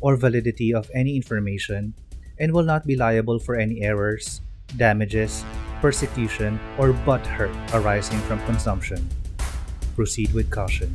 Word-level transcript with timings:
or 0.00 0.16
validity 0.16 0.74
of 0.74 0.90
any 0.94 1.16
information 1.16 1.94
and 2.38 2.52
will 2.52 2.64
not 2.64 2.86
be 2.86 2.96
liable 2.96 3.38
for 3.38 3.56
any 3.56 3.82
errors, 3.82 4.40
damages, 4.76 5.44
persecution, 5.80 6.58
or 6.78 6.92
butt 7.04 7.24
hurt 7.26 7.54
arising 7.72 8.18
from 8.20 8.40
consumption. 8.44 9.08
Proceed 9.94 10.32
with 10.32 10.50
caution. 10.50 10.94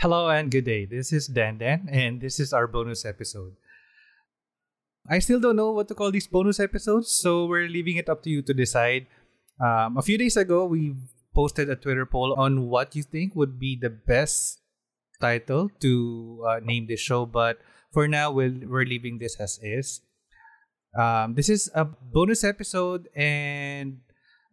Hello 0.00 0.28
and 0.28 0.50
good 0.50 0.64
day. 0.64 0.84
This 0.86 1.12
is 1.12 1.26
Dan 1.26 1.58
Dan, 1.58 1.88
and 1.90 2.20
this 2.20 2.38
is 2.38 2.52
our 2.52 2.68
bonus 2.68 3.04
episode. 3.04 3.56
I 5.10 5.18
still 5.18 5.40
don't 5.40 5.56
know 5.56 5.72
what 5.72 5.88
to 5.88 5.94
call 5.94 6.12
these 6.12 6.28
bonus 6.28 6.60
episodes, 6.60 7.10
so 7.10 7.46
we're 7.46 7.66
leaving 7.66 7.96
it 7.96 8.08
up 8.08 8.22
to 8.22 8.30
you 8.30 8.42
to 8.42 8.54
decide. 8.54 9.08
Um, 9.60 9.96
a 9.96 10.02
few 10.02 10.18
days 10.18 10.36
ago, 10.36 10.64
we 10.64 10.94
posted 11.34 11.70
a 11.70 11.76
Twitter 11.76 12.06
poll 12.06 12.34
on 12.38 12.68
what 12.68 12.94
you 12.94 13.02
think 13.02 13.34
would 13.34 13.58
be 13.58 13.76
the 13.76 13.90
best 13.90 14.60
title 15.20 15.68
to 15.80 16.44
uh, 16.48 16.60
name 16.62 16.86
this 16.86 17.00
show, 17.00 17.26
but 17.26 17.58
for 17.92 18.06
now, 18.06 18.30
we'll, 18.30 18.54
we're 18.66 18.84
leaving 18.84 19.18
this 19.18 19.36
as 19.40 19.58
is. 19.62 20.00
Um, 20.96 21.34
this 21.34 21.48
is 21.48 21.70
a 21.74 21.84
bonus 21.84 22.44
episode, 22.44 23.08
and 23.14 23.98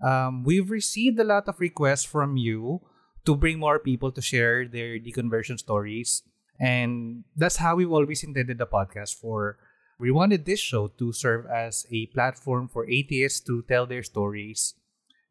um, 0.03 0.43
we've 0.43 0.69
received 0.69 1.19
a 1.19 1.23
lot 1.23 1.47
of 1.47 1.59
requests 1.59 2.03
from 2.03 2.37
you 2.37 2.81
to 3.25 3.35
bring 3.35 3.59
more 3.59 3.79
people 3.79 4.11
to 4.11 4.21
share 4.21 4.67
their 4.67 4.99
deconversion 4.99 5.57
stories. 5.59 6.23
And 6.59 7.23
that's 7.35 7.57
how 7.57 7.75
we've 7.75 7.91
always 7.91 8.23
intended 8.23 8.57
the 8.57 8.67
podcast 8.67 9.15
for. 9.15 9.57
We 9.99 10.11
wanted 10.11 10.45
this 10.45 10.59
show 10.59 10.87
to 10.99 11.13
serve 11.13 11.45
as 11.47 11.85
a 11.91 12.07
platform 12.07 12.67
for 12.67 12.89
atheists 12.89 13.39
to 13.47 13.63
tell 13.63 13.85
their 13.85 14.03
stories. 14.03 14.75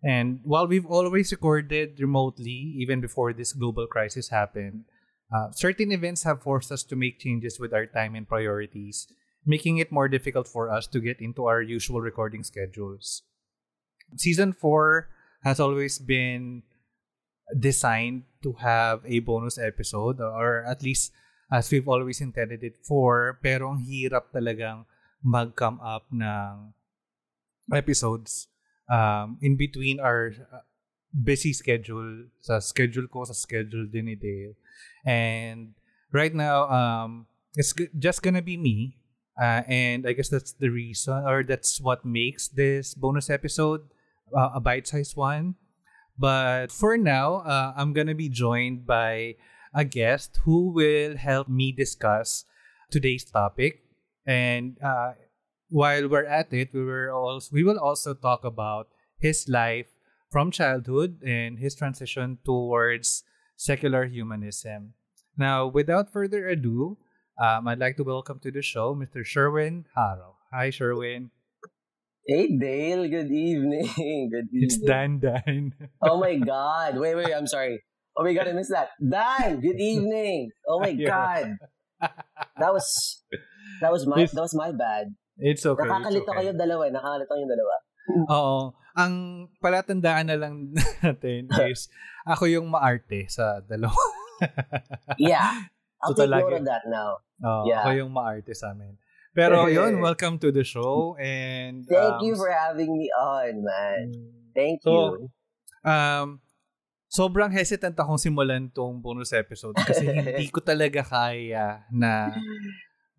And 0.05 0.41
while 0.45 0.69
we've 0.69 0.85
always 0.85 1.33
recorded 1.33 1.99
remotely, 1.99 2.77
even 2.77 3.01
before 3.01 3.33
this 3.33 3.57
global 3.57 3.87
crisis 3.87 4.29
happened, 4.29 4.85
uh, 5.33 5.51
certain 5.51 5.91
events 5.93 6.23
have 6.25 6.43
forced 6.45 6.71
us 6.71 6.85
to 6.85 6.95
make 6.95 7.19
changes 7.19 7.59
with 7.59 7.73
our 7.73 7.87
time 7.87 8.15
and 8.15 8.29
priorities, 8.29 9.09
making 9.47 9.79
it 9.79 9.91
more 9.91 10.07
difficult 10.07 10.47
for 10.47 10.69
us 10.69 10.87
to 10.89 11.01
get 11.01 11.21
into 11.21 11.47
our 11.47 11.63
usual 11.63 12.03
recording 12.03 12.45
schedules. 12.45 13.23
Season 14.17 14.53
4 14.53 15.09
has 15.43 15.59
always 15.59 15.99
been 15.99 16.63
designed 17.59 18.25
to 18.43 18.53
have 18.61 19.01
a 19.07 19.21
bonus 19.21 19.59
episode 19.59 20.21
or 20.21 20.65
at 20.65 20.83
least 20.83 21.13
as 21.53 21.71
we've 21.71 21.89
always 21.89 22.21
intended 22.21 22.65
it 22.65 22.81
for 22.81 23.39
pero 23.45 23.69
ang 23.69 23.85
hirap 23.85 24.33
talagang 24.33 24.89
mag-come 25.21 25.77
up 25.85 26.09
ng 26.09 26.73
episodes 27.69 28.49
um, 28.91 29.39
in 29.41 29.57
between 29.57 30.01
our 30.01 30.33
uh, 30.53 30.65
busy 31.15 31.53
schedule 31.53 32.27
sa 32.41 32.59
schedule 32.59 33.07
ko 33.07 33.25
sa 33.25 33.37
schedule 33.37 33.87
din 33.87 34.11
ni 34.11 34.17
Dale 34.19 34.59
and 35.07 35.79
right 36.11 36.35
now 36.35 36.67
um 36.67 37.31
it's 37.55 37.71
just 37.95 38.23
gonna 38.23 38.43
be 38.43 38.59
me 38.59 38.99
uh, 39.39 39.63
and 39.71 40.07
I 40.07 40.13
guess 40.13 40.29
that's 40.29 40.53
the 40.53 40.75
reason 40.75 41.23
or 41.23 41.47
that's 41.47 41.81
what 41.81 42.03
makes 42.03 42.49
this 42.51 42.95
bonus 42.99 43.31
episode 43.31 43.87
uh, 44.35 44.59
a 44.59 44.61
bite-sized 44.61 45.15
one 45.15 45.55
but 46.19 46.71
for 46.71 46.97
now, 46.97 47.43
uh, 47.43 47.75
I'm 47.77 47.93
to 47.95 48.15
be 48.15 48.29
joined 48.29 48.87
by 48.87 49.35
a 49.75 49.85
guest 49.85 50.39
who 50.45 50.71
will 50.71 51.17
help 51.17 51.49
me 51.49 51.73
discuss 51.73 52.45
today's 52.91 53.25
topic. 53.25 53.83
And 54.27 54.79
uh, 54.83 55.19
while 55.69 56.09
we're 56.09 56.27
at 56.27 56.53
it, 56.53 56.73
we, 56.73 56.85
were 56.85 57.11
also, 57.13 57.51
we 57.53 57.65
will 57.65 57.79
also 57.79 58.15
talk 58.15 58.45
about 58.45 58.89
his 59.19 59.49
life 59.49 59.95
from 60.31 60.51
childhood 60.51 61.23
and 61.23 61.59
his 61.59 61.75
transition 61.75 62.39
towards 62.45 63.23
secular 63.57 64.07
humanism. 64.07 64.95
Now, 65.37 65.67
without 65.67 66.13
further 66.13 66.49
ado, 66.49 66.99
um, 67.43 67.67
I'd 67.69 67.79
like 67.79 67.97
to 67.97 68.05
welcome 68.05 68.39
to 68.41 68.51
the 68.51 68.63
show 68.63 68.95
Mr. 68.95 69.25
Sherwin 69.25 69.87
Haro. 69.95 70.37
Hi, 70.53 70.71
Sherwin. 70.71 71.31
Hey 72.27 72.57
Dale, 72.57 73.07
good 73.07 73.31
evening. 73.31 73.85
Good 74.33 74.49
evening. 74.49 74.65
It's 74.65 74.79
Dan 74.79 75.19
Dan. 75.21 75.75
oh 76.03 76.19
my 76.19 76.37
god. 76.37 76.97
Wait, 76.97 77.15
wait, 77.15 77.35
I'm 77.35 77.47
sorry. 77.47 77.83
Oh 78.17 78.25
my 78.25 78.33
god, 78.33 78.49
I 78.49 78.53
missed 78.53 78.71
that. 78.71 78.97
Dan, 78.97 79.61
good 79.61 79.77
evening. 79.93 80.49
Oh 80.67 80.81
my 80.81 80.89
Yeah. 80.89 81.09
god. 81.09 81.57
That 82.57 82.73
was 82.73 83.23
that 83.83 83.93
was 83.93 84.07
my 84.07 84.25
that 84.25 84.41
was 84.41 84.55
my 84.55 84.73
bad. 84.73 85.13
It's 85.39 85.67
okay. 85.67 85.83
Nakakalito 85.83 86.31
okay. 86.31 86.39
kayo 86.47 86.51
dalawa, 86.55 86.83
eh. 86.87 86.93
nakakalito 86.95 87.33
yung 87.35 87.51
dalawa. 87.51 87.75
Oo. 88.31 88.57
Ang 88.95 89.15
palatandaan 89.59 90.31
na 90.31 90.37
lang 90.39 90.71
natin 91.03 91.51
is 91.67 91.91
ako 92.33 92.47
yung 92.47 92.71
maarte 92.71 93.27
sa 93.27 93.59
dalawa. 93.63 93.97
Yeah. 95.17 95.71
I'll 96.03 96.13
So 96.13 96.27
take 96.27 96.31
note 96.35 96.59
of 96.59 96.67
that 96.67 96.85
now. 96.91 97.23
Oo, 97.41 97.65
Yeah. 97.71 97.87
Ako 97.87 97.91
yung 97.97 98.13
maarte 98.13 98.53
sa 98.53 98.75
amin. 98.75 98.99
Pero 99.35 99.67
yun, 99.67 99.99
welcome 99.99 100.39
to 100.39 100.55
the 100.55 100.63
show. 100.63 101.19
And 101.19 101.83
Thank 101.91 102.19
um, 102.19 102.23
you 102.23 102.35
for 102.39 102.51
having 102.51 102.95
me 102.95 103.11
on, 103.15 103.67
man. 103.67 104.15
Thank 104.55 104.83
So, 104.87 104.91
you. 104.91 105.31
Um, 105.83 106.39
sobrang 107.11 107.51
hesitant 107.51 107.95
akong 107.99 108.19
simulan 108.19 108.71
tong 108.75 108.99
bonus 108.99 109.31
episode 109.35 109.79
kasi 109.79 110.03
hindi 110.07 110.51
ko 110.51 110.59
talaga 110.59 111.03
kaya 111.07 111.87
na 111.95 112.35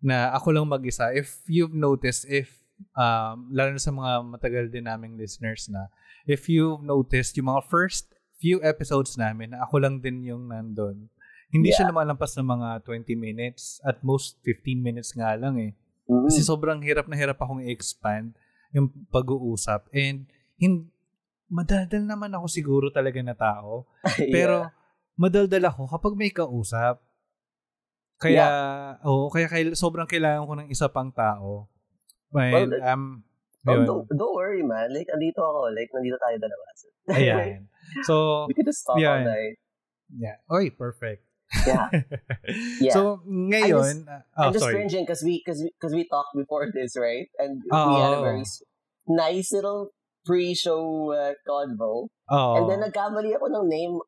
na 0.02 0.32
ako 0.36 0.52
lang 0.52 0.66
mag-isa. 0.68 1.12
If 1.12 1.44
you've 1.48 1.74
noticed, 1.74 2.28
if 2.28 2.62
um, 2.96 3.48
lalo 3.52 3.76
na 3.76 3.82
sa 3.82 3.92
mga 3.92 4.12
matagal 4.36 4.64
din 4.68 4.86
naming 4.88 5.16
listeners 5.16 5.68
na, 5.72 5.88
if 6.28 6.50
you've 6.50 6.84
noticed, 6.84 7.36
yung 7.36 7.48
mga 7.48 7.64
first 7.66 8.12
few 8.36 8.60
episodes 8.60 9.16
namin, 9.16 9.56
na 9.56 9.64
ako 9.64 9.80
lang 9.80 10.00
din 10.04 10.20
yung 10.24 10.52
nandun. 10.52 11.08
Hindi 11.48 11.72
siya 11.72 11.88
lumalampas 11.88 12.36
ng 12.36 12.48
mga 12.48 12.68
20 12.84 13.16
minutes. 13.16 13.78
At 13.86 14.02
most, 14.02 14.42
15 14.44 14.82
minutes 14.82 15.14
nga 15.14 15.32
lang 15.38 15.56
eh. 15.62 15.72
Mm. 16.10 16.26
Kasi 16.26 16.42
sobrang 16.42 16.82
hirap 16.82 17.06
na 17.06 17.16
hirap 17.16 17.38
akong 17.38 17.62
i-expand 17.64 18.34
yung 18.74 18.90
pag-uusap. 19.08 19.86
And 19.94 20.26
hin- 20.58 20.90
madaldal 21.46 22.02
naman 22.02 22.34
ako 22.34 22.46
siguro 22.50 22.86
talaga 22.90 23.22
na 23.22 23.38
tao. 23.38 23.86
Pero 24.34 24.68
madaldal 25.14 25.70
ako 25.70 25.86
kapag 25.86 26.14
may 26.18 26.30
kausap. 26.34 27.00
Kaya, 28.16 28.46
oo, 29.04 29.28
kaya, 29.28 29.46
kail- 29.46 29.76
sobrang 29.76 30.08
kailangan 30.08 30.48
ko 30.48 30.54
ng 30.56 30.68
isa 30.72 30.88
pang 30.88 31.12
tao. 31.12 31.68
And, 32.32 32.72
Well, 32.72 32.84
um, 32.84 33.04
Oh, 33.66 33.82
don't, 33.82 34.06
don't 34.06 34.30
worry, 34.38 34.62
man. 34.62 34.94
Like, 34.94 35.10
andito 35.10 35.42
ako. 35.42 35.74
Like, 35.74 35.90
nandito 35.90 36.14
tayo 36.22 36.38
dalawa. 36.38 36.64
Ayan. 37.18 37.66
So, 38.06 38.46
We 38.46 38.54
could 38.54 38.70
just 38.70 38.86
talk 38.86 38.94
Yeah. 39.02 39.18
all 39.18 39.26
night. 39.26 39.58
yeah. 40.14 40.38
Oy, 40.46 40.70
perfect. 40.70 41.26
Yeah. 41.66 41.90
Yeah. 42.82 42.94
So, 42.94 43.26
ngayon, 43.26 44.06
uh, 44.06 44.22
oh, 44.38 44.42
I'm 44.50 44.52
just 44.54 44.62
sorry. 44.62 44.74
cringing 44.78 45.02
because 45.02 45.22
we 45.26 45.42
because 45.42 45.62
because 45.66 45.94
we 45.94 46.06
talked 46.06 46.34
before 46.38 46.70
this, 46.70 46.94
right? 46.94 47.26
And 47.42 47.58
we 47.62 47.70
Oo. 47.74 47.98
had 47.98 48.14
a 48.14 48.22
very 48.22 48.46
nice 49.10 49.50
little 49.50 49.90
pre-show 50.26 51.10
uh, 51.10 51.34
convo. 51.42 52.06
Oo. 52.30 52.52
And 52.58 52.64
then 52.70 52.82
nagkamali 52.86 53.34
ako 53.34 53.50
ng 53.50 53.66
name. 53.66 53.98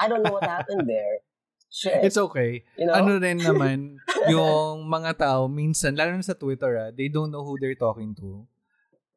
I 0.00 0.08
don't 0.08 0.20
know 0.20 0.32
what 0.36 0.44
happened 0.44 0.84
there. 0.84 1.24
Shit. 1.68 2.00
It's 2.00 2.16
okay. 2.16 2.64
you 2.80 2.88
know? 2.88 2.96
Ano 2.96 3.20
rin 3.20 3.38
naman, 3.44 4.00
yung 4.32 4.88
mga 4.88 5.20
tao, 5.20 5.52
minsan, 5.52 5.92
lalo 5.92 6.16
na 6.16 6.24
sa 6.24 6.32
Twitter, 6.32 6.72
ah, 6.80 6.90
they 6.90 7.12
don't 7.12 7.28
know 7.28 7.44
who 7.44 7.60
they're 7.60 7.76
talking 7.76 8.16
to. 8.16 8.48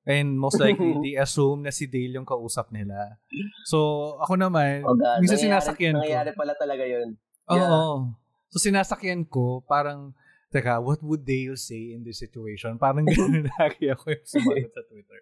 And 0.04 0.36
most 0.36 0.60
likely, 0.60 0.98
they 1.06 1.16
assume 1.16 1.64
na 1.64 1.72
si 1.72 1.88
Dale 1.88 2.20
yung 2.20 2.28
kausap 2.28 2.74
nila. 2.76 3.16
So, 3.64 4.18
ako 4.20 4.36
naman, 4.36 4.84
oh 4.84 4.98
God. 4.98 5.24
minsan 5.24 5.40
nangyayari- 5.40 5.64
sinasakyan 5.64 5.94
ko. 5.96 6.04
Nangyayari 6.04 6.32
pala 6.36 6.54
talaga 6.60 6.84
yun. 6.84 7.08
Oo. 7.48 7.56
Yeah. 7.56 8.00
So, 8.52 8.58
sinasakyan 8.60 9.32
ko, 9.32 9.64
parang, 9.64 10.12
teka, 10.52 10.84
what 10.84 11.00
would 11.00 11.24
Dale 11.24 11.56
say 11.56 11.96
in 11.96 12.04
this 12.04 12.20
situation? 12.20 12.76
Parang 12.76 13.08
gano'n 13.08 13.48
lagi 13.56 13.88
ako 13.88 14.12
yung 14.12 14.28
sumagot 14.28 14.72
sa 14.76 14.84
Twitter. 14.92 15.20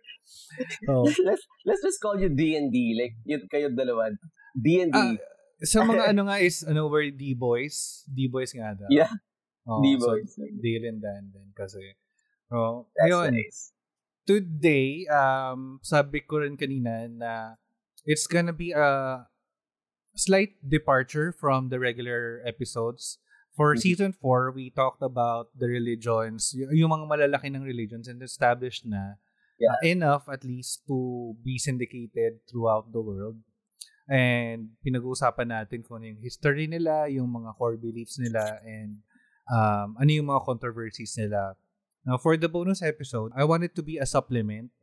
So, 0.89 1.05
let's 1.21 1.45
let's 1.61 1.83
just 1.85 2.01
call 2.01 2.17
you 2.17 2.33
D&D. 2.33 2.97
Like, 2.97 3.13
yun 3.29 3.45
kayo 3.45 3.69
dalawa. 3.69 4.09
D&D. 4.57 4.89
Ah, 4.97 5.13
sa 5.61 5.83
mga 5.83 6.03
ano 6.15 6.21
nga 6.27 6.37
is, 6.39 6.63
ano, 6.63 6.87
were 6.87 7.07
D-boys? 7.09 8.03
D-boys 8.07 8.51
nga 8.53 8.75
daw. 8.75 8.87
Yeah. 8.89 9.11
Oo, 9.67 9.83
D-boys. 9.83 10.35
So, 10.35 10.43
Dale 10.47 10.87
and 10.87 11.01
Dan 11.01 11.29
din 11.31 11.49
kasi. 11.53 11.81
Oh, 12.49 12.87
That's 12.97 13.11
ayun. 13.13 13.31
nice. 13.35 13.59
Today, 14.25 15.05
um, 15.09 15.79
sabi 15.81 16.21
ko 16.21 16.41
rin 16.41 16.57
kanina 16.57 17.09
na 17.09 17.57
it's 18.05 18.25
gonna 18.25 18.53
be 18.53 18.71
a 18.71 19.25
slight 20.15 20.57
departure 20.61 21.31
from 21.31 21.69
the 21.69 21.79
regular 21.79 22.41
episodes. 22.45 23.17
For 23.53 23.75
Mhm. 23.75 23.81
season 23.81 24.11
4, 24.13 24.53
we 24.55 24.69
talked 24.71 25.01
about 25.03 25.51
the 25.51 25.67
religions, 25.67 26.55
y- 26.55 26.69
yung 26.77 26.93
mga 26.93 27.05
malalaki 27.09 27.51
ng 27.51 27.65
religions 27.65 28.07
and 28.07 28.21
established 28.23 28.85
na 28.87 29.19
Yeah. 29.59 29.75
uh, 29.75 29.81
enough 29.83 30.25
at 30.31 30.47
least 30.47 30.87
to 30.87 30.95
be 31.43 31.59
syndicated 31.59 32.39
throughout 32.47 32.95
the 32.95 33.03
world. 33.03 33.43
And 34.09 34.73
pinag-uusapan 34.81 35.53
natin 35.53 35.85
kung 35.85 36.01
ano 36.01 36.09
yung 36.09 36.21
history 36.25 36.65
nila, 36.65 37.05
yung 37.13 37.29
mga 37.29 37.53
core 37.53 37.77
beliefs 37.77 38.17
nila, 38.17 38.57
and 38.65 39.05
um, 39.45 39.93
ano 40.01 40.09
yung 40.09 40.33
mga 40.33 40.49
controversies 40.49 41.13
nila. 41.13 41.53
Now, 42.01 42.17
for 42.17 42.33
the 42.33 42.49
bonus 42.49 42.81
episode, 42.81 43.29
I 43.37 43.45
want 43.45 43.69
it 43.69 43.77
to 43.77 43.85
be 43.85 44.01
a 44.01 44.09
supplement 44.09 44.73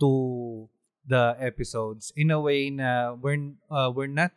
to 0.00 0.64
the 1.04 1.36
episodes 1.36 2.08
in 2.16 2.32
a 2.32 2.40
way 2.40 2.72
na 2.72 3.12
we're, 3.12 3.52
uh, 3.68 3.92
we're 3.92 4.08
not 4.08 4.32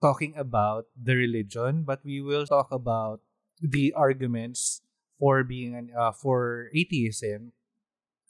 talking 0.00 0.32
about 0.40 0.88
the 0.96 1.12
religion, 1.12 1.84
but 1.84 2.00
we 2.00 2.24
will 2.24 2.48
talk 2.48 2.72
about 2.72 3.20
the 3.60 3.92
arguments 3.92 4.80
for 5.20 5.44
being 5.44 5.76
an, 5.76 5.92
uh, 5.92 6.12
for 6.12 6.72
atheism, 6.72 7.52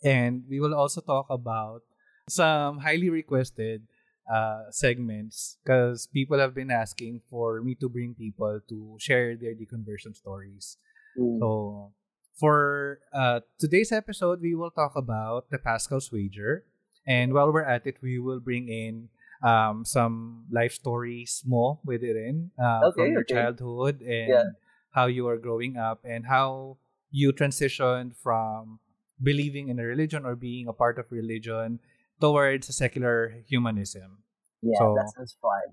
and 0.02 0.42
we 0.50 0.58
will 0.58 0.74
also 0.74 1.00
talk 1.00 1.30
about 1.30 1.86
some 2.26 2.82
highly 2.82 3.06
requested 3.06 3.86
uh, 4.30 4.70
segments 4.70 5.58
because 5.64 6.06
people 6.06 6.38
have 6.38 6.54
been 6.54 6.70
asking 6.70 7.20
for 7.28 7.60
me 7.62 7.74
to 7.74 7.88
bring 7.88 8.14
people 8.14 8.60
to 8.68 8.96
share 8.98 9.36
their 9.36 9.54
deconversion 9.54 10.14
stories. 10.14 10.76
Mm. 11.18 11.38
So, 11.40 11.92
for 12.38 13.00
uh, 13.12 13.40
today's 13.58 13.92
episode, 13.92 14.40
we 14.40 14.54
will 14.54 14.70
talk 14.70 14.92
about 14.96 15.50
the 15.50 15.58
Pascal's 15.58 16.12
wager. 16.12 16.64
And 17.06 17.32
while 17.34 17.52
we're 17.52 17.64
at 17.64 17.86
it, 17.86 17.96
we 18.02 18.18
will 18.18 18.40
bring 18.40 18.68
in 18.68 19.08
um, 19.42 19.84
some 19.84 20.44
life 20.50 20.72
stories 20.72 21.42
more 21.46 21.78
with 21.84 22.02
it 22.02 22.16
in 22.16 22.50
uh, 22.62 22.92
Okay, 22.92 23.02
from 23.02 23.12
your 23.12 23.22
okay. 23.22 23.34
childhood 23.34 24.00
and 24.00 24.28
Yeah. 24.28 24.44
how 24.92 25.06
you 25.06 25.28
are 25.28 25.38
growing 25.38 25.76
up 25.76 26.00
and 26.04 26.26
how 26.26 26.76
you 27.10 27.32
transitioned 27.32 28.16
from 28.16 28.78
believing 29.22 29.68
in 29.68 29.78
a 29.78 29.84
religion 29.84 30.24
or 30.24 30.34
being 30.34 30.68
a 30.68 30.72
part 30.72 30.98
of 30.98 31.06
religion 31.10 31.78
towards 32.20 32.68
secular 32.74 33.42
humanism. 33.48 34.22
Yeah, 34.60 34.76
So- 34.78 34.94
that 34.94 35.08
sounds 35.16 35.34
fun. 35.40 35.66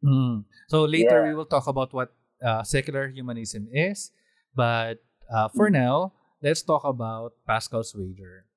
Mm. 0.00 0.36
So 0.68 0.84
later 0.84 1.24
Yeah. 1.24 1.28
we 1.28 1.34
will 1.34 1.48
talk 1.48 1.66
about 1.68 1.92
what 1.92 2.12
uh, 2.40 2.62
secular 2.64 3.08
humanism 3.08 3.68
is, 3.68 4.12
but 4.56 5.00
uh, 5.28 5.48
for 5.52 5.68
now, 5.68 6.12
let's 6.40 6.62
talk 6.64 6.84
about 6.88 7.36
Pascal's 7.44 7.92
wager. 7.92 8.48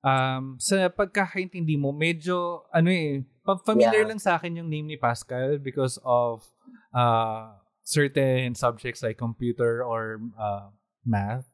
Um, 0.00 0.56
sa 0.56 0.88
pagkakaintindi 0.88 1.76
mo, 1.76 1.92
medyo 1.92 2.64
ano 2.72 2.88
eh, 2.88 3.20
familiar 3.68 4.00
Yeah. 4.04 4.08
lang 4.08 4.16
sa 4.20 4.40
akin 4.40 4.56
yung 4.56 4.72
name 4.72 4.88
ni 4.88 4.96
Pascal 4.96 5.60
because 5.60 6.00
of 6.00 6.48
uh, 6.96 7.52
certain 7.84 8.56
subjects 8.56 9.04
like 9.04 9.20
computer 9.20 9.84
or 9.84 10.24
uh, 10.40 10.72
math. 11.04 11.44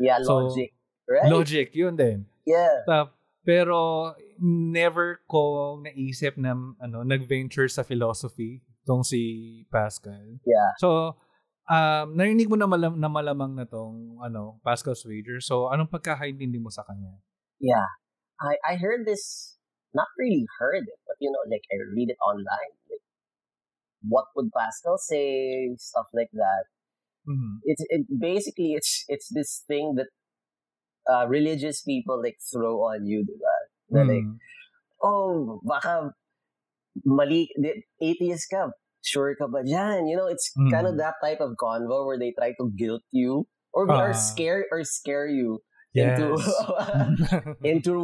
Yeah, 0.00 0.24
So, 0.24 0.48
logic. 0.48 0.72
Right? 1.04 1.28
Logic, 1.28 1.68
yun 1.76 2.00
din. 2.00 2.24
Yeah. 2.48 2.88
Ta- 2.88 3.12
pero 3.44 4.16
never 4.42 5.22
ko 5.30 5.78
naisip 5.78 6.34
na 6.34 6.58
ano 6.82 7.06
nag-venture 7.06 7.70
sa 7.70 7.86
philosophy 7.86 8.58
tong 8.82 9.06
si 9.06 9.62
Pascal. 9.70 10.42
Yeah. 10.42 10.74
So 10.82 11.14
um 11.70 12.18
narinig 12.18 12.50
mo 12.50 12.58
na, 12.58 12.66
malam, 12.66 12.98
na 12.98 13.06
malamang 13.06 13.54
na 13.54 13.62
tong 13.62 14.18
ano 14.18 14.58
Pascal's 14.66 15.06
wager. 15.06 15.38
So 15.38 15.70
anong 15.70 15.94
pagkakaintindi 15.94 16.58
mo 16.58 16.74
sa 16.74 16.82
kanya? 16.82 17.22
Yeah. 17.62 17.86
I, 18.42 18.58
I 18.66 18.74
heard 18.74 19.06
this, 19.06 19.54
not 19.94 20.10
really 20.18 20.42
heard 20.58 20.82
it, 20.90 20.98
but 21.06 21.14
you 21.22 21.30
know, 21.30 21.46
like 21.46 21.62
I 21.70 21.78
read 21.94 22.10
it 22.10 22.18
online. 22.18 22.74
Like, 22.90 23.06
what 24.02 24.26
would 24.34 24.50
Pascal 24.50 24.98
say? 24.98 25.70
Stuff 25.78 26.10
like 26.10 26.34
that. 26.34 26.66
Mhm. 27.30 27.62
It's 27.62 27.86
it 27.86 28.02
basically 28.10 28.74
it's 28.74 29.06
it's 29.06 29.30
this 29.30 29.62
thing 29.70 29.94
that 29.94 30.10
uh, 31.06 31.30
religious 31.30 31.82
people 31.82 32.18
like 32.18 32.42
throw 32.42 32.82
on 32.82 33.06
you, 33.06 33.22
diba? 33.22 33.56
Na 33.92 34.02
like, 34.02 34.24
Mhm. 34.24 34.38
oh, 35.04 35.60
baka 35.62 36.16
mali, 37.04 37.48
atheist 38.00 38.48
ka, 38.48 38.72
sure 39.00 39.36
ka 39.36 39.46
ba 39.46 39.60
dyan? 39.62 40.08
You 40.08 40.16
know, 40.16 40.28
it's 40.28 40.48
kind 40.72 40.88
of 40.88 40.96
Mm. 40.96 41.02
that 41.02 41.16
type 41.20 41.40
of 41.40 41.56
convo 41.56 42.04
where 42.04 42.16
they 42.18 42.32
try 42.32 42.52
to 42.56 42.72
guilt 42.72 43.04
you 43.12 43.44
or, 43.72 43.84
or 43.88 44.12
Ah. 44.12 44.16
scare 44.16 44.64
or 44.72 44.84
scare 44.84 45.28
you 45.28 45.60
Yes. 45.92 46.16
into 46.16 46.26
into 47.68 47.94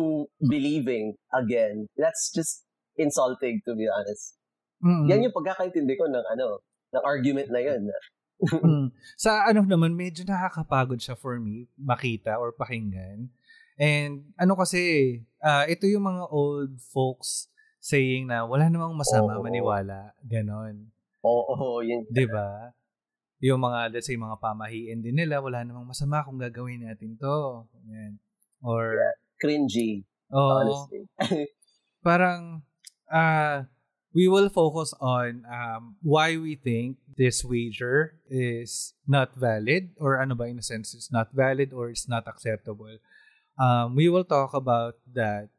believing 0.44 1.16
again. 1.32 1.88
That's 1.96 2.28
just 2.32 2.64
insulting 2.96 3.64
to 3.64 3.72
be 3.72 3.88
honest. 3.88 4.36
Mhm. 4.84 5.08
Yan 5.08 5.24
yung 5.24 5.36
pagkakaintindi 5.36 5.96
ko 5.96 6.04
ng 6.06 6.24
ano, 6.28 6.60
ng 6.92 7.04
argument 7.04 7.48
na 7.48 7.60
yun. 7.64 7.88
Mm. 8.38 8.94
Sa 9.18 9.50
ano 9.50 9.66
naman, 9.66 9.98
medyo 9.98 10.22
nakakapagod 10.22 11.02
siya 11.02 11.18
for 11.18 11.40
me 11.42 11.66
makita 11.74 12.38
or 12.38 12.54
pakinggan. 12.54 13.32
And 13.78 14.34
ano 14.34 14.58
kasi, 14.58 15.22
ah, 15.38 15.64
ito 15.70 15.86
yung 15.86 16.04
mga 16.04 16.24
old 16.34 16.82
folks 16.90 17.46
saying 17.78 18.26
na 18.26 18.42
wala 18.42 18.66
namang 18.66 18.92
masama 18.98 19.38
Oo. 19.38 19.46
maniwala. 19.46 20.12
Ganon. 20.26 20.90
Oo, 21.22 21.54
oh, 21.54 21.78
yun. 21.80 22.02
'Di 22.10 22.26
ba? 22.26 22.74
Yung 23.38 23.62
mga, 23.62 23.94
let's 23.94 24.10
say, 24.10 24.18
mga 24.18 24.34
pamahiin 24.42 24.98
din 24.98 25.14
nila, 25.14 25.38
wala 25.38 25.62
namang 25.62 25.86
masama 25.86 26.26
kung 26.26 26.42
gagawin 26.42 26.82
natin 26.82 27.14
to. 27.14 27.70
Yan. 27.86 28.18
Or, 28.66 28.98
Cringy, 29.38 30.02
oh, 30.34 30.58
honestly. 30.58 31.06
parang, 32.06 32.66
ah, 33.06 33.70
we 34.10 34.26
will 34.26 34.50
focus 34.50 34.90
on 34.98 35.46
um, 35.46 35.94
why 36.02 36.34
we 36.34 36.58
think 36.58 36.98
this 37.14 37.46
wager 37.46 38.18
is 38.26 38.94
not 39.06 39.30
valid 39.38 39.94
or 40.02 40.18
ano 40.18 40.34
ba 40.34 40.50
in 40.50 40.58
a 40.58 40.64
sense 40.64 40.90
it's 40.90 41.12
not 41.12 41.30
valid 41.30 41.70
or 41.70 41.90
it's 41.90 42.10
not 42.10 42.26
acceptable. 42.26 42.98
Um, 43.58 43.94
we 43.94 44.08
will 44.08 44.24
talk 44.24 44.54
about 44.54 44.94
that. 45.12 45.50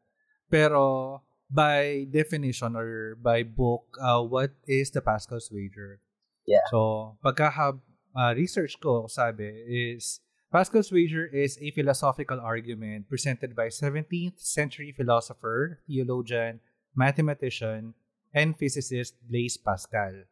Pero 0.49 1.21
by 1.51 2.07
definition 2.09 2.75
or 2.75 3.15
by 3.19 3.43
book, 3.43 3.85
uh, 4.01 4.23
what 4.23 4.51
is 4.65 4.89
the 4.91 5.01
Pascal's 5.01 5.51
wager? 5.51 5.99
Yeah. 6.47 6.65
So, 6.71 7.17
pagka 7.21 7.77
uh, 8.15 8.33
research 8.33 8.79
ko, 8.81 9.05
sabi, 9.05 9.51
is 9.67 10.21
Pascal's 10.49 10.91
wager 10.91 11.29
is 11.29 11.59
a 11.61 11.69
philosophical 11.71 12.39
argument 12.41 13.05
presented 13.09 13.55
by 13.55 13.69
17th 13.69 14.41
century 14.41 14.89
philosopher, 14.89 15.77
theologian, 15.85 16.59
mathematician, 16.95 17.93
and 18.33 18.57
physicist 18.57 19.13
Blaise 19.29 19.57
Pascal. 19.57 20.25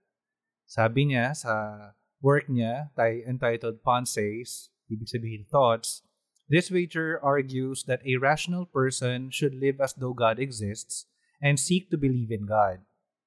Sabi 0.65 1.13
niya 1.13 1.38
sa 1.38 1.94
work 2.22 2.50
niya 2.50 2.89
ti- 2.98 3.24
entitled 3.30 3.86
Pensées, 3.86 4.74
ibig 4.89 5.06
sabihin 5.06 5.46
thoughts, 5.46 6.01
this 6.50 6.72
wager 6.72 7.20
argues 7.22 7.84
that 7.84 8.06
a 8.06 8.18
rational 8.18 8.66
person 8.66 9.32
should 9.32 9.54
live 9.56 9.82
as 9.82 9.94
though 9.94 10.13
God 10.13 10.39
exists 10.39 11.06
and 11.42 11.60
seek 11.60 11.92
to 11.92 11.98
believe 11.98 12.32
in 12.32 12.46
God. 12.46 12.80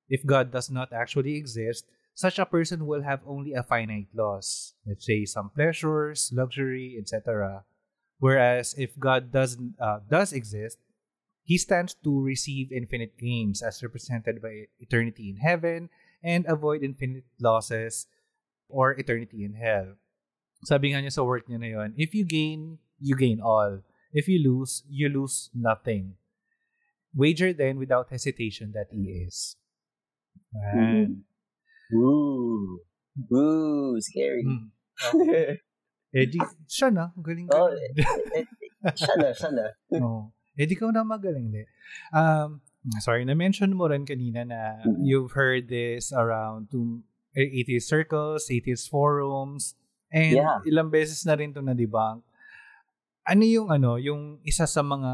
If 0.09 0.27
God 0.27 0.51
does 0.51 0.71
not 0.71 0.93
actually 0.93 1.37
exist, 1.37 1.87
such 2.15 2.39
a 2.39 2.47
person 2.47 2.87
will 2.87 3.03
have 3.03 3.21
only 3.27 3.55
a 3.55 3.63
finite 3.63 4.09
loss, 4.13 4.75
let's 4.87 5.07
say 5.07 5.25
some 5.25 5.51
pleasures, 5.51 6.31
luxury, 6.35 6.97
etc. 6.99 7.65
Whereas 8.19 8.75
if 8.77 8.99
God 8.99 9.33
does 9.33 9.57
uh, 9.81 10.01
does 10.09 10.33
exist, 10.33 10.79
he 11.45 11.57
stands 11.57 11.95
to 12.05 12.13
receive 12.13 12.73
infinite 12.73 13.17
gains 13.17 13.63
as 13.63 13.83
represented 13.83 14.43
by 14.43 14.69
eternity 14.81 15.31
in 15.31 15.41
heaven 15.41 15.89
and 16.23 16.45
avoid 16.47 16.85
infinite 16.85 17.25
losses 17.41 18.07
or 18.69 18.93
eternity 18.93 19.45
in 19.45 19.55
hell. 19.55 19.97
Sabi 20.65 20.93
nga 20.93 21.01
niya 21.01 21.17
sa 21.17 21.25
work 21.25 21.49
niya 21.49 21.61
na 21.61 21.71
yun, 21.73 21.91
if 21.97 22.13
you 22.13 22.29
gain, 22.29 22.77
you 23.01 23.17
gain 23.17 23.41
all. 23.41 23.81
If 24.13 24.29
you 24.29 24.39
lose, 24.39 24.83
you 24.89 25.09
lose 25.09 25.51
nothing. 25.55 26.15
Wager 27.15 27.53
then 27.53 27.79
without 27.79 28.11
hesitation 28.11 28.73
that 28.75 28.89
he 28.93 29.27
is. 29.27 29.57
Yan. 30.55 31.25
Ooh. 31.95 32.81
Ooh, 33.33 33.97
scary. 34.01 34.45
Mm. 35.01 35.57
Eh, 36.13 36.27
di, 36.29 36.37
siya 36.69 36.93
na. 36.93 37.09
Galing 37.17 37.49
Oh, 37.57 37.73
galing. 37.73 38.45
siya 38.93 39.15
na, 39.17 39.29
siya 39.33 39.49
na. 39.49 39.65
Oo. 40.05 40.29
Eh, 40.61 40.69
di 40.69 40.77
ka 40.77 40.93
na 40.93 41.01
magaling. 41.01 41.49
Di. 41.49 41.65
Um, 42.13 42.61
sorry, 43.01 43.25
na-mention 43.25 43.73
mo 43.73 43.89
rin 43.89 44.05
kanina 44.05 44.45
na 44.45 44.85
Mhm. 44.85 45.01
you've 45.01 45.33
heard 45.33 45.73
this 45.73 46.13
around 46.13 46.69
to 46.77 47.01
atheist 47.33 47.89
circles, 47.89 48.51
atheist 48.53 48.93
forums, 48.93 49.73
and 50.13 50.37
Yeah. 50.37 50.61
ilang 50.69 50.93
beses 50.93 51.25
na 51.25 51.33
rin 51.39 51.57
to 51.57 51.65
na-debunk. 51.65 52.21
Ano 53.31 53.47
yung 53.47 53.71
ano, 53.71 53.95
yung 53.95 54.43
isa 54.43 54.67
sa 54.67 54.83
mga 54.83 55.13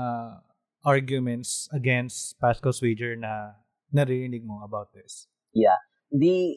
arguments 0.88 1.68
against 1.68 2.40
Pascal's 2.40 2.80
wager 2.80 3.12
na 3.12 3.61
naririnig 3.92 4.40
mo 4.40 4.64
about 4.64 4.88
this? 4.96 5.28
The 6.08 6.56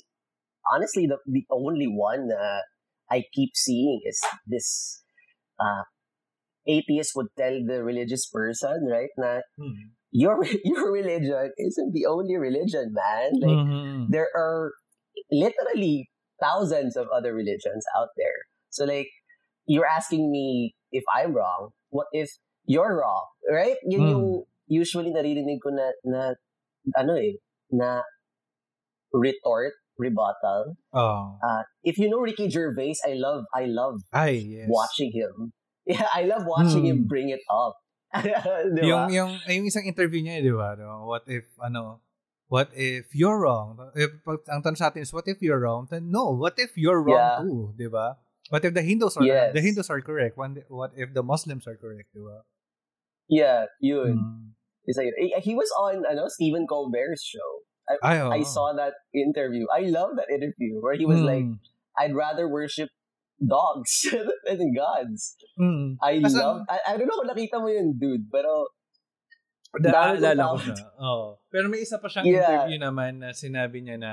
honestly, 0.72 1.04
the 1.04 1.20
the 1.28 1.44
only 1.52 1.92
one 1.92 2.32
uh, 2.32 2.64
I 3.12 3.28
keep 3.36 3.60
seeing 3.60 4.00
is 4.08 4.24
this 4.48 5.04
uh, 5.60 5.84
atheist 6.64 7.12
would 7.20 7.28
tell 7.36 7.60
the 7.60 7.84
religious 7.84 8.30
person, 8.32 8.88
right? 8.88 9.12
Na 9.20 9.44
your 10.16 10.40
your 10.64 10.96
religion 10.96 11.52
isn't 11.60 11.92
the 11.92 12.08
only 12.08 12.40
religion, 12.40 12.96
man. 12.96 13.36
Like 13.36 13.60
Mhm. 13.60 14.08
there 14.08 14.32
are 14.32 14.72
literally 15.28 16.08
thousands 16.40 16.96
of 16.96 17.12
other 17.12 17.36
religions 17.36 17.84
out 18.00 18.16
there. 18.16 18.48
So 18.72 18.88
like 18.88 19.12
you're 19.68 19.90
asking 19.90 20.32
me 20.32 20.79
if 20.92 21.04
I'm 21.10 21.34
wrong. 21.34 21.72
What 21.90 22.08
if 22.14 22.30
you're 22.66 23.02
wrong? 23.02 23.26
Right? 23.46 23.78
Yun 23.86 24.02
Mm. 24.02 24.12
yung 24.12 24.28
usually 24.70 25.10
naririnig 25.10 25.60
ko 25.62 25.74
na, 25.74 25.90
na 26.06 26.22
ano 26.98 27.14
eh, 27.18 27.38
na 27.74 28.02
retort, 29.14 29.74
rebuttal. 29.98 30.78
Oh. 30.94 31.38
Uh, 31.42 31.64
if 31.84 31.98
you 31.98 32.10
know 32.10 32.20
Ricky 32.22 32.50
Gervais, 32.50 33.02
I 33.06 33.14
love 33.18 33.46
I 33.54 33.66
love 33.66 34.02
Ay, 34.14 34.62
yes. 34.64 34.68
watching 34.70 35.12
him. 35.14 35.52
Yeah, 35.90 36.06
I 36.14 36.30
love 36.30 36.46
watching 36.46 36.86
him 36.86 37.06
Mm. 37.06 37.10
bring 37.10 37.34
it 37.34 37.42
up. 37.50 37.74
Di 38.78 38.86
Yung 38.86 39.10
yung 39.10 39.42
yung 39.50 39.66
isang 39.66 39.90
interview 39.90 40.22
niya, 40.22 40.38
'di 40.46 40.54
ba? 40.54 40.78
No? 40.78 41.10
What 41.10 41.26
if 41.26 41.50
ano 41.58 42.06
What 42.50 42.74
if 42.74 43.14
you're 43.14 43.38
wrong? 43.38 43.78
If, 43.94 44.26
pag, 44.26 44.42
ang 44.50 44.66
tanong 44.66 44.78
sa 44.82 44.90
atin 44.90 45.06
is, 45.06 45.14
what 45.14 45.30
if 45.30 45.38
you're 45.38 45.62
wrong? 45.62 45.86
Then, 45.86 46.10
no, 46.10 46.34
what 46.34 46.58
if 46.58 46.74
you're 46.74 46.98
wrong 46.98 47.22
Yeah. 47.22 47.38
too? 47.46 47.78
Di 47.78 47.86
ba? 47.86 48.18
What 48.50 48.66
if 48.66 48.74
the 48.74 48.82
Hindus 48.82 49.18
are 49.18 49.24
Yes. 49.26 49.54
the 49.54 49.62
Hindus 49.62 49.90
are 49.90 50.02
correct? 50.02 50.38
What 50.38 50.58
what 50.70 50.92
if 50.98 51.14
the 51.14 51.22
Muslims 51.22 51.66
are 51.70 51.78
correct? 51.78 52.10
Di 52.14 52.22
ba? 52.22 52.42
Yeah, 53.30 53.70
yun. 53.78 54.18
Mm. 54.18 54.42
Isa 54.90 55.06
yun. 55.06 55.14
Eh, 55.22 55.38
He 55.42 55.54
was 55.54 55.70
on 55.78 56.02
ano 56.06 56.26
Stephen 56.34 56.66
Colbert's 56.66 57.22
show. 57.22 57.50
I, 57.90 57.96
Ay, 58.06 58.18
oo. 58.22 58.30
I 58.30 58.42
saw 58.46 58.74
that 58.78 58.94
interview. 59.14 59.66
I 59.70 59.90
love 59.90 60.14
that 60.18 60.30
interview 60.30 60.78
where 60.82 60.94
he 60.98 61.06
was 61.06 61.22
like, 61.22 61.46
Mm. 61.46 61.58
I'd 61.98 62.14
rather 62.14 62.46
worship 62.50 62.90
dogs 63.42 64.06
than 64.46 64.74
gods. 64.74 65.38
Mm. 65.58 65.98
I 66.02 66.22
Kasi 66.22 66.38
love, 66.38 66.66
I, 66.70 66.78
I 66.86 66.98
don't 66.98 67.06
know 67.10 67.18
kung 67.22 67.30
nakita 67.30 67.58
mo 67.62 67.70
yun, 67.70 67.98
dude, 67.98 68.30
pero 68.34 68.70
Da, 69.78 69.94
Dami 69.94 70.18
kong 70.18 70.26
alala 70.26 70.44
ko 70.50 70.58
siya. 70.66 70.76
Oo. 70.98 71.28
Pero 71.54 71.66
may 71.70 71.86
isa 71.86 72.02
pa 72.02 72.10
siyang 72.10 72.26
Yeah. 72.26 72.66
interview 72.66 72.82
naman 72.82 73.22
na 73.22 73.30
sinabi 73.38 73.86
niya 73.86 74.02
na 74.02 74.12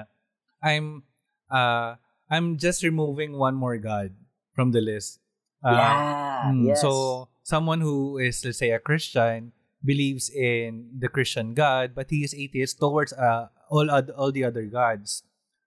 I'm 0.61 1.09
uh 1.49 1.97
I'm 2.29 2.61
just 2.61 2.85
removing 2.85 3.33
one 3.41 3.57
more 3.57 3.81
god 3.81 4.13
from 4.57 4.73
the 4.73 4.81
list. 4.81 5.21
Uh, 5.61 5.77
yeah, 5.77 6.49
mm, 6.49 6.73
yes. 6.73 6.81
So 6.81 7.29
someone 7.45 7.85
who 7.85 8.17
is 8.17 8.41
let's 8.41 8.59
say 8.59 8.73
a 8.73 8.81
Christian 8.81 9.53
believes 9.85 10.33
in 10.33 10.89
the 10.97 11.07
Christian 11.07 11.55
God 11.55 11.95
but 11.95 12.09
he 12.09 12.25
is 12.25 12.35
atheist 12.35 12.81
towards 12.81 13.13
uh, 13.13 13.53
all 13.69 13.87
oth- 13.93 14.17
all 14.17 14.33
the 14.33 14.49
other 14.49 14.65
gods. 14.65 15.23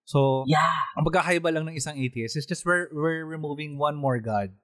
So 0.10 0.44
yeah, 0.50 0.90
ang 0.98 1.06
pagkakaiba 1.06 1.54
lang 1.54 1.70
ng 1.70 1.78
isang 1.78 2.02
atheist 2.02 2.34
is 2.34 2.50
just 2.50 2.66
we're 2.66 2.90
we're 2.90 3.22
removing 3.22 3.78
one 3.78 3.94
more 3.94 4.18
god. 4.18 4.58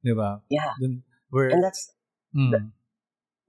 'Di 0.00 0.16
ba? 0.16 0.40
yeah. 0.48 0.72
Dun, 0.80 1.04
we're 1.28 1.52
And 1.52 1.60
that's 1.60 1.92
mm, 2.32 2.72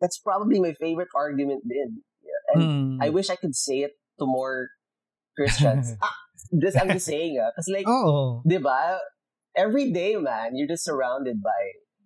that's 0.01 0.19
probably 0.19 0.59
my 0.59 0.73
favorite 0.75 1.09
argument 1.15 1.63
din. 1.63 2.03
Yeah. 2.19 2.41
And 2.51 2.61
mm. 2.61 2.97
I 2.99 3.09
wish 3.09 3.29
I 3.29 3.39
could 3.39 3.55
say 3.55 3.87
it 3.87 3.95
to 4.19 4.25
more 4.25 4.69
Christians. 5.37 5.95
ah, 6.03 6.15
this 6.51 6.75
I'm 6.75 6.89
just 6.89 7.05
saying, 7.05 7.37
ah. 7.39 7.53
Because 7.53 7.69
like, 7.69 7.87
Oo. 7.87 8.41
di 8.45 8.57
ba? 8.57 8.99
Every 9.57 9.89
day, 9.89 10.13
man, 10.15 10.53
you're 10.53 10.69
just 10.69 10.85
surrounded 10.85 11.41
by 11.41 11.61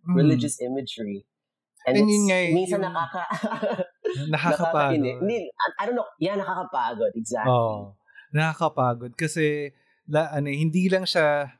Mm. 0.08 0.16
religious 0.18 0.58
imagery. 0.64 1.28
And, 1.86 1.98
And 1.98 2.06
it's, 2.08 2.14
yun 2.14 2.24
nga 2.32 2.38
eh, 2.40 2.50
minsan 2.56 2.80
yung- 2.82 2.90
nakaka... 2.90 3.22
Nakakapagod. 4.34 5.20
Hindi, 5.22 5.50
I, 5.78 5.84
don't 5.86 5.96
know. 5.96 6.08
Yeah, 6.18 6.40
nakakapagod. 6.40 7.14
Exactly. 7.14 7.52
Oo. 7.52 7.94
Nakakapagod 8.34 9.14
kasi 9.14 9.76
la, 10.08 10.32
ano, 10.32 10.48
hindi 10.50 10.88
lang 10.88 11.04
siya 11.04 11.54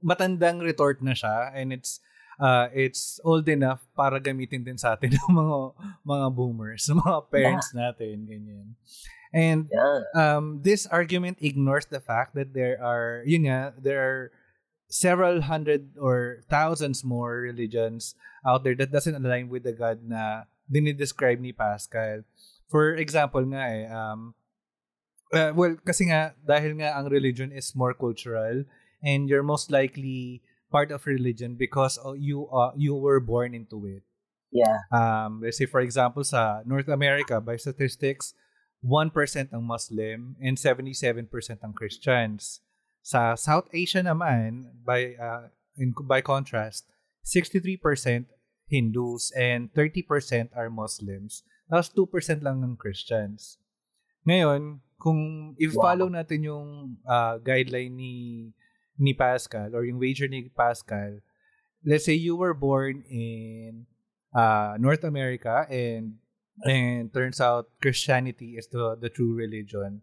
matandang 0.00 0.62
retort 0.62 1.02
na 1.02 1.12
siya 1.12 1.50
and 1.52 1.72
it's 1.74 1.98
uh, 2.38 2.70
it's 2.72 3.18
old 3.26 3.46
enough 3.50 3.84
para 3.92 4.18
gamitin 4.18 4.62
din 4.64 4.78
sa 4.78 4.94
atin 4.94 5.12
ng 5.18 5.30
mga 5.34 5.56
mga 6.02 6.26
boomers, 6.30 6.84
mga 6.88 7.16
parents 7.30 7.70
natin 7.74 8.24
ganyan. 8.26 8.66
And 9.34 9.66
Yeah. 9.66 9.98
um, 10.14 10.62
this 10.62 10.86
argument 10.86 11.42
ignores 11.42 11.86
the 11.90 11.98
fact 11.98 12.38
that 12.38 12.54
there 12.54 12.78
are, 12.78 13.26
yun 13.26 13.50
nga, 13.50 13.74
there 13.74 13.98
are 13.98 14.22
several 14.94 15.42
hundred 15.50 15.90
or 15.98 16.46
thousands 16.46 17.02
more 17.02 17.42
religions 17.42 18.14
out 18.46 18.62
there 18.62 18.78
that 18.78 18.94
doesn't 18.94 19.18
align 19.18 19.50
with 19.50 19.66
the 19.66 19.74
God 19.74 20.06
na 20.06 20.46
dinidescribe 20.70 21.42
ni 21.42 21.50
Pascal. 21.50 22.22
For 22.70 22.94
example 22.94 23.42
nga 23.50 23.64
eh, 23.74 23.90
um, 23.90 24.38
uh, 25.34 25.50
well, 25.50 25.74
kasi 25.82 26.06
nga, 26.14 26.38
dahil 26.46 26.78
nga 26.78 26.94
ang 26.94 27.10
religion 27.10 27.50
is 27.50 27.74
more 27.74 27.90
cultural 27.90 28.62
and 29.02 29.26
you're 29.26 29.42
most 29.42 29.74
likely 29.74 30.46
part 30.70 30.94
of 30.94 31.10
religion 31.10 31.58
because 31.58 31.98
you 32.14 32.46
uh, 32.54 32.70
you 32.78 32.94
were 32.94 33.18
born 33.18 33.50
into 33.50 33.82
it. 33.90 34.06
Yeah. 34.54 34.86
Um, 34.94 35.42
let's 35.42 35.58
say 35.58 35.66
for 35.66 35.82
example 35.82 36.22
sa 36.22 36.62
North 36.62 36.86
America 36.86 37.42
by 37.42 37.58
statistics 37.58 38.38
1% 38.86 39.10
ang 39.50 39.64
Muslim 39.66 40.38
and 40.38 40.54
77% 40.54 41.26
ang 41.66 41.74
Christians. 41.74 42.62
Sa 43.04 43.36
South 43.36 43.68
Asia 43.76 44.00
naman 44.00 44.72
by 44.80 45.12
uh, 45.20 45.52
in, 45.76 45.92
by 46.08 46.24
contrast 46.24 46.88
63% 47.28 48.32
Hindus 48.64 49.28
and 49.36 49.68
30% 49.76 50.48
are 50.56 50.72
Muslims. 50.72 51.44
Tapos 51.68 51.92
2% 51.92 52.40
lang 52.40 52.64
ng 52.64 52.80
Christians. 52.80 53.60
Ngayon, 54.24 54.80
kung 54.96 55.52
i-follow 55.60 56.08
natin 56.08 56.48
yung 56.48 56.96
uh, 57.04 57.36
guideline 57.44 57.92
ni 57.92 58.14
ni 58.96 59.12
Pascal 59.12 59.76
or 59.76 59.84
yung 59.84 60.00
wager 60.00 60.24
ni 60.24 60.48
Pascal, 60.48 61.20
let's 61.84 62.08
say 62.08 62.16
you 62.16 62.36
were 62.40 62.56
born 62.56 63.04
in 63.04 63.84
uh, 64.32 64.80
North 64.80 65.04
America 65.04 65.68
and 65.68 66.16
and 66.64 67.12
turns 67.12 67.36
out 67.36 67.68
Christianity 67.84 68.56
is 68.56 68.72
the 68.72 68.96
the 68.96 69.12
true 69.12 69.36
religion. 69.36 70.00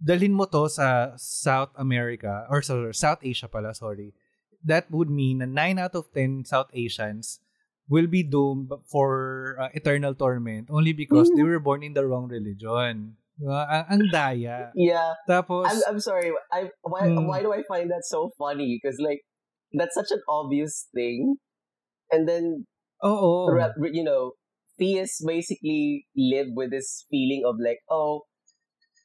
Dalhin 0.00 0.32
mo 0.32 0.48
to 0.48 0.64
sa 0.72 1.12
South 1.20 1.70
America 1.76 2.48
or 2.48 2.64
sa 2.64 2.88
South 2.96 3.20
Asia 3.20 3.48
pala, 3.48 3.76
sorry. 3.76 4.16
That 4.64 4.88
would 4.88 5.08
mean 5.12 5.44
na 5.44 5.48
9 5.48 5.76
out 5.78 5.94
of 5.96 6.08
10 6.12 6.44
South 6.44 6.68
Asians 6.72 7.40
will 7.88 8.06
be 8.06 8.22
doomed 8.22 8.72
for 8.88 9.56
uh, 9.60 9.68
eternal 9.72 10.14
torment 10.14 10.68
only 10.70 10.92
because 10.92 11.28
they 11.36 11.42
were 11.42 11.58
born 11.60 11.82
in 11.82 11.92
the 11.92 12.06
wrong 12.06 12.28
religion. 12.28 13.16
Diba? 13.40 13.60
Ang, 13.66 13.84
ang 13.88 14.04
daya. 14.12 14.58
Yeah. 14.76 15.16
Tapos, 15.24 15.64
I'm, 15.68 15.80
I'm 15.88 16.00
sorry. 16.00 16.32
I 16.52 16.68
why 16.84 17.08
Hmm. 17.08 17.24
why 17.24 17.40
do 17.40 17.52
I 17.52 17.64
find 17.64 17.88
that 17.88 18.04
so 18.04 18.30
funny? 18.36 18.76
Because 18.76 19.00
like 19.00 19.24
that's 19.72 19.96
such 19.96 20.12
an 20.12 20.20
obvious 20.28 20.88
thing, 20.92 21.40
and 22.12 22.28
then 22.28 22.68
oo. 23.00 23.48
ra- 23.48 23.72
you 23.92 24.04
know, 24.04 24.36
theists 24.76 25.24
basically 25.24 26.04
live 26.12 26.52
with 26.52 26.70
this 26.70 27.08
feeling 27.08 27.48
of 27.48 27.56
like, 27.56 27.80
oh, 27.88 28.28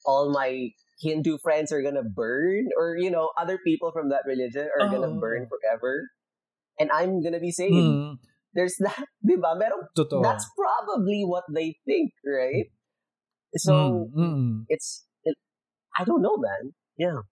all 0.03 0.35
my 0.35 0.75
Hindu 1.01 1.37
friends 1.43 1.71
are 1.75 1.81
gonna 1.83 2.03
burn, 2.07 2.71
or 2.79 2.95
you 2.95 3.11
know, 3.11 3.31
other 3.35 3.59
people 3.59 3.91
from 3.91 4.09
that 4.09 4.23
religion 4.25 4.69
are 4.79 4.87
gonna 4.87 5.11
Oh. 5.11 5.19
burn 5.19 5.47
forever, 5.51 6.07
and 6.79 6.87
I'm 6.91 7.19
gonna 7.23 7.39
be 7.43 7.51
saved. 7.51 7.75
Mm, 7.75 8.17
There's 8.55 8.79
that, 8.79 9.03
diba? 9.27 9.59
Pero 9.59 9.91
totoo. 9.91 10.23
that's 10.23 10.47
probably 10.55 11.27
what 11.27 11.43
they 11.51 11.75
think, 11.83 12.15
right? 12.23 12.71
So 13.59 14.07
Mm, 14.15 14.63
it's, 14.71 15.03
it, 15.27 15.35
I 15.99 16.03
don't 16.07 16.23
know, 16.23 16.39
man. 16.39 16.71
Yeah. 16.95 17.23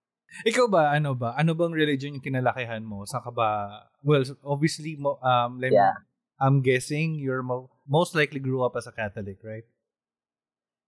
Ikaw 0.43 0.67
ba, 0.67 0.91
ano 0.91 1.15
ba? 1.15 1.31
Ano 1.39 1.53
bang 1.55 1.71
religion 1.71 2.19
yung 2.19 2.23
kinalakihan 2.25 2.83
mo? 2.83 3.07
Saan 3.07 3.23
ka 3.23 3.31
ba? 3.31 3.87
Well, 4.03 4.23
obviously, 4.43 4.95
mo, 4.99 5.15
um, 5.23 5.59
like, 5.63 5.71
Yeah. 5.71 5.95
I'm 6.43 6.59
guessing 6.59 7.15
you're 7.15 7.43
mo- 7.43 7.71
most 7.87 8.15
likely 8.15 8.39
grew 8.43 8.59
up 8.65 8.75
as 8.75 8.87
a 8.87 8.91
Catholic, 8.91 9.39
right? 9.45 9.63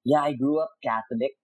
Yeah, 0.04 0.24
I 0.28 0.34
grew 0.36 0.60
up 0.60 0.76
Catholic 0.84 1.38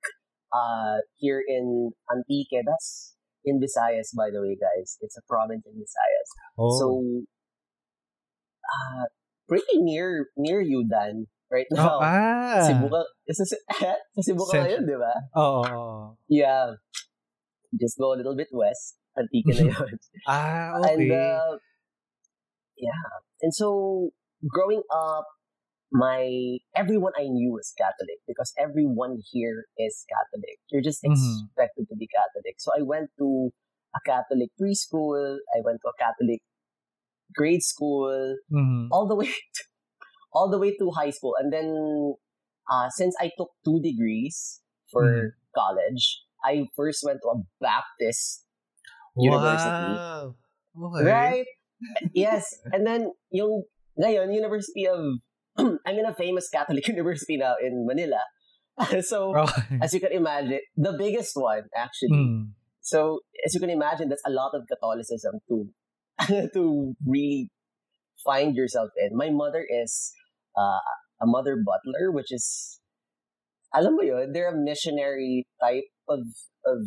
uh, 0.53 1.03
here 1.17 1.43
in 1.45 1.91
Antique. 2.11 2.53
That's 2.65 3.15
in 3.45 3.59
Visayas, 3.59 4.15
by 4.15 4.29
the 4.31 4.41
way, 4.41 4.57
guys. 4.59 4.97
It's 5.01 5.17
a 5.17 5.23
province 5.27 5.65
in 5.65 5.73
Visayas. 5.73 6.29
Oh. 6.57 6.79
So, 6.79 6.85
uh, 8.65 9.05
pretty 9.47 9.81
near 9.81 10.27
near 10.37 10.61
you, 10.61 10.87
Dan, 10.87 11.27
right 11.51 11.67
oh, 11.73 11.75
now. 11.75 11.99
ah. 12.01 12.63
Cebu 12.67 12.87
ka, 12.89 13.01
sa, 13.31 13.43
sa 14.15 14.21
Cebu 14.21 14.43
ka 14.45 14.63
ngayon, 14.63 14.83
di 14.85 14.95
ba? 14.95 15.13
Oo. 15.35 15.61
oo. 15.65 16.17
Yeah. 16.29 16.79
Just 17.79 17.97
go 17.97 18.13
a 18.13 18.17
little 18.19 18.35
bit 18.35 18.51
west. 18.51 18.99
Antique 19.17 19.47
na 19.47 19.55
yun. 19.75 19.93
Ah, 20.27 20.79
okay. 20.79 20.93
And, 20.95 21.11
uh, 21.11 21.51
yeah. 22.79 23.03
And 23.41 23.53
so, 23.53 24.09
growing 24.47 24.83
up, 24.93 25.27
my 25.91 26.57
everyone 26.75 27.11
I 27.19 27.27
knew 27.27 27.51
was 27.51 27.73
Catholic 27.77 28.23
because 28.27 28.53
everyone 28.57 29.19
here 29.31 29.65
is 29.77 30.05
Catholic. 30.07 30.57
You're 30.71 30.81
just 30.81 31.03
Mhm. 31.03 31.11
expected 31.11 31.87
to 31.91 31.95
be 31.95 32.07
Catholic. 32.07 32.55
So 32.59 32.71
I 32.71 32.81
went 32.81 33.11
to 33.19 33.51
a 33.93 33.99
Catholic 34.07 34.49
preschool. 34.55 35.37
I 35.51 35.59
went 35.59 35.81
to 35.83 35.89
a 35.91 35.97
Catholic 35.99 36.39
grade 37.35 37.63
school, 37.63 38.37
Mhm. 38.51 38.87
all 38.91 39.07
the 39.07 39.15
way, 39.21 39.27
to, 39.27 39.61
all 40.31 40.49
the 40.49 40.57
way 40.59 40.75
to 40.77 40.91
high 40.91 41.11
school. 41.11 41.35
And 41.39 41.51
then, 41.51 42.15
uh, 42.71 42.87
since 42.89 43.15
I 43.19 43.31
took 43.37 43.51
two 43.63 43.79
degrees 43.83 44.61
for 44.91 45.03
Mhm. 45.03 45.29
college, 45.55 46.23
I 46.43 46.67
first 46.75 47.03
went 47.03 47.19
to 47.23 47.29
a 47.35 47.43
Baptist 47.59 48.47
University. 49.19 49.99
Wow. 49.99 50.35
Okay. 50.71 51.03
Right? 51.03 51.47
yes. 52.15 52.47
And 52.71 52.87
then, 52.87 53.11
yung, 53.29 53.63
ngayon, 53.99 54.31
University 54.33 54.87
of 54.87 55.19
I'm 55.57 55.95
in 55.97 56.05
a 56.05 56.13
famous 56.13 56.49
Catholic 56.49 56.87
university 56.93 57.37
now 57.37 57.55
in 57.61 57.85
Manila. 57.85 58.21
so 59.01 59.35
Okay. 59.37 59.79
as 59.81 59.93
you 59.93 59.99
can 59.99 60.11
imagine, 60.11 60.59
the 60.75 60.93
biggest 60.97 61.33
one 61.35 61.63
actually. 61.75 62.17
Mm. 62.17 62.51
So 62.81 63.19
as 63.45 63.53
you 63.53 63.59
can 63.59 63.69
imagine, 63.69 64.09
that's 64.09 64.23
a 64.25 64.31
lot 64.31 64.51
of 64.53 64.63
Catholicism 64.67 65.39
to 65.49 65.69
to 66.53 66.93
really 67.05 67.49
find 68.23 68.55
yourself 68.55 68.89
in. 68.97 69.15
My 69.17 69.29
mother 69.29 69.65
is 69.67 70.13
uh, 70.57 70.79
a 71.21 71.25
mother 71.25 71.57
butler, 71.57 72.11
which 72.11 72.31
is 72.31 72.79
alam 73.73 73.95
mo 73.95 74.03
yun, 74.03 74.31
they're 74.33 74.49
a 74.51 74.57
missionary 74.57 75.47
type 75.61 75.87
of 76.09 76.25
of 76.65 76.81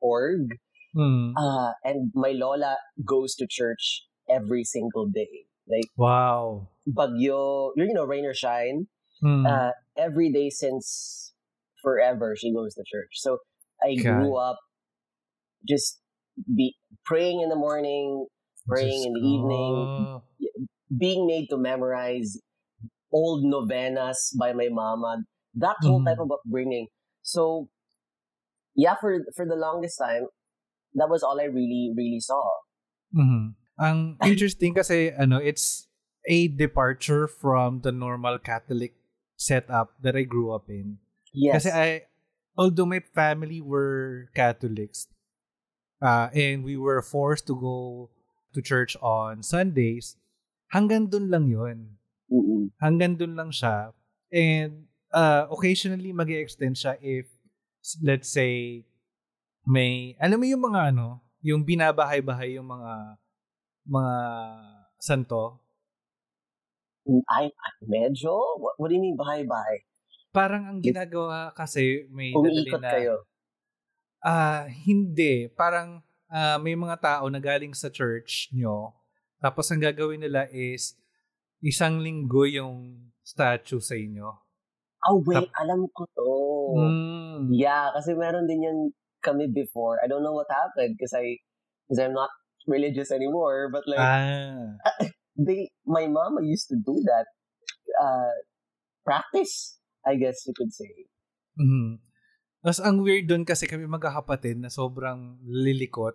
org. 0.00 0.48
Mm. 0.96 1.32
Uh, 1.36 1.72
and 1.84 2.10
my 2.14 2.32
lola 2.32 2.76
goes 3.04 3.34
to 3.36 3.46
church 3.48 4.04
every 4.28 4.64
single 4.64 5.06
day. 5.06 5.47
Like 5.68 5.90
Wow. 5.96 6.68
bagyo, 6.88 7.72
you 7.76 7.92
know, 7.94 8.04
rain 8.04 8.24
or 8.26 8.34
shine. 8.34 8.88
Mm. 9.22 9.46
Uh, 9.48 9.72
every 9.96 10.30
day 10.32 10.50
since 10.50 11.34
forever, 11.82 12.34
she 12.36 12.52
goes 12.52 12.74
to 12.74 12.84
church. 12.86 13.12
So 13.14 13.38
I 13.82 13.96
God. 13.96 14.04
grew 14.06 14.36
up 14.36 14.58
just 15.68 16.00
be 16.54 16.76
praying 17.04 17.40
in 17.40 17.48
the 17.48 17.56
morning, 17.56 18.26
praying 18.68 19.04
in 19.06 19.12
the 19.12 19.20
evening, 19.20 19.88
being 20.98 21.26
made 21.26 21.48
to 21.50 21.56
memorize 21.58 22.38
old 23.12 23.44
novenas 23.44 24.34
by 24.38 24.52
my 24.52 24.68
mama. 24.70 25.24
That 25.54 25.76
whole 25.82 26.00
Mhm. 26.00 26.06
type 26.06 26.18
of 26.20 26.30
upbringing. 26.32 26.88
So, 27.22 27.68
yeah, 28.74 28.94
for 29.00 29.18
for 29.36 29.46
the 29.46 29.56
longest 29.56 29.98
time, 29.98 30.26
that 30.94 31.08
was 31.10 31.22
all 31.22 31.40
I 31.40 31.44
really 31.44 31.92
really 31.96 32.20
saw. 32.20 32.42
Mhm. 33.12 33.57
Ang 33.78 34.18
interesting 34.26 34.74
kasi 34.74 35.14
ano, 35.14 35.38
it's 35.38 35.86
a 36.26 36.50
departure 36.50 37.30
from 37.30 37.80
the 37.86 37.94
normal 37.94 38.36
Catholic 38.42 38.98
setup 39.38 39.94
that 40.02 40.18
I 40.18 40.26
grew 40.26 40.50
up 40.50 40.66
in. 40.66 40.98
Yes. 41.30 41.62
Kasi 41.62 41.70
I 41.70 41.88
although 42.58 42.90
my 42.90 42.98
family 43.14 43.62
were 43.62 44.28
Catholics 44.34 45.06
uh, 46.02 46.28
and 46.34 46.66
we 46.66 46.74
were 46.74 47.00
forced 47.00 47.46
to 47.46 47.54
go 47.54 48.10
to 48.52 48.58
church 48.58 48.98
on 48.98 49.46
Sundays, 49.46 50.18
hanggang 50.74 51.06
dun 51.06 51.30
lang 51.30 51.46
yun. 51.46 51.96
Mm-mm. 52.28 52.74
Hanggang 52.82 53.14
dun 53.14 53.38
lang 53.38 53.54
siya. 53.54 53.94
And 54.34 54.90
uh, 55.14 55.46
occasionally 55.48 56.10
mag 56.12 56.28
extend 56.28 56.76
siya 56.76 56.98
if 57.00 57.30
let's 58.02 58.28
say 58.28 58.84
may 59.64 60.18
alam 60.18 60.42
mo 60.42 60.46
yung 60.50 60.66
mga 60.66 60.92
ano, 60.92 61.22
yung 61.40 61.62
binabahay-bahay 61.62 62.58
yung 62.58 62.68
mga 62.68 63.16
mga 63.88 64.14
santo. 65.00 65.64
I, 67.08 67.48
medyo? 67.88 68.60
What, 68.60 68.76
what 68.76 68.88
do 68.92 68.94
you 68.94 69.02
mean 69.02 69.16
bye-bye? 69.16 69.88
Parang 70.28 70.68
ang 70.68 70.78
ginagawa 70.84 71.56
kasi 71.56 72.04
may 72.12 72.36
dadali 72.36 72.68
Umiikot 72.68 72.84
na 72.84 72.90
kayo. 72.92 73.16
Ah, 74.20 74.68
hindi. 74.68 75.48
Parang 75.56 76.04
ah, 76.28 76.60
may 76.60 76.76
mga 76.76 77.00
tao 77.00 77.24
na 77.32 77.40
galing 77.40 77.72
sa 77.72 77.88
church 77.88 78.52
nyo. 78.52 78.92
Tapos 79.40 79.72
ang 79.72 79.80
gagawin 79.80 80.20
nila 80.20 80.44
is 80.52 81.00
isang 81.64 82.04
linggo 82.04 82.44
yung 82.44 83.08
statue 83.24 83.80
sa 83.80 83.96
inyo. 83.96 84.28
Oh, 85.08 85.22
wait. 85.24 85.48
alam 85.56 85.86
ko 85.94 86.04
to. 86.12 86.30
Mm. 86.76 87.54
Yeah, 87.54 87.94
kasi 87.94 88.12
meron 88.18 88.50
din 88.50 88.66
yan 88.66 88.78
kami 89.22 89.48
before. 89.48 89.96
I 90.02 90.10
don't 90.10 90.26
know 90.26 90.34
what 90.34 90.50
happened 90.50 90.98
because 90.98 91.14
I, 91.14 91.38
because 91.86 92.02
I'm 92.02 92.12
not 92.12 92.30
religious 92.68 93.08
anymore. 93.08 93.72
But 93.72 93.88
like, 93.88 93.98
Ah. 93.98 94.76
they, 95.34 95.72
my 95.88 96.04
mama 96.06 96.44
used 96.44 96.68
to 96.68 96.76
do 96.76 97.00
that. 97.08 97.26
Uh, 97.96 98.36
practice, 99.02 99.80
I 100.04 100.20
guess 100.20 100.44
you 100.44 100.52
could 100.52 100.70
say. 100.70 101.08
Mhm. 101.56 101.98
Tapos 102.60 102.78
ang 102.78 103.00
weird 103.00 103.26
doon 103.26 103.42
kasi 103.42 103.64
kami 103.64 103.88
magkakapatid 103.88 104.60
na 104.60 104.68
sobrang 104.68 105.40
lilikot. 105.42 106.14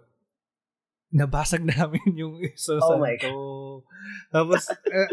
Nabasag 1.10 1.66
namin 1.74 2.04
yung 2.14 2.38
isa 2.40 2.78
Oh 2.78 3.02
my. 3.02 3.18
Tapos, 4.30 4.66
eh, 4.70 5.10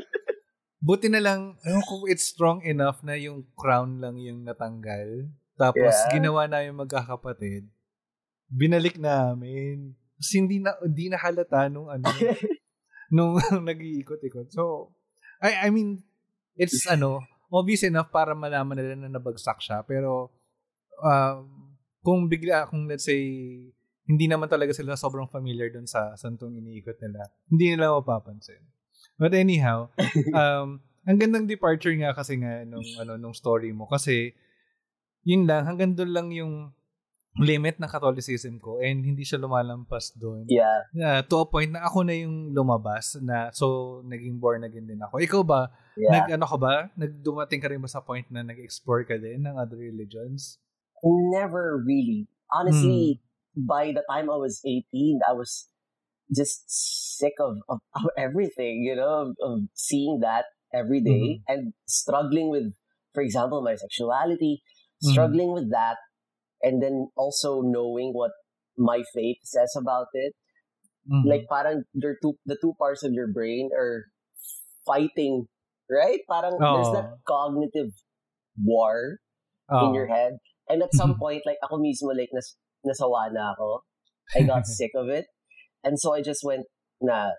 buti 0.79 1.09
na 1.09 1.21
lang, 1.21 1.61
ewan 1.63 1.85
ko 1.85 2.09
it's 2.09 2.25
strong 2.25 2.65
enough 2.65 3.05
na 3.05 3.15
yung 3.17 3.45
crown 3.53 4.01
lang 4.01 4.17
yung 4.17 4.45
natanggal. 4.45 5.29
Tapos, 5.55 5.93
Yeah. 6.09 6.13
ginawa 6.13 6.49
namin 6.49 6.73
magkakapatid. 6.77 7.69
Binalik 8.49 8.97
namin. 8.97 9.93
Tapos, 10.21 10.37
hindi 10.37 10.61
na, 10.61 10.77
hindi 10.85 11.09
na 11.09 11.17
halata 11.17 11.73
nung 11.73 11.89
ano, 11.89 12.05
nung 13.17 13.41
nag-iikot-ikot. 13.73 14.53
So, 14.53 14.93
I, 15.41 15.65
I 15.65 15.69
mean, 15.73 16.05
it's 16.61 16.85
ano, 16.85 17.25
obvious 17.49 17.89
enough 17.89 18.13
para 18.13 18.37
malaman 18.37 18.77
nila 18.77 18.95
na 19.01 19.17
nabagsak 19.17 19.65
siya. 19.65 19.81
Pero, 19.89 20.29
um, 21.01 21.73
kung 22.05 22.29
bigla, 22.29 22.69
kung 22.69 22.85
let's 22.85 23.09
say, 23.09 23.25
hindi 24.05 24.27
naman 24.29 24.53
talaga 24.53 24.77
sila 24.77 24.93
sobrang 24.93 25.31
familiar 25.33 25.73
dun 25.73 25.89
sa 25.89 26.13
santong 26.21 26.61
iniikot 26.61 27.01
nila, 27.01 27.33
hindi 27.49 27.73
nila 27.73 27.97
mapapansin. 27.97 28.61
But 29.17 29.33
anyhow, 29.33 29.89
um, 30.37 30.85
ang 31.09 31.17
gandang 31.17 31.49
departure 31.49 31.97
nga 31.97 32.13
kasi 32.13 32.37
nga 32.37 32.69
nung, 32.69 32.85
ano, 33.01 33.17
nung 33.17 33.33
story 33.33 33.73
mo. 33.73 33.89
Kasi, 33.89 34.37
yun 35.25 35.49
lang, 35.49 35.65
hanggang 35.65 35.97
doon 35.97 36.13
lang 36.13 36.29
yung 36.29 36.77
limit 37.39 37.79
ng 37.79 37.87
Catholicism 37.87 38.59
ko 38.59 38.83
and 38.83 39.07
hindi 39.07 39.23
siya 39.23 39.39
lumalampas 39.39 40.11
doon. 40.19 40.51
Yeah. 40.51 40.83
Uh, 40.91 41.23
to 41.23 41.39
a 41.39 41.47
point 41.47 41.71
na 41.71 41.87
ako 41.87 42.03
na 42.03 42.19
yung 42.19 42.51
lumabas 42.51 43.15
na 43.23 43.55
so 43.55 44.01
naging 44.03 44.43
born 44.43 44.67
again 44.67 44.91
din 44.91 44.99
ako. 44.99 45.23
Ikaw 45.23 45.43
ba, 45.47 45.71
Yeah. 45.95 46.27
nag 46.27 46.35
ano 46.35 46.47
ka 46.49 46.57
ba? 46.59 46.75
Nagdumating 46.99 47.61
ka 47.63 47.69
rin 47.71 47.79
ba 47.79 47.87
sa 47.87 48.03
point 48.03 48.27
na 48.35 48.43
nag-explore 48.43 49.07
ka 49.07 49.15
din 49.15 49.47
ng 49.47 49.55
other 49.55 49.79
religions? 49.79 50.59
Never 51.05 51.79
really. 51.79 52.27
Honestly, 52.51 53.23
by 53.55 53.95
the 53.95 54.03
time 54.11 54.27
I 54.27 54.39
was 54.39 54.59
18, 54.67 55.23
I 55.23 55.33
was 55.35 55.71
just 56.31 56.67
sick 56.67 57.35
of, 57.39 57.59
of, 57.69 57.79
of 57.95 58.07
everything, 58.19 58.83
you 58.87 58.95
know, 58.95 59.29
of, 59.29 59.29
of 59.39 59.67
seeing 59.75 60.19
that 60.23 60.47
every 60.75 61.03
day 61.03 61.43
and 61.51 61.75
struggling 61.87 62.51
with, 62.51 62.71
for 63.15 63.23
example, 63.23 63.63
my 63.63 63.75
sexuality, 63.75 64.63
Mhm. 65.03 65.11
struggling 65.17 65.51
with 65.53 65.71
that, 65.73 65.97
and 66.63 66.83
then 66.83 67.09
also 67.17 67.63
knowing 67.63 68.13
what 68.13 68.33
my 68.77 69.03
faith 69.15 69.39
says 69.45 69.73
about 69.77 70.09
it. 70.13 70.35
Mhm. 71.09 71.25
Like, 71.27 71.45
parang 71.49 71.85
they're 71.95 72.19
two, 72.23 72.37
the 72.47 72.57
two 72.61 72.75
parts 72.79 73.03
of 73.03 73.13
your 73.13 73.29
brain 73.33 73.71
are 73.77 74.05
fighting, 74.87 75.49
right? 75.89 76.21
Parang 76.29 76.57
there's 76.61 76.93
that 76.93 77.17
cognitive 77.27 77.93
war 78.61 79.19
Oo. 79.73 79.89
in 79.89 79.95
your 79.95 80.07
head. 80.07 80.39
And 80.69 80.83
at 80.83 80.95
some 80.95 81.17
Mhm. 81.17 81.19
point, 81.19 81.43
like 81.47 81.59
ako 81.65 81.81
mismo, 81.83 82.15
like 82.15 82.31
nas 82.33 82.55
nasawa 82.87 83.33
na 83.33 83.53
ako. 83.57 83.83
I 84.37 84.45
got 84.47 84.65
sick 84.79 84.93
of 84.95 85.09
it. 85.09 85.27
And 85.83 85.99
so 85.99 86.13
I 86.15 86.23
just 86.23 86.45
went, 86.45 86.69
na, 87.01 87.33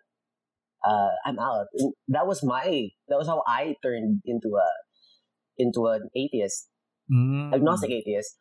uh, 0.84 1.14
I'm 1.26 1.38
out. 1.40 1.70
And 1.78 1.94
that 2.10 2.26
was 2.26 2.44
my, 2.44 2.90
that 3.08 3.18
was 3.18 3.30
how 3.30 3.46
I 3.46 3.78
turned 3.86 4.22
into 4.26 4.58
a, 4.58 4.70
into 5.58 5.86
an 5.88 6.10
atheist, 6.18 6.68
Mm. 7.12 7.54
agnostic 7.54 7.92
atheist. 7.92 8.41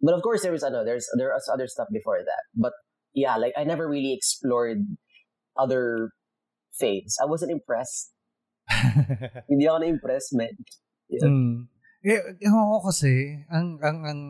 But 0.00 0.14
of 0.14 0.22
course, 0.22 0.42
there 0.42 0.52
was 0.52 0.62
ano, 0.62 0.84
there's 0.84 1.08
there 1.16 1.32
was 1.32 1.48
other 1.52 1.66
stuff 1.66 1.88
before 1.92 2.20
that. 2.22 2.44
But 2.54 2.72
yeah, 3.14 3.36
like 3.36 3.54
I 3.56 3.64
never 3.64 3.88
really 3.88 4.12
explored 4.12 4.84
other 5.56 6.10
faiths. 6.74 7.18
I 7.22 7.26
wasn't 7.26 7.52
impressed. 7.52 8.12
Hindi 9.50 9.68
ako 9.68 9.78
na-impressed, 9.78 10.32
man. 10.34 10.54
Yeah. 11.08 11.28
mm. 11.28 11.68
Eh, 12.04 12.20
ewan 12.44 12.68
ko 12.68 12.78
kasi, 12.92 13.44
ang, 13.48 13.80
ang, 13.80 13.98
ang, 14.04 14.20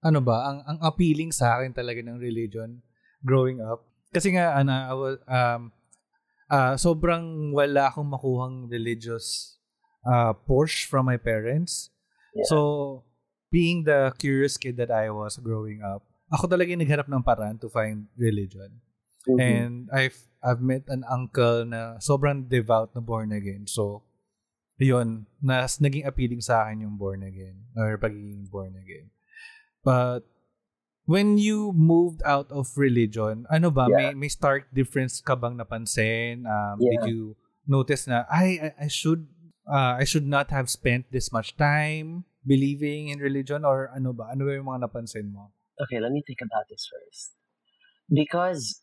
ano 0.00 0.20
ba, 0.24 0.48
ang, 0.48 0.58
ang 0.64 0.78
appealing 0.80 1.28
sa 1.28 1.60
akin 1.60 1.76
talaga 1.76 2.00
ng 2.00 2.16
religion 2.16 2.80
growing 3.20 3.60
up. 3.60 3.84
Kasi 4.16 4.32
nga, 4.32 4.56
ano, 4.56 4.72
I 4.72 4.94
was, 4.96 5.16
um, 5.28 5.62
ah, 6.48 6.74
sobrang 6.80 7.52
wala 7.52 7.92
akong 7.92 8.08
makuhang 8.08 8.68
religious 8.72 9.56
uh, 10.08 10.32
push 10.32 10.88
from 10.88 11.04
my 11.04 11.20
parents. 11.20 11.92
Yeah. 12.32 12.48
So, 12.48 12.56
being 13.52 13.84
the 13.84 14.16
curious 14.16 14.56
kid 14.56 14.80
that 14.80 14.88
I 14.88 15.12
was 15.12 15.36
growing 15.36 15.84
up, 15.84 16.08
ako 16.32 16.48
talaga 16.48 16.72
yung 16.72 16.80
naghanap 16.80 17.06
ng 17.12 17.20
paraan 17.20 17.60
to 17.60 17.68
find 17.68 18.08
religion. 18.16 18.80
Mhm. 19.28 19.38
And 19.38 19.74
I've 19.92 20.16
I've 20.40 20.64
met 20.64 20.88
an 20.88 21.04
uncle 21.06 21.68
na 21.68 22.00
sobrang 22.00 22.48
devout 22.48 22.96
na 22.96 23.04
born 23.04 23.30
again. 23.30 23.68
So, 23.68 24.02
yun, 24.80 25.30
nas 25.38 25.78
naging 25.78 26.08
appealing 26.08 26.42
sa 26.42 26.66
akin 26.66 26.88
yung 26.88 26.96
born 26.98 27.22
again 27.22 27.70
or 27.78 27.94
pagiging 28.00 28.50
born 28.50 28.74
again. 28.74 29.14
But 29.86 30.26
when 31.06 31.38
you 31.38 31.70
moved 31.76 32.24
out 32.26 32.50
of 32.50 32.74
religion, 32.74 33.46
ano 33.52 33.70
ba, 33.70 33.86
may 33.86 34.10
may 34.16 34.32
stark 34.32 34.66
difference 34.74 35.22
ka 35.22 35.38
bang 35.38 35.60
napansin? 35.60 36.48
Um, 36.48 36.82
Yeah. 36.82 36.90
Did 36.98 37.02
you 37.14 37.20
notice 37.68 38.10
na 38.10 38.26
I 38.26 38.58
I, 38.58 38.68
I 38.86 38.88
should 38.90 39.30
uh, 39.70 40.02
I 40.02 40.04
should 40.08 40.26
not 40.26 40.50
have 40.50 40.66
spent 40.66 41.14
this 41.14 41.30
much 41.30 41.54
time 41.54 42.26
believing 42.46 43.08
in 43.08 43.18
religion 43.18 43.64
or 43.64 43.90
ano 43.94 44.12
ba? 44.12 44.30
Ano 44.32 44.46
ba 44.46 44.52
yung 44.54 44.66
mga 44.66 44.88
napansin 44.88 45.32
mo? 45.32 45.52
okay, 45.82 45.98
let 45.98 46.12
me 46.12 46.22
think 46.26 46.38
about 46.44 46.62
this 46.70 46.86
first. 46.86 47.34
Because 48.12 48.82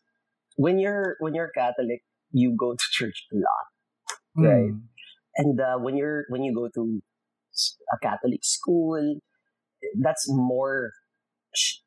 when 0.56 0.78
you're 0.78 1.16
when 1.20 1.32
you're 1.34 1.48
Catholic, 1.54 2.02
you 2.32 2.52
go 2.58 2.74
to 2.74 2.86
church 2.96 3.24
a 3.32 3.36
lot. 3.36 3.66
Right. 4.36 4.70
Mm. 4.74 4.86
and 5.36 5.56
uh, 5.60 5.78
when 5.78 5.96
you're 5.96 6.24
when 6.28 6.42
you 6.42 6.52
go 6.54 6.68
to 6.74 7.00
a 7.94 7.98
Catholic 8.02 8.40
school, 8.42 9.00
that's 10.00 10.26
more 10.28 10.92
sh- 11.54 11.80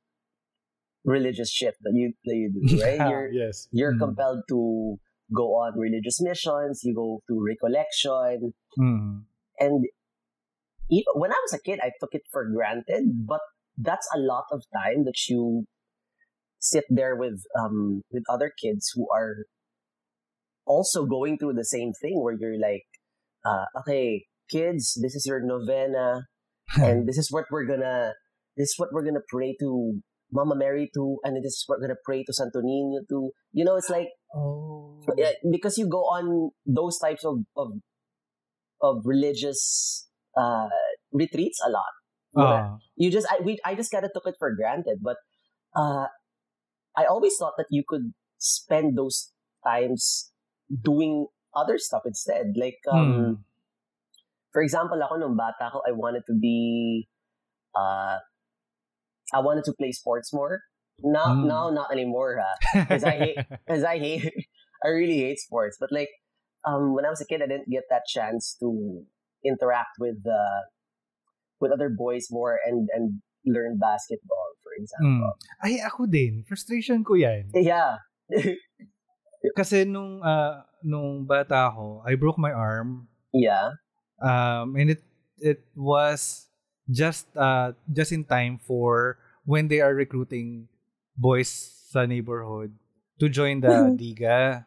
religious 1.05 1.51
shit 1.51 1.75
that 1.83 1.93
you 1.93 2.13
that 2.25 2.35
you 2.35 2.49
do, 2.51 2.61
right? 2.83 3.09
You're 3.09 3.29
yes. 3.31 3.67
you're 3.71 3.93
Mm. 3.93 3.99
compelled 3.99 4.41
to 4.49 4.97
go 5.35 5.55
on 5.61 5.77
religious 5.77 6.21
missions. 6.21 6.81
You 6.83 6.93
go 6.95 7.21
to 7.27 7.33
recollection, 7.43 8.53
Mm. 8.79 9.23
and 9.59 9.85
even 10.89 11.13
when 11.15 11.31
I 11.31 11.39
was 11.43 11.53
a 11.53 11.61
kid, 11.61 11.79
I 11.81 11.91
took 11.99 12.13
it 12.13 12.23
for 12.31 12.49
granted. 12.49 13.25
But 13.27 13.41
that's 13.77 14.07
a 14.15 14.19
lot 14.19 14.45
of 14.51 14.63
time 14.73 15.05
that 15.05 15.27
you 15.27 15.65
sit 16.59 16.85
there 16.89 17.15
with 17.15 17.43
um 17.59 18.01
with 18.11 18.23
other 18.29 18.51
kids 18.61 18.91
who 18.95 19.07
are 19.13 19.45
also 20.65 21.05
going 21.05 21.37
through 21.37 21.53
the 21.53 21.65
same 21.65 21.91
thing, 22.01 22.21
where 22.21 22.35
you're 22.39 22.59
like, 22.59 22.85
uh, 23.45 23.65
okay, 23.79 24.25
kids, 24.49 24.97
this 25.01 25.15
is 25.15 25.25
your 25.25 25.41
novena, 25.41 26.23
and 26.75 27.07
this 27.07 27.17
is 27.17 27.31
what 27.31 27.45
we're 27.51 27.65
gonna 27.65 28.13
this 28.57 28.69
is 28.69 28.75
what 28.77 28.89
we're 28.91 29.03
gonna 29.03 29.27
pray 29.29 29.55
to 29.59 29.99
Mama 30.31 30.55
Mary 30.55 30.89
to, 30.95 31.17
and 31.23 31.37
this 31.37 31.53
is 31.53 31.63
what 31.67 31.79
we're 31.79 31.87
gonna 31.87 31.99
pray 32.05 32.23
to 32.23 32.33
Santo 32.33 32.61
Niño 32.61 33.01
to. 33.09 33.31
You 33.51 33.65
know, 33.65 33.75
it's 33.75 33.89
like 33.89 34.09
oh. 34.35 34.99
because 35.51 35.77
you 35.77 35.87
go 35.87 36.03
on 36.03 36.51
those 36.65 36.97
types 36.99 37.25
of 37.25 37.39
of, 37.57 37.71
of 38.81 39.01
religious 39.05 40.07
uh, 40.37 40.69
retreats 41.11 41.59
a 41.65 41.69
lot. 41.69 41.93
Ah. 42.35 42.77
You 42.95 43.11
just 43.11 43.27
I 43.29 43.39
we 43.41 43.59
I 43.65 43.75
just 43.75 43.91
kind 43.91 44.05
of 44.05 44.11
took 44.13 44.25
it 44.25 44.35
for 44.39 44.53
granted, 44.55 44.99
but 45.01 45.17
uh, 45.75 46.07
I 46.97 47.05
always 47.05 47.35
thought 47.37 47.53
that 47.57 47.67
you 47.69 47.83
could 47.87 48.13
spend 48.39 48.97
those 48.97 49.31
times 49.65 50.31
doing 50.69 51.27
other 51.55 51.77
stuff 51.77 52.03
instead. 52.05 52.53
Like 52.57 52.81
um, 52.89 52.97
Mm. 52.97 53.33
for 54.53 54.61
example, 54.61 54.97
ako 55.01 55.17
nung 55.21 55.37
bata 55.37 55.69
ko, 55.73 55.81
I 55.85 55.93
wanted 55.93 56.25
to 56.29 56.33
be 56.33 57.07
uh, 57.77 58.17
I 59.33 59.39
wanted 59.41 59.65
to 59.65 59.73
play 59.73 59.91
sports 59.93 60.33
more. 60.33 60.61
Now, 61.01 61.33
Mm. 61.33 61.45
now, 61.49 61.69
not 61.73 61.89
anymore, 61.91 62.37
ha. 62.37 62.85
'Cause 62.85 63.01
I 63.03 63.17
hate- 63.17 63.37
because 63.65 63.81
I 63.85 63.97
hate, 63.97 64.29
I 64.85 64.89
really 64.93 65.25
hate 65.25 65.41
sports. 65.41 65.77
But 65.81 65.89
like, 65.91 66.09
um, 66.69 66.93
when 66.93 67.05
I 67.05 67.09
was 67.09 67.17
a 67.21 67.25
kid, 67.25 67.41
I 67.41 67.49
didn't 67.49 67.69
get 67.69 67.89
that 67.89 68.05
chance 68.05 68.53
to 68.61 69.01
interact 69.45 69.99
with 69.99 70.19
uh, 70.25 70.61
with 71.59 71.71
other 71.71 71.87
boys 71.91 72.27
more 72.31 72.59
and 72.65 72.87
and 72.95 73.19
learn 73.45 73.77
basketball, 73.77 74.55
for 74.63 74.71
Mm. 74.73 74.81
example. 74.81 75.31
Ay, 75.61 75.73
ako 75.83 76.07
din. 76.07 76.41
Frustration 76.47 77.03
ko 77.03 77.13
yan. 77.19 77.51
Yeah, 77.53 77.99
Kasi 79.59 79.83
nung 79.83 80.23
ah, 80.23 80.63
nung 80.81 81.27
bata 81.27 81.67
ako, 81.67 82.01
I 82.07 82.15
broke 82.15 82.39
my 82.39 82.51
arm. 82.55 83.07
yeah, 83.35 83.75
Um, 84.23 84.79
and 84.79 84.93
it 84.95 85.01
it 85.43 85.59
was 85.75 86.47
just 86.87 87.27
uh 87.35 87.75
just 87.91 88.15
in 88.15 88.23
time 88.23 88.55
for 88.61 89.19
when 89.43 89.67
they 89.67 89.83
are 89.83 89.91
recruiting 89.91 90.71
boys 91.17 91.49
sa 91.91 92.07
neighborhood 92.07 92.71
to 93.19 93.27
join 93.27 93.59
the. 93.59 93.91
Liga. 93.99 94.63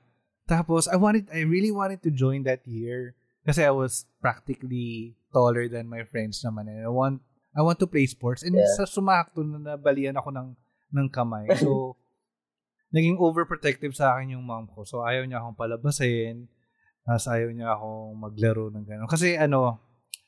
Tapos 0.47 0.87
I 0.87 1.01
wanted 1.01 1.27
I 1.33 1.43
really 1.49 1.73
wanted 1.73 2.05
to 2.05 2.11
join 2.13 2.45
that 2.45 2.63
year 2.69 3.17
kasi 3.47 3.63
I 3.63 3.71
was 3.71 4.11
practically 4.19 5.15
taller 5.31 5.71
than 5.71 5.87
my 5.87 6.03
friends 6.03 6.43
naman 6.43 6.67
and 6.67 6.83
I 6.83 6.91
want 6.91 7.23
I 7.57 7.63
want 7.63 7.79
to 7.81 7.89
play 7.89 8.05
sports 8.05 8.43
and 8.43 8.53
Yeah. 8.53 8.69
sa 8.77 8.85
sumakto 8.85 9.41
na 9.41 9.79
nabalian 9.79 10.19
ako 10.19 10.29
ng 10.35 10.49
ng 10.93 11.09
kamay. 11.09 11.47
So 11.63 11.95
naging 12.93 13.17
overprotective 13.17 13.95
sa 13.95 14.15
akin 14.17 14.37
yung 14.37 14.45
mom 14.45 14.69
ko. 14.69 14.85
So 14.85 15.01
ayaw 15.03 15.25
niya 15.25 15.41
akong 15.41 15.57
palabasin. 15.59 16.51
Tapos 17.07 17.27
ayaw 17.31 17.55
niya 17.55 17.71
akong 17.73 18.19
maglaro 18.19 18.67
ng 18.69 18.83
gano'n. 18.83 19.07
Kasi 19.11 19.39
ano, 19.39 19.79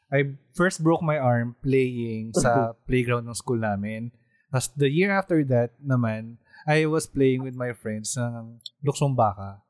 I 0.09 0.24
first 0.54 0.81
broke 0.81 1.02
my 1.02 1.18
arm 1.18 1.59
playing 1.61 2.33
sa 2.33 2.70
playground 2.88 3.26
ng 3.26 3.37
school 3.37 3.59
namin. 3.59 4.14
Tapos 4.48 4.70
the 4.78 4.88
year 4.88 5.11
after 5.12 5.42
that 5.44 5.74
naman, 5.83 6.38
I 6.64 6.87
was 6.88 7.04
playing 7.04 7.42
with 7.44 7.57
my 7.59 7.74
friends 7.74 8.14
ng 8.16 8.62
luksong 8.81 9.12
baka. 9.12 9.61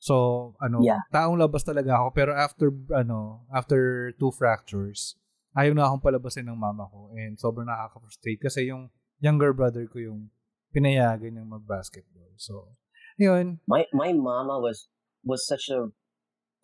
So, 0.00 0.56
ano, 0.64 0.80
Yeah. 0.80 0.98
taong 1.12 1.36
labas 1.36 1.62
talaga 1.62 2.00
ako. 2.00 2.08
Pero 2.16 2.32
after, 2.32 2.72
ano, 2.96 3.44
after 3.52 4.10
two 4.16 4.32
fractures, 4.32 5.20
ayaw 5.52 5.76
na 5.76 5.84
akong 5.86 6.00
palabasin 6.02 6.48
ng 6.48 6.56
mama 6.56 6.88
ko. 6.88 7.12
And 7.12 7.36
sobrang 7.36 7.68
nakaka-frustrate 7.68 8.40
kasi 8.40 8.72
yung 8.72 8.88
younger 9.20 9.52
brother 9.52 9.84
ko 9.84 10.00
yung 10.00 10.32
pinayagan 10.72 11.36
niyang 11.36 11.52
mag-basketball. 11.52 12.32
So, 12.40 12.74
yun. 13.20 13.60
my 13.68 13.84
my 13.92 14.16
mama 14.16 14.56
was 14.56 14.88
was 15.20 15.44
such 15.44 15.68
a 15.68 15.92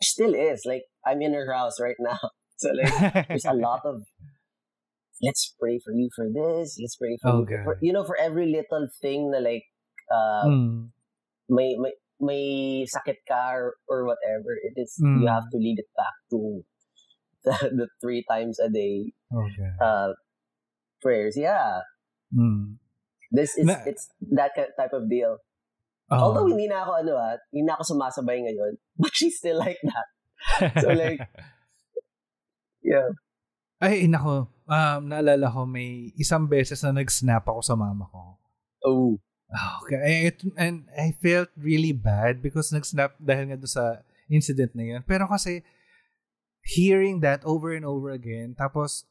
still 0.01 0.33
is 0.33 0.65
like 0.65 0.89
I'm 1.05 1.21
in 1.21 1.37
her 1.37 1.53
house 1.53 1.77
right 1.77 1.99
now. 2.01 2.17
So 2.57 2.73
like 2.73 3.29
there's 3.29 3.45
a 3.45 3.53
lot 3.53 3.85
of 3.85 4.01
let's 5.21 5.53
pray 5.61 5.77
for 5.85 5.93
you 5.93 6.09
for 6.17 6.25
this, 6.33 6.81
let's 6.81 6.97
pray 6.97 7.17
for 7.21 7.29
you 7.29 7.45
Okay. 7.45 7.63
for 7.69 7.77
you 7.85 7.93
know 7.93 8.05
for 8.09 8.17
every 8.17 8.49
little 8.49 8.89
thing 9.05 9.29
na 9.29 9.45
like 9.45 9.69
uh 10.09 10.49
Mm. 10.49 10.89
may 11.53 11.77
may 11.77 11.93
may 12.21 12.85
sakit 12.89 13.23
ka 13.29 13.53
or, 13.53 13.77
or 13.89 14.09
whatever 14.09 14.57
it 14.57 14.73
is 14.81 14.97
Mm. 15.03 15.21
you 15.21 15.27
have 15.29 15.47
to 15.53 15.59
lead 15.61 15.77
it 15.79 15.91
back 15.97 16.17
to 16.33 16.65
the, 17.47 17.55
the 17.75 17.87
three 18.01 18.25
times 18.27 18.59
a 18.59 18.69
day 18.73 19.13
Okay. 19.31 19.71
uh 19.79 20.17
prayers. 21.05 21.37
Yeah. 21.37 21.85
Mm. 22.35 22.81
This 23.31 23.55
is 23.59 23.67
Na- 23.69 23.85
it's 23.87 24.09
that 24.35 24.57
type 24.57 24.97
of 24.97 25.07
deal. 25.13 25.39
Oh. 26.11 26.31
Although 26.31 26.47
hindi 26.51 26.67
na 26.71 26.83
ako 26.87 26.93
ano 27.03 27.13
ah, 27.19 27.37
hindi 27.53 27.67
na 27.67 27.75
ako 27.79 27.95
sumasabay 27.95 28.39
ngayon, 28.43 28.79
but 29.03 29.13
she's 29.15 29.37
still 29.39 29.59
like 29.59 29.79
that. 29.83 30.09
so, 30.81 30.95
like, 30.95 31.19
Yeah. 32.87 33.11
Ay, 33.83 34.07
nako. 34.07 34.47
Um, 34.71 35.11
naalala 35.11 35.51
ko, 35.51 35.67
may 35.67 36.15
isang 36.15 36.47
beses 36.47 36.81
na 36.87 36.95
nag-snap 36.95 37.43
ako 37.45 37.61
sa 37.61 37.75
mama 37.75 38.07
ko. 38.09 38.39
Oh. 38.87 39.19
Okay. 39.49 40.01
Eh, 40.03 40.21
it- 40.29 40.55
And 40.59 40.91
I 40.93 41.15
felt 41.15 41.51
really 41.55 41.95
bad 41.95 42.43
because 42.43 42.75
nag-snap 42.75 43.15
dahil 43.23 43.51
nga 43.51 43.59
doon 43.59 43.71
sa 43.71 43.85
incident 44.27 44.75
na 44.75 44.83
yun. 44.83 45.03
Pero 45.07 45.31
kasi, 45.31 45.63
hearing 46.67 47.23
that 47.23 47.47
over 47.47 47.71
and 47.71 47.87
over 47.87 48.11
again, 48.11 48.59
tapos, 48.59 49.07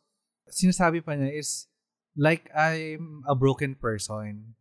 sinasabi 0.51 0.99
pa 0.99 1.15
niya 1.15 1.31
is, 1.31 1.71
like 2.15 2.47
I'm 2.51 3.23
a 3.27 3.35
broken 3.35 3.75
person. 3.75 4.55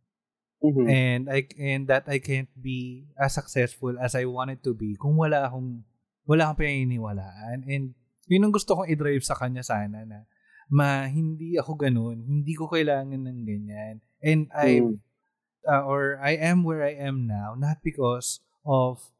Mhm. 0.65 0.87
and 0.89 1.21
I 1.29 1.45
and 1.61 1.85
that 1.85 2.09
I 2.09 2.17
can't 2.17 2.49
be 2.57 3.05
as 3.21 3.37
successful 3.37 4.01
as 4.01 4.17
I 4.17 4.25
wanted 4.25 4.65
to 4.65 4.73
be 4.73 4.97
kung 4.97 5.13
wala 5.13 5.45
akong 5.45 5.85
wala 6.25 6.49
akong 6.49 6.65
pinaniniwalaan 6.65 7.69
and 7.69 7.93
yun 8.25 8.41
ang 8.41 8.49
gusto 8.49 8.73
kong 8.73 8.89
i-drive 8.89 9.21
sa 9.21 9.37
kanya 9.37 9.61
sana 9.61 10.01
na 10.09 10.25
ma 10.65 11.05
hindi 11.05 11.53
ako 11.61 11.77
ganun 11.77 12.17
hindi 12.17 12.57
ko 12.57 12.65
kailangan 12.65 13.29
ng 13.29 13.39
ganyan 13.45 13.95
and 14.25 14.49
I 14.57 14.81
Mm. 14.81 15.04
Uh, 15.67 15.83
or 15.83 16.17
I 16.21 16.37
am 16.37 16.63
where 16.63 16.83
I 16.85 16.93
am 16.95 17.27
now 17.27 17.55
not 17.57 17.81
because 17.83 18.39
of 18.65 19.11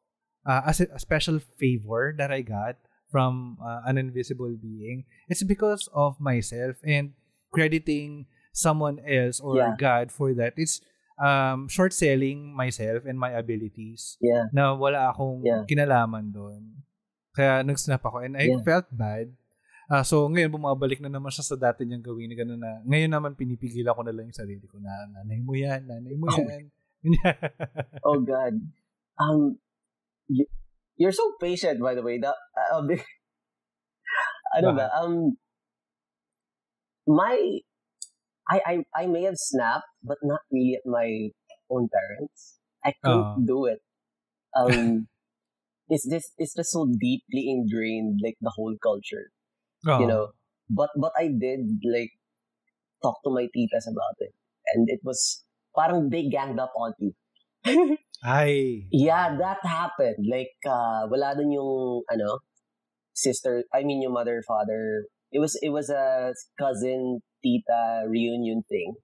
uh, 0.46 0.62
a, 0.66 0.74
a 0.94 1.00
special 1.00 1.40
favor 1.58 2.14
that 2.18 2.32
I 2.32 2.42
got 2.42 2.78
from 3.10 3.58
uh, 3.64 3.82
an 3.86 3.98
invisible 3.98 4.54
being 4.58 5.06
it's 5.30 5.44
because 5.44 5.90
of 5.94 6.20
myself 6.20 6.78
and 6.86 7.14
crediting 7.54 8.26
someone 8.52 9.00
else 9.08 9.40
or 9.40 9.58
Yeah. 9.58 9.76
God 9.78 10.12
for 10.12 10.34
that 10.36 10.54
it's 10.58 10.82
um 11.16 11.72
short 11.72 11.96
selling 11.96 12.52
myself 12.52 13.08
and 13.08 13.16
my 13.16 13.32
abilities 13.32 14.20
Yeah. 14.20 14.52
na 14.52 14.76
wala 14.76 15.16
akong 15.16 15.48
Yeah. 15.48 15.64
kinalaman 15.64 16.36
doon 16.36 16.84
kaya 17.36 17.64
nag-snap 17.64 18.04
ako 18.04 18.20
and 18.24 18.36
I 18.36 18.52
Yeah. 18.52 18.60
felt 18.68 18.92
bad 18.92 19.32
Ah, 19.86 20.02
so 20.02 20.26
ngayon 20.26 20.50
bumabalik 20.50 20.98
na 20.98 21.14
naman 21.14 21.30
siya 21.30 21.46
sa 21.46 21.54
dati 21.56 21.86
niyang 21.86 22.02
gawin 22.02 22.26
na 22.26 22.36
gano'n 22.36 22.58
na 22.58 22.72
ngayon 22.90 23.12
naman 23.12 23.38
pinipigil 23.38 23.86
ako 23.86 24.02
na 24.02 24.14
lang 24.18 24.26
yung 24.26 24.34
sarili 24.34 24.66
ko 24.66 24.82
na 24.82 24.90
nanay 25.14 25.38
mo 25.46 25.54
yan 25.54 25.86
nanay 25.86 26.18
mo 26.18 26.26
Oh. 26.26 26.42
yan 26.42 26.66
Oh 28.08 28.18
God. 28.18 28.58
Um, 29.22 29.62
you, 30.26 30.50
you're 30.98 31.14
so 31.14 31.38
patient, 31.38 31.78
by 31.78 31.94
the 31.94 32.02
way. 32.02 32.18
That 32.18 32.34
uh, 32.74 32.82
big- 32.82 33.06
ano 34.58 34.74
ba? 34.74 34.90
Um, 34.90 35.38
my, 37.06 37.38
I, 38.50 38.58
I, 38.66 38.74
I 38.90 39.06
may 39.06 39.30
have 39.30 39.38
snapped, 39.38 39.86
but 40.02 40.18
not 40.26 40.42
really 40.50 40.82
at 40.82 40.90
my 40.90 41.30
own 41.70 41.86
parents. 41.94 42.58
I 42.82 42.94
couldn't 42.98 43.22
Ah. 43.22 43.46
do 43.46 43.70
it. 43.70 43.86
Um, 44.58 45.06
it's 45.94 46.10
this, 46.10 46.34
it's 46.42 46.58
just 46.58 46.74
so 46.74 46.90
deeply 46.90 47.54
ingrained, 47.54 48.18
like 48.26 48.42
the 48.42 48.54
whole 48.58 48.74
culture, 48.82 49.30
Oh. 49.86 50.00
you 50.00 50.08
know. 50.08 50.34
But, 50.70 50.90
but 50.98 51.14
I 51.18 51.30
did 51.30 51.80
like 51.86 52.12
talk 53.04 53.22
to 53.24 53.30
my 53.30 53.48
titas 53.56 53.86
about 53.86 54.18
it, 54.20 54.34
and 54.74 54.90
it 54.90 55.00
was 55.04 55.44
parang 55.76 56.10
they 56.10 56.28
ganged 56.30 56.60
up 56.60 56.74
on 56.76 56.94
me. 57.00 57.14
ay 58.24 58.88
Yeah, 58.90 59.36
that 59.38 59.60
happened. 59.62 60.26
Like, 60.26 60.56
uh, 60.66 61.06
wala 61.12 61.36
dun 61.36 61.52
yung, 61.52 62.02
ano, 62.10 62.40
sister, 63.14 63.66
I 63.74 63.84
mean 63.84 64.02
yung 64.02 64.14
mother, 64.14 64.42
father. 64.48 65.06
It 65.32 65.40
was, 65.40 65.60
it 65.62 65.70
was 65.70 65.90
a 65.90 66.34
cousin, 66.58 67.22
tita 67.44 68.08
reunion 68.08 68.64
thing. 68.70 68.96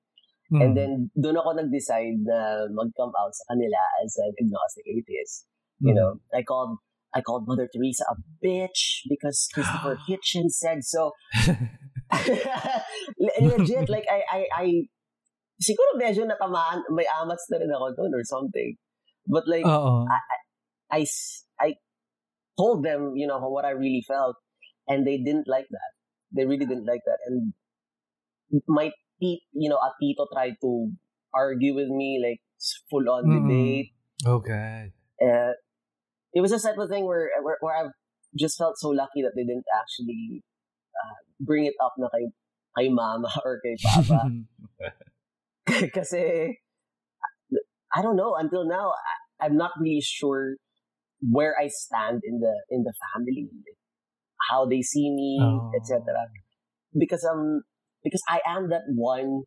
Mm. 0.51 0.61
And 0.61 0.71
then, 0.77 0.91
doon 1.19 1.37
ako 1.37 1.59
nag-decide 1.59 2.23
na 2.23 2.67
mag-come 2.71 3.11
out 3.19 3.35
sa 3.35 3.53
kanila 3.53 3.79
as 4.03 4.15
an 4.17 4.31
agnostic 4.39 4.85
atheist. 4.87 5.45
Mm. 5.83 5.87
You 5.87 5.93
know, 5.93 6.11
I 6.33 6.43
called, 6.43 6.79
I 7.13 7.21
called 7.21 7.43
Mother 7.47 7.67
Teresa 7.67 8.05
a 8.09 8.15
bitch 8.43 9.03
because 9.09 9.47
Christopher 9.53 9.97
Hitchens 10.07 10.59
said 10.59 10.83
so. 10.83 11.11
Legit, 13.41 13.89
like 13.89 14.05
I, 14.11 14.21
I, 14.31 14.41
I, 14.55 14.65
siguro 15.59 15.95
medyo 15.99 16.27
natamaan, 16.27 16.83
may 16.91 17.07
amats 17.07 17.47
na 17.51 17.57
rin 17.59 17.71
ako 17.71 17.95
doon 17.95 18.11
or 18.15 18.23
something. 18.23 18.75
But 19.27 19.47
like, 19.47 19.65
Oo. 19.65 20.07
I, 20.07 20.19
I, 20.91 21.05
I 21.59 21.69
told 22.57 22.83
them, 22.83 23.13
you 23.15 23.27
know, 23.27 23.39
what 23.39 23.63
I 23.63 23.71
really 23.71 24.03
felt, 24.07 24.35
and 24.87 25.07
they 25.07 25.17
didn't 25.17 25.47
like 25.47 25.67
that. 25.69 25.91
They 26.35 26.45
really 26.45 26.65
didn't 26.65 26.87
like 26.87 27.03
that, 27.05 27.19
and 27.27 27.51
my 28.67 28.91
you 29.21 29.69
know, 29.69 29.77
a 29.77 29.91
tito 30.01 30.27
tried 30.33 30.55
to 30.61 30.91
argue 31.33 31.75
with 31.75 31.87
me, 31.87 32.19
like 32.23 32.41
full 32.89 33.07
on 33.09 33.25
Mm. 33.25 33.35
debate. 33.37 33.89
Okay. 34.25 34.91
Uh, 35.21 35.53
it 36.33 36.41
was 36.41 36.51
a 36.51 36.59
type 36.59 36.77
of 36.77 36.89
thing 36.89 37.05
where, 37.05 37.29
where 37.43 37.57
where 37.61 37.75
I've 37.77 37.91
just 38.37 38.57
felt 38.57 38.77
so 38.77 38.89
lucky 38.89 39.21
that 39.23 39.33
they 39.35 39.43
didn't 39.43 39.65
actually 39.75 40.43
uh, 40.95 41.15
bring 41.39 41.65
it 41.65 41.73
up 41.83 41.93
na 41.97 42.07
kay 42.09 42.31
kay 42.77 42.89
mama 42.89 43.27
or 43.45 43.59
kay 43.63 43.75
papa. 43.83 44.29
Kasi 45.95 46.57
I 47.93 48.01
don't 48.01 48.15
know 48.15 48.35
until 48.35 48.65
now 48.67 48.91
I, 48.95 49.45
I'm 49.45 49.57
not 49.57 49.71
really 49.79 50.01
sure 50.01 50.55
where 51.21 51.55
I 51.59 51.67
stand 51.67 52.21
in 52.23 52.39
the 52.39 52.53
in 52.69 52.83
the 52.83 52.93
family, 53.13 53.49
how 54.49 54.65
they 54.65 54.81
see 54.81 55.11
me, 55.11 55.37
Oh. 55.41 55.71
etc. 55.75 56.01
Because 56.97 57.23
um 57.23 57.61
because 58.03 58.23
I 58.27 58.39
am 58.47 58.69
that 58.69 58.87
one 58.89 59.43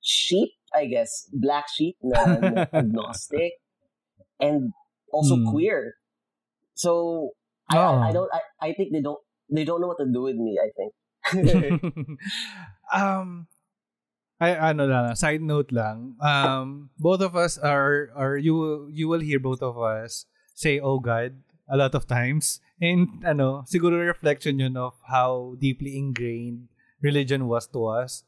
sheep, 0.00 0.50
I 0.74 0.86
guess, 0.86 1.28
black 1.32 1.66
sheep 1.68 1.96
na, 2.02 2.24
na 2.40 2.66
agnostic 2.72 3.52
and 4.40 4.72
also 5.12 5.36
Hmm. 5.36 5.50
queer. 5.50 5.94
So 6.74 7.30
I, 7.70 7.76
Oh. 7.78 7.98
I, 8.00 8.08
I 8.08 8.12
don't 8.12 8.30
I, 8.32 8.40
I 8.60 8.70
think 8.74 8.90
they 8.92 9.02
don't 9.02 9.20
they 9.50 9.64
don't 9.64 9.80
know 9.80 9.88
what 9.90 9.98
to 9.98 10.08
do 10.10 10.22
with 10.26 10.36
me, 10.38 10.58
I 10.58 10.68
think. 10.74 10.92
um, 12.92 13.46
I 14.40 14.56
ano 14.72 14.86
lang, 14.88 15.14
side 15.16 15.42
note 15.42 15.68
lang. 15.70 16.16
Um, 16.22 16.90
both 16.98 17.20
of 17.20 17.36
us 17.36 17.58
are, 17.60 18.08
are 18.16 18.36
you 18.40 18.54
will- 18.56 18.88
you 18.88 19.04
will 19.08 19.20
hear 19.20 19.38
both 19.38 19.60
of 19.60 19.76
us 19.76 20.24
say, 20.56 20.80
"Oh 20.80 20.96
God," 20.98 21.44
a 21.68 21.76
lot 21.76 21.92
of 21.92 22.08
times, 22.08 22.58
and 22.80 23.20
ano, 23.20 23.68
siguro 23.68 24.00
reflection 24.00 24.56
yun 24.58 24.80
of 24.80 24.96
how 25.12 25.54
deeply 25.60 25.98
ingrained 26.00 26.72
religion 27.04 27.46
was 27.52 27.68
to 27.76 27.84
us. 27.84 28.24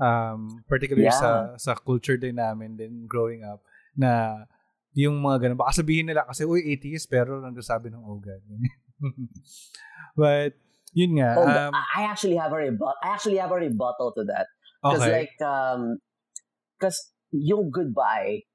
Um, 0.00 0.64
particularly 0.64 1.12
sa 1.12 1.60
sa 1.60 1.76
culture 1.76 2.16
din 2.16 2.40
namin 2.40 2.80
din 2.80 3.04
growing 3.04 3.44
up 3.44 3.60
na 3.92 4.44
yung 4.94 5.22
mga 5.22 5.46
ganun. 5.46 5.60
Baka 5.60 5.82
sabihin 5.82 6.10
nila 6.10 6.26
kasi, 6.26 6.42
uy, 6.42 6.66
atheist, 6.74 7.06
pero 7.06 7.38
nagsasabi 7.38 7.90
ng 7.90 8.02
oh 8.02 8.18
God. 8.18 8.42
But, 10.20 10.58
yun 10.92 11.18
nga. 11.18 11.38
Oh, 11.38 11.46
um, 11.46 11.72
I 11.74 12.02
actually 12.06 12.36
have 12.36 12.50
a 12.50 12.58
rebut. 12.58 12.98
I 13.02 13.14
actually 13.14 13.38
have 13.38 13.54
a 13.54 13.58
rebuttal 13.62 14.12
to 14.18 14.24
that. 14.26 14.50
Because 14.82 15.02
okay. 15.04 15.12
like 15.12 15.36
um, 15.44 16.00
because 16.78 17.12
yung 17.30 17.70
goodbye, 17.70 18.48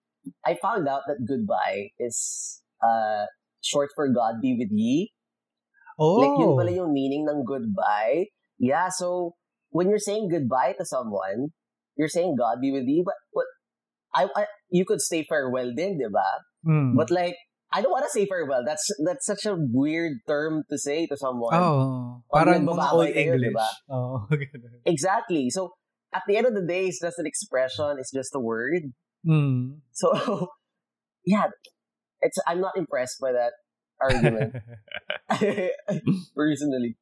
I 0.44 0.58
found 0.58 0.90
out 0.90 1.06
that 1.08 1.22
goodbye 1.22 1.94
is 2.00 2.18
uh 2.82 3.30
short 3.62 3.94
for 3.96 4.10
God 4.10 4.42
be 4.42 4.58
with 4.58 4.74
ye. 4.74 5.14
oh. 6.00 6.18
Like 6.20 6.36
yun 6.42 6.58
pala 6.58 6.72
yung 6.74 6.92
meaning 6.94 7.30
ng 7.30 7.46
goodbye. 7.46 8.34
Yeah, 8.58 8.90
so 8.90 9.36
when 9.70 9.88
you're 9.88 10.02
saying 10.02 10.30
goodbye 10.32 10.74
to 10.80 10.86
someone, 10.86 11.54
you're 11.96 12.12
saying 12.12 12.36
God 12.40 12.60
be 12.60 12.72
with 12.72 12.88
you, 12.88 13.04
but 13.06 13.16
what 13.32 13.48
I, 14.16 14.28
I 14.36 14.46
you 14.72 14.86
could 14.86 15.02
say 15.02 15.26
farewell 15.28 15.74
din, 15.76 16.00
di 16.00 16.08
ba? 16.08 16.26
Mm. 16.66 16.96
But 16.96 17.12
like 17.12 17.36
I 17.76 17.82
don't 17.82 17.92
want 17.92 18.06
to 18.06 18.14
say 18.14 18.26
farewell. 18.26 18.64
That's 18.66 18.88
that's 19.04 19.26
such 19.26 19.46
a 19.46 19.56
weird 19.60 20.24
term 20.28 20.64
to 20.70 20.78
say 20.78 21.08
to 21.08 21.18
someone. 21.18 21.54
Oh, 21.54 22.24
Pag 22.32 22.48
parang 22.48 22.70
old 22.70 22.80
kayo, 22.80 23.36
English. 23.36 23.52
diba? 23.52 23.68
Oo, 23.92 24.24
ganun. 24.32 24.80
Exactly. 24.88 25.50
So 25.52 25.76
at 26.16 26.24
the 26.28 26.38
end 26.38 26.48
of 26.48 26.56
the 26.56 26.64
day, 26.64 26.88
it's 26.88 27.02
just 27.04 27.20
an 27.20 27.28
expression. 27.28 27.98
It's 28.00 28.16
just 28.16 28.32
a 28.32 28.40
word. 28.40 28.96
Mm. 29.28 29.84
So 29.92 30.16
yeah, 31.26 31.52
it's 32.22 32.40
I'm 32.48 32.62
not 32.62 32.78
impressed 32.80 33.20
by 33.20 33.34
that 33.36 33.54
argument 34.00 34.56
personally. 36.36 36.96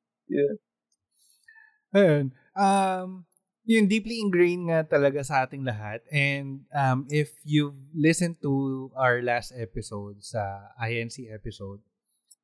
Ayun. 1.93 2.34
Um, 2.58 3.26
yun, 3.63 3.88
deeply 3.88 4.19
ingrained 4.19 4.67
nga 4.67 4.84
talaga 4.84 5.23
sa 5.23 5.47
ating 5.47 5.63
lahat. 5.63 6.04
And 6.12 6.67
um, 6.76 7.08
if 7.08 7.32
you've 7.47 7.80
listened 7.95 8.43
to 8.43 8.91
our 8.95 9.23
last 9.23 9.56
episode, 9.56 10.19
sa 10.19 10.76
INC 10.80 11.32
episode, 11.32 11.80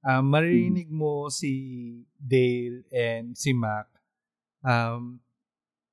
um, 0.04 0.32
maririnig 0.32 0.88
mo 0.88 1.28
si 1.28 2.08
Dale 2.16 2.88
and 2.92 3.36
si 3.36 3.52
Mac 3.52 3.92
um, 4.64 5.20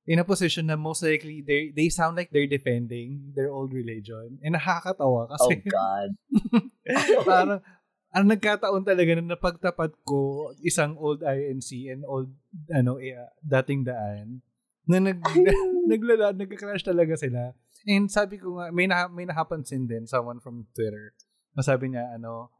in 0.07 0.23
a 0.23 0.27
position 0.27 0.71
na 0.71 0.79
most 0.79 1.03
likely 1.03 1.43
they 1.43 1.75
they 1.75 1.91
sound 1.91 2.15
like 2.15 2.31
they're 2.31 2.51
defending 2.51 3.35
their 3.35 3.51
old 3.51 3.75
religion. 3.75 4.39
And 4.47 4.55
nakakatawa 4.55 5.27
Oh 5.27 5.31
kasi 5.35 5.55
God. 5.67 6.15
parang 7.27 7.61
ang 8.15 8.27
nagkataon 8.31 8.87
talaga 8.87 9.19
na 9.19 9.35
napagtapat 9.35 9.93
ko 10.07 10.55
isang 10.63 10.95
old 10.97 11.27
INC 11.27 11.91
and 11.91 12.07
old 12.07 12.31
ano 12.71 13.03
eh, 13.03 13.19
dating 13.43 13.85
daan 13.85 14.41
na 14.87 15.03
nag 15.03 15.19
naglala 15.91 16.35
nagka-crash 16.35 16.87
talaga 16.87 17.15
sila. 17.19 17.55
And 17.87 18.11
sabi 18.11 18.39
ko 18.43 18.59
nga 18.59 18.71
may 18.75 18.87
na, 18.91 19.07
may 19.07 19.27
nakapansin 19.27 19.87
din 19.87 20.07
someone 20.11 20.43
from 20.43 20.67
Twitter. 20.75 21.15
Na 21.55 21.63
sabi 21.63 21.95
niya 21.95 22.19
ano 22.19 22.51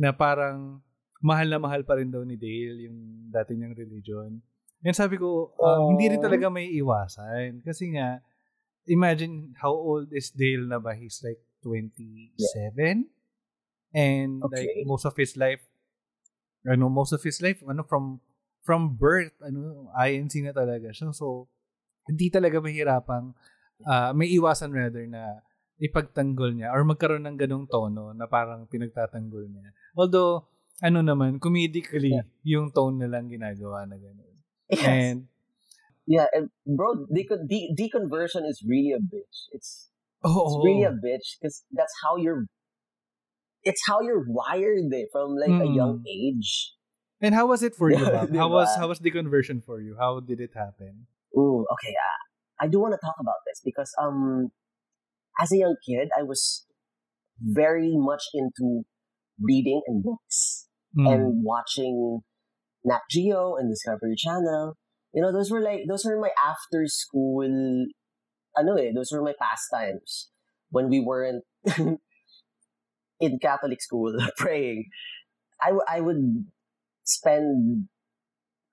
na 0.00 0.12
parang 0.16 0.80
mahal 1.20 1.48
na 1.52 1.60
mahal 1.60 1.84
pa 1.84 2.00
rin 2.00 2.08
daw 2.08 2.24
ni 2.24 2.40
Dale 2.40 2.88
yung 2.88 3.28
dati 3.28 3.52
niyang 3.56 3.76
religion. 3.76 4.40
And 4.80 4.96
sabi 4.96 5.20
ko 5.20 5.52
um, 5.60 5.92
hindi 5.92 6.16
rin 6.16 6.24
talaga 6.24 6.48
may 6.48 6.72
iwasan 6.80 7.60
kasi 7.60 7.92
nga 7.92 8.24
imagine 8.88 9.52
how 9.60 9.76
old 9.76 10.08
is 10.16 10.32
Dale 10.32 10.64
na 10.64 10.80
ba? 10.80 10.96
He's 10.96 11.20
like 11.20 11.40
27 11.60 13.04
and 13.92 14.40
like 14.40 14.48
Okay. 14.48 14.88
most 14.88 15.04
of 15.04 15.12
his 15.20 15.36
life 15.36 15.60
ano 16.64 16.88
most 16.88 17.12
of 17.12 17.20
his 17.20 17.40
life 17.44 17.60
ano 17.64 17.84
from 17.84 18.20
from 18.64 18.96
birth 18.96 19.36
ano 19.44 19.88
INC 19.96 20.44
na 20.44 20.52
talaga 20.56 20.92
siya 20.92 21.12
so 21.12 21.48
hindi 22.10 22.26
talaga 22.28 22.58
mahirapang 22.58 23.32
ah, 23.86 24.10
may 24.10 24.26
iwasan 24.34 24.74
rather 24.74 25.06
na 25.06 25.40
ipagtanggol 25.80 26.52
niya 26.52 26.74
or 26.74 26.84
magkaroon 26.84 27.24
ng 27.24 27.38
ganong 27.40 27.64
tono 27.64 28.12
na 28.12 28.28
parang 28.28 28.68
pinagtatanggol 28.68 29.48
niya 29.48 29.70
although 29.96 30.44
ano 30.82 31.00
naman 31.00 31.40
comedically 31.40 32.12
yung 32.44 32.68
tone 32.68 33.00
na 33.00 33.08
lang 33.08 33.30
ginagawa 33.30 33.86
na 33.86 33.96
gano'n 33.96 34.28
Yes. 34.70 34.86
and 34.86 35.18
yeah, 36.06 36.30
and 36.30 36.46
bro, 36.62 37.06
decon- 37.10 37.50
de- 37.50 37.74
deconversion 37.74 38.46
is 38.46 38.62
really 38.62 38.94
a 38.94 39.02
bitch. 39.02 39.50
It's 39.50 39.90
oh, 40.22 40.30
it's 40.46 40.56
really 40.62 40.86
a 40.86 40.94
bitch 40.94 41.34
because 41.34 41.66
that's 41.74 41.90
how 42.06 42.14
you're. 42.14 42.46
It's 43.66 43.82
how 43.90 43.98
you're 44.00 44.22
wired 44.22 44.94
eh, 44.94 45.10
from 45.10 45.34
like 45.34 45.50
a 45.58 45.66
Mm. 45.66 45.74
young 45.74 45.96
age. 46.06 46.78
and 47.18 47.34
how 47.34 47.50
was 47.50 47.66
it 47.66 47.74
for 47.74 47.90
you 47.90 47.98
Bob? 48.14 48.30
how 48.30 48.46
was 48.48 48.70
how 48.78 48.86
was 48.86 49.02
the 49.02 49.10
conversion 49.10 49.58
for 49.60 49.82
you 49.82 49.98
how 49.98 50.22
did 50.22 50.38
it 50.38 50.54
happen 50.54 51.04
Ooh, 51.36 51.66
okay. 51.72 51.94
Uh, 51.94 52.64
I 52.64 52.68
do 52.68 52.80
want 52.80 52.94
to 52.94 53.00
talk 53.04 53.16
about 53.20 53.40
this 53.46 53.60
because 53.64 53.92
um, 54.00 54.50
as 55.40 55.52
a 55.52 55.58
young 55.58 55.76
kid, 55.88 56.08
I 56.18 56.22
was 56.22 56.66
very 57.40 57.92
much 57.94 58.24
into 58.34 58.84
reading 59.40 59.82
and 59.86 60.02
books 60.02 60.66
Mm. 60.98 61.06
and 61.12 61.44
watching 61.44 62.20
Nat 62.84 63.02
Geo 63.10 63.56
and 63.56 63.70
Discovery 63.70 64.14
Channel. 64.16 64.76
You 65.14 65.22
know, 65.22 65.32
those 65.32 65.50
were 65.50 65.60
like 65.60 65.82
those 65.88 66.04
were 66.04 66.20
my 66.20 66.30
after 66.44 66.86
school. 66.86 67.42
Ano 68.56 68.74
eh, 68.76 68.92
those 68.94 69.10
were 69.12 69.22
my 69.22 69.34
pastimes 69.40 70.30
when 70.70 70.88
we 70.88 71.00
weren't 71.00 71.44
in 73.20 73.38
Catholic 73.40 73.80
school 73.82 74.16
praying. 74.36 74.86
I, 75.62 75.66
w- 75.68 75.84
I 75.88 76.00
would 76.00 76.46
spend 77.04 77.88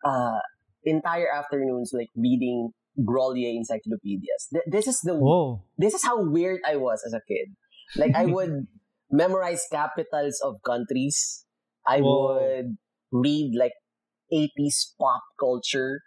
uh, 0.06 0.40
entire 0.88 1.28
afternoons 1.28 1.92
like 1.92 2.08
reading 2.16 2.72
Grolier 2.98 3.54
encyclopedias. 3.54 4.48
Th- 4.50 4.66
this 4.66 4.88
is 4.88 4.98
the 5.04 5.14
Whoa. 5.14 5.62
this 5.78 5.94
is 5.94 6.02
how 6.02 6.18
weird 6.24 6.62
I 6.66 6.78
was 6.80 7.04
as 7.06 7.14
a 7.14 7.22
kid. 7.28 7.54
Like 8.00 8.16
I 8.16 8.26
would 8.26 8.66
memorize 9.12 9.62
capitals 9.72 10.40
of 10.44 10.64
countries. 10.66 11.46
I 11.86 12.02
Whoa. 12.02 12.40
would 12.40 12.78
read 13.12 13.54
like 13.54 13.76
80s 14.34 14.98
pop 15.00 15.22
culture 15.40 16.02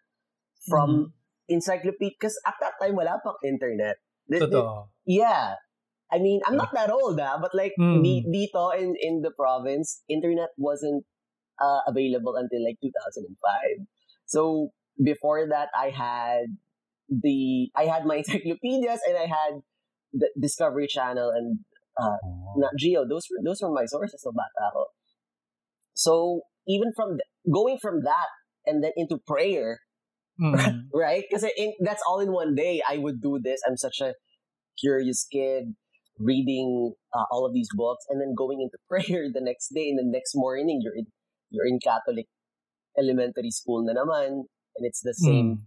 from 0.69 1.15
encyclopedia 1.49 2.17
because 2.19 2.37
at 2.47 2.55
that 2.61 2.75
time 2.83 2.97
wala 2.97 3.21
pang 3.25 3.39
internet. 3.45 3.97
Th- 4.31 4.51
th- 4.51 4.65
yeah. 5.07 5.55
I 6.13 6.19
mean, 6.19 6.43
I'm 6.45 6.59
not 6.59 6.75
that 6.75 6.91
old, 6.91 7.23
ah, 7.23 7.39
but 7.39 7.55
like 7.55 7.71
Mm. 7.79 8.03
di- 8.03 8.27
dito 8.27 8.75
in 8.75 8.99
in 8.99 9.23
the 9.23 9.31
province, 9.31 10.03
internet 10.11 10.51
wasn't 10.59 11.07
uh, 11.63 11.87
available 11.87 12.35
until 12.35 12.67
like 12.67 12.83
2005. 12.83 13.87
So 14.31 14.71
before 15.03 15.43
that, 15.51 15.69
I 15.75 15.91
had 15.91 16.55
the 17.11 17.71
I 17.75 17.91
had 17.91 18.07
my 18.07 18.17
encyclopedias 18.23 19.03
and 19.07 19.19
I 19.19 19.27
had 19.27 19.67
the 20.13 20.31
Discovery 20.41 20.87
Channel 20.87 21.31
and 21.35 21.59
uh, 21.99 22.19
Nat 22.57 22.79
Geo. 22.79 23.03
Those 23.03 23.27
were 23.27 23.43
those 23.43 23.59
were 23.61 23.75
my 23.75 23.87
sources 23.87 24.23
of 24.23 24.35
bata 24.35 24.71
ako. 24.71 24.85
So 25.95 26.43
even 26.69 26.93
from 26.95 27.19
going 27.51 27.79
from 27.83 28.03
that 28.07 28.31
and 28.67 28.83
then 28.83 28.93
into 28.97 29.19
prayer, 29.27 29.81
Mm. 30.41 30.89
right? 30.95 31.25
Because 31.29 31.45
that's 31.81 32.03
all 32.09 32.21
in 32.21 32.33
one 32.33 32.55
day. 32.55 32.81
I 32.89 32.97
would 32.97 33.21
do 33.21 33.39
this. 33.43 33.61
I'm 33.67 33.77
such 33.77 34.01
a 34.01 34.15
curious 34.81 35.27
kid, 35.31 35.75
reading 36.19 36.95
uh, 37.15 37.25
all 37.31 37.45
of 37.45 37.53
these 37.53 37.69
books, 37.75 38.05
and 38.09 38.21
then 38.21 38.35
going 38.37 38.61
into 38.61 38.79
prayer 38.89 39.29
the 39.33 39.43
next 39.43 39.69
day. 39.75 39.89
And 39.91 39.99
the 39.99 40.09
next 40.11 40.33
morning, 40.35 40.81
you're 40.83 40.97
in 40.97 41.07
you're 41.51 41.67
in 41.67 41.79
Catholic 41.83 42.27
elementary 42.99 43.51
school 43.51 43.85
na 43.85 43.93
naman, 43.93 44.47
and 44.77 44.83
it's 44.83 45.01
the 45.01 45.15
same. 45.15 45.47
Mm. 45.47 45.59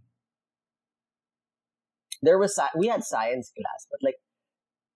There 2.23 2.39
was 2.39 2.57
we 2.77 2.87
had 2.87 3.03
science 3.03 3.51
class, 3.55 3.87
but 3.91 3.99
like 4.01 4.15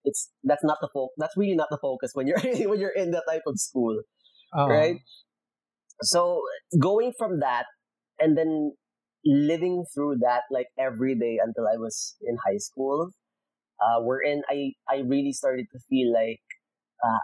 it's 0.04 0.32
that's 0.44 0.64
not 0.64 0.78
the 0.82 0.90
focus. 0.94 1.14
That's 1.18 1.36
really 1.36 1.56
not 1.56 1.68
the 1.70 1.78
focus 1.78 2.12
when 2.14 2.28
you're 2.28 2.40
when 2.70 2.80
you're 2.80 2.96
in 2.96 3.12
that 3.12 3.24
type 3.28 3.44
of 3.46 3.60
school. 3.60 4.02
Oh. 4.54 4.68
right? 4.68 5.02
So 6.02 6.42
going 6.80 7.12
from 7.18 7.40
that 7.42 7.66
and 8.20 8.38
then 8.38 8.72
living 9.26 9.84
through 9.94 10.18
that 10.22 10.44
like 10.52 10.68
every 10.80 11.16
day 11.16 11.40
until 11.44 11.68
I 11.68 11.78
was 11.78 12.16
in 12.22 12.38
high 12.48 12.58
school, 12.58 13.12
uh, 13.82 14.02
wherein 14.02 14.42
I 14.50 14.72
I 14.90 15.04
really 15.06 15.34
started 15.34 15.66
to 15.74 15.80
feel 15.90 16.14
like, 16.14 16.42
uh, 17.04 17.20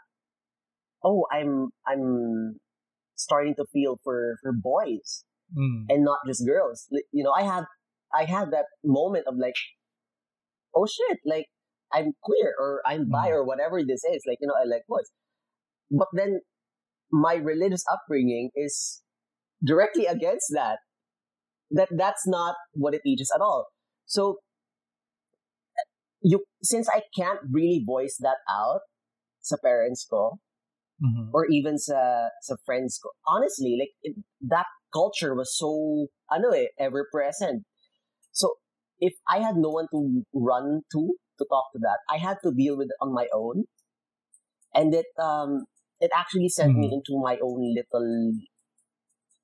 oh, 1.04 1.26
I'm 1.32 1.70
I'm 1.88 2.60
starting 3.24 3.56
to 3.56 3.66
feel 3.72 4.00
for 4.04 4.38
for 4.44 4.52
boys 4.54 5.24
Mm. 5.54 5.86
and 5.90 6.02
not 6.04 6.20
just 6.26 6.48
girls. 6.48 6.88
You 7.12 7.24
know, 7.24 7.32
I 7.32 7.44
had 7.44 7.66
I 8.10 8.26
had 8.26 8.50
that 8.52 8.66
moment 8.84 9.26
of 9.30 9.36
like, 9.38 9.54
oh 10.76 10.88
shit, 10.90 11.20
like 11.26 11.46
I'm 11.94 12.14
queer 12.24 12.56
or 12.58 12.82
I'm 12.86 13.06
bi 13.10 13.30
Mm. 13.30 13.38
or 13.38 13.44
whatever 13.46 13.84
this 13.86 14.02
is. 14.04 14.26
Like 14.26 14.40
you 14.42 14.48
know, 14.50 14.58
I 14.58 14.66
like 14.66 14.84
boys. 14.90 15.10
But 15.92 16.10
then 16.14 16.42
my 17.12 17.36
religious 17.36 17.86
upbringing 17.92 18.50
is 18.58 19.04
directly 19.62 20.06
against 20.10 20.50
that. 20.58 20.80
That 21.70 21.90
that's 21.94 22.26
not 22.26 22.56
what 22.74 22.94
it 22.98 23.02
teaches 23.06 23.30
at 23.36 23.42
all. 23.42 23.68
So 24.06 24.40
you 26.22 26.44
since 26.64 26.90
I 26.90 27.02
can't 27.16 27.40
really 27.52 27.84
voice 27.86 28.18
that 28.22 28.38
out 28.50 28.82
sa 29.42 29.58
parents 29.62 30.08
ko 30.10 30.40
Mhm. 31.02 31.30
or 31.34 31.46
even 31.50 31.78
sa 31.78 32.30
sa 32.42 32.56
friends 32.66 33.00
ko. 33.02 33.10
Honestly, 33.28 33.78
like 33.80 33.94
it, 34.04 34.16
that 34.42 34.68
culture 34.94 35.34
was 35.36 35.56
so 35.58 36.08
ano 36.32 36.50
eh, 36.52 36.68
ever 36.80 37.08
present. 37.12 37.64
So 38.32 38.56
if 39.00 39.14
I 39.28 39.40
had 39.40 39.56
no 39.58 39.70
one 39.70 39.88
to 39.92 40.24
run 40.34 40.82
to 40.94 41.02
to 41.40 41.44
talk 41.50 41.74
to 41.74 41.80
that, 41.82 42.00
I 42.10 42.18
had 42.18 42.38
to 42.44 42.52
deal 42.54 42.78
with 42.78 42.88
it 42.90 43.00
on 43.02 43.14
my 43.14 43.28
own. 43.34 43.66
And 44.74 44.94
it 44.94 45.08
um 45.22 45.66
it 46.00 46.12
actually 46.16 46.50
sent 46.50 46.78
me 46.78 46.90
into 46.94 47.20
my 47.22 47.38
own 47.42 47.74
little 47.74 48.34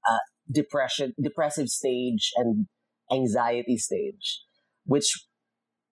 uh 0.07 0.23
depression 0.51 1.13
depressive 1.21 1.67
stage 1.69 2.31
and 2.35 2.67
anxiety 3.11 3.77
stage, 3.77 4.41
which 4.85 5.25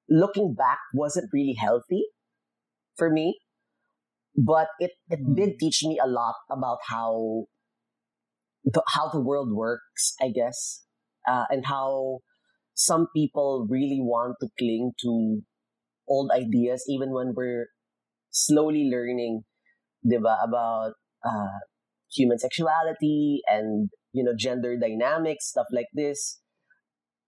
looking 0.09 0.53
back 0.53 0.79
wasn't 0.93 1.29
really 1.33 1.55
healthy 1.59 2.05
for 2.95 3.09
me 3.09 3.39
but 4.38 4.69
it, 4.80 4.91
it 5.10 5.19
Mm. 5.21 5.36
did 5.36 5.60
teach 5.60 5.84
me 5.84 6.00
a 6.00 6.08
lot 6.08 6.36
about 6.52 6.80
how 6.89 7.45
the, 8.63 8.84
how 8.93 9.10
the 9.10 9.21
world 9.21 9.52
works, 9.54 10.13
I 10.21 10.30
guess, 10.30 10.84
uh, 11.28 11.45
and 11.50 11.65
how 11.65 12.19
some 12.73 13.08
people 13.15 13.67
really 13.69 14.00
want 14.02 14.36
to 14.41 14.50
cling 14.58 14.93
to 15.02 15.41
old 16.08 16.32
ideas, 16.32 16.86
even 16.89 17.12
when 17.12 17.34
we're 17.36 17.69
slowly 18.32 18.89
learning, 18.91 19.43
diba, 20.06 20.38
about 20.43 20.93
uh, 21.26 21.60
human 22.13 22.39
sexuality 22.39 23.41
and 23.47 23.89
you 24.13 24.23
know 24.23 24.34
gender 24.38 24.78
dynamics, 24.78 25.47
stuff 25.50 25.67
like 25.71 25.88
this. 25.93 26.41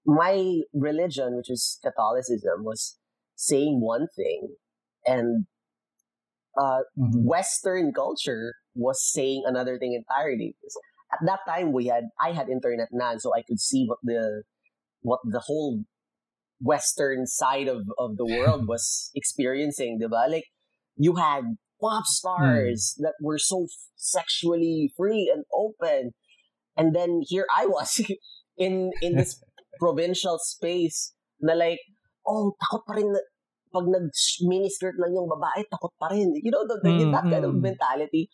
My 0.06 0.62
religion, 0.74 1.36
which 1.38 1.50
is 1.50 1.80
Catholicism, 1.84 2.64
was 2.64 2.98
saying 3.36 3.80
one 3.82 4.08
thing, 4.16 4.56
and 5.06 5.46
uh, 6.58 6.82
Mhm. 6.98 7.24
Western 7.26 7.94
culture 7.94 8.56
was 8.76 9.02
saying 9.04 9.44
another 9.46 9.78
thing 9.78 9.94
entirely. 9.94 10.56
At 11.12 11.20
that 11.26 11.40
time, 11.48 11.74
we 11.74 11.88
had 11.88 12.10
I 12.20 12.32
had 12.34 12.50
internet 12.50 12.90
now, 12.92 13.18
so 13.18 13.34
I 13.34 13.42
could 13.42 13.60
see 13.60 13.86
what 13.86 14.00
the 14.04 14.44
what 15.02 15.20
the 15.26 15.40
whole 15.40 15.84
Western 16.62 17.26
side 17.26 17.68
of, 17.68 17.88
of 17.98 18.18
the 18.18 18.26
world 18.26 18.68
was 18.72 19.12
experiencing, 19.16 20.00
diba? 20.02 20.30
Like 20.30 20.46
you 20.98 21.16
had 21.16 21.58
pop 21.82 22.06
stars 22.06 22.96
that 23.00 23.14
were 23.22 23.40
so 23.40 23.68
sexually 23.96 24.92
free 24.98 25.32
and 25.34 25.46
open, 25.54 26.12
and 26.76 26.96
then 26.96 27.22
here 27.28 27.48
I 27.56 27.66
was 27.66 28.02
in 28.58 28.92
in 29.02 29.16
this 29.16 29.42
provincial 29.80 30.38
space 30.40 31.14
na 31.42 31.54
like, 31.54 31.80
oh, 32.28 32.54
takot 32.60 32.84
pa 32.86 32.94
rin 32.94 33.14
na- 33.14 33.30
pag 33.74 33.86
nag-miniskirt 33.88 34.96
lang 35.00 35.14
yung 35.16 35.30
babae, 35.30 35.66
takot 35.70 35.94
pa 36.00 36.10
rin. 36.12 36.34
You 36.36 36.52
know, 36.52 36.66
the, 36.68 36.80
the, 36.84 36.94
Mm, 36.94 37.12
that 37.12 37.30
kind 37.30 37.46
of 37.46 37.56
mm. 37.56 37.62
mentality, 37.62 38.30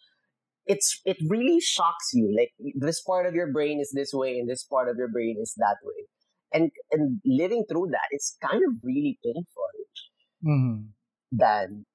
it's 0.66 1.02
it 1.06 1.18
really 1.30 1.60
shocks 1.62 2.12
you. 2.14 2.32
Like, 2.36 2.54
this 2.76 3.02
part 3.02 3.26
of 3.26 3.34
your 3.36 3.52
brain 3.52 3.80
is 3.80 3.92
this 3.94 4.14
way, 4.14 4.40
and 4.40 4.50
this 4.50 4.64
part 4.64 4.90
of 4.90 4.98
your 4.98 5.10
brain 5.10 5.38
is 5.42 5.54
that 5.58 5.78
way. 5.84 6.08
And 6.54 6.72
and 6.92 7.22
living 7.26 7.66
through 7.70 7.90
that, 7.92 8.08
it's 8.12 8.38
kind 8.42 8.62
of 8.64 8.80
really 8.84 9.20
painful. 9.24 9.72
Mhm. 10.42 10.94
Then, 11.32 11.86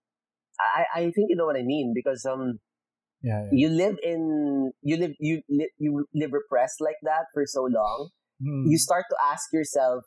I, 0.60 0.84
I 0.94 1.00
think 1.10 1.30
you 1.30 1.36
know 1.36 1.46
what 1.46 1.56
I 1.56 1.62
mean 1.62 1.92
because 1.94 2.24
um 2.26 2.60
Yeah, 3.22 3.42
yeah. 3.44 3.50
you 3.50 3.68
live 3.68 3.96
in 4.02 4.72
you 4.82 4.96
live 4.96 5.12
you 5.18 5.42
li- 5.48 5.72
you 5.78 6.06
live 6.14 6.32
repressed 6.32 6.80
like 6.80 6.98
that 7.02 7.26
for 7.34 7.44
so 7.46 7.62
long 7.64 8.10
Mm. 8.40 8.72
you 8.72 8.78
start 8.78 9.04
to 9.10 9.16
ask 9.32 9.52
yourself, 9.52 10.04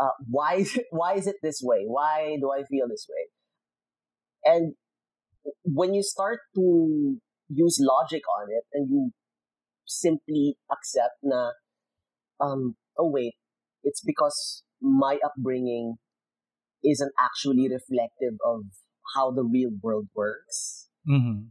uh, 0.00 0.10
why 0.28 0.54
is 0.56 0.76
it, 0.76 0.86
why 0.90 1.14
is 1.14 1.26
it 1.26 1.36
this 1.42 1.60
way? 1.62 1.84
Why 1.86 2.36
do 2.40 2.50
I 2.50 2.64
feel 2.64 2.88
this 2.88 3.06
way? 3.08 3.28
And 4.44 4.74
when 5.64 5.94
you 5.94 6.02
start 6.02 6.40
to 6.56 7.16
use 7.48 7.78
logic 7.80 8.22
on 8.40 8.48
it 8.50 8.64
and 8.72 8.90
you 8.90 9.10
simply 9.86 10.56
accept 10.70 11.14
na, 11.22 11.50
um, 12.40 12.76
oh 12.98 13.10
wait, 13.10 13.34
it's 13.84 14.02
because 14.04 14.64
my 14.80 15.18
upbringing 15.24 15.96
isn't 16.84 17.12
actually 17.20 17.68
reflective 17.68 18.38
of 18.44 18.62
how 19.14 19.30
the 19.30 19.44
real 19.44 19.70
world 19.82 20.08
works. 20.14 20.88
Mhm. 21.08 21.50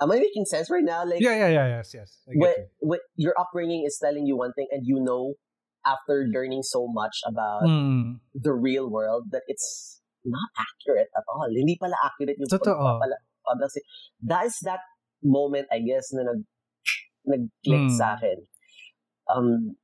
Am 0.00 0.12
I 0.12 0.18
making 0.20 0.44
sense 0.44 0.70
right 0.70 0.84
now? 0.84 1.04
Like, 1.04 1.20
Yeah, 1.20 1.34
yeah, 1.34 1.48
yeah, 1.48 1.66
yes, 1.66 1.92
yes. 1.94 2.22
I 2.28 2.32
get 2.32 2.38
when, 2.40 2.50
you. 2.50 2.66
when 2.80 3.00
your 3.16 3.34
upbringing 3.38 3.84
is 3.84 3.98
telling 4.00 4.26
you 4.26 4.36
one 4.36 4.52
thing 4.52 4.68
and 4.70 4.86
you 4.86 5.00
know 5.00 5.34
after 5.86 6.26
learning 6.30 6.62
so 6.62 6.86
much 6.86 7.20
about 7.26 7.62
Mm. 7.64 8.20
the 8.34 8.52
real 8.52 8.88
world 8.90 9.30
that 9.30 9.42
it's 9.46 10.00
not 10.24 10.50
accurate 10.58 11.08
at 11.16 11.24
all. 11.28 11.48
Hindi 11.48 11.76
pala 11.78 11.96
accurate 12.04 12.36
yung 12.38 12.48
Totoo. 12.50 12.74
pagpapala- 12.74 13.22
pagpapala- 13.46 13.86
That 14.20 14.44
is 14.46 14.58
that 14.64 14.80
moment, 15.22 15.66
I 15.72 15.80
guess, 15.80 16.12
na 16.12 16.22
nag, 16.26 16.42
nag-click 17.24 17.88
Mm. 17.88 17.96
sa 17.96 18.14
akin. 18.16 18.38
Um, 19.28 19.76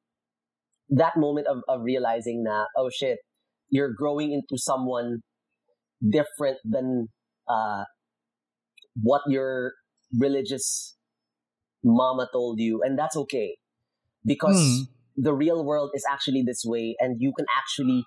that 0.91 1.17
moment 1.17 1.47
of, 1.47 1.63
of 1.69 1.83
realizing 1.83 2.43
na, 2.45 2.67
oh 2.77 2.89
shit, 2.91 3.19
you're 3.69 3.93
growing 3.93 4.33
into 4.33 4.57
someone 4.61 5.23
different 6.01 6.59
than 6.65 7.09
uh, 7.49 7.85
what 9.01 9.23
your 9.29 9.75
religious 10.17 10.97
mama 11.83 12.29
told 12.33 12.59
you. 12.61 12.81
And 12.83 12.99
that's 12.99 13.17
okay. 13.17 13.57
Because 14.25 14.57
Mm. 14.57 14.89
The 15.17 15.33
real 15.35 15.65
world 15.65 15.91
is 15.95 16.05
actually 16.11 16.43
this 16.43 16.63
way 16.65 16.97
and 17.01 17.21
you 17.21 17.33
can 17.37 17.47
actually 17.57 18.05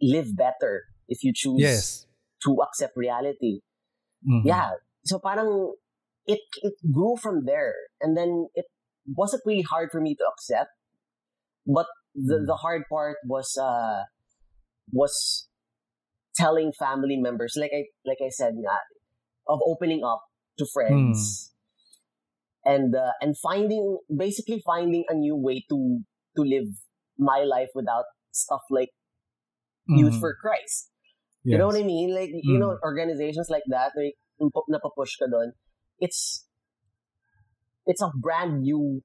live 0.00 0.36
better 0.36 0.84
if 1.08 1.22
you 1.24 1.32
choose 1.34 1.60
Yes. 1.60 2.06
to 2.44 2.56
accept 2.62 2.96
reality. 2.96 3.60
Mhm. 4.26 4.42
Yeah. 4.44 4.70
So 5.04 5.18
parang 5.18 5.74
it 6.26 6.40
it 6.62 6.74
grew 6.92 7.16
from 7.16 7.44
there. 7.44 7.74
And 8.00 8.16
then 8.16 8.48
it 8.54 8.66
wasn't 9.06 9.42
really 9.46 9.62
hard 9.66 9.90
for 9.90 10.00
me 10.00 10.14
to 10.14 10.24
accept. 10.32 10.70
But 11.66 11.86
the, 12.14 12.38
Mm. 12.42 12.46
the 12.46 12.56
hard 12.56 12.82
part 12.88 13.18
was 13.26 13.56
uh 13.58 14.04
was 14.92 15.48
telling 16.34 16.72
family 16.72 17.16
members, 17.16 17.54
like 17.58 17.72
I 17.74 17.86
like 18.04 18.18
I 18.24 18.30
said 18.30 18.54
nga, 18.54 18.78
of 19.46 19.60
opening 19.66 20.02
up 20.04 20.22
to 20.58 20.66
friends. 20.72 21.50
And 22.64 22.94
uh, 22.94 23.12
and 23.20 23.34
finding 23.36 23.98
basically 24.06 24.62
finding 24.64 25.04
a 25.08 25.14
new 25.14 25.34
way 25.34 25.64
to 25.68 25.98
to 26.36 26.42
live 26.42 26.68
my 27.18 27.44
life 27.44 27.70
without 27.74 28.04
stuff 28.30 28.62
like 28.70 28.90
Youth 29.86 30.14
Mhm. 30.14 30.20
for 30.20 30.34
Christ. 30.38 30.90
You 31.42 31.58
know 31.58 31.66
Yes. 31.66 31.74
what 31.74 31.82
I 31.82 31.86
mean? 31.86 32.14
Like, 32.14 32.30
you 32.30 32.58
know, 32.58 32.78
Mm. 32.78 32.86
organizations 32.86 33.50
like 33.50 33.66
that, 33.66 33.92
like, 33.98 34.14
napapush 34.38 35.18
ka 35.18 35.26
doon, 35.26 35.52
it's, 35.98 36.46
it's 37.84 38.00
a 38.00 38.10
brand 38.14 38.62
new 38.62 39.02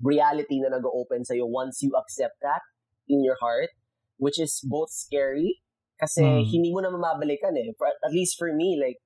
reality 0.00 0.60
na 0.60 0.68
nag-open 0.68 1.24
sa'yo 1.24 1.48
once 1.48 1.80
you 1.80 1.96
accept 1.96 2.36
that 2.44 2.60
in 3.08 3.24
your 3.24 3.36
heart, 3.40 3.72
which 4.20 4.36
is 4.38 4.60
both 4.68 4.92
scary, 4.92 5.64
kasi 5.96 6.20
Mm. 6.20 6.44
hindi 6.52 6.68
mo 6.72 6.80
na 6.84 6.92
mamabalikan 6.92 7.56
eh. 7.56 7.72
For, 7.80 7.88
at 7.88 8.12
least 8.12 8.36
for 8.36 8.52
me, 8.52 8.76
like, 8.76 9.00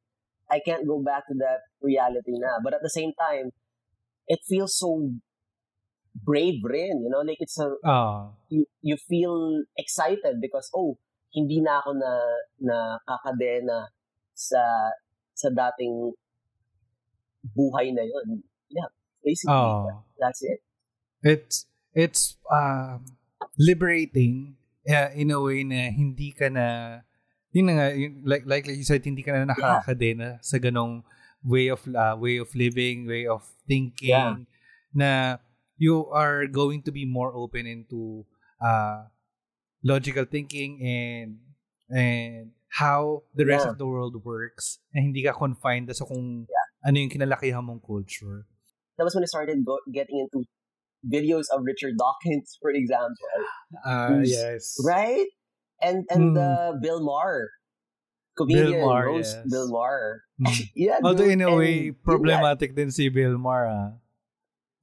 I 0.51 0.59
can't 0.61 0.87
go 0.87 0.99
back 1.01 1.27
to 1.31 1.35
that 1.39 1.63
reality 1.81 2.37
na. 2.39 2.59
But 2.63 2.75
at 2.75 2.83
the 2.83 2.91
same 2.93 3.15
time, 3.15 3.55
it 4.27 4.43
feels 4.47 4.77
so 4.77 5.15
brave 6.15 6.63
rin, 6.63 7.03
you 7.03 7.11
know, 7.11 7.21
like 7.27 7.39
it's 7.43 7.59
a, 7.59 7.75
Ah. 7.85 8.31
you, 8.49 8.65
you 8.83 8.97
feel 8.97 9.65
excited 9.77 10.39
because, 10.41 10.71
oh, 10.75 10.97
hindi 11.35 11.61
na 11.61 11.83
ako 11.83 11.91
na, 11.99 12.13
na 12.63 12.77
kakadena 13.03 13.91
sa, 14.35 14.63
sa 15.35 15.51
dating 15.51 16.15
buhay 17.57 17.91
na 17.93 18.03
yun. 18.07 18.43
Yeah, 18.71 18.89
basically, 19.21 19.53
Ah. 19.53 20.03
that's 20.19 20.41
it. 20.43 20.61
It's 21.25 21.67
it's 21.97 22.37
um 22.53 23.05
liberating 23.57 24.57
uh, 24.89 25.11
in 25.15 25.31
a 25.33 25.41
way 25.41 25.65
na 25.65 25.89
hindi 25.91 26.33
ka 26.37 26.49
na 26.53 27.01
yun 27.55 27.67
na 27.71 27.73
nga 27.79 27.87
yun, 27.97 28.21
like 28.27 28.45
like 28.45 28.67
you 28.69 28.85
said 28.85 29.05
hindi 29.05 29.23
ka 29.25 29.33
na 29.33 29.49
nakakadena 29.49 30.43
sa 30.45 30.59
ganong 30.59 31.01
way 31.45 31.69
of 31.69 31.81
uh, 31.89 32.17
way 32.19 32.37
of 32.41 32.51
living, 32.55 33.07
way 33.09 33.25
of 33.27 33.45
thinking 33.65 34.13
Yeah. 34.13 34.37
na 34.93 35.11
you 35.85 36.09
are 36.09 36.49
going 36.49 36.81
to 36.81 36.91
be 36.91 37.05
more 37.05 37.37
open 37.37 37.69
into 37.69 38.25
uh 38.59 39.05
logical 39.85 40.25
thinking 40.25 40.81
and 40.81 41.31
and 41.93 42.57
how 42.81 43.23
the 43.37 43.45
rest 43.45 43.69
Yeah. 43.69 43.73
of 43.73 43.79
the 43.79 43.85
world 43.87 44.17
works 44.25 44.81
na 44.97 45.05
hindi 45.05 45.21
ka 45.23 45.37
confined 45.37 45.93
sa 45.93 46.09
kung 46.09 46.49
ano 46.81 46.95
yung 46.97 47.13
kinalakihan 47.13 47.61
mong 47.61 47.85
culture. 47.85 48.49
That 48.97 49.05
was 49.05 49.13
when 49.13 49.27
I 49.27 49.31
started 49.31 49.61
go, 49.63 49.77
getting 49.93 50.25
into 50.25 50.49
videos 51.05 51.53
of 51.53 51.61
Richard 51.63 51.95
Dawkins, 52.01 52.57
for 52.59 52.73
example. 52.73 53.37
Uh, 53.85 54.25
yes. 54.25 54.75
Right? 54.81 55.29
And 55.85 56.09
and 56.09 56.33
Mm. 56.35 56.41
uh, 56.41 56.73
Bill 56.81 57.05
Maher. 57.05 57.51
Comedian, 58.35 58.81
Bill 58.81 58.87
Maher, 58.91 59.07
yes. 59.23 59.37
Bill 59.47 59.69
Maher. 59.71 60.23
Mm. 60.43 60.59
Yeah, 60.75 60.99
Although 61.05 61.31
in 61.31 61.43
a 61.43 61.55
way, 61.55 61.95
problematic 61.95 62.75
din 62.75 62.91
si 62.91 63.07
Bill 63.07 63.39
Maher. 63.39 63.67
ah. 63.71 63.91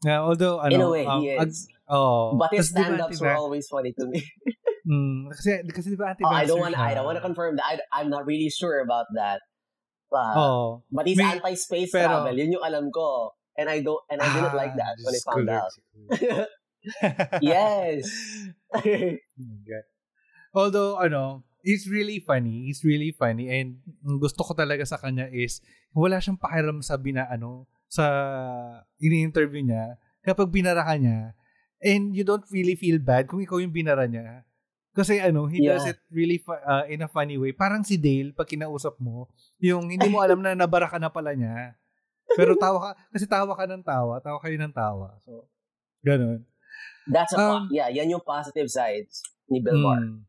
Yeah, 0.01 0.21
although, 0.25 0.57
ano, 0.59 0.73
In 0.73 0.81
a 0.81 0.89
way, 0.89 1.05
um, 1.05 1.21
he 1.21 1.37
ag- 1.37 1.49
is. 1.49 1.69
oh, 1.87 2.33
But 2.37 2.49
his 2.51 2.69
stand-ups 2.73 3.21
were 3.21 3.29
anti-vax- 3.29 3.41
always 3.41 3.65
funny 3.69 3.93
to 3.97 4.05
me. 4.07 4.21
Mm, 4.81 5.29
kasi, 5.29 5.61
kasi 5.69 5.93
di 5.93 5.95
ba 5.95 6.17
Oh, 6.25 6.33
I 6.33 6.49
don't 6.49 6.57
want. 6.57 6.73
I 6.73 6.97
don't 6.97 7.05
want 7.05 7.13
to 7.13 7.21
confirm 7.21 7.53
that. 7.61 7.69
I, 7.69 8.01
I'm 8.01 8.09
not 8.09 8.25
really 8.25 8.49
sure 8.49 8.81
about 8.81 9.05
that. 9.13 9.37
Uh, 10.09 10.33
Oh. 10.33 10.67
but 10.89 11.05
he's 11.05 11.21
may- 11.21 11.37
anti-space 11.37 11.93
pero- 11.93 12.09
travel. 12.25 12.33
Yun 12.33 12.57
yung 12.57 12.65
alam 12.65 12.89
ko. 12.89 13.29
And 13.61 13.69
I 13.69 13.85
don't. 13.85 14.01
And 14.09 14.17
I 14.17 14.27
didn't 14.33 14.57
like 14.57 14.73
that 14.81 14.97
when 15.05 15.13
I 15.13 15.21
found 15.21 15.47
out. 15.53 15.71
yes. 17.45 18.09
Okay. 18.71 19.19
Although, 20.55 20.95
ano, 20.97 21.43
he's 21.61 21.85
really 21.85 22.17
funny. 22.17 22.65
He's 22.71 22.81
really 22.83 23.11
funny. 23.13 23.51
And 23.51 23.83
gusto 24.17 24.41
ko 24.43 24.55
talaga 24.55 24.87
sa 24.87 24.97
kanya 24.97 25.27
is, 25.29 25.59
wala 25.93 26.17
siyang 26.23 26.39
pakiram 26.39 26.81
sa 26.81 26.95
bina, 26.97 27.27
ano, 27.29 27.67
sa 27.91 28.05
ini-interview 29.03 29.67
niya. 29.67 29.99
Kapag 30.23 30.47
binara 30.47 30.87
ka 30.87 30.95
niya, 30.95 31.35
and 31.83 32.15
you 32.15 32.23
don't 32.23 32.47
really 32.47 32.79
feel 32.79 32.95
bad 33.03 33.27
kung 33.27 33.43
ikaw 33.43 33.59
yung 33.59 33.75
binara 33.75 34.07
niya. 34.07 34.47
Kasi 34.95 35.19
ano, 35.19 35.47
he 35.47 35.59
does 35.63 35.83
Yeah. 35.87 35.95
it 35.95 35.99
really 36.11 36.39
fu- 36.39 36.55
uh, 36.63 36.87
in 36.87 37.03
a 37.03 37.09
funny 37.11 37.35
way. 37.35 37.51
Parang 37.51 37.83
si 37.83 37.95
Dale, 37.99 38.31
pag 38.31 38.47
kinausap 38.47 38.95
mo, 38.99 39.27
yung 39.59 39.91
hindi 39.91 40.07
mo 40.07 40.19
alam 40.23 40.39
na 40.39 40.55
nabara 40.55 40.87
ka 40.87 40.99
na 40.99 41.11
pala 41.11 41.35
niya. 41.35 41.75
Pero 42.35 42.55
tawa 42.55 42.79
ka, 42.79 42.89
kasi 43.11 43.27
tawa 43.27 43.51
ka 43.55 43.67
ng 43.67 43.83
tawa, 43.83 44.19
tawa 44.23 44.39
kayo 44.39 44.55
ng 44.55 44.71
tawa. 44.71 45.19
So, 45.27 45.47
ganun. 46.03 46.47
That's 47.07 47.35
a 47.35 47.39
Um, 47.39 47.67
yeah. 47.71 47.91
Yan 47.91 48.11
yung 48.11 48.23
positive 48.23 48.71
sides 48.71 49.23
ni 49.51 49.59
Bill 49.59 49.79
Maher. 49.79 50.05
Mm, 50.07 50.23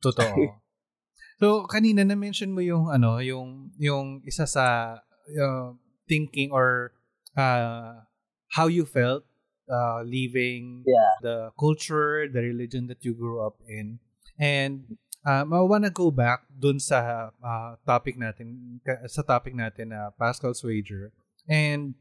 totoo. 0.00 0.36
so 1.40 1.66
kanina 1.68 2.06
na 2.06 2.14
mention 2.16 2.52
mo 2.54 2.62
yung 2.64 2.88
ano, 2.88 3.18
yung 3.20 3.72
yung 3.76 4.20
isa 4.24 4.46
sa 4.48 4.96
uh, 5.28 5.68
thinking 6.08 6.50
or 6.52 6.92
uh, 7.36 8.04
how 8.52 8.66
you 8.66 8.84
felt 8.84 9.24
uh, 9.70 10.02
leaving 10.04 10.84
Yeah. 10.86 11.14
the 11.22 11.36
culture, 11.58 12.28
the 12.28 12.40
religion 12.40 12.86
that 12.88 13.04
you 13.04 13.14
grew 13.14 13.40
up 13.44 13.56
in. 13.66 13.98
And 14.38 14.98
um, 15.24 15.52
I 15.54 15.60
wanna 15.64 15.90
go 15.90 16.10
back 16.10 16.44
dun 16.52 16.78
sa 16.78 17.30
uh, 17.40 17.76
topic 17.86 18.18
natin 18.18 18.80
sa 19.08 19.22
topic 19.22 19.54
natin 19.56 19.94
na 19.94 20.10
Pascal's 20.14 20.60
wager. 20.62 21.12
And 21.48 21.94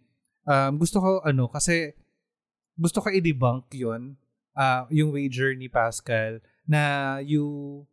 um, 0.48 0.78
gusto 0.78 1.00
ko 1.00 1.10
ano 1.24 1.48
kasi 1.48 1.94
gusto 2.76 3.00
ko 3.00 3.14
i-debunk 3.14 3.70
'yon 3.72 4.18
uh, 4.58 4.90
yung 4.90 5.14
wager 5.14 5.54
ni 5.54 5.70
Pascal 5.70 6.42
na 6.68 7.18
you 7.22 7.86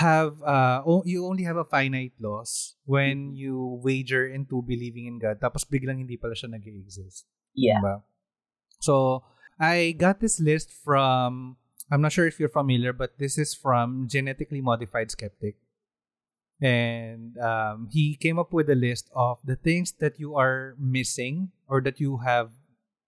have 0.00 0.40
uh 0.40 0.80
o- 0.86 1.04
you 1.04 1.26
only 1.26 1.44
have 1.44 1.56
a 1.56 1.68
finite 1.68 2.16
loss 2.16 2.76
when 2.84 3.36
you 3.36 3.80
wager 3.84 4.24
into 4.24 4.62
believing 4.64 5.04
in 5.04 5.20
God 5.20 5.36
tapos 5.36 5.68
biglang 5.68 6.00
hindi 6.00 6.16
pala 6.16 6.32
siya 6.32 6.48
nag-exist. 6.56 7.28
Yeah. 7.52 7.80
Diba? 7.80 8.02
So, 8.82 9.22
I 9.62 9.94
got 9.94 10.18
this 10.18 10.40
list 10.40 10.72
from, 10.72 11.56
I'm 11.90 12.02
not 12.02 12.10
sure 12.10 12.26
if 12.26 12.40
you're 12.40 12.50
familiar, 12.50 12.92
but 12.92 13.18
this 13.18 13.38
is 13.38 13.54
from 13.54 14.08
Genetically 14.10 14.60
Modified 14.60 15.10
Skeptic. 15.10 15.54
And 16.60 17.38
um, 17.38 17.88
he 17.90 18.16
came 18.16 18.38
up 18.38 18.52
with 18.52 18.70
a 18.70 18.74
list 18.74 19.10
of 19.14 19.38
the 19.44 19.54
things 19.54 19.92
that 19.98 20.18
you 20.18 20.34
are 20.34 20.74
missing 20.78 21.50
or 21.68 21.80
that 21.82 22.00
you 22.00 22.18
have 22.18 22.50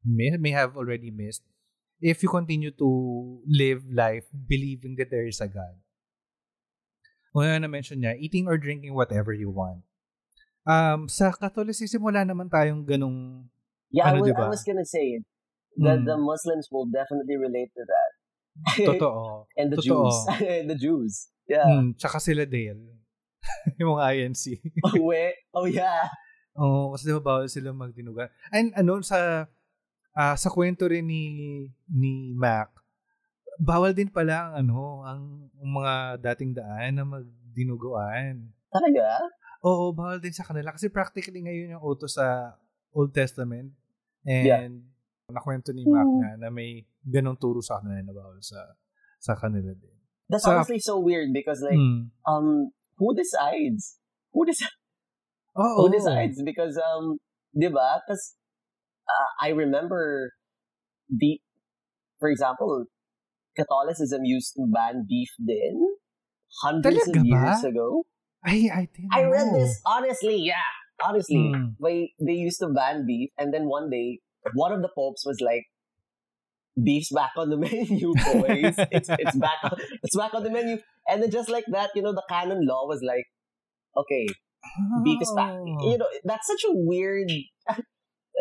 may, 0.05 0.31
may 0.37 0.51
have 0.51 0.77
already 0.77 1.11
missed 1.11 1.43
if 2.01 2.23
you 2.23 2.29
continue 2.29 2.71
to 2.73 3.41
live 3.47 3.83
life 3.91 4.27
believing 4.47 4.97
that 4.99 5.11
there 5.11 5.27
is 5.27 5.41
a 5.41 5.49
God. 5.49 5.75
Una 7.35 7.59
na 7.59 7.67
mention 7.67 7.99
niya, 7.99 8.15
eating 8.17 8.47
or 8.47 8.55
drinking 8.57 8.95
whatever 8.95 9.35
you 9.35 9.51
want. 9.51 9.83
Um, 10.65 11.11
sa 11.11 11.35
Catholicism, 11.35 12.01
wala 12.01 12.23
naman 12.25 12.49
tayong 12.49 12.87
ganong 12.87 13.45
Yeah, 13.91 14.11
Ano, 14.11 14.19
I, 14.19 14.21
was, 14.23 14.31
diba? 14.31 14.43
I 14.43 14.51
was 14.51 14.65
gonna 14.67 14.87
say 14.89 15.23
that 15.79 16.03
Mm. 16.03 16.07
the 16.07 16.17
Muslims 16.19 16.67
will 16.71 16.87
definitely 16.87 17.35
relate 17.39 17.71
to 17.75 17.83
that. 17.87 18.11
Totoo. 18.87 19.47
and 19.59 19.71
the 19.71 19.79
Totoo. 19.79 20.07
Jews. 20.07 20.19
the 20.71 20.77
Jews. 20.79 21.15
Yeah. 21.47 21.67
Mm, 21.67 21.99
tsaka 21.99 22.19
sila 22.23 22.47
Dale. 22.47 22.95
yung 23.79 23.99
mga 23.99 24.03
INC. 24.15 24.59
Oh, 24.87 25.11
wait. 25.11 25.35
Oh, 25.55 25.67
yeah. 25.67 26.07
Oo, 26.55 26.95
kasi 26.95 27.11
diba 27.11 27.19
bawal 27.23 27.51
sila 27.51 27.75
magdinugan. 27.75 28.31
And 28.55 28.71
ano, 28.79 29.03
sa 29.03 29.51
ah, 30.15 30.35
sa 30.39 30.49
kwento 30.51 30.87
rin 30.87 31.03
ni 31.07 31.23
ni 31.91 32.31
Mac, 32.35 32.71
bawal 33.59 33.93
din 33.93 34.11
pala 34.11 34.51
ang 34.51 34.67
ano, 34.67 34.79
ang, 35.03 35.23
mga 35.65 36.21
dating 36.21 36.53
daan 36.53 36.93
na 36.95 37.05
magdinuguan. 37.05 38.51
Talaga? 38.69 39.07
Oo, 39.65 39.95
bawal 39.95 40.21
din 40.21 40.35
sa 40.35 40.45
kanila. 40.45 40.75
Kasi 40.75 40.91
practically 40.91 41.41
ngayon 41.41 41.79
yung 41.79 41.85
utos 41.85 42.19
sa 42.19 42.53
Old 42.93 43.15
Testament. 43.15 43.73
And 44.25 44.45
Yeah. 44.45 44.69
nakwento 45.33 45.73
ni 45.73 45.89
Mac 45.89 46.05
Mm. 46.05 46.21
na, 46.21 46.31
na 46.37 46.49
may 46.53 46.85
ganong 47.01 47.41
turo 47.41 47.61
sa 47.61 47.81
kanila 47.81 48.01
na 48.05 48.13
bawal 48.13 48.41
sa 48.41 48.61
sa 49.19 49.33
kanila 49.33 49.73
din. 49.73 49.97
That's 50.29 50.45
Sa- 50.45 50.53
honestly 50.57 50.81
so 50.81 51.01
weird 51.01 51.33
because, 51.33 51.65
like, 51.65 51.81
Mm. 51.81 52.13
um, 52.29 52.73
who 53.01 53.17
decides? 53.17 54.01
Who 54.37 54.45
decides? 54.45 54.77
Oo. 55.55 55.87
who 55.87 55.89
decides 55.89 56.43
because 56.43 56.75
um 56.83 57.15
di 57.55 57.71
ba 57.71 58.03
because 58.03 58.35
uh, 59.07 59.31
I 59.39 59.55
remember 59.55 60.35
the 61.07 61.39
for 62.19 62.27
example 62.27 62.91
Catholicism 63.57 64.25
used 64.25 64.55
to 64.57 64.67
ban 64.73 65.07
beef 65.09 65.31
then 65.39 65.81
hundreds 66.63 66.97
Talaga 67.09 67.17
of 67.17 67.23
ba? 67.23 67.29
years 67.29 67.65
ago 67.65 68.05
Ay, 68.47 68.69
I 68.73 68.89
didn't 68.95 69.11
I 69.13 69.23
read 69.25 69.47
know. 69.53 69.59
this 69.61 69.81
honestly 69.87 70.37
yeah 70.43 70.69
honestly 71.05 71.37
Mm. 71.55 71.75
they 71.83 72.13
they 72.21 72.35
used 72.35 72.61
to 72.61 72.69
ban 72.69 73.05
beef 73.07 73.31
and 73.39 73.53
then 73.55 73.67
one 73.67 73.91
day 73.91 74.21
one 74.55 74.73
of 74.73 74.83
the 74.83 74.91
popes 74.95 75.25
was 75.27 75.41
like 75.41 75.65
beef's 76.83 77.11
back 77.13 77.33
on 77.37 77.51
the 77.51 77.57
menu 77.65 78.13
boys 78.15 78.75
it's 78.91 79.09
it's 79.09 79.37
back 79.37 79.59
on, 79.65 79.77
it's 80.03 80.17
back 80.17 80.35
on 80.35 80.43
the 80.43 80.51
menu 80.51 80.77
and 81.09 81.23
then 81.23 81.31
just 81.31 81.49
like 81.49 81.65
that 81.69 81.91
you 81.95 82.03
know 82.03 82.13
the 82.13 82.23
canon 82.29 82.67
law 82.67 82.87
was 82.87 83.03
like 83.03 83.25
okay 83.97 84.27
beef 85.05 85.21
is 85.21 85.31
back. 85.37 85.53
Oh. 85.53 85.91
You 85.91 85.99
know, 85.99 86.07
that's 86.25 86.47
such 86.47 86.63
a 86.65 86.73
weird, 86.73 87.31
a 87.69 87.75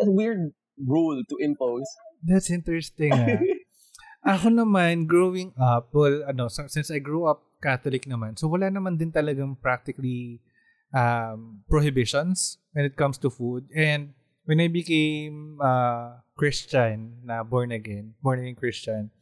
weird 0.10 0.52
rule 0.82 1.22
to 1.28 1.36
impose. 1.38 1.84
That's 2.24 2.50
interesting. 2.50 3.12
Ah. 3.12 3.36
Ako 4.24 4.48
naman, 4.48 5.04
growing 5.04 5.52
up, 5.60 5.92
well, 5.92 6.24
ano, 6.24 6.48
since 6.48 6.88
I 6.88 6.96
grew 6.96 7.28
up 7.28 7.44
Catholic 7.60 8.08
naman, 8.08 8.40
so 8.40 8.48
wala 8.48 8.72
naman 8.72 8.96
din 8.96 9.12
talagang 9.12 9.60
practically 9.60 10.40
um, 10.96 11.60
prohibitions 11.68 12.56
when 12.72 12.88
it 12.88 12.96
comes 12.96 13.20
to 13.20 13.28
food. 13.28 13.68
And 13.76 14.16
when 14.48 14.64
I 14.64 14.68
became 14.72 15.60
uh, 15.60 16.24
Christian, 16.40 17.20
na 17.20 17.44
born 17.44 17.72
again, 17.72 18.16
born 18.24 18.40
again 18.40 18.56
Christian, 18.56 19.12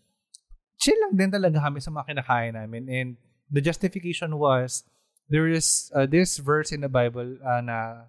chill 0.79 0.99
lang 1.03 1.19
din 1.19 1.31
talaga 1.35 1.59
kami 1.59 1.83
sa 1.83 1.91
mga 1.91 2.15
kinakain 2.15 2.55
namin. 2.55 2.87
And 2.87 3.09
the 3.51 3.61
justification 3.61 4.39
was, 4.39 4.87
there 5.27 5.51
is 5.51 5.91
uh, 5.95 6.07
this 6.07 6.39
verse 6.39 6.71
in 6.71 6.83
the 6.83 6.91
Bible 6.91 7.39
uh, 7.43 7.61
na 7.63 8.07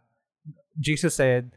Jesus 0.78 1.18
said, 1.18 1.54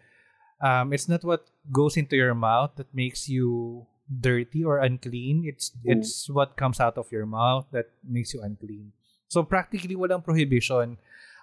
um, 0.64 0.93
it's 0.93 1.09
not 1.09 1.24
what 1.24 1.45
goes 1.72 1.97
into 1.97 2.16
your 2.16 2.32
mouth 2.32 2.76
that 2.76 2.89
makes 2.95 3.28
you 3.28 3.84
dirty 4.07 4.62
or 4.64 4.78
unclean. 4.78 5.42
It's 5.44 5.70
Mm. 5.82 5.98
it's 5.98 6.30
what 6.30 6.57
comes 6.57 6.78
out 6.78 6.96
of 6.96 7.11
your 7.11 7.26
mouth 7.26 7.66
that 7.74 7.90
makes 8.07 8.32
you 8.34 8.42
unclean. 8.42 8.92
So 9.28 9.42
practically 9.42 9.98
walang 9.98 10.22
prohibition. 10.22 10.98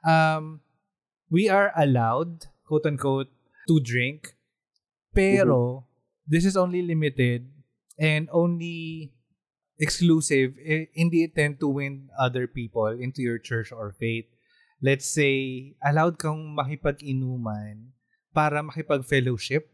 Um, 0.07 0.61
we 1.28 1.47
are 1.51 1.72
allowed, 1.76 2.47
quote 2.64 2.86
unquote, 2.88 3.32
to 3.68 3.80
drink, 3.80 4.36
Pero, 5.14 5.86
this 6.28 6.43
is 6.43 6.57
only 6.57 6.82
limited 6.82 7.45
and 7.99 8.28
only 8.32 9.14
exclusive. 9.78 10.55
eh, 10.64 10.88
Hindi 10.95 11.24
intend 11.28 11.59
to 11.59 11.68
win 11.68 12.09
other 12.18 12.47
people 12.47 12.88
into 12.88 13.22
your 13.22 13.38
church 13.38 13.72
or 13.72 13.91
faith. 13.93 14.26
Let's 14.84 15.05
say, 15.07 15.76
allowed 15.80 16.20
kang 16.20 16.55
makipag-inuman 16.55 17.95
para 18.36 18.59
makipag-fellowship, 18.64 19.70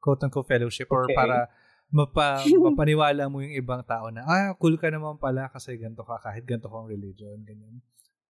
quote-unquote 0.00 0.48
fellowship, 0.48 0.88
or 0.92 1.06
Okay. 1.08 1.16
para 1.16 1.48
mapa, 1.90 2.40
mapaniwala 2.66 3.26
mo 3.26 3.42
yung 3.42 3.54
ibang 3.54 3.82
tao 3.84 4.08
na, 4.10 4.22
ah, 4.24 4.54
cool 4.56 4.78
ka 4.78 4.88
naman 4.88 5.18
pala 5.18 5.50
kasi 5.50 5.76
ganito 5.76 6.02
ka, 6.02 6.18
kahit 6.22 6.46
ganito 6.46 6.70
kang 6.70 6.86
religion, 6.86 7.38
ganyan. 7.42 7.82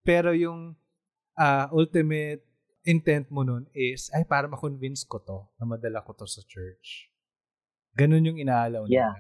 Pero 0.03 0.33
yung 0.33 0.75
ah, 1.37 1.69
ultimate 1.73 2.45
intent 2.85 3.29
mo 3.29 3.45
nun 3.45 3.69
is, 3.73 4.09
ay, 4.17 4.25
para 4.25 4.49
ma-convince 4.49 5.05
ko 5.05 5.21
to, 5.21 5.39
na 5.61 5.69
madala 5.69 6.01
ko 6.01 6.17
to 6.17 6.25
sa 6.25 6.41
church. 6.45 7.13
Ganun 7.93 8.25
yung 8.25 8.41
inaalaw 8.41 8.89
Yeah. 8.89 9.13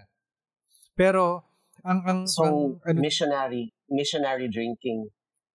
Pero, 0.96 1.44
ang, 1.84 2.00
ang, 2.04 2.20
So, 2.28 2.44
ang 2.44 2.56
ano, 2.84 2.98
missionary, 3.00 3.72
missionary 3.88 4.48
drinking. 4.48 5.08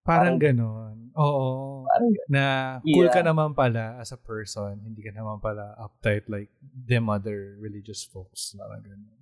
parang 0.05 0.37
parang- 0.37 0.41
ganun. 0.41 0.95
Oo. 1.17 1.84
Parang, 1.95 2.11
Na 2.27 2.43
cool 2.83 3.07
ka 3.07 3.23
Yeah. 3.23 3.31
naman 3.31 3.55
pala 3.55 3.95
as 3.97 4.11
a 4.11 4.19
person, 4.19 4.83
hindi 4.83 4.99
ka 4.99 5.15
naman 5.15 5.39
pala 5.39 5.71
uptight 5.79 6.27
like 6.27 6.51
them 6.61 7.07
other 7.07 7.55
religious 7.57 8.03
folks. 8.03 8.51
Parang 8.53 8.83
ganun. 8.83 9.15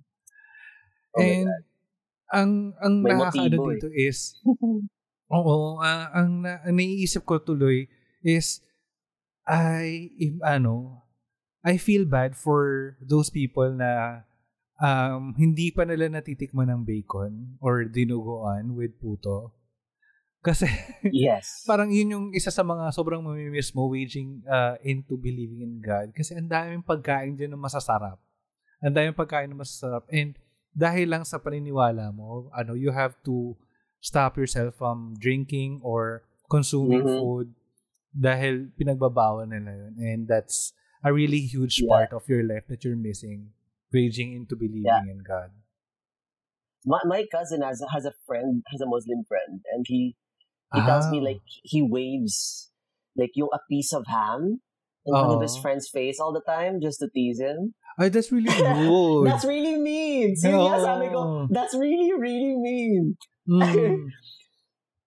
oh 1.14 1.22
And, 1.22 1.48
ang, 2.34 2.50
ang 2.82 2.94
May 3.00 3.14
nakakaano 3.14 3.56
eh. 3.70 3.78
dito 3.78 3.88
is, 3.94 4.34
Oo, 5.34 5.78
ah, 5.78 6.10
ang, 6.12 6.42
na, 6.42 6.60
ang 6.62 6.74
naiisip 6.74 7.22
ko 7.24 7.38
tuloy 7.40 7.86
is 8.20 8.60
I 9.44 10.10
if, 10.16 10.34
ano, 10.42 11.04
I 11.64 11.80
feel 11.80 12.04
bad 12.04 12.36
for 12.36 12.94
those 13.00 13.32
people 13.32 13.72
na 13.72 14.22
um, 14.76 15.32
hindi 15.36 15.72
pa 15.72 15.88
nila 15.88 16.12
natitikman 16.12 16.68
ng 16.68 16.82
bacon 16.84 17.56
or 17.60 17.84
dinuguan 17.88 18.76
with 18.76 18.96
puto. 19.00 19.52
Kasi 20.44 20.68
yes. 21.08 21.48
parang 21.70 21.88
yun 21.88 22.12
yung 22.12 22.26
isa 22.36 22.52
sa 22.52 22.60
mga 22.60 22.92
sobrang 22.92 23.24
mamimiss 23.24 23.72
mo 23.72 23.88
waging 23.88 24.44
uh, 24.44 24.76
into 24.84 25.16
believing 25.16 25.64
in 25.64 25.80
God. 25.80 26.12
Kasi 26.12 26.36
ang 26.36 26.52
daming 26.52 26.84
pagkain 26.84 27.32
dyan 27.32 27.56
na 27.56 27.60
masasarap. 27.60 28.20
Ang 28.84 28.92
daming 28.92 29.16
pagkain 29.16 29.48
na 29.48 29.56
masasarap. 29.56 30.04
And 30.12 30.36
dahil 30.76 31.08
lang 31.08 31.24
sa 31.24 31.40
paniniwala 31.40 32.12
mo, 32.12 32.52
ano, 32.52 32.76
you 32.76 32.92
have 32.92 33.16
to 33.24 33.56
stop 34.04 34.36
yourself 34.36 34.76
from 34.76 35.16
drinking 35.16 35.80
or 35.80 36.28
consuming 36.52 37.08
Mhm. 37.08 37.18
food 37.24 37.48
dahil 38.12 38.68
pinagbabawal 38.76 39.48
nila 39.48 39.72
yun. 39.72 39.94
And 39.96 40.20
that's 40.28 40.76
a 41.00 41.08
really 41.08 41.40
huge 41.40 41.80
Yeah. 41.80 41.88
part 41.88 42.10
of 42.12 42.28
your 42.28 42.44
life 42.44 42.68
that 42.68 42.84
you're 42.84 43.00
missing 43.00 43.56
waging 43.88 44.36
into 44.36 44.60
believing 44.60 44.84
Yeah. 44.92 45.08
in 45.08 45.24
God. 45.24 45.56
My, 46.84 47.00
my 47.08 47.24
cousin 47.32 47.64
has, 47.64 47.80
has 47.80 48.04
a 48.04 48.12
friend, 48.28 48.60
has 48.68 48.80
a 48.84 48.88
Muslim 48.90 49.24
friend, 49.24 49.64
and 49.72 49.88
he, 49.88 50.20
he 50.74 50.80
tells 50.82 51.06
me 51.08 51.22
Ah. 51.22 51.32
like 51.32 51.44
he 51.62 51.80
waves 51.80 52.68
like 53.14 53.30
yung 53.38 53.48
a 53.54 53.62
piece 53.70 53.94
of 53.94 54.02
ham 54.10 54.58
in 55.06 55.12
front 55.14 55.38
of 55.38 55.42
his 55.44 55.54
Oo. 55.54 55.62
friend's 55.62 55.86
face 55.86 56.18
all 56.18 56.34
the 56.34 56.42
time 56.42 56.82
just 56.82 56.98
to 56.98 57.06
tease 57.12 57.38
him. 57.38 57.72
Ay, 57.94 58.10
that's 58.10 58.34
really 58.34 58.50
good. 58.58 59.22
That's 59.30 59.46
really 59.46 59.78
mean. 59.78 60.34
Serious, 60.34 60.82
Oo. 60.82 60.86
sabi 60.86 61.06
ko, 61.14 61.20
that's 61.46 61.78
really, 61.78 62.10
really 62.16 62.58
mean. 62.58 63.14
Mm. 63.46 64.10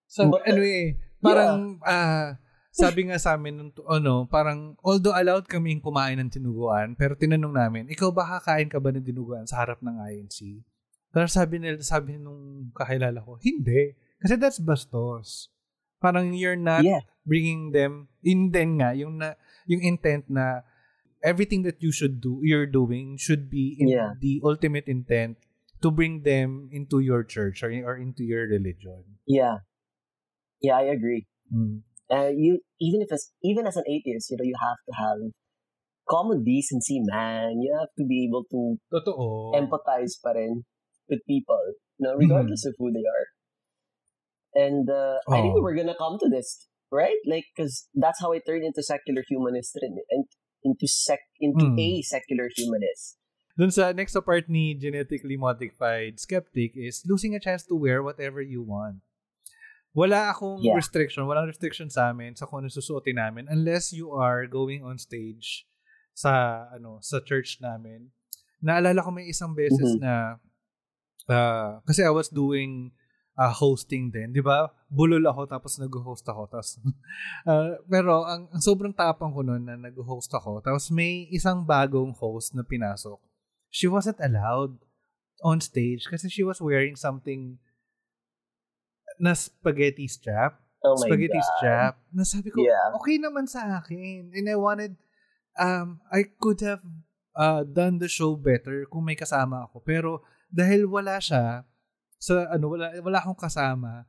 So, 0.08 0.32
But, 0.34 0.48
anyway, 0.50 0.98
parang, 1.20 1.78
ah, 1.86 2.40
sabi 2.74 3.12
nga 3.12 3.20
sa 3.22 3.36
amin, 3.38 3.54
nung, 3.60 3.72
ano, 3.86 4.26
parang, 4.26 4.74
although 4.82 5.14
allowed 5.14 5.46
kaming 5.46 5.78
kumain 5.78 6.18
ng 6.18 6.32
tinuguan, 6.32 6.96
pero 6.98 7.14
tinanong 7.14 7.54
namin, 7.54 7.84
ikaw 7.92 8.10
ba 8.10 8.40
kakain 8.40 8.66
ka 8.72 8.82
ba 8.82 8.90
ng 8.90 9.06
tinuguan 9.06 9.46
sa 9.46 9.62
harap 9.62 9.78
ng 9.84 9.94
INC? 9.94 10.64
Pero 11.12 11.28
sabi 11.30 11.62
nila, 11.62 11.78
sabi 11.86 12.18
nung 12.18 12.72
kakilala 12.74 13.22
ko, 13.22 13.38
hindi. 13.46 13.94
Kasi 14.18 14.40
that's 14.42 14.58
bastos. 14.58 15.54
Parang 16.02 16.34
you're 16.34 16.60
not 16.60 16.84
Yeah. 16.86 17.02
bringing 17.26 17.72
them, 17.72 18.08
in 18.24 18.52
then 18.52 18.78
nga, 18.78 18.94
yung, 18.94 19.18
na, 19.18 19.34
yung 19.66 19.82
intent 19.82 20.30
na 20.30 20.62
everything 21.24 21.64
that 21.64 21.82
you 21.82 21.92
should 21.92 22.22
do, 22.22 22.40
you're 22.44 22.70
doing, 22.70 23.18
should 23.18 23.50
be 23.50 23.76
in 23.80 23.90
Yeah. 23.90 24.14
the 24.22 24.40
ultimate 24.46 24.86
intent 24.88 25.38
to 25.82 25.90
bring 25.92 26.22
them 26.24 26.70
into 26.72 27.00
your 27.00 27.24
church 27.24 27.62
or, 27.62 27.70
or 27.86 27.98
into 27.98 28.24
your 28.24 28.46
religion. 28.50 29.22
Yeah. 29.26 29.62
Yeah, 30.62 30.78
I 30.82 30.90
agree. 30.90 31.26
Mm. 31.54 31.86
Uh, 32.10 32.32
you 32.34 32.64
even 32.80 33.04
if 33.04 33.12
as 33.12 33.30
even 33.44 33.68
as 33.68 33.76
an 33.76 33.84
atheist, 33.86 34.32
you 34.32 34.38
know, 34.40 34.48
you 34.48 34.56
have 34.58 34.80
to 34.88 34.94
have 34.96 35.20
common 36.10 36.42
decency, 36.42 37.04
man. 37.04 37.60
You 37.62 37.76
have 37.78 37.92
to 38.00 38.08
be 38.08 38.26
able 38.26 38.48
to 38.50 38.80
Totoo. 38.90 39.54
empathize 39.60 40.16
pa 40.24 40.32
rin 40.34 40.64
with 41.12 41.20
people, 41.28 41.62
you 42.00 42.08
know, 42.08 42.16
regardless 42.16 42.64
Mm-hmm. 42.66 42.74
of 42.74 42.80
who 42.80 42.90
they 42.96 43.06
are. 43.06 43.28
And 44.56 44.88
uh, 44.90 45.20
I 45.28 45.42
think 45.42 45.56
Oh. 45.58 45.62
we're 45.62 45.76
gonna 45.76 45.98
come 45.98 46.18
to 46.20 46.30
this, 46.30 46.68
right? 46.92 47.20
Like, 47.28 47.46
because 47.56 47.88
that's 47.94 48.20
how 48.22 48.32
I 48.34 48.40
turned 48.40 48.64
into 48.64 48.82
secular 48.84 49.24
humanist 49.28 49.76
rin, 49.82 50.00
and 50.12 50.26
into 50.64 50.88
sec 50.88 51.20
into 51.40 51.66
Mm. 51.66 51.80
a 51.80 51.90
secular 52.02 52.50
humanist. 52.56 53.18
Dun 53.58 53.72
sa 53.74 53.90
next 53.92 54.14
part 54.22 54.46
ni 54.50 54.78
genetically 54.78 55.34
modified 55.38 56.20
skeptic 56.22 56.78
is 56.78 57.02
losing 57.10 57.34
a 57.34 57.42
chance 57.42 57.66
to 57.66 57.74
wear 57.76 58.02
whatever 58.06 58.38
you 58.42 58.62
want. 58.62 59.02
Wala 59.98 60.30
akong 60.30 60.62
Yeah. 60.62 60.78
restriction, 60.78 61.26
walang 61.26 61.50
restriction 61.50 61.90
sa 61.90 62.14
amin 62.14 62.38
sa 62.38 62.46
kung 62.46 62.62
ano 62.62 62.70
susuotin 62.70 63.18
namin 63.18 63.50
unless 63.50 63.90
you 63.90 64.14
are 64.14 64.46
going 64.46 64.86
on 64.86 65.02
stage 65.02 65.66
sa 66.14 66.66
ano 66.70 67.02
sa 67.02 67.18
church 67.18 67.58
namin. 67.58 68.14
Naalala 68.62 69.02
ko 69.02 69.10
may 69.10 69.26
isang 69.26 69.58
beses 69.58 69.98
Mhm. 69.98 70.02
na 70.06 70.14
ah, 71.30 71.82
kasi 71.86 72.06
I 72.06 72.14
was 72.14 72.30
doing 72.30 72.94
ah, 73.38 73.54
hosting 73.54 74.10
din, 74.10 74.34
'di 74.34 74.42
ba? 74.42 74.74
Bulol 74.90 75.22
ako 75.30 75.46
tapos 75.46 75.78
nag-host 75.78 76.26
ako 76.26 76.50
tapos 76.50 76.82
ah, 77.50 77.78
pero 77.86 78.26
ang, 78.26 78.50
ang 78.50 78.62
sobrang 78.62 78.92
tapang 78.92 79.30
ko 79.30 79.46
noon 79.46 79.62
na 79.64 79.78
nag-host 79.78 80.34
ako 80.34 80.60
tapos 80.66 80.90
may 80.90 81.30
isang 81.30 81.62
bagong 81.62 82.12
host 82.18 82.58
na 82.58 82.66
pinasok. 82.66 83.22
She 83.70 83.86
wasn't 83.86 84.18
allowed 84.18 84.74
on 85.46 85.62
stage 85.62 86.10
kasi 86.10 86.34
she 86.34 86.42
was 86.42 86.58
wearing 86.58 86.98
something 86.98 87.62
na 89.22 89.34
spaghetti 89.38 90.10
strap. 90.10 90.62
Oh 90.86 90.94
my 90.98 91.10
spaghetti 91.10 91.42
god! 91.42 91.50
strap. 91.58 91.94
Na 92.14 92.24
sabi 92.26 92.50
ko, 92.54 92.62
Yeah. 92.62 92.94
okay 92.98 93.18
naman 93.18 93.50
sa 93.50 93.82
akin. 93.82 94.30
And 94.34 94.46
I 94.46 94.58
wanted, 94.58 94.94
um, 95.58 96.02
I 96.14 96.30
could 96.38 96.62
have 96.62 96.86
uh, 97.34 97.66
done 97.66 97.98
the 97.98 98.10
show 98.10 98.38
better 98.38 98.86
kung 98.90 99.06
may 99.06 99.18
kasama 99.18 99.66
ako. 99.70 99.82
Pero 99.82 100.10
dahil 100.54 100.86
wala 100.86 101.18
siya, 101.18 101.66
sa 102.18 102.50
ano, 102.50 102.74
wala, 102.74 102.92
wala 103.02 103.18
akong 103.22 103.38
kasama, 103.40 104.06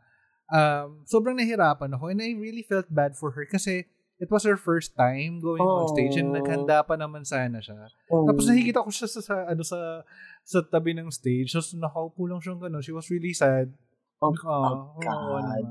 um, 0.48 1.04
sobrang 1.04 1.36
nahirapan 1.36 1.92
ako. 1.92 2.08
And 2.08 2.20
I 2.20 2.32
really 2.34 2.64
felt 2.64 2.88
bad 2.88 3.14
for 3.14 3.32
her 3.36 3.44
kasi 3.44 3.84
it 4.18 4.28
was 4.28 4.42
her 4.42 4.58
first 4.58 4.96
time 4.98 5.38
going 5.38 5.62
on 5.62 5.92
stage 5.94 6.18
and 6.18 6.34
Oh. 6.34 6.36
naghanda 6.40 6.82
pa 6.82 6.98
naman 6.98 7.22
sana 7.22 7.62
siya. 7.62 7.86
Oh. 8.10 8.26
Tapos 8.26 8.48
nakikita 8.48 8.82
ko 8.82 8.90
siya 8.90 9.06
sa, 9.06 9.20
sa 9.22 9.34
ano 9.46 9.62
sa 9.62 10.02
sa 10.42 10.58
tabi 10.64 10.96
ng 10.96 11.12
stage. 11.12 11.52
Tapos 11.54 11.70
nakaupo 11.76 12.26
lang 12.26 12.40
siyang 12.42 12.58
gano'n. 12.58 12.82
She 12.82 12.90
was 12.90 13.06
really 13.12 13.30
sad. 13.30 13.70
Oh, 14.18 14.34
Like, 14.34 14.42
oh, 14.42 14.98
oo 14.98 14.98
God. 14.98 15.44
naman. 15.46 15.64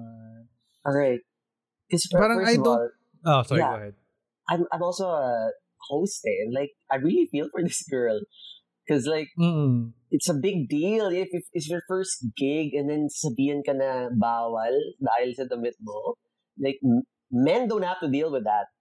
All 0.87 0.95
right. 0.95 1.19
Because 1.89 2.07
Parang 2.13 2.39
I 2.47 2.55
don't- 2.55 2.67
all, 2.67 2.89
Oh, 3.27 3.41
sorry, 3.43 3.59
Yeah. 3.59 3.71
go 3.73 3.79
ahead. 3.81 3.95
I'm 4.47 4.63
I'm 4.71 4.79
also 4.79 5.11
a 5.11 5.51
host, 5.91 6.23
eh, 6.23 6.47
like 6.47 6.71
I 6.87 6.95
really 7.03 7.27
feel 7.27 7.51
for 7.51 7.59
this 7.59 7.83
girl, 7.91 8.15
because 8.87 9.03
like 9.03 9.27
Mm. 9.35 9.91
it's 10.09 10.31
a 10.31 10.33
big 10.33 10.71
deal 10.71 11.11
if, 11.11 11.27
if 11.35 11.43
it's 11.51 11.67
your 11.67 11.83
first 11.87 12.23
gig 12.39 12.71
and 12.71 12.87
then 12.87 13.11
sabihin 13.11 13.59
ka 13.67 13.75
na 13.75 14.07
bawal 14.15 14.71
dahil 15.03 15.35
sa 15.35 15.43
damit 15.43 15.75
mo. 15.83 16.15
Like 16.55 16.79
men 17.27 17.67
don't 17.67 17.83
have 17.83 17.99
to 17.99 18.07
deal 18.07 18.31
with 18.31 18.47
that. 18.47 18.71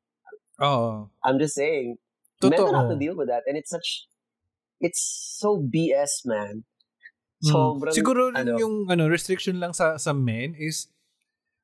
Oo. 0.63 1.11
I'm 1.27 1.43
just 1.43 1.59
saying, 1.59 1.99
men 2.41 2.55
don't 2.55 2.79
have 2.79 2.89
to 2.89 2.97
deal 2.97 3.19
with 3.19 3.29
that, 3.29 3.43
and 3.45 3.59
it's 3.59 3.69
such, 3.69 4.07
it's 4.81 5.03
so 5.37 5.59
BS, 5.61 6.23
man. 6.25 6.63
Mm. 7.45 7.53
Sobrang, 7.53 7.93
Siguro 7.93 8.33
rin 8.33 8.41
ano, 8.49 8.57
yung 8.57 8.89
ano 8.89 9.11
restriction 9.13 9.61
lang 9.61 9.77
sa 9.77 10.01
sa 10.01 10.17
men 10.17 10.57
is 10.57 10.89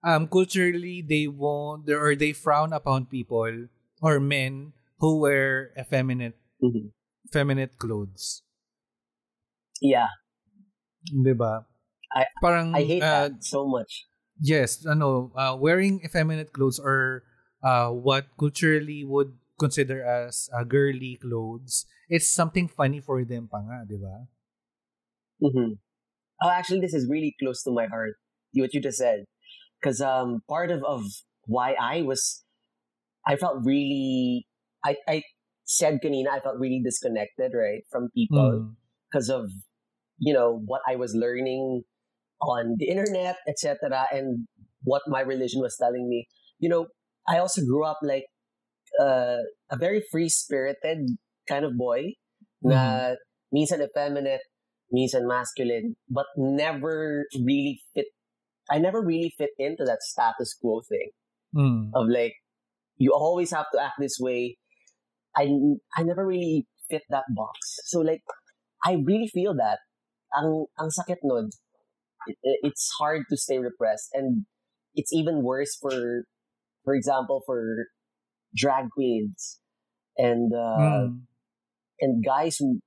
um 0.05 0.29
culturally 0.29 1.01
they 1.01 1.25
won't 1.25 1.89
or 1.89 2.13
they 2.13 2.35
frown 2.37 2.75
upon 2.77 3.07
people 3.09 3.71
or 4.05 4.21
men 4.21 4.77
who 5.01 5.17
wear 5.25 5.73
effeminate 5.79 6.37
Mhm. 6.61 6.93
Feminine 7.33 7.71
clothes. 7.79 8.43
yeah, 9.81 10.07
'Di 11.23 11.35
ba? 11.41 11.53
I- 12.15 12.27
Parang 12.43 12.69
I 12.75 12.83
hate 12.85 13.11
uh, 13.11 13.11
that 13.11 13.45
so 13.45 13.67
much. 13.67 14.07
yes, 14.41 14.85
ano, 14.87 15.31
uh, 15.37 15.57
wearing 15.57 16.01
effeminate 16.05 16.53
clothes 16.53 16.79
or 16.81 17.25
uh, 17.63 17.91
what 17.91 18.27
culturally 18.39 19.05
would 19.05 19.37
consider 19.59 20.03
as 20.03 20.51
uh, 20.53 20.65
girly 20.65 21.17
clothes, 21.17 21.87
it's 22.09 22.29
something 22.29 22.67
funny 22.69 23.01
for 23.01 23.23
them 23.25 23.47
pa 23.49 23.63
nga, 23.63 23.87
di 23.87 23.97
ba? 23.97 24.27
hmm 25.41 25.73
Oh, 26.43 26.51
actually, 26.51 26.81
this 26.81 26.95
is 26.95 27.09
really 27.09 27.35
close 27.41 27.63
to 27.65 27.73
my 27.73 27.87
heart. 27.87 28.15
What 28.55 28.75
you 28.75 28.81
just 28.83 28.99
said, 28.99 29.25
because 29.81 30.01
um, 30.03 30.43
part 30.49 30.71
of 30.71 30.85
of 30.85 31.05
why 31.47 31.75
I 31.75 32.03
was, 32.03 32.45
I 33.27 33.37
felt 33.37 33.65
really, 33.65 34.47
I 34.85 34.97
I 35.09 35.23
said 35.77 36.01
kanina, 36.05 36.29
I 36.31 36.41
felt 36.41 36.59
really 36.59 36.81
disconnected, 36.85 37.53
right, 37.57 37.83
from 37.91 38.09
people 38.15 38.51
Mm. 38.53 38.77
because 39.11 39.29
of 39.29 39.49
you 40.19 40.33
know 40.33 40.61
what 40.67 40.83
I 40.87 40.97
was 40.97 41.15
learning 41.17 41.83
on 42.43 42.77
the 42.79 42.89
internet, 42.89 43.37
etc., 43.49 44.07
and 44.13 44.47
what 44.85 45.03
my 45.07 45.21
religion 45.23 45.61
was 45.63 45.77
telling 45.79 46.09
me. 46.09 46.27
You 46.59 46.69
know, 46.69 46.87
I 47.27 47.39
also 47.39 47.63
grew 47.65 47.85
up 47.85 47.99
like 48.03 48.27
uh, 49.01 49.43
a 49.71 49.77
very 49.79 50.03
free 50.11 50.29
spirited 50.29 50.99
kind 51.49 51.65
of 51.65 51.77
boy, 51.79 52.15
na 52.63 53.15
minsan 53.55 53.81
effeminate, 53.83 54.43
minsan 54.93 55.27
masculine, 55.27 55.95
but 56.11 56.27
never 56.37 57.25
really 57.35 57.81
fit. 57.95 58.07
I 58.71 58.79
never 58.79 59.03
really 59.03 59.35
fit 59.39 59.51
into 59.59 59.85
that 59.85 60.03
status 60.03 60.55
quo 60.55 60.83
thing 60.87 61.11
Mm. 61.55 61.91
of 61.95 62.09
like 62.09 62.33
you 62.97 63.13
always 63.13 63.51
have 63.53 63.67
to 63.75 63.79
act 63.83 64.01
this 64.01 64.17
way. 64.19 64.57
I 65.37 65.49
I 65.97 66.03
never 66.03 66.27
really 66.27 66.67
fit 66.91 67.03
that 67.11 67.25
box. 67.35 67.79
So 67.87 68.01
like 68.01 68.23
I 68.85 68.99
really 69.05 69.29
feel 69.29 69.55
that 69.57 69.79
ang 70.35 70.67
ang 70.79 70.91
sakit 70.91 71.19
nun. 71.25 71.51
It, 72.27 72.37
it's 72.63 72.89
hard 73.01 73.23
to 73.31 73.37
stay 73.37 73.59
repressed 73.59 74.11
and 74.15 74.47
it's 74.95 75.13
even 75.13 75.43
worse 75.43 75.75
for 75.81 76.25
for 76.85 76.95
example 76.95 77.43
for 77.47 77.87
drag 78.55 78.91
queens 78.91 79.59
and 80.17 80.53
uh, 80.55 81.09
Mm. 81.09 81.27
and 82.01 82.25
guys 82.25 82.57
who 82.59 82.81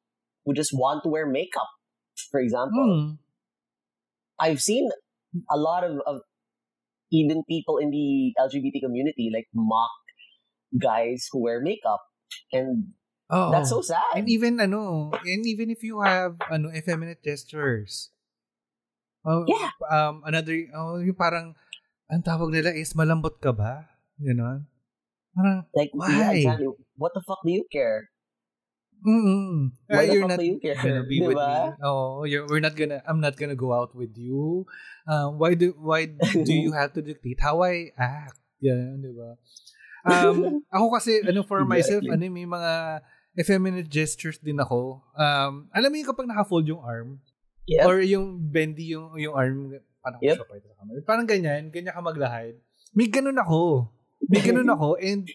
who 0.46 0.54
just 0.54 0.72
want 0.74 1.04
to 1.04 1.10
wear 1.10 1.26
makeup. 1.26 1.68
For 2.32 2.40
example, 2.40 2.86
Mm. 2.86 3.18
I've 4.40 4.60
seen 4.60 4.90
a 5.50 5.58
lot 5.58 5.84
of, 5.84 6.00
of 6.06 6.22
even 7.12 7.44
people 7.48 7.78
in 7.78 7.90
the 7.92 8.34
LGBT 8.40 8.82
community 8.84 9.32
like 9.34 9.48
mock 9.54 9.92
guys 10.82 11.28
who 11.32 11.42
wear 11.42 11.62
makeup, 11.62 12.02
and 12.52 12.94
oh, 13.30 13.52
that's 13.52 13.70
so 13.70 13.82
sad. 13.82 14.02
And 14.16 14.28
even 14.30 14.60
ano, 14.60 15.12
and 15.14 15.42
even 15.46 15.70
if 15.70 15.84
you 15.84 16.02
have 16.02 16.38
ano 16.52 16.70
effeminate 16.72 17.24
gestures. 17.24 18.12
Oh, 19.26 19.46
Yeah. 19.50 19.74
Um 19.90 20.22
another 20.26 20.54
oh, 20.78 21.02
yung 21.02 21.18
parang 21.18 21.58
ang 22.06 22.22
tawag 22.22 22.54
nila 22.54 22.70
is 22.78 22.94
malambot 22.94 23.42
ka 23.42 23.50
ba? 23.50 23.90
know, 24.22 24.62
Parang 25.36 25.66
like, 25.74 25.92
yeah, 25.94 26.30
Why? 26.32 26.38
exactly. 26.38 26.70
What 26.96 27.12
the 27.18 27.24
fuck 27.26 27.42
do 27.44 27.52
you 27.52 27.66
care? 27.68 28.10
mm 29.06 29.76
Why 29.90 30.06
the 30.08 30.14
you're 30.14 30.26
not 30.30 30.40
do 30.40 30.46
you 30.46 30.58
care? 30.62 30.78
gonna 30.78 31.04
be 31.06 31.22
with 31.28 31.38
me. 31.38 31.58
Oh, 31.84 32.24
you're, 32.26 32.48
we're 32.48 32.64
not 32.64 32.78
gonna 32.78 33.02
I'm 33.06 33.20
not 33.22 33.36
gonna 33.38 33.58
go 33.58 33.74
out 33.74 33.94
with 33.94 34.14
you. 34.18 34.66
Um 35.10 35.38
why 35.42 35.54
do 35.58 35.74
why 35.78 36.06
do 36.10 36.54
you 36.66 36.72
have 36.74 36.94
to 36.94 37.02
dictate 37.02 37.42
how 37.42 37.62
I 37.66 37.92
act? 37.98 38.38
Yan, 38.62 39.02
di 39.04 39.12
ba? 39.14 39.36
Um 40.06 40.38
ako 40.76 40.86
kasi 40.94 41.20
ano 41.22 41.42
for 41.42 41.66
myself, 41.66 42.02
Exactly. 42.02 42.30
ano 42.30 42.34
may 42.34 42.46
mga 42.46 42.72
effeminate 43.36 43.90
gestures 43.90 44.40
din 44.40 44.58
ako. 44.58 45.02
Um 45.14 45.68
alam 45.70 45.90
mo 45.90 45.96
yung 45.98 46.10
kapag 46.10 46.30
naka-fold 46.30 46.66
yung 46.66 46.82
arm, 46.82 47.20
Yep. 47.66 47.82
Or 47.90 47.98
yung 47.98 48.38
bendy 48.46 48.94
yung 48.94 49.18
yung 49.18 49.34
arm, 49.34 49.74
ko 49.74 50.22
Yep. 50.22 50.38
sa 50.38 50.46
sa 50.46 50.78
camera? 50.78 51.02
Parang 51.02 51.26
ganyan, 51.26 51.74
ganyan 51.74 51.92
ka 51.92 52.02
maglahad. 52.02 52.54
May 52.94 53.10
ganun 53.10 53.36
ako. 53.36 53.90
May 54.30 54.40
ganun 54.40 54.70
ako 54.70 55.02
and 55.02 55.26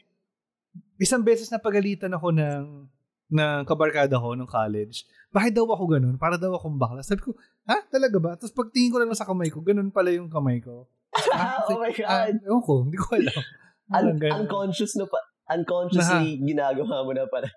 isang 0.96 1.20
beses 1.20 1.50
na 1.50 1.58
pagalitan 1.58 2.12
ako 2.12 2.30
ng 2.30 2.86
ng 3.30 3.62
kabarkada 3.62 4.14
ko 4.14 4.34
nung 4.34 4.46
college. 4.46 5.06
Bakit 5.30 5.54
daw 5.54 5.66
ako 5.66 5.86
ganun? 5.88 6.18
Para 6.18 6.34
daw 6.34 6.50
akong 6.54 6.74
bakla. 6.74 7.02
Sabi 7.02 7.22
ko, 7.22 7.34
ha? 7.62 7.78
Talaga 7.86 8.18
ba? 8.18 8.34
Tapos 8.34 8.50
pagtingin 8.50 8.90
ko 8.90 8.98
lang 8.98 9.10
sa 9.12 9.22
kamay 9.22 9.46
ko, 9.46 9.62
ganun 9.62 9.90
pala 9.90 10.10
yung 10.10 10.26
kamay 10.26 10.58
ko. 10.58 10.86
Ah, 11.30 11.62
oh 11.66 11.78
my 11.78 11.90
Ah, 12.06 12.30
god. 12.30 12.38
ewan 12.42 12.62
ko, 12.62 12.72
hindi 12.82 12.94
ko 12.96 13.06
alam. 13.14 13.42
Un- 13.90 13.94
Parang 14.14 14.16
ganun. 14.16 14.36
unconscious 14.46 14.94
na 14.94 15.04
pa. 15.04 15.18
Unconsciously 15.50 16.38
ginagawa 16.40 17.02
mo 17.02 17.10
na 17.10 17.26
pala. 17.26 17.50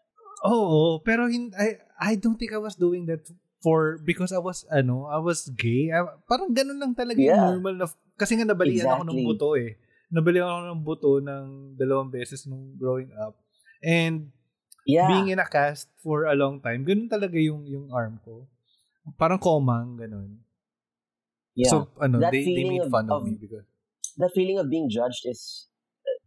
Oo, 0.44 1.00
pero 1.00 1.30
hin- 1.30 1.54
I, 1.56 1.78
I 1.96 2.12
don't 2.18 2.36
think 2.36 2.52
I 2.52 2.60
was 2.60 2.76
doing 2.76 3.06
that 3.08 3.22
for 3.62 4.02
because 4.02 4.34
I 4.34 4.42
was 4.42 4.66
ano, 4.68 5.08
I 5.08 5.18
was 5.18 5.48
gay. 5.50 5.88
I- 5.88 6.18
parang 6.26 6.52
ganun 6.52 6.82
lang 6.82 6.94
talaga 6.94 7.16
yung 7.16 7.32
Yeah. 7.32 7.48
normal 7.54 7.76
na 7.78 7.88
kasi 8.14 8.36
nga 8.36 8.44
nabalian 8.44 8.84
ako 8.84 9.04
ng 9.06 9.14
Exactly. 9.14 9.28
buto 9.30 9.50
eh. 9.56 9.72
Nabalian 10.10 10.44
ako 10.44 10.60
ng 10.68 10.82
buto 10.82 11.10
ng 11.20 11.46
dalawang 11.74 12.10
beses 12.10 12.44
nung 12.44 12.76
growing 12.76 13.14
up. 13.16 13.38
And 13.80 14.34
Yeah. 14.84 15.08
being 15.08 15.32
in 15.32 15.40
a 15.40 15.48
cast 15.48 15.88
for 16.02 16.28
a 16.28 16.36
long 16.36 16.60
time, 16.60 16.84
ganun 16.84 17.08
talaga 17.08 17.40
yung 17.40 17.64
yung 17.64 17.88
arm 17.90 18.20
ko. 18.20 18.50
Parang 19.16 19.40
komang 19.40 19.96
ganun. 19.96 20.44
yeah. 21.54 21.70
So 21.70 21.88
ano, 21.98 22.20
That 22.20 22.34
they, 22.34 22.44
they 22.44 22.66
made 22.66 22.90
fun 22.90 23.06
of, 23.08 23.22
of- 23.22 23.24
me 23.24 23.38
because 23.38 23.64
that 24.18 24.34
feeling 24.34 24.58
of 24.58 24.68
being 24.68 24.90
judged 24.90 25.24
is 25.24 25.70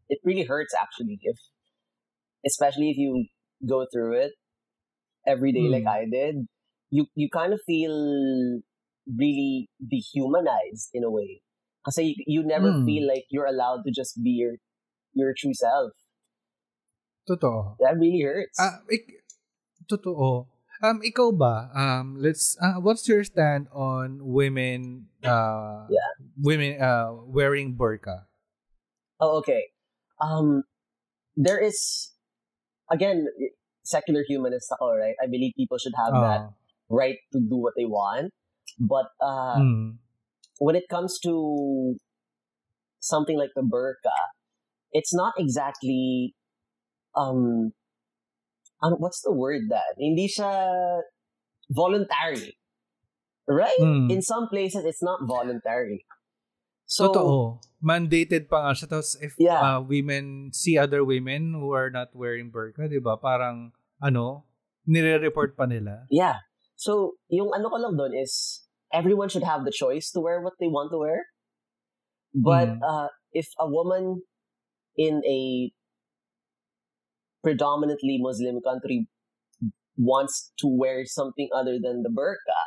it 0.08 0.18
really 0.24 0.44
hurts 0.44 0.74
actually 0.74 1.18
if 1.22 1.38
especially 2.46 2.90
if 2.90 2.96
you 2.98 3.26
go 3.66 3.86
through 3.92 4.14
it 4.14 4.32
every 5.26 5.52
day 5.52 5.68
like 5.68 5.84
Mm. 5.84 5.96
I 5.98 6.02
did 6.10 6.34
you 6.90 7.06
you 7.14 7.28
kind 7.32 7.52
of 7.52 7.60
feel 7.66 7.94
really 9.06 9.68
dehumanized 9.80 10.90
in 10.94 11.02
a 11.04 11.10
way 11.10 11.42
kasi 11.86 12.14
you, 12.14 12.16
you 12.26 12.40
never 12.46 12.72
Mm. 12.74 12.84
feel 12.86 13.04
like 13.06 13.26
you're 13.30 13.48
allowed 13.48 13.82
to 13.86 13.90
just 13.94 14.18
be 14.22 14.38
your 14.38 14.58
your 15.14 15.34
true 15.34 15.54
self 15.54 15.92
totoo. 17.26 17.76
that 17.80 17.96
really 17.98 18.22
hurts 18.22 18.58
Ah, 18.58 18.82
ik- 18.88 19.22
totoo. 19.90 20.46
Um, 20.84 21.00
ikaw 21.00 21.32
ba? 21.32 21.72
Um, 21.72 22.20
let's. 22.20 22.52
Uh, 22.60 22.76
what's 22.84 23.08
your 23.08 23.24
stand 23.24 23.64
on 23.72 24.20
women? 24.20 25.08
Uh, 25.24 25.88
Yeah. 25.88 26.10
Women 26.36 26.76
uh 26.76 27.16
wearing 27.32 27.72
burqa. 27.72 28.28
Oh, 29.16 29.40
okay. 29.40 29.72
Um, 30.20 30.64
there 31.36 31.58
is 31.58 32.12
again 32.90 33.26
secular 33.84 34.24
humanist 34.26 34.72
ako, 34.72 34.96
right? 34.96 35.14
I 35.22 35.26
believe 35.26 35.52
people 35.56 35.78
should 35.78 35.94
have 35.96 36.14
that 36.20 36.40
Ah, 36.40 36.50
right 36.88 37.18
to 37.32 37.40
do 37.40 37.56
what 37.56 37.74
they 37.76 37.84
want, 37.84 38.32
but 38.80 39.10
uh, 39.20 39.60
mm, 39.60 39.96
when 40.58 40.76
it 40.76 40.88
comes 40.88 41.18
to 41.24 41.96
something 43.00 43.38
like 43.38 43.50
the 43.54 43.62
burqa, 43.62 44.16
it's 44.92 45.14
not 45.14 45.34
exactly 45.38 46.34
um, 47.14 47.72
ano, 48.82 48.96
what's 48.96 49.20
the 49.22 49.32
word 49.32 49.68
that 49.70 49.94
hindi 49.98 50.28
siya 50.28 51.02
voluntary, 51.70 52.56
right? 53.48 53.76
mm. 53.80 54.10
In 54.10 54.22
some 54.22 54.48
places, 54.48 54.84
it's 54.84 55.02
not 55.02 55.20
voluntary. 55.26 56.05
So 56.86 57.10
totoo. 57.10 57.58
Mandated 57.82 58.46
pa 58.46 58.62
nga 58.62 58.72
siya. 58.72 58.88
Tapos 58.88 59.18
if 59.18 59.34
Yeah. 59.36 59.58
uh, 59.60 59.80
women 59.82 60.54
see 60.54 60.78
other 60.78 61.02
women 61.02 61.52
who 61.58 61.74
are 61.74 61.90
not 61.90 62.14
wearing 62.14 62.48
burqa, 62.54 62.86
di 62.88 63.02
ba? 63.02 63.18
Parang, 63.18 63.74
ano, 63.98 64.46
nire-report 64.86 65.58
pa 65.58 65.66
nila. 65.66 66.06
Yeah. 66.08 66.46
So, 66.78 67.18
yung 67.26 67.50
ano 67.50 67.68
ko 67.68 67.76
lang 67.82 67.98
doon 67.98 68.14
is, 68.14 68.62
everyone 68.94 69.28
should 69.28 69.42
have 69.44 69.66
the 69.66 69.74
choice 69.74 70.14
to 70.14 70.22
wear 70.22 70.38
what 70.40 70.54
they 70.62 70.70
want 70.70 70.94
to 70.94 70.98
wear. 71.02 71.26
But 72.36 72.78
Mm. 72.78 72.80
uh, 72.84 73.08
if 73.34 73.50
a 73.58 73.66
woman 73.66 74.22
in 74.94 75.24
a 75.26 75.72
predominantly 77.42 78.18
Muslim 78.20 78.60
country 78.62 79.08
wants 79.96 80.52
to 80.60 80.68
wear 80.68 81.02
something 81.08 81.48
other 81.50 81.80
than 81.82 82.04
the 82.04 82.12
burqa, 82.12 82.62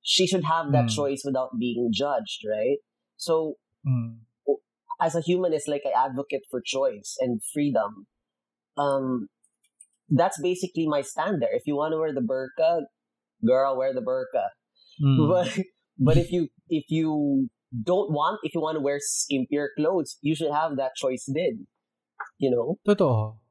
she 0.00 0.26
should 0.26 0.46
have 0.46 0.70
that 0.72 0.88
Mm. 0.88 0.94
choice 0.94 1.22
without 1.26 1.58
being 1.58 1.90
judged, 1.90 2.46
right? 2.48 2.78
So, 3.16 3.58
Mm. 3.82 4.22
as 5.02 5.18
a 5.18 5.20
humanist, 5.20 5.66
like 5.66 5.82
I 5.82 5.90
advocate 6.06 6.46
for 6.46 6.62
choice 6.62 7.18
and 7.18 7.42
freedom. 7.42 8.06
Um, 8.78 9.26
that's 10.06 10.38
basically 10.40 10.86
my 10.86 11.02
stand 11.02 11.42
there. 11.42 11.50
If 11.50 11.66
you 11.66 11.74
want 11.74 11.92
to 11.92 11.98
wear 11.98 12.14
the 12.14 12.22
burqa, 12.22 12.86
girl, 13.42 13.74
wear 13.76 13.90
the 13.92 14.04
burqa. 14.04 14.54
Mm. 15.02 15.26
But 15.32 15.50
but 15.98 16.16
if 16.16 16.30
you 16.30 16.48
if 16.70 16.86
you 16.88 17.48
don't 17.72 18.12
want 18.12 18.38
if 18.46 18.54
you 18.54 18.60
want 18.60 18.76
to 18.76 18.84
wear 18.84 19.00
skimpier 19.02 19.74
clothes, 19.74 20.16
you 20.22 20.38
should 20.38 20.52
have 20.52 20.76
that 20.76 20.94
choice 20.94 21.26
then. 21.26 21.66
You 22.38 22.54
know? 22.54 22.78
Totoo. 22.86 23.42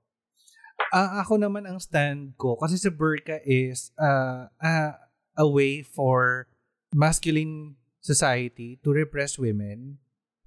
Ah, 0.96 1.22
ako 1.22 1.38
naman 1.38 1.68
ang 1.68 1.80
stand 1.80 2.36
ko 2.40 2.56
kasi 2.56 2.80
sa 2.80 2.90
burqa 2.90 3.44
is 3.44 3.92
uh, 4.00 4.48
uh, 4.64 4.96
a 5.38 5.48
way 5.48 5.84
for 5.84 6.48
masculine 6.92 7.76
society 8.02 8.82
to 8.82 8.92
repress 8.92 9.38
women. 9.38 10.02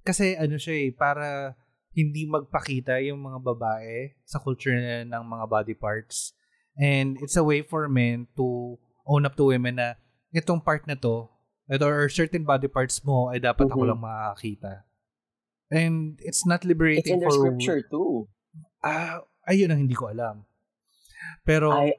Kasi 0.05 0.37
ano 0.37 0.59
siya 0.59 0.75
eh, 0.85 0.91
para 0.93 1.55
hindi 1.95 2.27
magpakita 2.27 2.99
yung 3.07 3.23
mga 3.23 3.39
babae 3.41 4.19
sa 4.27 4.37
culture 4.37 4.75
ng 5.07 5.23
mga 5.25 5.45
body 5.47 5.73
parts. 5.73 6.35
And 6.75 7.15
it's 7.23 7.39
a 7.39 7.43
way 7.47 7.63
for 7.63 7.87
men 7.87 8.27
to 8.35 8.75
own 9.07 9.23
up 9.23 9.39
to 9.39 9.49
women 9.49 9.79
na 9.79 9.95
itong 10.35 10.59
part 10.59 10.83
na 10.85 10.99
to, 10.99 11.31
ito 11.65 11.85
or 11.87 12.11
certain 12.11 12.43
body 12.43 12.67
parts 12.67 12.99
mo 13.01 13.31
ay 13.31 13.39
dapat 13.39 13.71
ako 13.71 13.81
Mhm. 13.81 13.89
lang 13.89 13.99
makakakita. 14.03 14.73
And 15.71 16.19
it's 16.21 16.43
not 16.45 16.61
It's 16.61 16.69
liberating 16.69 17.17
in 17.17 17.19
their 17.23 17.31
for 17.31 17.39
scripture 17.41 17.81
too. 17.87 18.27
Ah, 18.83 19.23
ayun 19.47 19.71
ang 19.73 19.81
hindi 19.81 19.97
ko 19.97 20.11
alam. 20.11 20.43
Pero 21.41 21.71
I 21.73 21.95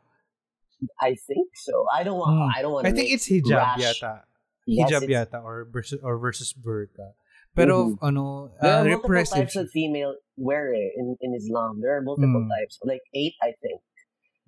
I 1.03 1.17
think 1.17 1.57
so. 1.57 1.89
I 1.89 2.05
don't 2.05 2.21
want 2.21 2.37
Hmm. 2.37 2.53
I 2.53 2.61
don't 2.63 2.77
want 2.77 2.85
I 2.87 2.93
think 2.93 3.09
it's 3.11 3.27
hijab 3.27 3.81
rash. 3.81 3.81
yata. 3.81 4.29
Yes, 4.67 4.91
hijab 4.91 5.07
yata 5.07 5.39
or 5.41 5.65
versus 5.71 6.03
or 6.03 6.19
versus 6.19 6.51
burqa. 6.53 7.15
Pero 7.57 7.97
Mhm. 7.97 8.03
ano, 8.03 8.53
There 8.61 8.69
uh, 8.69 8.77
are 8.83 8.85
multiple 8.85 9.09
repressive. 9.09 9.39
types 9.49 9.57
of 9.57 9.71
female 9.73 10.19
wear 10.37 10.75
in, 10.75 11.17
in 11.23 11.33
Islam. 11.33 11.81
There 11.81 11.95
are 11.97 12.05
multiple 12.05 12.45
Mm. 12.45 12.53
types, 12.53 12.77
like 12.85 13.01
eight, 13.17 13.33
I 13.41 13.57
think. 13.57 13.81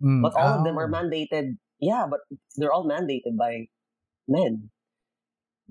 Mm. 0.03 0.21
But 0.21 0.37
all 0.37 0.61
of 0.61 0.63
them 0.67 0.77
are 0.77 0.91
mandated. 0.91 1.57
Yeah, 1.81 2.05
but 2.11 2.21
they're 2.59 2.75
all 2.75 2.85
mandated 2.85 3.39
by 3.39 3.71
men. 4.29 4.69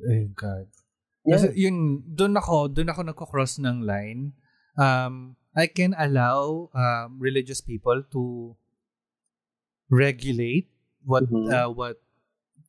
Oh, 0.01 0.25
God. 0.33 0.71
Yeah. 1.27 1.37
Kasi 1.37 1.53
yun, 1.59 2.07
doon 2.07 2.39
ako, 2.39 2.71
doon 2.71 2.89
ako 2.89 3.01
nagko-cross 3.05 3.59
ng 3.59 3.83
line. 3.83 4.33
Um, 4.79 5.35
I 5.53 5.67
can 5.67 5.93
allow 5.93 6.69
um, 6.73 7.19
religious 7.19 7.59
people 7.61 8.01
to 8.15 8.55
regulate 9.89 10.69
what 11.03 11.27
Mhm. 11.27 11.49
uh, 11.49 11.69
what 11.69 11.97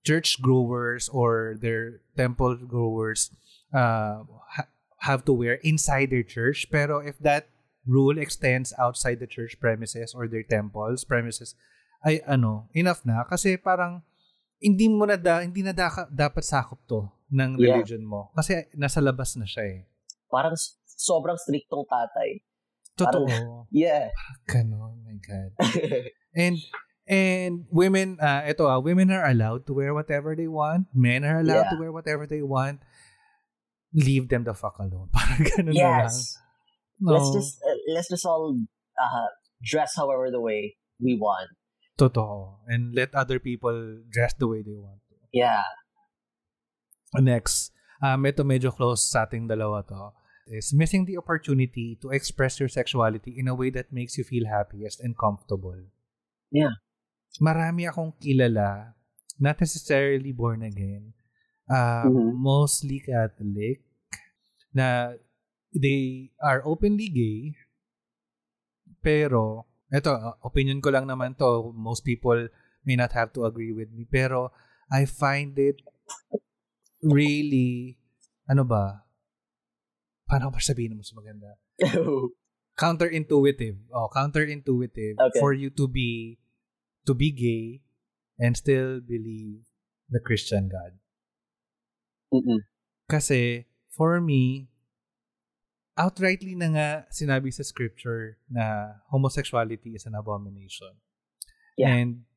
church 0.05 0.40
growers 0.40 1.09
or 1.09 1.57
their 1.61 2.01
temple 2.16 2.57
growers 2.57 3.30
uh, 3.74 4.24
ha- 4.57 4.70
have 5.05 5.24
to 5.26 5.32
wear 5.32 5.61
inside 5.62 6.11
their 6.11 6.24
church. 6.26 6.66
Pero 6.70 6.99
if 6.99 7.18
that 7.20 7.49
rule 7.86 8.18
extends 8.18 8.72
outside 8.78 9.18
the 9.20 9.26
church 9.26 9.57
premises 9.61 10.14
or 10.14 10.28
their 10.28 10.44
temples 10.44 11.05
premises, 11.05 11.55
ay 12.07 12.22
ano, 12.26 12.68
enough 12.74 13.03
na. 13.03 13.24
Kasi 13.26 13.59
parang 13.59 14.03
hindi 14.59 14.86
mo 14.90 15.07
na 15.07 15.16
da, 15.18 15.42
hindi 15.42 15.62
na 15.62 15.72
da, 15.74 15.90
dapat 16.11 16.42
sakop 16.42 16.78
to 16.86 17.11
ng 17.30 17.59
Yeah. 17.59 17.78
religion 17.78 18.03
mo. 18.07 18.30
Kasi 18.34 18.66
nasa 18.74 18.99
labas 19.03 19.34
na 19.38 19.46
siya 19.46 19.64
eh. 19.66 19.80
Parang 20.30 20.55
sobrang 20.86 21.38
striktong 21.38 21.86
tatay. 21.86 22.42
Totoo. 22.99 23.26
Yeah. 23.70 24.11
Ganon, 24.51 25.05
my 25.07 25.18
God. 25.22 25.51
And 26.34 26.59
and 27.09 27.64
women, 27.72 28.20
uh, 28.20 28.44
ito 28.44 28.68
ah, 28.68 28.78
women 28.78 29.09
are 29.11 29.24
allowed 29.24 29.64
to 29.66 29.72
wear 29.72 29.96
whatever 29.96 30.36
they 30.36 30.46
want. 30.46 30.86
Men 30.92 31.24
are 31.24 31.40
allowed 31.40 31.66
Yeah. 31.66 31.72
to 31.72 31.80
wear 31.80 31.90
whatever 31.92 32.28
they 32.28 32.44
want. 32.44 32.84
Leave 33.96 34.28
them 34.28 34.44
the 34.44 34.52
fuck 34.52 34.76
alone. 34.78 35.09
Parang 35.16 35.42
ganun 35.48 35.72
yes. 35.72 36.36
No, 37.00 37.16
Let's 37.16 37.30
just 37.32 37.52
uh, 37.64 37.78
let's 37.96 38.09
just 38.12 38.26
all 38.28 38.52
uh, 39.00 39.30
dress 39.64 39.96
however 39.96 40.28
the 40.30 40.42
way 40.44 40.76
we 41.00 41.16
want. 41.16 41.48
totoo. 41.98 42.61
And 42.68 42.94
let 42.94 43.11
other 43.16 43.40
people 43.42 44.04
dress 44.06 44.30
the 44.36 44.46
way 44.46 44.62
they 44.62 44.76
want 44.78 45.00
to. 45.11 45.16
Yeah. 45.32 45.66
Next, 47.18 47.72
um, 48.04 48.22
ito 48.28 48.44
medyo 48.44 48.70
close 48.70 49.02
sa 49.02 49.24
ating 49.26 49.48
dalawa 49.48 49.82
to, 49.88 50.12
is 50.46 50.70
missing 50.76 51.09
the 51.09 51.16
opportunity 51.16 51.96
to 52.04 52.11
express 52.12 52.61
your 52.61 52.68
sexuality 52.68 53.34
in 53.34 53.48
a 53.48 53.54
way 53.56 53.70
that 53.72 53.90
makes 53.90 54.14
you 54.20 54.24
feel 54.24 54.44
happiest 54.46 55.00
and 55.00 55.16
comfortable. 55.16 55.76
Yeah. 56.52 56.76
Marami 57.37 57.85
akong 57.85 58.16
kilala, 58.16 58.97
not 59.37 59.61
necessarily 59.61 60.33
born 60.33 60.64
again, 60.64 61.12
um, 61.68 62.09
Mhm. 62.11 62.33
mostly 62.41 62.99
Catholic, 63.05 63.85
na 64.72 65.12
they 65.76 66.33
are 66.41 66.64
openly 66.64 67.12
gay, 67.12 67.53
pero, 69.05 69.68
uh, 69.93 70.33
opinion 70.43 70.81
ko 70.81 70.89
lang 70.91 71.07
naman 71.07 71.37
to, 71.37 71.70
most 71.76 72.03
people 72.03 72.49
may 72.83 72.97
not 72.97 73.12
have 73.12 73.31
to 73.37 73.45
agree 73.45 73.70
with 73.70 73.93
me, 73.93 74.09
pero 74.09 74.51
I 74.91 75.05
find 75.05 75.55
it 75.61 75.85
really, 77.05 78.01
ano 78.49 78.64
ba, 78.64 79.05
paano 80.26 80.51
ba 80.51 80.59
sabihin 80.59 80.97
mo 80.97 81.05
mas 81.05 81.12
maganda? 81.14 81.55
Counterintuitive. 82.79 83.91
Oh, 83.91 84.07
counterintuitive 84.11 85.18
Okay. 85.18 85.41
for 85.43 85.51
you 85.53 85.68
to 85.74 85.87
be 85.91 86.39
to 87.09 87.16
be 87.16 87.32
gay 87.32 87.80
and 88.36 88.52
still 88.52 89.00
believe 89.00 89.64
the 90.12 90.20
Christian 90.20 90.68
God. 90.68 91.00
Mm-mm. 92.28 92.68
Kasi, 93.09 93.64
for 93.96 94.20
me, 94.20 94.68
outrightly 95.96 96.54
na 96.54 96.68
nga 96.70 96.88
sinabi 97.09 97.48
sa 97.48 97.64
scripture 97.64 98.36
na 98.46 98.94
homosexuality 99.09 99.96
is 99.96 100.04
an 100.04 100.14
abomination. 100.14 100.92
Yeah. 101.80 101.96
And 101.96 102.28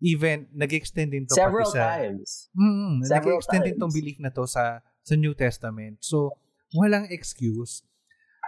even, 0.00 0.48
nag-extend 0.56 1.12
din 1.12 1.28
to 1.28 1.36
Several 1.36 1.68
pati 1.68 1.76
sa... 1.76 1.84
times. 2.00 2.48
Mm, 2.56 3.04
Several 3.04 3.38
nag-extend 3.38 3.64
din 3.68 3.76
tong 3.76 3.92
belief 3.92 4.16
na 4.18 4.32
to 4.32 4.48
sa 4.48 4.80
sa 5.04 5.14
New 5.14 5.36
Testament. 5.36 6.00
So, 6.00 6.40
walang 6.72 7.12
excuse. 7.12 7.84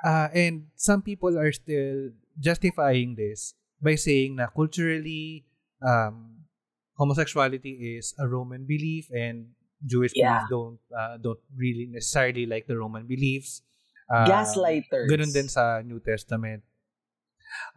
Uh, 0.00 0.32
and 0.32 0.72
some 0.76 1.04
people 1.04 1.36
are 1.36 1.52
still 1.52 2.16
justifying 2.40 3.20
this 3.20 3.52
by 3.84 3.96
saying 3.96 4.36
na 4.40 4.48
culturally, 4.48 5.44
um, 5.82 6.44
homosexuality 6.96 7.96
is 7.96 8.12
a 8.18 8.28
Roman 8.28 8.64
belief 8.64 9.08
and 9.10 9.52
Jewish 9.80 10.12
Yeah. 10.14 10.44
beliefs 10.44 10.48
don't 10.50 10.80
uh, 10.92 11.16
don't 11.16 11.40
really 11.56 11.88
necessarily 11.88 12.44
like 12.44 12.66
the 12.68 12.76
Roman 12.76 13.06
beliefs. 13.08 13.62
Uh, 14.10 14.26
Gaslighters. 14.26 15.08
Ganun 15.08 15.30
din 15.32 15.48
sa 15.48 15.80
New 15.80 16.02
Testament. 16.02 16.60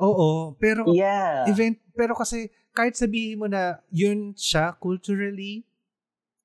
Oo, 0.02 0.54
pero 0.58 0.86
Yeah. 0.90 1.46
event 1.50 1.78
pero 1.94 2.14
kasi 2.18 2.50
kahit 2.74 2.98
sabihin 2.98 3.38
mo 3.42 3.48
na 3.50 3.82
yun 3.94 4.34
siya 4.34 4.74
culturally 4.78 5.66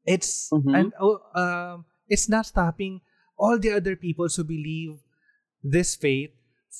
it's 0.05 0.49
Mhm. 0.53 0.73
and 0.77 0.89
oh, 1.01 1.21
um 1.33 1.85
it's 2.09 2.29
not 2.29 2.45
stopping 2.45 3.01
all 3.41 3.57
the 3.57 3.73
other 3.73 3.97
people 3.97 4.29
who 4.29 4.45
believe 4.45 5.01
this 5.65 5.97
faith 5.97 6.33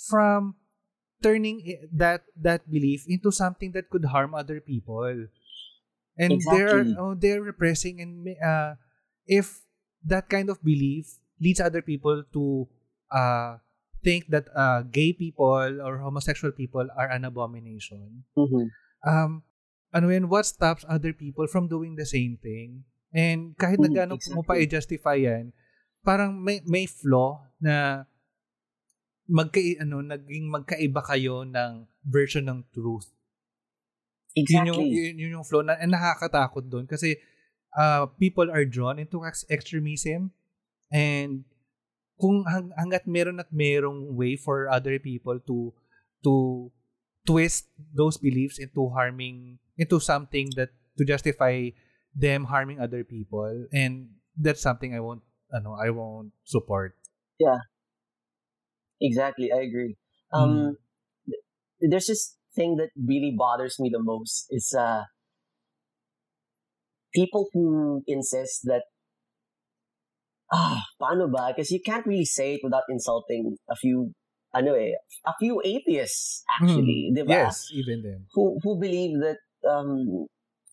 from 0.09 0.57
turning 1.23 1.63
that 1.93 2.23
that 2.37 2.63
belief 2.71 3.05
into 3.09 3.31
something 3.33 3.73
that 3.73 3.91
could 3.91 4.05
harm 4.07 4.35
other 4.35 4.61
people 4.61 5.27
and 6.19 6.41
they're 6.51 6.85
oh, 6.99 7.15
they're 7.15 7.43
repressing 7.43 8.01
and 8.01 8.27
uh, 8.43 8.75
if 9.27 9.63
that 10.05 10.29
kind 10.29 10.51
of 10.51 10.63
belief 10.63 11.19
leads 11.41 11.61
other 11.61 11.83
people 11.83 12.23
to 12.33 12.67
uh 13.11 13.59
think 14.03 14.27
that 14.31 14.47
uh, 14.55 14.83
gay 14.87 15.13
people 15.13 15.83
or 15.83 15.99
homosexual 15.99 16.53
people 16.53 16.87
are 16.97 17.11
an 17.11 17.25
abomination 17.25 18.25
Mhm. 18.39 18.71
um, 19.07 19.43
ano 19.95 20.09
yun, 20.13 20.29
what 20.29 20.45
stops 20.47 20.85
other 20.89 21.13
people 21.13 21.47
from 21.49 21.67
doing 21.67 21.97
the 21.97 22.05
same 22.05 22.37
thing? 22.37 22.85
And 23.09 23.57
kahit 23.57 23.81
na 23.81 23.89
Mm, 23.89 23.97
gaano 23.97 24.15
mo 24.37 24.45
pa 24.45 24.53
exactly. 24.61 24.69
i-justify 24.69 25.17
yan, 25.25 25.57
parang 26.05 26.37
may, 26.37 26.61
may 26.69 26.85
flaw 26.85 27.41
na 27.57 28.05
magka, 29.29 29.61
ano, 29.85 30.01
naging 30.01 30.49
magkaiba 30.49 31.05
kayo 31.05 31.45
ng 31.45 31.85
version 32.03 32.49
ng 32.49 32.65
truth. 32.73 33.13
Yun 34.33 34.73
yung, 34.73 34.81
Exactly. 34.81 34.89
yun, 34.89 35.15
yun 35.19 35.35
yung 35.41 35.47
flaw 35.47 35.63
na 35.63 35.77
and 35.77 35.93
nakakatakot 35.93 36.65
doon 36.69 36.87
kasi 36.87 37.19
uh, 37.77 38.07
people 38.17 38.49
are 38.49 38.65
drawn 38.65 38.99
into 38.99 39.25
ex- 39.27 39.45
extremism 39.51 40.31
and 40.95 41.45
kung 42.19 42.43
hang, 42.47 42.71
hanggat 42.75 43.07
meron 43.07 43.43
at 43.43 43.51
merong 43.51 44.15
way 44.15 44.35
for 44.39 44.71
other 44.71 44.99
people 44.99 45.39
to 45.43 45.75
to 46.23 46.69
twist 47.27 47.71
those 47.95 48.19
beliefs 48.19 48.59
into 48.59 48.91
harming 48.91 49.59
into 49.79 49.99
something 50.01 50.51
that 50.55 50.71
to 50.99 51.07
justify 51.07 51.71
them 52.15 52.47
harming 52.51 52.79
other 52.83 53.03
people 53.03 53.67
and 53.71 54.11
that's 54.35 54.63
something 54.63 54.95
I 54.95 55.03
won't 55.03 55.23
ano 55.51 55.75
I 55.79 55.91
won't 55.91 56.35
support. 56.45 56.95
Exactly. 59.01 59.51
I 59.53 59.61
agree. 59.63 59.97
Mm. 60.35 60.41
Um, 60.43 60.77
th- 61.27 61.43
there's 61.91 62.07
this 62.07 62.37
thing 62.55 62.77
that 62.77 62.91
really 62.97 63.35
bothers 63.37 63.79
me 63.79 63.91
the 63.93 64.03
most 64.03 64.47
is 64.51 64.75
uh, 64.77 65.05
people 67.15 67.49
who 67.53 68.03
insist 68.07 68.63
that 68.65 68.83
ah, 70.53 70.83
paano 71.01 71.31
ba? 71.31 71.53
Because 71.55 71.71
you 71.71 71.81
can't 71.85 72.07
really 72.07 72.25
say 72.25 72.55
it 72.55 72.61
without 72.63 72.85
insulting 72.89 73.57
a 73.69 73.77
few, 73.77 74.13
ano 74.55 74.75
eh, 74.75 74.97
a 75.27 75.35
few 75.39 75.61
atheists 75.65 76.45
actually? 76.61 77.13
Mm. 77.15 77.29
Yes, 77.29 77.69
even 77.73 78.03
them. 78.03 78.27
Who 78.35 78.59
who 78.63 78.81
believe 78.81 79.21
that 79.21 79.39
um, 79.69 80.27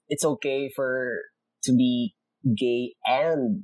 it's 0.08 0.26
okay 0.26 0.70
for 0.74 1.22
to 1.64 1.72
be 1.76 2.16
gay 2.46 2.96
and 3.06 3.64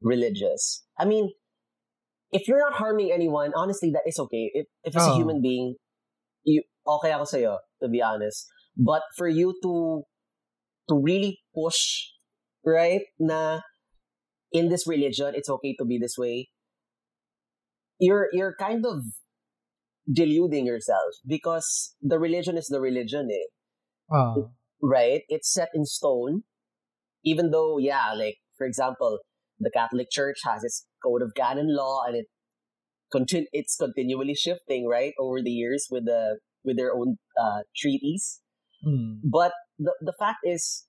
religious. 0.00 0.84
I 0.98 1.04
mean, 1.04 1.32
if 2.32 2.48
you're 2.48 2.58
not 2.60 2.74
harming 2.74 3.12
anyone, 3.12 3.52
honestly, 3.56 3.90
that 3.92 4.02
is 4.06 4.18
okay. 4.18 4.50
If 4.54 4.66
if 4.84 4.96
as 4.96 5.06
a 5.06 5.10
Oh. 5.10 5.12
human 5.12 5.40
being, 5.42 5.76
you 6.44 6.62
okay 6.86 7.12
ako 7.12 7.24
sa'yo, 7.24 7.58
to 7.82 7.88
be 7.88 8.02
honest. 8.02 8.46
But 8.76 9.02
for 9.16 9.28
you 9.28 9.54
to 9.62 10.04
to 10.88 10.94
really 10.96 11.40
push, 11.54 12.12
right, 12.64 13.02
na 13.18 13.60
in 14.52 14.68
this 14.68 14.86
religion, 14.86 15.34
it's 15.34 15.50
okay 15.50 15.74
to 15.78 15.84
be 15.84 15.98
this 15.98 16.16
way. 16.18 16.48
You're 18.00 18.28
you're 18.32 18.54
kind 18.58 18.84
of 18.86 19.04
deluding 20.12 20.66
yourself 20.66 21.14
because 21.26 21.94
the 22.02 22.18
religion 22.18 22.56
is 22.56 22.66
the 22.66 22.80
religion, 22.80 23.28
eh 23.32 23.46
Ah, 24.10 24.50
right? 24.82 25.22
It's 25.28 25.52
set 25.52 25.68
in 25.74 25.84
stone. 25.84 26.42
Even 27.24 27.50
though, 27.50 27.78
yeah, 27.78 28.14
like 28.14 28.38
for 28.56 28.66
example, 28.66 29.18
the 29.60 29.70
Catholic 29.70 30.08
Church 30.10 30.38
has 30.44 30.64
its 30.64 30.86
code 31.04 31.22
of 31.22 31.32
canon 31.34 31.74
law, 31.74 32.04
and 32.06 32.16
it 32.16 32.26
continu- 33.14 33.50
it's 33.52 33.76
continually 33.76 34.34
shifting, 34.34 34.86
right, 34.86 35.14
over 35.18 35.42
the 35.42 35.50
years 35.50 35.86
with 35.90 36.04
the 36.06 36.38
with 36.64 36.76
their 36.76 36.94
own 36.94 37.18
uh, 37.40 37.62
treaties. 37.76 38.40
mm, 38.86 39.20
But 39.24 39.52
the 39.78 39.94
the 40.00 40.14
fact 40.18 40.40
is, 40.44 40.86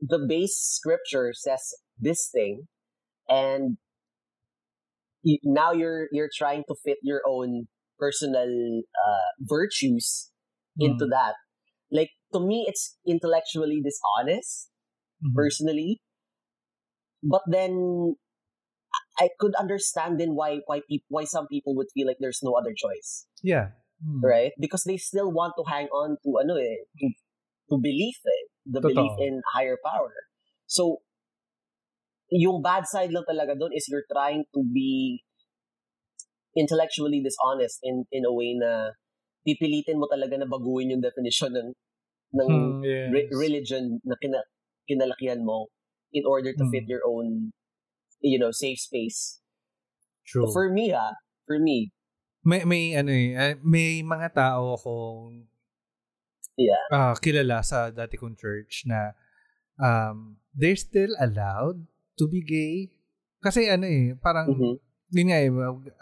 the 0.00 0.18
base 0.18 0.56
scripture 0.56 1.32
says 1.34 1.62
this 1.98 2.28
thing, 2.32 2.68
and 3.28 3.78
now 5.42 5.72
you're 5.72 6.08
you're 6.12 6.30
trying 6.34 6.64
to 6.68 6.74
fit 6.84 6.98
your 7.02 7.22
own 7.26 7.66
personal 7.98 8.82
uh, 9.06 9.28
virtues 9.40 10.30
into 10.78 11.04
mm. 11.06 11.10
that. 11.10 11.34
Like 11.90 12.10
to 12.32 12.40
me, 12.40 12.66
it's 12.68 12.96
intellectually 13.06 13.82
dishonest, 13.82 14.70
Mhm. 15.24 15.34
personally. 15.34 16.00
But 17.22 17.42
then, 17.50 18.14
I 19.18 19.28
could 19.38 19.54
understand 19.58 20.20
then 20.20 20.34
why 20.38 20.62
why 20.70 20.80
peop- 20.86 21.10
why 21.10 21.24
some 21.26 21.50
people 21.50 21.74
would 21.74 21.90
feel 21.92 22.06
like 22.06 22.18
there's 22.22 22.42
no 22.42 22.54
other 22.54 22.70
choice, 22.72 23.26
Yeah. 23.42 23.74
Mm. 23.98 24.22
right? 24.22 24.52
Because 24.58 24.86
they 24.86 24.96
still 24.96 25.34
want 25.34 25.58
to 25.58 25.66
hang 25.66 25.90
on 25.90 26.22
to 26.22 26.30
ano 26.38 26.54
eh, 26.54 26.86
to, 27.02 27.06
to 27.70 27.74
belief 27.82 28.14
eh, 28.22 28.42
the 28.64 28.78
Totoo. 28.78 28.94
belief 28.94 29.14
in 29.18 29.42
higher 29.54 29.74
power. 29.82 30.14
So, 30.70 31.02
yung 32.30 32.62
bad 32.62 32.86
side 32.86 33.10
lang 33.10 33.26
talaga 33.26 33.58
doon 33.58 33.74
is 33.74 33.90
you're 33.90 34.06
trying 34.06 34.46
to 34.54 34.60
be 34.62 35.24
intellectually 36.54 37.18
dishonest 37.22 37.82
in 37.82 38.06
in 38.14 38.22
a 38.22 38.32
way 38.32 38.54
na 38.54 38.94
pipilitin 39.42 39.98
mo 39.98 40.06
talaga 40.06 40.38
na 40.38 40.46
baguhin 40.46 40.94
yung 40.94 41.02
definition 41.02 41.50
ng 41.54 41.68
ng 42.38 42.50
Hmm, 42.50 42.84
yes. 42.84 43.08
re- 43.10 43.30
religion 43.34 43.98
na 44.04 44.14
kina, 44.20 44.38
kinalakihan 44.86 45.40
mo 45.42 45.72
in 46.12 46.24
order 46.26 46.52
to 46.56 46.64
fit 46.72 46.84
Mm. 46.88 46.92
your 46.92 47.04
own 47.06 47.52
you 48.20 48.38
know 48.38 48.50
safe 48.50 48.80
space 48.80 49.38
True. 50.26 50.48
for 50.52 50.68
me 50.72 50.90
ha 50.90 51.14
for 51.46 51.58
me 51.60 51.92
may 52.42 52.64
may 52.64 52.96
ano 52.96 53.12
eh, 53.12 53.34
ah, 53.36 53.54
may 53.60 54.00
mga 54.02 54.28
tao 54.34 54.74
akong 54.78 55.44
Yeah. 56.58 56.82
ah, 56.90 57.14
kilala 57.14 57.62
sa 57.62 57.94
dati 57.94 58.18
kong 58.18 58.34
church 58.34 58.82
na 58.82 59.14
um 59.78 60.42
they're 60.58 60.74
still 60.78 61.14
allowed 61.22 61.86
to 62.18 62.26
be 62.26 62.42
gay. 62.42 62.90
Kasi 63.38 63.70
ano 63.70 63.86
eh, 63.86 64.18
parang 64.18 64.50
Mhm. 64.50 64.74
yun 65.14 65.26
nga 65.30 65.38
eh, 65.38 65.50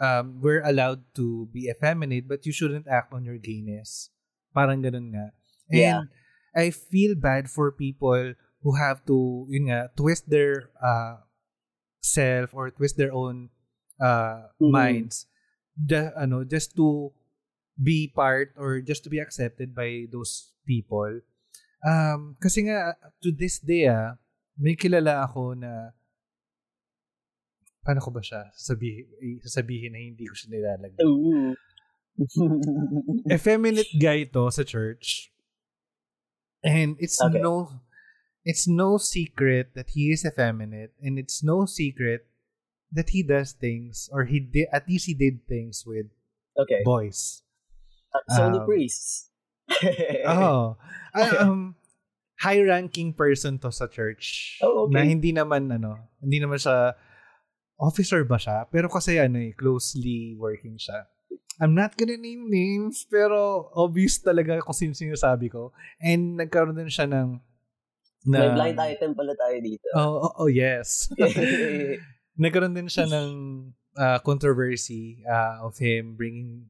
um, 0.01 0.25
we're 0.41 0.65
allowed 0.65 1.05
to 1.13 1.45
be 1.53 1.69
effeminate 1.69 2.25
but 2.25 2.41
you 2.49 2.53
shouldn't 2.55 2.89
act 2.89 3.13
on 3.13 3.21
your 3.21 3.37
gayness. 3.37 4.09
Parang 4.49 4.81
ganun 4.81 5.13
nga. 5.13 5.29
And 5.69 5.77
Yeah. 5.77 6.01
I 6.57 6.73
feel 6.73 7.13
bad 7.13 7.53
for 7.53 7.69
people 7.69 8.33
who 8.67 8.75
have 8.75 8.99
to, 9.07 9.47
yun 9.47 9.71
nga, 9.71 9.87
twist 9.95 10.27
their 10.27 10.75
uh, 10.83 11.23
self 12.03 12.51
or 12.51 12.67
twist 12.67 12.99
their 12.99 13.15
own 13.15 13.47
uh, 13.95 14.51
Mhm. 14.59 14.71
minds 14.75 15.23
ju- 15.79 16.11
ano, 16.19 16.43
just 16.43 16.75
to 16.75 17.15
be 17.79 18.11
part 18.11 18.51
or 18.59 18.83
just 18.83 19.07
to 19.07 19.09
be 19.09 19.23
accepted 19.23 19.71
by 19.71 20.03
those 20.11 20.51
people. 20.67 21.23
Um, 21.79 22.35
kasi 22.43 22.67
nga, 22.67 22.99
to 23.23 23.31
this 23.31 23.63
day, 23.63 23.87
ah, 23.87 24.19
may 24.59 24.75
kilala 24.75 25.23
ako 25.23 25.55
na 25.55 25.95
paano 27.87 28.03
ko 28.03 28.11
ba 28.11 28.19
siya 28.19 28.51
sasabihin, 28.51 29.07
sasabihin 29.47 29.95
na 29.95 30.01
hindi 30.03 30.27
ko 30.27 30.35
siya 30.35 30.49
nilalagay. 30.51 30.99
Ooh. 31.07 31.55
effeminate 33.31 33.93
guy 33.95 34.25
to 34.25 34.49
sa 34.51 34.65
church. 34.65 35.31
And 36.65 36.97
it's 36.99 37.21
Okay. 37.21 37.37
no 37.39 37.69
it's 38.47 38.63
no 38.63 38.95
secret 38.95 39.75
that 39.75 39.91
he 39.91 40.07
is 40.07 40.23
effeminate 40.23 40.95
and 41.03 41.19
it's 41.19 41.43
no 41.43 41.67
secret 41.67 42.23
that 42.87 43.11
he 43.11 43.19
does 43.19 43.51
things 43.51 44.07
or 44.15 44.23
he 44.23 44.39
did 44.39 44.71
at 44.71 44.87
least 44.87 45.03
he 45.03 45.13
did 45.13 45.43
things 45.51 45.83
with 45.83 46.07
okay 46.55 46.79
boys. 46.87 47.43
so 48.31 48.47
the 48.47 48.63
Um, 48.63 48.65
priests 48.65 49.27
Oh. 50.23 50.79
Ah, 51.11 51.43
um 51.43 51.75
high 52.39 52.61
ranking 52.61 53.11
person 53.11 53.57
to 53.59 53.73
sa 53.73 53.89
church. 53.89 54.57
Oh, 54.63 54.85
okay. 54.87 54.93
Na 54.95 55.01
hindi 55.03 55.33
naman 55.33 55.73
ano, 55.73 56.07
hindi 56.23 56.37
naman 56.39 56.55
siya 56.61 56.93
officer 57.75 58.23
ba 58.23 58.37
siya? 58.39 58.69
Pero 58.69 58.87
kasi 58.87 59.17
ano 59.19 59.41
eh, 59.41 59.51
closely 59.57 60.37
working 60.39 60.77
siya. 60.79 61.09
I'm 61.57 61.73
not 61.73 61.97
gonna 61.97 62.15
name 62.21 62.45
names, 62.47 63.09
pero 63.09 63.67
obvious 63.73 64.21
talaga 64.21 64.61
kung 64.61 64.77
sino 64.77 64.93
sinasabi 64.93 65.49
ko. 65.49 65.73
And 65.97 66.37
nagkaroon 66.37 66.77
din 66.77 66.93
siya 66.93 67.09
ng 67.09 67.41
na, 68.27 68.37
may 68.43 68.51
blind 68.51 68.79
item 68.83 69.11
pala 69.15 69.33
tayo 69.33 69.57
dito 69.63 69.87
Oh, 69.95 70.27
oh, 70.27 70.33
oh, 70.45 70.49
yes. 70.51 71.07
nagkaroon 72.41 72.75
din 72.75 72.91
siya 72.91 73.07
ng 73.07 73.29
ah, 73.97 74.19
controversy 74.21 75.23
ah, 75.25 75.63
of 75.65 75.79
him 75.79 76.13
bringing 76.13 76.69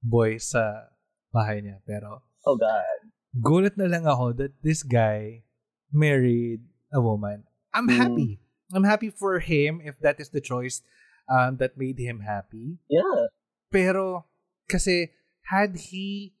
boys 0.00 0.54
sa 0.54 0.92
bahay 1.34 1.60
niya. 1.60 1.82
Pero 1.82 2.22
oh 2.46 2.56
god 2.56 3.00
gulat 3.30 3.78
na 3.78 3.86
lang 3.86 4.04
ako 4.06 4.34
that 4.34 4.50
this 4.62 4.82
guy 4.82 5.46
married 5.94 6.62
a 6.90 6.98
woman. 6.98 7.46
I'm 7.70 7.86
Mm. 7.86 7.94
happy. 7.98 8.30
I'm 8.74 8.82
happy 8.86 9.10
for 9.10 9.38
him 9.38 9.78
if 9.82 9.98
that 10.02 10.18
is 10.18 10.30
the 10.30 10.42
choice 10.42 10.82
um, 11.30 11.58
that 11.62 11.78
made 11.78 11.98
him 11.98 12.22
happy. 12.26 12.78
yeah 12.90 13.30
Pero 13.70 14.26
kasi 14.66 15.14
had 15.46 15.90
he 15.90 16.34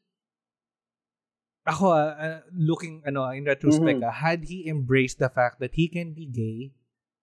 ako 1.64 1.92
ah, 1.92 2.40
looking 2.52 3.04
ano 3.04 3.30
in 3.30 3.44
retrospect 3.44 4.00
Mhm. 4.00 4.08
ah, 4.08 4.14
had 4.14 4.48
he 4.48 4.64
embraced 4.66 5.18
the 5.18 5.28
fact 5.28 5.60
that 5.60 5.76
he 5.76 5.86
can 5.88 6.12
be 6.12 6.24
gay, 6.24 6.72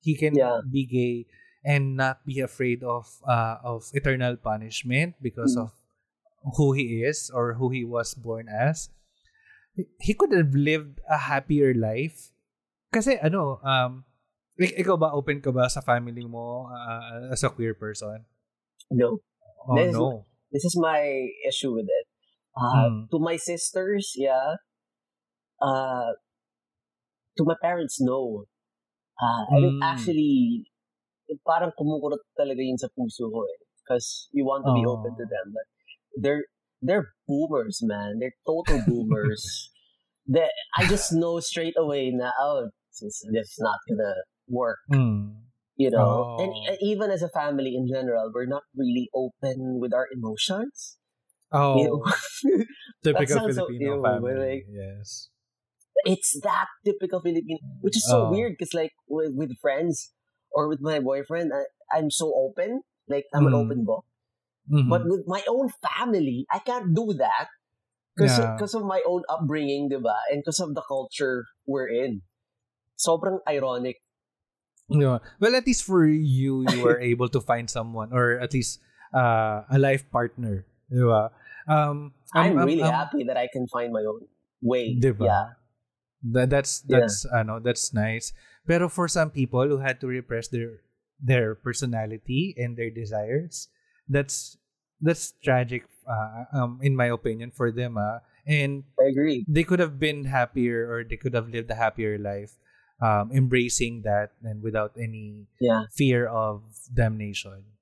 he 0.01 0.13
can 0.13 0.35
Yeah. 0.37 0.61
be 0.61 0.85
gay 0.85 1.25
and 1.65 1.97
not 1.97 2.21
be 2.23 2.39
afraid 2.39 2.85
of 2.85 3.09
uh, 3.25 3.57
of 3.65 3.89
eternal 3.93 4.37
punishment 4.37 5.17
because 5.19 5.57
Mm. 5.57 5.67
of 5.67 5.69
who 6.55 6.71
he 6.77 7.01
is 7.03 7.27
or 7.33 7.57
who 7.59 7.69
he 7.73 7.83
was 7.83 8.13
born 8.13 8.47
as. 8.47 8.89
he- 10.01 10.17
could 10.17 10.33
have 10.33 10.57
lived 10.57 10.97
a 11.05 11.29
happier 11.29 11.69
life. 11.69 12.33
Kasi 12.89 13.13
ano, 13.21 13.61
um, 13.61 14.09
ik- 14.57 14.73
ikaw 14.73 14.97
ba 14.97 15.13
open 15.13 15.37
ka 15.37 15.53
ba 15.53 15.69
sa 15.69 15.85
family 15.85 16.25
mo 16.25 16.65
ah, 16.65 17.29
as 17.29 17.45
a 17.45 17.53
queer 17.53 17.77
person? 17.77 18.25
no 18.89 19.21
Oh 19.69 19.77
This- 19.77 19.93
no. 19.93 20.25
this 20.49 20.65
is 20.65 20.73
my 20.81 20.97
issue 21.45 21.77
with 21.77 21.85
it. 21.85 22.06
Uh, 22.57 22.89
Mm. 22.89 23.09
To 23.13 23.17
my 23.21 23.37
sisters, 23.37 24.13
yeah. 24.17 24.57
Uh, 25.61 26.17
to 27.37 27.43
my 27.45 27.53
parents, 27.61 28.01
no. 28.01 28.45
Uh, 29.21 29.45
I 29.53 29.55
didn't 29.61 29.81
Mm. 29.81 29.85
actually, 29.85 30.65
parang 31.45 31.69
kumukurot 31.77 32.25
talaga 32.33 32.61
yun 32.65 32.77
sa 32.81 32.89
puso 32.97 33.29
ko 33.29 33.45
eh. 33.45 33.59
Because 33.85 34.27
you 34.33 34.41
want 34.45 34.65
to 34.65 34.73
be 34.73 34.81
Oh. 34.85 34.97
open 34.97 35.13
to 35.15 35.25
them. 35.29 35.53
But 35.53 35.65
they're, 36.17 36.45
they're 36.81 37.13
boomers, 37.29 37.79
man. 37.85 38.17
They're 38.19 38.35
total 38.45 38.81
boomers. 38.89 39.41
that 40.33 40.51
I 40.75 40.83
just 40.89 41.13
know 41.13 41.39
straight 41.39 41.77
away 41.79 42.11
na, 42.11 42.33
oh, 42.41 42.67
this, 42.99 43.23
is 43.23 43.55
not 43.61 43.79
gonna 43.87 44.13
work. 44.49 44.79
Mm. 44.91 45.45
you 45.77 45.93
know 45.93 46.41
and 46.41 46.49
Oh. 46.49 46.73
e- 46.73 46.81
even 46.89 47.13
as 47.13 47.21
a 47.21 47.29
family 47.29 47.77
in 47.77 47.85
general 47.85 48.33
we're 48.33 48.49
not 48.49 48.65
really 48.73 49.13
open 49.13 49.77
with 49.77 49.93
our 49.93 50.09
emotions 50.09 50.97
Oh, 51.51 51.77
you 51.79 51.85
know? 51.87 52.01
typical 53.03 53.39
so 53.39 53.67
Filipino 53.67 53.95
ew, 53.97 54.03
family. 54.03 54.33
like- 54.35 54.67
yes. 54.67 55.29
it's 56.05 56.35
that 56.43 56.67
typical 56.85 57.19
Filipino 57.23 57.57
which 57.81 57.95
is 57.97 58.05
so 58.05 58.27
Oh. 58.27 58.31
weird 58.31 58.53
because 58.57 58.73
like 58.75 58.91
with, 59.07 59.31
with 59.33 59.55
friends 59.63 60.13
or 60.51 60.67
with 60.69 60.79
my 60.81 60.99
boyfriend 60.99 61.51
I, 61.55 61.65
I'm 61.95 62.11
so 62.11 62.29
open 62.35 62.81
like 63.07 63.25
I'm 63.33 63.47
an 63.47 63.53
Mm. 63.55 63.63
open 63.65 63.79
book 63.87 64.03
Mhm. 64.69 64.89
but 64.91 65.07
with 65.07 65.23
my 65.25 65.41
own 65.47 65.71
family 65.79 66.45
I 66.51 66.59
can't 66.59 66.91
do 66.93 67.15
that 67.17 67.47
because 68.15 68.37
Yeah. 68.37 68.79
of 68.79 68.83
my 68.85 69.01
own 69.07 69.23
upbringing 69.31 69.89
diba 69.89 70.19
and 70.29 70.43
because 70.43 70.59
of 70.59 70.75
the 70.75 70.83
culture 70.85 71.47
we're 71.65 71.87
in 71.89 72.21
sobrang 72.99 73.39
ironic 73.47 74.03
Yeah. 74.89 75.19
Well, 75.43 75.51
at 75.55 75.67
least 75.67 75.83
for 75.83 76.07
you, 76.07 76.63
you 76.71 76.79
were 76.79 76.95
able 76.99 77.27
to 77.35 77.41
find 77.43 77.67
someone 77.67 78.15
or 78.15 78.39
at 78.39 78.55
least 78.55 78.79
uh, 79.11 79.67
a 79.67 79.75
life 79.75 80.07
partner. 80.07 80.63
Di 80.89 81.03
ba? 81.03 81.31
Um, 81.67 82.13
I'm, 82.33 82.57
um, 82.57 82.65
really 82.65 82.83
um, 82.83 82.93
happy 82.93 83.23
that 83.25 83.37
I 83.37 83.47
can 83.51 83.67
find 83.67 83.91
my 83.91 84.03
own 84.07 84.27
way 84.61 84.95
Di 84.99 85.11
ba? 85.11 85.23
yeah 85.25 85.47
That, 86.33 86.49
that's, 86.49 86.83
Yeah. 86.87 87.05
that's, 87.05 87.25
ano, 87.29 87.59
that's 87.61 87.93
nice. 87.93 88.33
Pero 88.65 88.89
for 88.89 89.07
some 89.07 89.29
people 89.29 89.67
who 89.69 89.77
had 89.77 90.01
to 90.01 90.07
repress 90.07 90.49
their, 90.49 90.81
their 91.21 91.55
personality 91.55 92.55
and 92.57 92.75
their 92.75 92.89
desires, 92.89 93.69
that's, 94.09 94.57
that's 94.99 95.37
tragic, 95.43 95.85
uh, 96.09 96.49
um, 96.51 96.79
in 96.81 96.95
my 96.97 97.07
opinion, 97.13 97.51
for 97.53 97.71
them, 97.71 97.97
ah. 98.01 98.25
And 98.47 98.87
I 98.95 99.11
agree 99.11 99.43
they 99.43 99.67
could 99.67 99.83
have 99.83 99.99
been 99.99 100.23
happier 100.23 100.87
or 100.87 101.03
they 101.03 101.19
could 101.19 101.35
have 101.35 101.51
lived 101.51 101.67
a 101.67 101.75
happier 101.75 102.15
life 102.17 102.55
um, 103.03 103.29
embracing 103.35 104.07
that 104.07 104.31
and 104.39 104.63
without 104.63 104.95
any 104.95 105.51
yeah 105.59 105.83
fear 105.91 106.25
of 106.25 106.63
damnation. 106.95 107.76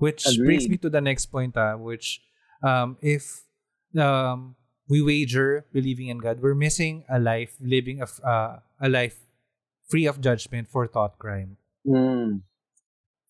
Which 0.00 0.24
brings 0.40 0.64
me 0.64 0.80
to 0.80 0.88
the 0.88 1.04
next 1.04 1.28
point, 1.28 1.60
ah, 1.60 1.76
which 1.76 2.24
um, 2.64 2.96
if 3.04 3.44
um, 3.92 4.56
we 4.88 5.04
wager 5.04 5.68
believing 5.72 6.08
in 6.08 6.18
God, 6.18 6.40
we're 6.40 6.56
missing 6.56 7.04
a 7.04 7.20
life 7.20 7.54
living 7.60 8.00
a, 8.00 8.08
uh, 8.24 8.64
a 8.80 8.88
life 8.88 9.20
free 9.92 10.08
of 10.08 10.20
judgment 10.24 10.72
for 10.72 10.88
thought 10.88 11.20
crime. 11.20 11.60
Mm. 11.84 12.42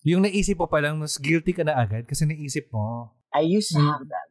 Yung 0.06 0.22
naisip 0.24 0.56
mo 0.56 0.70
pa 0.70 0.78
lang, 0.78 0.96
mas 1.02 1.18
guilty 1.18 1.52
ka 1.52 1.66
na 1.66 1.76
agad 1.76 2.08
kasi 2.08 2.24
naisip 2.24 2.72
mo. 2.72 3.12
I 3.34 3.44
used 3.44 3.74
to 3.74 3.82
have 3.82 4.06
that. 4.08 4.28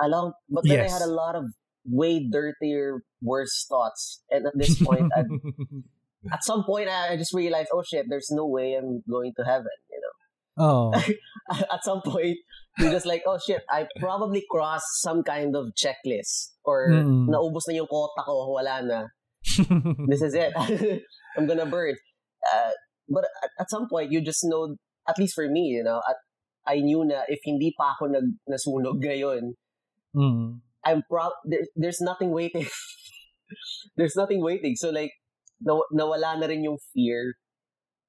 Along, 0.00 0.32
but 0.48 0.64
then 0.64 0.80
Yes. 0.80 0.90
I 0.90 0.92
had 0.98 1.04
a 1.04 1.12
lot 1.12 1.36
of 1.36 1.52
way 1.84 2.24
dirtier, 2.24 3.04
worse 3.20 3.66
thoughts. 3.68 4.22
And 4.30 4.46
at 4.46 4.56
this 4.56 4.80
point, 4.80 5.12
at 6.32 6.42
some 6.44 6.64
point, 6.64 6.88
I 6.88 7.16
just 7.16 7.34
realized, 7.34 7.68
oh 7.72 7.84
shit, 7.84 8.06
there's 8.08 8.30
no 8.30 8.46
way 8.46 8.74
I'm 8.74 9.02
going 9.08 9.32
to 9.36 9.44
heaven. 9.44 9.76
You 9.92 10.00
know, 10.00 10.14
Oh. 10.60 10.92
At 11.72 11.82
some 11.82 12.02
point, 12.04 12.36
you're 12.78 12.92
just 12.92 13.06
like, 13.08 13.24
oh 13.26 13.38
shit, 13.40 13.64
I 13.68 13.88
probably 13.98 14.44
crossed 14.50 15.00
some 15.00 15.24
kind 15.24 15.56
of 15.56 15.72
checklist. 15.72 16.52
Or 16.64 16.92
Mm. 16.92 17.26
naubos 17.32 17.64
na 17.66 17.80
yung 17.80 17.88
quota 17.88 18.20
ko, 18.22 18.52
wala 18.52 18.84
na. 18.84 19.00
This 20.10 20.20
is 20.20 20.36
it. 20.36 20.52
I'm 21.36 21.48
gonna 21.48 21.64
burn. 21.66 21.96
Uh, 22.44 22.76
but 23.08 23.24
at, 23.42 23.50
at 23.64 23.70
some 23.72 23.88
point, 23.88 24.12
you 24.12 24.20
just 24.20 24.44
know, 24.44 24.76
at 25.08 25.18
least 25.18 25.34
for 25.34 25.48
me, 25.48 25.72
you 25.72 25.82
know, 25.82 26.04
at, 26.04 26.16
I 26.68 26.84
knew 26.84 27.02
na 27.08 27.24
if 27.26 27.40
hindi 27.42 27.72
pa 27.72 27.96
ako 27.96 28.12
nag, 28.12 28.36
nasunog 28.46 29.00
ngayon, 29.00 29.56
mm. 30.14 30.60
I'm 30.84 31.02
proud. 31.10 31.32
There, 31.48 31.64
there's 31.74 32.00
nothing 32.00 32.30
waiting. 32.30 32.68
there's 33.96 34.14
nothing 34.16 34.44
waiting. 34.44 34.76
So 34.76 34.90
like, 34.90 35.12
naw- 35.60 35.88
nawala 35.92 36.38
na 36.38 36.46
rin 36.46 36.64
yung 36.64 36.78
fear 36.94 37.36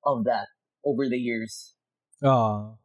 of 0.05 0.23
that 0.25 0.47
over 0.85 1.07
the 1.09 1.17
years. 1.17 1.73
Oo. 2.25 2.77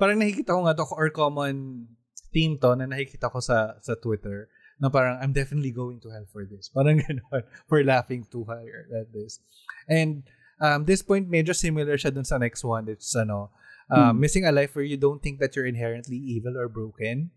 Parang 0.00 0.16
nakikita 0.18 0.56
ko 0.56 0.64
nga 0.64 0.76
to 0.76 0.86
or 0.96 1.10
common 1.12 1.86
theme 2.32 2.56
to 2.58 2.74
na 2.78 2.86
nakikita 2.86 3.30
ko 3.30 3.42
sa 3.42 3.76
sa 3.82 3.98
Twitter 3.98 4.48
na 4.80 4.88
parang 4.88 5.20
I'm 5.20 5.36
definitely 5.36 5.70
going 5.76 6.00
to 6.00 6.08
hell 6.08 6.24
for 6.32 6.48
this. 6.48 6.72
Parang 6.72 6.98
gano'n. 7.04 7.44
For 7.68 7.84
laughing 7.84 8.24
too 8.24 8.48
hard 8.48 8.88
at 8.96 9.12
this. 9.12 9.38
And 9.86 10.24
um, 10.56 10.88
this 10.88 11.04
point, 11.04 11.28
medyo 11.28 11.52
similar 11.52 12.00
siya 12.00 12.14
dun 12.14 12.24
sa 12.24 12.40
next 12.40 12.64
one. 12.64 12.88
It's 12.88 13.12
ano, 13.12 13.52
uh, 13.92 14.14
Hmm. 14.14 14.22
missing 14.22 14.46
a 14.46 14.54
life 14.54 14.72
where 14.78 14.86
you 14.86 14.96
don't 14.96 15.20
think 15.20 15.42
that 15.42 15.52
you're 15.54 15.68
inherently 15.68 16.16
evil 16.16 16.56
or 16.56 16.70
broken. 16.70 17.34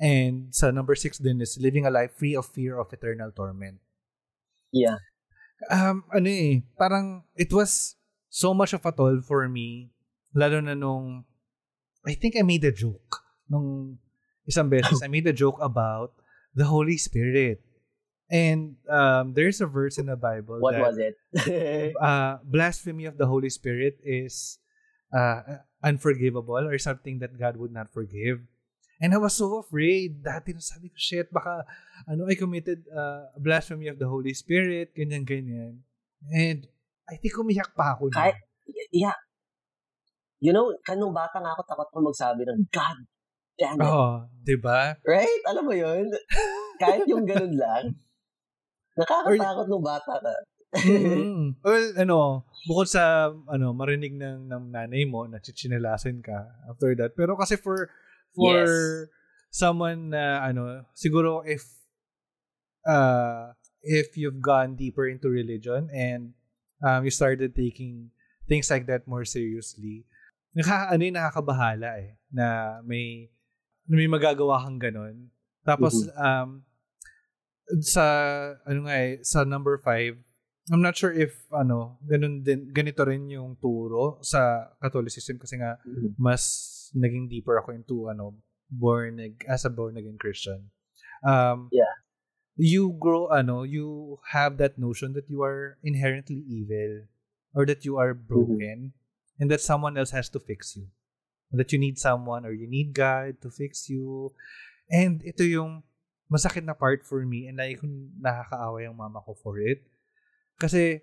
And 0.00 0.48
sa 0.50 0.72
number 0.72 0.96
six 0.96 1.20
din 1.20 1.44
is 1.44 1.60
living 1.60 1.84
a 1.84 1.92
life 1.92 2.16
free 2.16 2.32
of 2.32 2.48
fear 2.48 2.80
of 2.80 2.88
eternal 2.88 3.30
torment. 3.36 3.84
Yeah. 4.72 4.96
Um, 5.68 6.08
ano 6.08 6.24
eh, 6.24 6.64
parang 6.80 7.28
it 7.36 7.52
was 7.52 8.00
so 8.32 8.56
much 8.56 8.72
of 8.72 8.80
a 8.88 8.92
toll 8.96 9.20
for 9.20 9.44
me, 9.44 9.92
lalo 10.34 10.60
na 10.60 10.74
nung, 10.74 11.24
I 12.06 12.14
think 12.14 12.36
I 12.36 12.42
made 12.42 12.64
a 12.64 12.72
joke 12.72 13.20
nung 13.48 13.98
isang 14.48 14.70
beses. 14.70 15.02
I 15.02 15.08
made 15.08 15.26
a 15.26 15.36
joke 15.36 15.58
about 15.60 16.14
the 16.54 16.64
Holy 16.64 16.96
Spirit. 16.96 17.60
And 18.30 18.78
um, 18.86 19.34
there's 19.34 19.60
a 19.60 19.66
verse 19.66 19.98
in 19.98 20.06
the 20.06 20.14
Bible 20.14 20.62
What 20.62 20.78
that 20.78 20.82
was 20.86 20.98
it? 20.98 21.18
uh, 22.00 22.38
blasphemy 22.44 23.06
of 23.06 23.18
the 23.18 23.26
Holy 23.26 23.50
Spirit 23.50 23.98
is 24.06 24.58
uh, 25.10 25.66
unforgivable 25.82 26.62
or 26.62 26.78
something 26.78 27.18
that 27.18 27.38
God 27.38 27.56
would 27.56 27.72
not 27.72 27.90
forgive. 27.90 28.38
And 29.00 29.14
I 29.14 29.18
was 29.18 29.34
so 29.34 29.58
afraid. 29.58 30.22
Dati 30.22 30.54
na 30.54 30.60
sabi 30.60 30.92
ko, 30.92 30.96
shit, 31.00 31.32
baka 31.32 31.64
ano, 32.06 32.28
I 32.28 32.36
committed 32.36 32.84
uh, 32.92 33.32
blasphemy 33.40 33.88
of 33.88 33.98
the 33.98 34.06
Holy 34.06 34.36
Spirit, 34.36 34.94
ganyan, 34.94 35.26
ganyan. 35.26 35.82
And 36.30 36.68
I 37.08 37.16
think 37.16 37.34
umiyak 37.34 37.74
pa 37.74 37.96
ako. 37.96 38.12
Kahit- 38.12 38.38
yeah. 38.92 39.16
You 40.40 40.56
know, 40.56 40.72
kanong 40.88 41.12
bata 41.12 41.36
nga 41.36 41.52
ako 41.52 41.62
takot 41.68 41.88
ko 41.92 41.98
magsabi 42.00 42.48
ng 42.48 42.64
God 42.72 42.98
damn 43.60 43.76
it. 43.76 43.84
Oo, 43.84 44.24
di 44.40 44.56
ba? 44.56 44.96
Right? 45.04 45.42
Alam 45.44 45.68
mo 45.68 45.74
yun? 45.76 46.08
Kahit 46.80 47.04
yung 47.04 47.28
ganun 47.28 47.52
lang. 47.52 47.92
Nakakatakot 48.96 49.68
nung 49.68 49.84
bata 49.84 50.16
ka. 50.16 50.32
Mm. 50.80 51.60
well, 51.64 51.86
ano, 52.00 52.18
bukod 52.64 52.88
sa 52.88 53.28
ano, 53.50 53.76
marinig 53.76 54.16
ng 54.16 54.48
ng 54.48 54.64
nanay 54.72 55.04
mo 55.04 55.28
na 55.28 55.42
chichinelasin 55.42 56.24
ka 56.24 56.48
after 56.72 56.96
that. 56.96 57.12
Pero 57.12 57.36
kasi 57.36 57.60
for 57.60 57.92
for 58.32 58.56
Yes. 58.56 58.72
someone 59.52 60.14
na 60.14 60.40
ano, 60.46 60.88
siguro 60.96 61.42
if 61.44 61.66
uh 62.88 63.52
if 63.84 64.16
you've 64.16 64.40
gone 64.40 64.78
deeper 64.78 65.04
into 65.04 65.28
religion 65.28 65.90
and 65.92 66.32
um 66.80 67.04
you 67.04 67.12
started 67.12 67.52
taking 67.52 68.08
things 68.48 68.70
like 68.70 68.86
that 68.86 69.04
more 69.10 69.26
seriously, 69.26 70.06
nakaka 70.54 70.84
ano 70.90 71.02
yung 71.06 71.16
nakakabahala 71.16 71.88
eh 72.02 72.18
na 72.30 72.78
may 72.82 73.30
na 73.86 73.94
may 73.98 74.10
magagawa 74.10 74.62
kang 74.62 74.78
ganun. 74.78 75.30
Tapos 75.66 76.06
um 76.14 76.62
sa 77.82 78.04
ano 78.66 78.86
nga 78.86 78.94
eh, 78.98 79.22
sa 79.22 79.46
number 79.46 79.78
five, 79.78 80.18
I'm 80.70 80.82
not 80.82 80.98
sure 80.98 81.14
if 81.14 81.46
ano, 81.54 82.02
ganun 82.02 82.42
din 82.42 82.70
ganito 82.74 83.06
rin 83.06 83.30
yung 83.30 83.54
turo 83.58 84.18
sa 84.26 84.70
Catholicism 84.82 85.38
kasi 85.38 85.58
nga 85.58 85.78
mas 86.18 86.42
naging 86.94 87.30
deeper 87.30 87.62
ako 87.62 87.70
into 87.74 88.10
ano 88.10 88.34
born 88.70 89.18
as 89.46 89.62
a 89.66 89.70
born 89.70 89.98
again 89.98 90.18
Christian. 90.18 90.70
Um 91.22 91.70
Yeah. 91.70 91.94
You 92.60 92.92
grow 93.00 93.30
ano, 93.32 93.62
you 93.64 94.20
have 94.36 94.60
that 94.60 94.76
notion 94.76 95.16
that 95.16 95.30
you 95.30 95.40
are 95.40 95.80
inherently 95.80 96.44
evil 96.44 97.08
or 97.56 97.64
that 97.64 97.86
you 97.88 97.96
are 97.96 98.12
broken 98.12 98.92
and 99.40 99.48
that 99.48 99.64
someone 99.64 99.96
else 99.96 100.12
has 100.12 100.28
to 100.28 100.38
fix 100.38 100.76
you. 100.76 100.92
That 101.50 101.72
you 101.72 101.80
need 101.80 101.98
someone 101.98 102.44
or 102.44 102.52
you 102.52 102.68
need 102.68 102.92
God 102.92 103.40
to 103.42 103.48
fix 103.50 103.88
you. 103.88 104.36
And 104.92 105.24
ito 105.24 105.42
yung 105.42 105.82
masakit 106.30 106.62
na 106.62 106.76
part 106.78 107.02
for 107.02 107.26
me 107.26 107.50
and 107.50 107.58
like 107.58 107.82
kung 107.82 108.14
nakakaawa 108.20 108.86
yung 108.86 109.00
mama 109.00 109.24
ko 109.24 109.34
for 109.34 109.58
it. 109.58 109.82
Kasi 110.60 111.02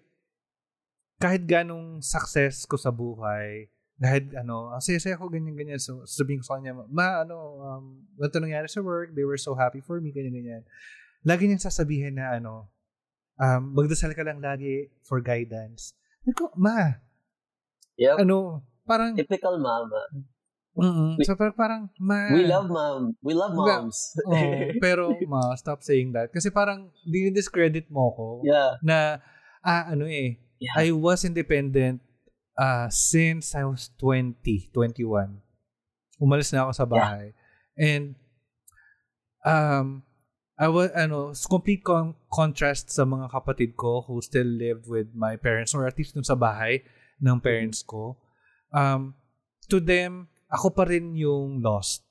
kahit 1.18 1.50
ganong 1.50 2.00
success 2.06 2.64
ko 2.64 2.78
sa 2.78 2.94
buhay, 2.94 3.68
kahit 3.98 4.30
ano, 4.38 4.70
ang 4.70 4.80
saya-saya 4.80 5.18
ko 5.18 5.26
ganyan-ganyan. 5.26 5.82
So, 5.82 6.06
sabihin 6.06 6.46
ko 6.46 6.54
sa 6.54 6.62
kanya, 6.62 6.78
ma, 6.94 7.26
ano, 7.26 7.38
um, 7.58 7.86
ganito 8.14 8.38
nangyari 8.38 8.70
sa 8.70 8.86
work, 8.86 9.18
they 9.18 9.26
were 9.26 9.42
so 9.42 9.58
happy 9.58 9.82
for 9.82 9.98
me, 9.98 10.14
ganyan-ganyan. 10.14 10.62
Lagi 11.26 11.50
niyang 11.50 11.66
sasabihin 11.66 12.22
na, 12.22 12.38
ano, 12.38 12.70
um, 13.42 13.74
magdasal 13.74 14.14
ka 14.14 14.22
lang 14.22 14.38
lagi 14.38 14.94
for 15.02 15.18
guidance. 15.18 15.98
Sabi 16.22 16.38
ko, 16.38 16.54
ma, 16.54 17.02
Yep. 17.98 18.16
ano, 18.24 18.62
parang, 18.86 19.18
Typical 19.18 19.58
mama. 19.58 20.02
mm 20.78 21.18
so 21.26 21.34
parang, 21.34 21.58
parang, 21.58 21.82
ma, 21.98 22.30
We 22.30 22.46
love 22.46 22.70
mom. 22.70 23.18
We 23.26 23.34
love 23.34 23.58
moms. 23.58 23.98
Oo, 24.30 24.70
pero, 24.86 25.10
ma, 25.26 25.58
stop 25.58 25.82
saying 25.82 26.14
that. 26.14 26.30
Kasi 26.30 26.54
parang, 26.54 26.94
dinidiscredit 27.02 27.90
mo 27.90 28.14
ko 28.14 28.28
yeah. 28.46 28.78
na, 28.86 29.18
ah, 29.66 29.90
ano 29.90 30.06
eh, 30.06 30.38
Yeah. 30.58 30.90
I 30.90 30.92
was 30.92 31.22
independent 31.22 32.02
uh, 32.58 32.90
since 32.90 33.54
I 33.54 33.64
was 33.66 33.94
20, 34.02 34.74
21. 34.74 35.42
Umalis 36.18 36.50
na 36.50 36.66
ako 36.66 36.72
sa 36.74 36.86
bahay. 36.90 37.38
And 37.78 38.18
um 39.46 40.02
I 40.58 40.66
was 40.74 40.90
ano, 40.98 41.38
complete 41.46 41.86
con- 41.86 42.18
contrast 42.34 42.90
sa 42.90 43.06
mga 43.06 43.30
kapatid 43.30 43.78
ko 43.78 44.02
who 44.10 44.18
still 44.26 44.50
lived 44.50 44.90
with 44.90 45.14
my 45.14 45.38
parents 45.38 45.78
or 45.78 45.86
at 45.86 45.94
least 45.94 46.18
dun 46.18 46.26
sa 46.26 46.34
bahay 46.34 46.82
ng 47.18 47.38
parents 47.42 47.82
ko. 47.82 48.18
Um 48.72 49.14
to 49.68 49.80
them, 49.80 50.28
ako 50.48 50.72
pa 50.72 50.88
rin 50.88 51.14
yung 51.14 51.60
lost. 51.60 52.04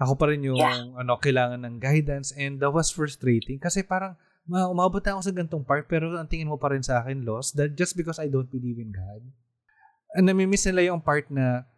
Ako 0.00 0.16
pa 0.16 0.32
rin 0.32 0.40
yung 0.46 0.56
Yeah. 0.56 0.96
ano 0.96 1.20
kailangan 1.20 1.60
ng 1.66 1.76
guidance 1.76 2.32
and 2.32 2.56
that 2.62 2.72
was 2.72 2.88
frustrating 2.88 3.60
kasi 3.60 3.84
parang 3.84 4.16
ma 4.48 4.64
umabot 4.66 4.98
na 5.04 5.14
ako 5.14 5.22
sa 5.28 5.36
gantong 5.36 5.62
part 5.62 5.84
pero 5.86 6.16
ang 6.16 6.26
tingin 6.26 6.48
mo 6.48 6.56
pa 6.56 6.72
rin 6.72 6.80
sa 6.80 7.04
akin 7.04 7.22
lost 7.22 7.54
that 7.60 7.76
just 7.76 7.94
because 7.94 8.16
I 8.16 8.26
don't 8.32 8.48
believe 8.48 8.80
in 8.80 8.90
God. 8.90 9.22
And 10.16 10.26
namimiss 10.26 10.66
nila 10.66 10.90
yung 10.90 11.04
part 11.04 11.28
na 11.30 11.68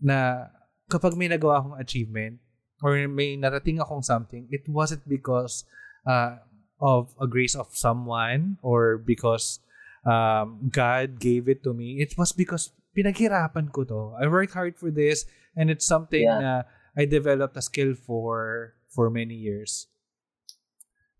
na 0.00 0.48
kapag 0.88 1.14
may 1.14 1.28
nagawa 1.28 1.60
akong 1.62 1.76
achievement 1.78 2.40
or 2.82 2.96
may 3.08 3.36
narating 3.36 3.80
akong 3.80 4.02
something, 4.04 4.48
it 4.52 4.64
wasn't 4.68 5.04
because 5.08 5.64
uh, 6.04 6.40
of 6.80 7.12
a 7.16 7.26
grace 7.28 7.56
of 7.56 7.72
someone 7.72 8.60
or 8.60 9.00
because 9.00 9.60
um, 10.06 10.70
God 10.70 11.18
gave 11.18 11.48
it 11.50 11.66
to 11.66 11.74
me. 11.74 11.98
It 12.00 12.14
was 12.16 12.30
because 12.32 12.70
pinaghirapan 12.96 13.72
ko 13.74 13.84
to. 13.84 14.14
I 14.16 14.30
worked 14.30 14.54
hard 14.54 14.78
for 14.78 14.90
this 14.90 15.26
and 15.58 15.68
it's 15.68 15.84
something 15.84 16.24
Yeah. 16.24 16.38
na 16.40 16.52
I 16.96 17.04
developed 17.04 17.58
a 17.58 17.64
skill 17.64 17.92
for 17.92 18.72
for 18.88 19.10
many 19.12 19.34
years. 19.36 19.90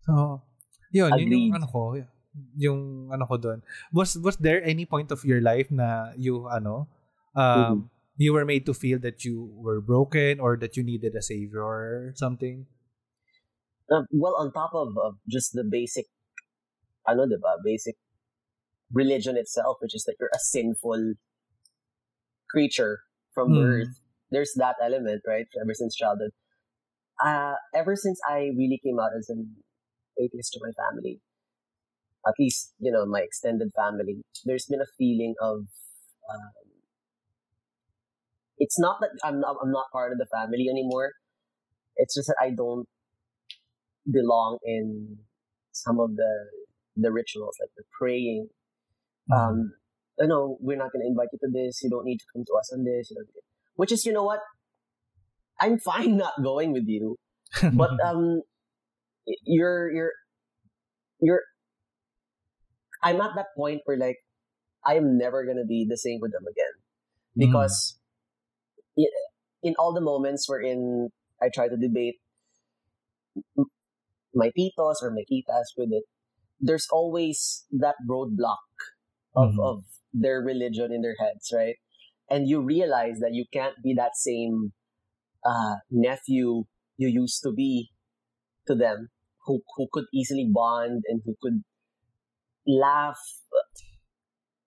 So, 0.07 0.41
yun, 0.89 1.13
yun 1.19 1.27
yung 1.29 1.53
Agreed. 1.53 1.53
ano 1.53 1.67
ko, 1.67 1.81
yung 2.57 2.81
ano 3.13 3.27
ko 3.27 3.35
doon. 3.37 3.59
Was 3.93 4.17
was 4.17 4.39
there 4.41 4.63
any 4.63 4.87
point 4.87 5.11
of 5.11 5.21
your 5.27 5.43
life 5.43 5.69
na 5.69 6.15
you 6.17 6.47
ano 6.47 6.87
um 7.37 7.91
you 8.17 8.33
were 8.33 8.45
made 8.47 8.65
to 8.65 8.73
feel 8.73 8.97
that 9.05 9.21
you 9.21 9.53
were 9.61 9.77
broken 9.77 10.39
or 10.41 10.57
that 10.57 10.73
you 10.73 10.81
needed 10.81 11.13
a 11.13 11.21
savior 11.21 11.61
or 11.61 12.13
something? 12.17 12.65
Uh, 13.87 14.03
well, 14.11 14.35
on 14.41 14.51
top 14.51 14.73
of, 14.73 14.97
of 14.99 15.15
just 15.31 15.53
the 15.55 15.63
basic, 15.63 16.11
ano, 17.07 17.23
diba? 17.23 17.55
Basic 17.63 17.95
religion 18.91 19.37
itself, 19.37 19.77
which 19.81 19.95
is 19.95 20.03
that 20.05 20.15
you're 20.19 20.31
a 20.33 20.39
sinful 20.39 21.13
creature 22.49 23.01
from 23.33 23.51
Mm. 23.51 23.53
birth. 23.53 24.01
There's 24.31 24.53
that 24.57 24.75
element, 24.81 25.21
right? 25.27 25.47
Ever 25.61 25.73
since 25.73 25.95
childhood. 25.95 26.31
Uh, 27.23 27.55
ever 27.75 27.95
since 27.95 28.19
I 28.27 28.51
really 28.57 28.79
came 28.83 28.99
out 28.99 29.11
as 29.17 29.29
an 29.29 29.57
atheist 30.19 30.53
to 30.53 30.59
my 30.63 30.71
family, 30.73 31.21
at 32.27 32.33
least, 32.39 32.73
you 32.79 32.91
know, 32.91 33.05
my 33.05 33.21
extended 33.21 33.69
family, 33.75 34.21
there's 34.45 34.65
been 34.65 34.81
a 34.81 34.91
feeling 34.97 35.35
of, 35.41 35.59
um, 36.29 36.51
it's 38.57 38.79
not 38.79 38.97
that 39.01 39.09
I'm 39.23 39.39
not, 39.39 39.57
I'm 39.61 39.71
not 39.71 39.85
part 39.91 40.11
of 40.11 40.17
the 40.17 40.27
family 40.31 40.67
anymore. 40.69 41.13
It's 41.97 42.15
just 42.15 42.27
that 42.27 42.37
I 42.41 42.51
don't 42.51 42.87
belong 44.11 44.57
in 44.63 45.17
some 45.71 45.99
of 45.99 46.15
the 46.15 46.31
the 46.95 47.11
rituals, 47.11 47.55
like 47.61 47.69
the 47.77 47.83
praying. 47.99 48.49
Um, 49.31 49.73
oh, 50.21 50.25
no, 50.25 50.57
we're 50.61 50.77
not 50.77 50.91
going 50.91 51.03
to 51.03 51.07
invite 51.07 51.29
you 51.33 51.39
to 51.39 51.51
this. 51.51 51.81
You 51.83 51.89
don't 51.89 52.05
need 52.05 52.17
to 52.17 52.25
come 52.33 52.43
to 52.45 52.53
us 52.59 52.71
on 52.73 52.83
this. 52.83 53.11
You 53.11 53.23
Which 53.75 53.91
is, 53.91 54.05
you 54.05 54.13
know 54.13 54.23
what? 54.23 54.39
I'm 55.59 55.79
fine 55.79 56.17
not 56.17 56.33
going 56.43 56.71
with 56.71 56.87
you, 56.87 57.17
but 57.73 57.91
um, 58.05 58.41
you're 59.43 59.91
you're 59.91 60.11
you're. 61.19 61.41
I'm 63.03 63.21
at 63.21 63.31
that 63.35 63.47
point 63.55 63.81
where 63.85 63.97
like 63.97 64.17
I 64.85 64.95
am 64.95 65.17
never 65.17 65.45
gonna 65.45 65.65
be 65.65 65.85
the 65.87 65.97
same 65.97 66.19
with 66.21 66.31
them 66.31 66.43
again 66.43 66.73
because 67.35 67.97
mm. 68.97 69.03
in 69.63 69.75
all 69.79 69.93
the 69.93 70.01
moments 70.01 70.47
wherein 70.47 71.09
I 71.41 71.49
try 71.53 71.67
to 71.67 71.77
debate 71.77 72.15
my 74.33 74.51
titos 74.57 75.01
or 75.01 75.11
my 75.11 75.23
titas 75.31 75.73
with 75.75 75.89
it, 75.91 76.03
there's 76.59 76.87
always 76.91 77.65
that 77.71 77.95
roadblock 78.09 78.57
of, 79.37 79.51
mm-hmm. 79.51 79.59
of 79.59 79.83
their 80.13 80.41
religion 80.41 80.91
in 80.91 81.01
their 81.01 81.15
heads, 81.19 81.51
right? 81.53 81.75
And 82.29 82.49
you 82.49 82.61
realize 82.61 83.19
that 83.19 83.33
you 83.33 83.45
can't 83.53 83.75
be 83.83 83.93
that 83.93 84.15
same 84.15 84.73
uh, 85.45 85.75
nephew 85.91 86.63
you 86.97 87.07
used 87.07 87.41
to 87.43 87.51
be 87.53 87.91
to 88.65 88.75
them, 88.75 89.09
who 89.45 89.61
who 89.77 89.87
could 89.93 90.05
easily 90.13 90.49
bond 90.51 91.03
and 91.07 91.21
who 91.23 91.35
could 91.41 91.61
laugh 92.67 93.19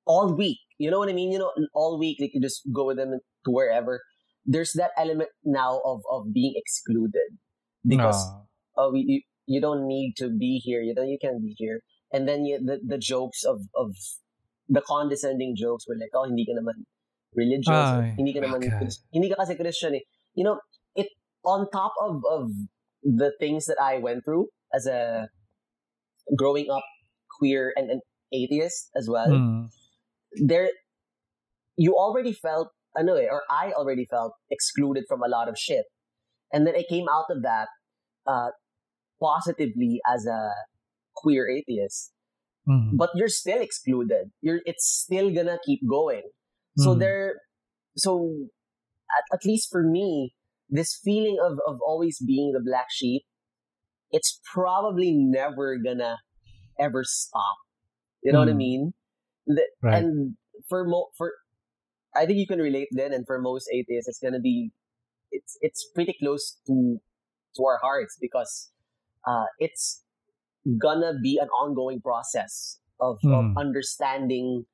all 0.07 0.33
week. 0.33 0.59
You 0.79 0.91
know 0.91 0.99
what 0.99 1.11
I 1.11 1.13
mean? 1.13 1.33
You 1.33 1.41
know, 1.41 1.53
all 1.75 1.99
week 1.99 2.17
they 2.19 2.29
could 2.29 2.43
just 2.43 2.63
go 2.73 2.87
with 2.87 2.97
them 2.97 3.19
to 3.45 3.51
wherever. 3.51 4.01
There's 4.47 4.73
that 4.75 4.93
element 4.97 5.31
now 5.45 5.81
of 5.85 6.01
of 6.11 6.33
being 6.33 6.55
excluded 6.57 7.37
because 7.87 8.25
oh, 8.77 8.95
you, 8.95 9.21
you 9.47 9.61
don't 9.61 9.87
need 9.87 10.15
to 10.19 10.31
be 10.31 10.63
here. 10.65 10.81
You 10.81 10.95
know, 10.95 11.03
you 11.03 11.19
can't 11.21 11.43
be 11.43 11.55
here. 11.59 11.81
And 12.13 12.27
then 12.27 12.47
you, 12.47 12.59
the 12.65 12.81
the 12.87 12.99
jokes 12.99 13.45
of 13.45 13.61
of 13.75 13.95
the 14.71 14.81
condescending 14.87 15.55
jokes 15.59 15.85
were 15.89 15.99
like, 15.99 16.15
oh, 16.15 16.25
hindi 16.25 16.47
ka 16.47 16.55
naman 16.55 16.87
religious. 17.35 17.69
Ay, 17.69 18.15
hindi 18.17 18.33
ka 18.33 18.41
naman, 18.47 18.63
okay. 18.63 18.87
hindi 19.13 19.29
ka 19.29 19.37
kasi 19.43 19.59
Christian 19.59 19.99
eh. 19.99 20.05
You 20.35 20.45
know, 20.45 20.57
it, 20.95 21.11
on 21.45 21.67
top 21.71 21.93
of, 22.01 22.23
of 22.31 22.51
the 23.03 23.35
things 23.39 23.67
that 23.67 23.83
I 23.83 23.99
went 23.99 24.25
through 24.25 24.47
as 24.73 24.87
a 24.87 25.29
growing 26.39 26.71
up 26.71 26.87
queer 27.39 27.75
and 27.75 27.91
an 27.91 28.01
atheist 28.33 28.91
as 28.97 29.11
well, 29.11 29.29
mm. 29.29 29.67
there, 30.47 30.71
you 31.77 31.95
already 31.99 32.33
felt, 32.33 32.71
ano 32.97 33.15
eh, 33.15 33.27
or 33.31 33.43
I 33.51 33.73
already 33.73 34.07
felt 34.09 34.35
excluded 34.51 35.05
from 35.09 35.23
a 35.23 35.29
lot 35.29 35.49
of 35.49 35.59
shit. 35.59 35.87
And 36.53 36.67
then 36.67 36.75
I 36.75 36.85
came 36.89 37.07
out 37.11 37.27
of 37.31 37.43
that 37.43 37.69
uh, 38.27 38.51
positively 39.21 40.01
as 40.07 40.27
a 40.27 40.51
queer 41.17 41.49
atheist 41.49 42.13
mm. 42.69 42.91
but 42.97 43.11
you're 43.15 43.29
still 43.29 43.61
excluded. 43.61 44.31
You're 44.41 44.61
it's 44.65 44.87
still 44.87 45.31
gonna 45.31 45.59
keep 45.65 45.81
going. 45.89 46.23
Mm. 46.79 46.85
So 46.85 46.95
there, 46.95 47.35
so 47.97 48.35
at, 49.11 49.37
at 49.37 49.45
least 49.45 49.69
for 49.71 49.83
me, 49.83 50.35
this 50.69 50.99
feeling 51.03 51.39
of 51.43 51.59
of 51.67 51.79
always 51.87 52.19
being 52.25 52.53
the 52.53 52.63
black 52.65 52.87
sheep, 52.91 53.23
it's 54.11 54.41
probably 54.53 55.13
never 55.15 55.77
gonna 55.77 56.19
ever 56.79 57.03
stop. 57.05 57.57
You 58.23 58.33
know 58.33 58.39
mm. 58.39 58.47
what 58.47 58.51
I 58.51 58.55
mm. 58.55 58.57
mean? 58.57 58.93
The, 59.47 59.63
right. 59.83 60.03
And 60.03 60.37
for 60.69 60.85
mo 60.85 61.07
for, 61.17 61.33
I 62.15 62.27
think 62.27 62.39
you 62.39 62.47
can 62.47 62.59
relate 62.59 62.89
then. 62.93 63.13
And 63.13 63.27
for 63.27 63.41
most 63.41 63.69
atheists, 63.73 64.09
it's 64.09 64.21
gonna 64.23 64.41
be, 64.41 64.71
it's 65.33 65.57
it's 65.61 65.89
pretty 65.95 66.15
close 66.23 66.59
to 66.67 66.99
to 67.57 67.65
our 67.65 67.79
hearts 67.83 68.17
because 68.21 68.71
uh, 69.27 69.47
it's 69.59 70.05
gonna 70.79 71.15
be 71.23 71.39
an 71.41 71.49
ongoing 71.49 72.01
process 72.01 72.79
of, 73.01 73.19
mm. 73.25 73.33
of 73.33 73.45
hmm. 73.53 73.59
understanding 73.59 74.65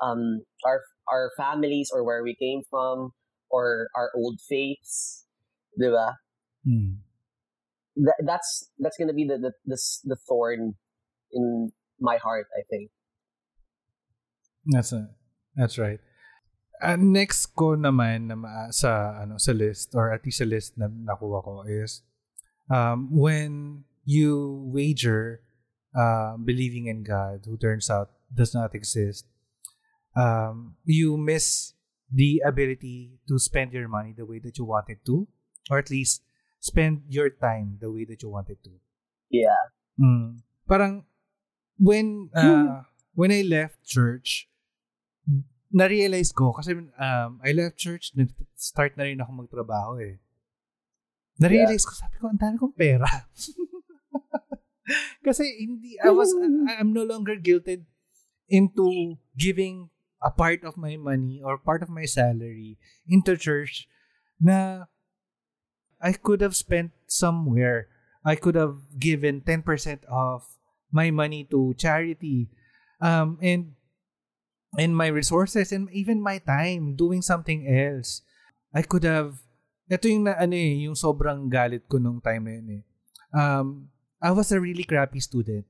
um, 0.00 0.42
our 0.64 0.82
our 1.10 1.30
families 1.36 1.90
or 1.92 2.04
where 2.04 2.22
we 2.22 2.34
came 2.34 2.62
from 2.68 3.12
or 3.50 3.88
our 3.96 4.10
old 4.14 4.38
faiths, 4.48 5.24
diba? 5.80 6.14
Mm. 6.66 6.98
Th- 7.96 8.22
that's 8.24 8.70
that's 8.78 8.96
gonna 8.96 9.14
be 9.14 9.24
the, 9.24 9.38
the 9.38 9.52
the 9.66 9.78
the 10.04 10.16
thorn 10.28 10.74
in 11.32 11.72
my 12.00 12.16
heart, 12.16 12.46
I 12.56 12.62
think. 12.70 12.90
That's 14.66 14.92
a, 14.92 15.08
that's 15.56 15.78
right. 15.78 16.00
Uh, 16.78 16.94
next 16.94 17.58
ko 17.58 17.74
naman 17.74 18.30
na 18.30 18.70
sa 18.70 19.18
ano 19.18 19.34
sa 19.42 19.50
list 19.50 19.98
or 19.98 20.14
at 20.14 20.22
least 20.22 20.38
sa 20.38 20.46
list 20.46 20.78
na 20.78 20.86
nakuha 20.86 21.42
ko 21.42 21.66
is 21.66 22.06
um, 22.70 23.10
when 23.10 23.82
you 24.08 24.64
wager 24.72 25.44
uh, 25.92 26.40
believing 26.40 26.88
in 26.88 27.04
God, 27.04 27.44
who 27.44 27.60
turns 27.60 27.92
out 27.92 28.08
does 28.32 28.56
not 28.56 28.74
exist, 28.74 29.28
um, 30.16 30.80
you 30.88 31.20
miss 31.20 31.74
the 32.08 32.40
ability 32.40 33.20
to 33.28 33.38
spend 33.38 33.76
your 33.76 33.86
money 33.86 34.14
the 34.16 34.24
way 34.24 34.40
that 34.40 34.56
you 34.56 34.64
wanted 34.64 35.04
to, 35.04 35.28
or 35.68 35.76
at 35.76 35.90
least 35.90 36.24
spend 36.58 37.02
your 37.08 37.28
time 37.28 37.76
the 37.84 37.92
way 37.92 38.08
that 38.08 38.22
you 38.22 38.30
wanted 38.30 38.56
to. 38.64 38.72
Yeah. 39.28 39.60
Mm. 40.00 40.40
Parang 40.64 41.04
when 41.76 42.30
uh, 42.32 42.88
when 43.12 43.28
I 43.30 43.44
left 43.44 43.84
church, 43.84 44.48
na-realize 45.68 46.32
ko 46.32 46.56
kasi 46.56 46.72
um, 46.72 47.44
I 47.44 47.52
left 47.52 47.76
church, 47.76 48.16
start 48.56 48.96
na 48.96 49.04
rin 49.04 49.20
ako 49.20 49.44
magtrabaho 49.44 50.00
eh. 50.00 50.16
Na-realize 51.36 51.84
yeah. 51.84 51.90
ko, 51.92 51.92
sabi 51.92 52.16
ko, 52.16 52.24
ang 52.32 52.40
dami 52.40 52.56
kong 52.56 52.72
pera. 52.72 53.04
Kasi 55.26 55.44
hindi, 55.60 55.96
I 56.00 56.10
was, 56.10 56.32
I'm 56.78 56.92
no 56.92 57.04
longer 57.04 57.36
guilted 57.36 57.84
into 58.48 59.16
giving 59.36 59.90
a 60.22 60.30
part 60.30 60.64
of 60.64 60.76
my 60.76 60.96
money 60.96 61.40
or 61.44 61.58
part 61.58 61.82
of 61.82 61.88
my 61.88 62.04
salary 62.04 62.78
into 63.06 63.36
church 63.36 63.86
na 64.40 64.90
I 66.00 66.12
could 66.12 66.40
have 66.40 66.56
spent 66.56 66.92
somewhere. 67.06 67.88
I 68.24 68.34
could 68.34 68.54
have 68.54 68.82
given 68.98 69.42
10% 69.42 70.04
of 70.10 70.46
my 70.90 71.10
money 71.10 71.44
to 71.50 71.74
charity. 71.78 72.48
Um, 73.00 73.38
and 73.42 73.78
and 74.76 74.92
my 74.92 75.08
resources 75.08 75.72
and 75.72 75.88
even 75.92 76.20
my 76.20 76.38
time 76.38 76.94
doing 76.94 77.22
something 77.22 77.64
else. 77.64 78.20
I 78.74 78.82
could 78.82 79.04
have 79.04 79.40
ito 79.88 80.04
yung 80.04 80.28
na, 80.28 80.36
ano 80.36 80.52
eh, 80.52 80.84
yung 80.84 80.92
sobrang 80.92 81.48
galit 81.48 81.88
ko 81.88 81.96
nung 81.96 82.20
time 82.20 82.44
na 82.44 82.52
yun 82.60 82.68
eh. 82.68 82.82
Um, 83.32 83.88
I 84.22 84.30
was 84.34 84.50
a 84.50 84.60
really 84.60 84.84
crappy 84.84 85.20
student. 85.20 85.64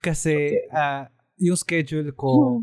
Kasi 0.00 0.60
okay. 0.60 0.68
uh, 0.72 1.04
yung 1.40 1.56
schedule 1.56 2.08
ko 2.12 2.32
hmm. 2.32 2.62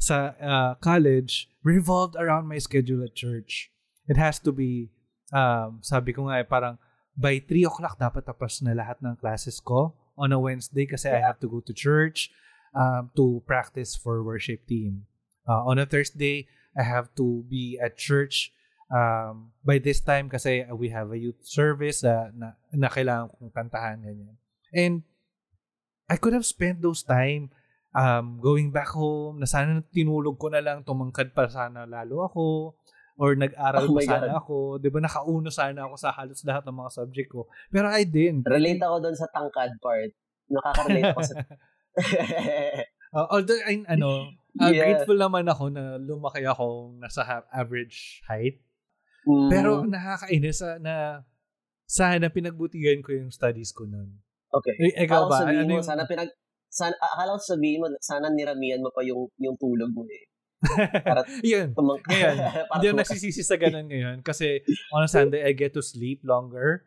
sa 0.00 0.32
uh, 0.40 0.72
college 0.80 1.48
revolved 1.64 2.16
around 2.16 2.48
my 2.48 2.58
schedule 2.58 3.04
at 3.04 3.16
church. 3.16 3.72
It 4.08 4.16
has 4.16 4.40
to 4.44 4.52
be, 4.52 4.88
um, 5.32 5.80
sabi 5.84 6.12
ko 6.12 6.28
nga 6.28 6.40
eh, 6.40 6.46
parang 6.48 6.80
by 7.16 7.40
3 7.44 7.68
o'clock 7.68 8.00
dapat 8.00 8.24
tapos 8.24 8.64
na 8.64 8.72
lahat 8.72 8.96
ng 9.04 9.16
classes 9.20 9.60
ko 9.60 9.92
on 10.16 10.32
a 10.32 10.40
Wednesday 10.40 10.88
kasi 10.88 11.08
yeah. 11.08 11.20
I 11.20 11.24
have 11.24 11.40
to 11.44 11.48
go 11.48 11.60
to 11.60 11.72
church 11.72 12.32
um, 12.72 13.12
to 13.16 13.44
practice 13.44 13.96
for 13.96 14.24
worship 14.24 14.64
team. 14.66 15.04
Uh, 15.48 15.64
on 15.68 15.78
a 15.78 15.86
Thursday, 15.86 16.48
I 16.76 16.84
have 16.84 17.12
to 17.16 17.44
be 17.48 17.80
at 17.80 17.96
church 17.96 18.52
um, 18.90 19.54
by 19.62 19.78
this 19.78 20.02
time 20.02 20.26
kasi 20.28 20.66
we 20.74 20.90
have 20.90 21.14
a 21.14 21.18
youth 21.18 21.40
service 21.46 22.02
uh, 22.02 22.28
na, 22.34 22.58
na 22.74 22.90
kailangan 22.90 23.30
kong 23.38 23.54
kantahan 23.54 24.02
ganyan. 24.02 24.36
And 24.74 25.06
I 26.10 26.18
could 26.18 26.34
have 26.34 26.46
spent 26.46 26.82
those 26.82 27.06
time 27.06 27.54
um, 27.94 28.42
going 28.42 28.74
back 28.74 28.90
home 28.94 29.38
na 29.38 29.46
sana 29.46 29.82
tinulog 29.94 30.38
ko 30.38 30.50
na 30.50 30.62
lang 30.62 30.82
tumangkad 30.82 31.34
pa 31.34 31.46
sana 31.46 31.86
lalo 31.86 32.26
ako 32.26 32.74
or 33.20 33.36
nag-aral 33.36 33.84
oh 33.84 33.94
pa 33.94 34.02
sana 34.02 34.32
God. 34.32 34.38
ako. 34.40 34.56
Di 34.80 34.88
ba 34.88 34.98
nakauno 35.04 35.50
sana 35.52 35.84
ako 35.84 35.94
sa 36.00 36.10
halos 36.16 36.40
lahat 36.40 36.64
ng 36.64 36.76
mga 36.80 36.90
subject 36.90 37.28
ko. 37.28 37.46
Pero 37.68 37.92
I 37.92 38.08
didn't. 38.08 38.48
Relate 38.48 38.80
ako 38.80 38.96
doon 39.04 39.16
sa 39.16 39.28
tangkad 39.28 39.76
part. 39.76 40.10
Nakaka-relate 40.48 41.12
ako 41.12 41.22
sa... 41.28 41.34
uh, 43.12 43.26
although, 43.36 43.60
I, 43.68 43.84
ano, 43.92 44.32
uh, 44.56 44.72
yeah. 44.72 44.80
grateful 44.80 45.20
naman 45.20 45.44
ako 45.52 45.68
na 45.68 46.00
lumaki 46.00 46.48
ako 46.48 46.96
nasa 46.96 47.44
average 47.52 48.24
height. 48.24 48.56
Mm. 49.26 49.48
Pero 49.52 49.70
nakakainis 49.84 50.60
sa, 50.60 50.80
na 50.80 51.24
sana 51.84 52.30
pinagbutihan 52.30 53.02
ko 53.02 53.12
yung 53.12 53.34
studies 53.34 53.74
ko 53.74 53.84
noon. 53.84 54.20
Okay. 54.50 54.74
E, 54.78 55.06
ikaw 55.06 55.26
ba? 55.26 55.46
Ano 55.46 55.66
mo, 55.66 55.78
yung... 55.80 55.86
sana 55.86 56.06
pinag 56.06 56.30
sana 56.70 56.94
akala 57.02 57.34
ko 57.34 57.42
sabihin 57.42 57.82
mo 57.82 57.90
sana 57.98 58.30
niramihan 58.30 58.78
mo 58.78 58.94
pa 58.94 59.02
yung 59.02 59.26
yung 59.42 59.58
tulog 59.58 59.90
mo 59.90 60.06
eh. 60.06 60.30
Para 61.02 61.26
yun. 61.42 61.74
Tumang- 61.74 62.02
ngayon, 62.06 62.36
hindi 62.78 62.86
ako 62.86 62.96
nagsisisi 63.02 63.42
sa 63.42 63.58
ganun 63.58 63.90
ngayon 63.90 64.22
kasi 64.22 64.62
on 64.94 65.02
a 65.02 65.10
Sunday 65.10 65.42
I 65.42 65.52
get 65.52 65.74
to 65.74 65.82
sleep 65.82 66.22
longer 66.22 66.86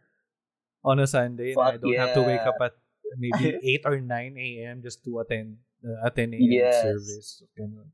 on 0.88 1.04
a 1.04 1.08
Sunday 1.08 1.52
and 1.52 1.60
I 1.60 1.76
don't 1.76 1.92
yeah. 1.92 2.08
have 2.08 2.16
to 2.16 2.24
wake 2.24 2.48
up 2.48 2.60
at 2.64 2.80
maybe 3.20 3.60
8 3.84 3.92
or 3.92 3.98
9 4.00 4.08
a.m. 4.40 4.80
just 4.80 5.04
to 5.04 5.20
attend 5.20 5.60
uh, 5.84 6.00
attend 6.08 6.32
a 6.36 6.40
yes. 6.40 6.80
service. 6.80 7.30
Ganun. 7.60 7.92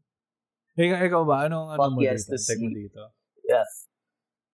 Ikaw, 0.77 0.97
ikaw 1.09 1.21
ba? 1.25 1.49
Anong, 1.49 1.75
anong 1.75 1.93
mo 1.97 2.01
yes, 2.05 2.29
dito? 2.29 2.37
Take 2.37 2.61
mo 2.61 2.69
dito? 2.71 3.03
Yes. 3.43 3.88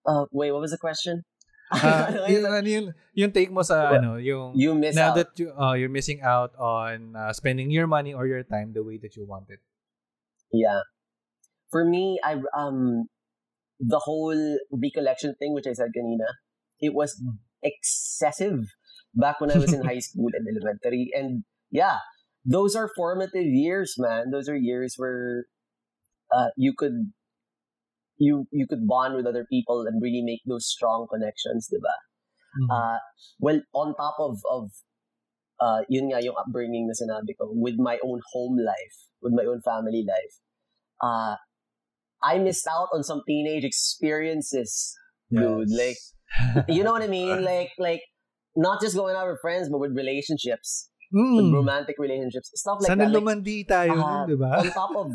Uh, 0.06 0.24
wait, 0.30 0.52
what 0.52 0.60
was 0.60 0.70
the 0.70 0.78
question? 0.78 1.24
uh, 1.72 2.26
yung, 2.30 2.46
ano 2.46 2.68
yung, 2.68 2.86
yung 3.12 3.32
take 3.32 3.50
mo 3.50 3.62
sa 3.62 3.90
well, 3.90 3.98
ano, 3.98 4.10
yung 4.22 4.54
you 4.54 4.70
miss 4.72 4.94
now 4.94 5.10
out. 5.10 5.16
that 5.18 5.34
you 5.34 5.50
uh, 5.50 5.74
you're 5.74 5.90
missing 5.90 6.22
out 6.22 6.54
on 6.62 7.16
uh, 7.18 7.32
spending 7.34 7.74
your 7.74 7.90
money 7.90 8.14
or 8.14 8.26
your 8.26 8.44
time 8.46 8.70
the 8.72 8.84
way 8.86 8.96
that 9.02 9.16
you 9.18 9.26
want 9.26 9.50
it. 9.50 9.58
Yeah. 10.54 10.86
For 11.74 11.82
me, 11.84 12.20
I 12.22 12.38
um 12.54 13.10
the 13.82 13.98
whole 13.98 14.38
recollection 14.70 15.34
thing, 15.42 15.54
which 15.54 15.66
I 15.66 15.74
said 15.74 15.90
kanina, 15.90 16.38
it 16.78 16.94
was 16.94 17.18
Mm. 17.18 17.42
excessive 17.66 18.62
back 19.14 19.40
when 19.40 19.50
I 19.50 19.58
was 19.58 19.72
in 19.72 19.82
high 19.82 19.98
school 20.06 20.30
and 20.32 20.46
elementary. 20.46 21.10
And 21.10 21.42
yeah, 21.70 21.98
those 22.44 22.76
are 22.76 22.90
formative 22.94 23.46
years, 23.50 23.94
man. 23.98 24.30
Those 24.30 24.48
are 24.48 24.56
years 24.56 24.94
where 24.96 25.46
uh, 26.30 26.54
you 26.56 26.74
could 26.78 27.10
you 28.18 28.46
you 28.50 28.66
could 28.66 28.86
bond 28.86 29.14
with 29.16 29.26
other 29.26 29.44
people 29.48 29.84
and 29.86 30.00
really 30.02 30.22
make 30.22 30.40
those 30.46 30.66
strong 30.66 31.06
connections, 31.12 31.68
diba? 31.72 31.94
Mhm. 32.56 32.68
Uh, 32.72 32.98
well, 33.40 33.60
on 33.74 33.94
top 33.96 34.16
of 34.18 34.40
of 34.50 34.70
uh, 35.60 35.80
yun 35.88 36.08
nga 36.12 36.20
yung 36.24 36.36
upbringing 36.36 36.86
na 36.88 36.94
sinabi 36.96 37.36
ko, 37.36 37.48
with 37.52 37.76
my 37.78 37.98
own 38.04 38.20
home 38.32 38.56
life, 38.60 38.96
with 39.20 39.32
my 39.32 39.44
own 39.44 39.60
family 39.64 40.04
life, 40.06 40.34
uh, 41.00 41.36
I 42.24 42.38
missed 42.38 42.66
out 42.68 42.88
on 42.92 43.04
some 43.04 43.20
teenage 43.28 43.64
experiences, 43.64 44.96
dude. 45.30 45.68
Yes. 45.68 45.76
Like, 45.76 46.68
you 46.68 46.82
know 46.84 46.92
what 46.92 47.02
I 47.02 47.08
mean? 47.08 47.44
Like, 47.52 47.72
like 47.78 48.00
not 48.56 48.80
just 48.80 48.96
going 48.96 49.16
out 49.16 49.28
with 49.28 49.40
friends, 49.40 49.68
but 49.68 49.78
with 49.78 49.92
relationships, 49.96 50.88
with 51.12 51.44
Mm. 51.44 51.52
romantic 51.54 51.96
relationships, 52.00 52.50
stuff 52.56 52.78
like 52.80 52.88
Sana 52.88 53.04
that. 53.06 53.12
Like, 53.12 53.22
lumandi 53.22 53.56
tayo 53.68 53.94
nun, 53.96 54.28
di 54.28 54.34
ba? 54.34 54.58
on 54.60 54.68
top 54.72 54.90
of 54.96 55.12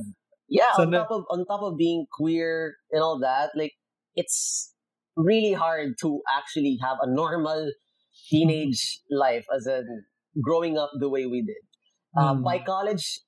yeah, 0.52 0.76
on 0.76 0.92
Sana- 0.92 1.08
top 1.08 1.12
of 1.16 1.24
on 1.32 1.46
top 1.48 1.64
of 1.64 1.80
being 1.80 2.06
queer 2.12 2.76
and 2.92 3.00
all 3.02 3.16
that, 3.24 3.56
like 3.56 3.74
it's 4.20 4.74
really 5.16 5.54
hard 5.56 5.96
to 6.04 6.20
actually 6.28 6.78
have 6.84 7.00
a 7.02 7.08
normal 7.08 7.72
teenage 8.30 9.00
life 9.12 9.48
as 9.56 9.68
a 9.68 9.84
growing 10.44 10.78
up 10.78 10.92
the 11.00 11.10
way 11.10 11.26
we 11.26 11.42
did. 11.44 11.64
Uh, 12.12 12.36
Mm. 12.36 12.44
By 12.44 12.60
college, 12.60 13.24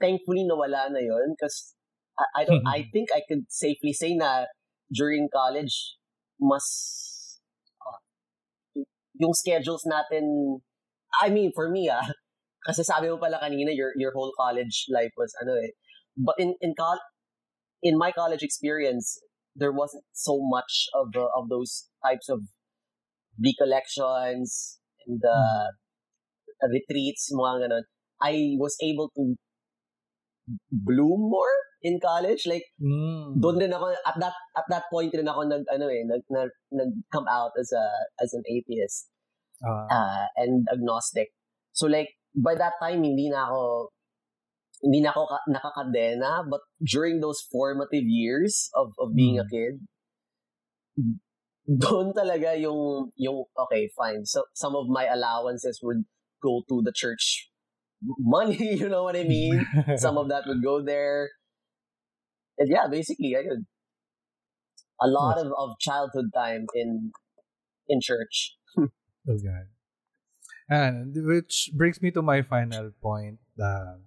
thankfully 0.00 0.48
nawala 0.48 0.88
na 0.88 1.00
yon 1.04 1.36
because 1.36 1.76
I, 2.16 2.24
I 2.40 2.44
don't. 2.48 2.64
I 2.66 2.88
think 2.92 3.12
I 3.12 3.20
could 3.28 3.44
safely 3.52 3.92
say 3.92 4.16
na 4.16 4.48
during 4.88 5.28
college, 5.28 6.00
mas 6.40 6.64
uh, 7.84 8.00
yung 9.20 9.34
schedules 9.36 9.84
natin. 9.84 10.60
I 11.20 11.28
mean, 11.28 11.52
for 11.54 11.68
me 11.68 11.92
ah, 11.92 12.04
kasi 12.66 12.80
sabi 12.84 13.12
mo 13.12 13.20
pala 13.20 13.36
kanina 13.36 13.72
your 13.76 13.92
your 14.00 14.12
whole 14.16 14.32
college 14.32 14.88
life 14.88 15.12
was 15.20 15.32
ano 15.44 15.60
eh. 15.60 15.76
But 16.16 16.36
in 16.38 16.54
in 16.60 16.74
col- 16.76 17.02
in 17.82 17.96
my 17.98 18.12
college 18.12 18.42
experience, 18.42 19.18
there 19.56 19.72
wasn't 19.72 20.04
so 20.12 20.40
much 20.40 20.88
of 20.94 21.12
uh, 21.16 21.28
of 21.36 21.48
those 21.48 21.88
types 22.04 22.28
of 22.28 22.40
recollections 23.40 24.78
and 25.06 25.20
uh, 25.24 25.68
retreats, 26.70 27.32
mga 27.32 27.66
ganon. 27.66 27.84
I 28.22 28.54
was 28.60 28.76
able 28.82 29.10
to 29.16 29.34
bloom 30.70 31.30
more 31.30 31.54
in 31.82 31.98
college. 31.98 32.46
Like, 32.46 32.66
Mm. 32.78 33.40
doon 33.42 33.58
din 33.58 33.72
ako, 33.74 33.94
at 34.06 34.16
that, 34.20 34.34
at 34.54 34.66
that 34.70 34.84
point 34.90 35.10
din 35.10 35.26
ako 35.26 35.42
nag, 35.48 35.64
ano 35.70 35.86
eh, 35.90 36.04
nag, 36.06 36.22
nag, 36.30 36.50
nag 36.70 36.90
come 37.10 37.26
out 37.26 37.50
as 37.58 37.72
a, 37.74 37.84
as 38.22 38.30
an 38.34 38.42
atheist 38.46 39.10
Ah. 39.62 39.86
uh, 39.90 40.24
and 40.38 40.66
agnostic. 40.70 41.30
So 41.72 41.86
like, 41.86 42.14
by 42.34 42.54
that 42.54 42.74
time, 42.82 43.02
hindi 43.02 43.30
na 43.30 43.46
ako, 43.50 43.90
hindi 44.82 45.00
na 45.00 45.10
ako 45.14 45.26
ka- 45.30 45.46
nakakadena, 45.48 46.42
but 46.50 46.60
during 46.82 47.20
those 47.22 47.40
formative 47.50 48.04
years 48.04 48.68
of, 48.74 48.92
of 48.98 49.14
being 49.14 49.38
a 49.38 49.46
Mm. 49.46 49.50
kid, 49.50 49.74
doon 51.66 52.12
talaga 52.12 52.58
yung, 52.58 53.14
yung, 53.16 53.46
okay, 53.56 53.88
fine. 53.94 54.26
So, 54.26 54.42
some 54.54 54.74
of 54.74 54.90
my 54.90 55.06
allowances 55.06 55.78
would 55.82 56.04
go 56.42 56.62
to 56.68 56.82
the 56.82 56.92
church 56.92 57.48
money, 58.18 58.58
you 58.82 58.88
know 58.88 59.04
what 59.04 59.16
I 59.16 59.22
mean? 59.22 59.64
Some 59.96 60.18
of 60.18 60.28
that 60.28 60.42
would 60.46 60.62
go 60.62 60.82
there. 60.82 61.30
And 62.58 62.68
yeah, 62.68 62.88
basically, 62.90 63.36
I 63.36 63.42
could, 63.42 63.64
a 65.00 65.06
lot 65.06 65.38
of, 65.38 65.52
of 65.56 65.78
childhood 65.78 66.34
time 66.34 66.66
in, 66.74 67.12
in 67.88 68.00
church. 68.02 68.56
Oh 69.22 69.38
God. 69.38 69.70
And 70.68 71.14
which 71.14 71.70
brings 71.76 72.02
me 72.02 72.10
to 72.10 72.22
my 72.22 72.42
final 72.42 72.90
point. 73.00 73.38
Uh, 73.54 74.02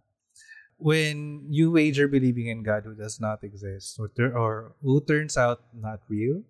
when 0.77 1.45
you 1.49 1.71
wager 1.71 2.07
believing 2.07 2.47
in 2.47 2.63
God 2.63 2.83
who 2.85 2.95
does 2.95 3.19
not 3.19 3.43
exist 3.43 3.95
or, 3.99 4.09
tur- 4.09 4.37
or 4.37 4.75
who 4.81 5.01
turns 5.01 5.37
out 5.37 5.61
not 5.73 6.01
real, 6.09 6.43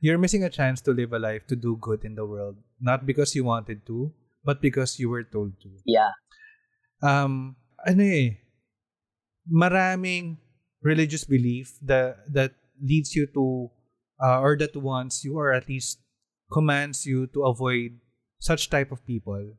you're 0.00 0.18
missing 0.18 0.42
a 0.44 0.50
chance 0.50 0.80
to 0.82 0.92
live 0.92 1.12
a 1.12 1.18
life 1.18 1.46
to 1.46 1.56
do 1.56 1.76
good 1.80 2.04
in 2.04 2.14
the 2.14 2.26
world, 2.26 2.56
not 2.80 3.06
because 3.06 3.34
you 3.34 3.44
wanted 3.44 3.86
to, 3.86 4.12
but 4.44 4.60
because 4.60 4.98
you 4.98 5.08
were 5.08 5.22
told 5.24 5.52
to. 5.62 5.70
Yeah. 5.86 6.10
um 7.02 7.56
ano 7.82 8.02
eh 8.06 8.38
maraming 9.50 10.38
religious 10.82 11.24
belief 11.24 11.74
that 11.82 12.22
that 12.30 12.54
leads 12.78 13.14
you 13.14 13.26
to 13.34 13.70
uh, 14.22 14.38
or 14.38 14.56
that 14.56 14.74
wants 14.76 15.24
you 15.24 15.34
or 15.38 15.52
at 15.52 15.68
least 15.68 15.98
commands 16.52 17.06
you 17.06 17.26
to 17.34 17.42
avoid 17.44 17.98
such 18.38 18.70
type 18.70 18.90
of 18.92 19.02
people 19.06 19.54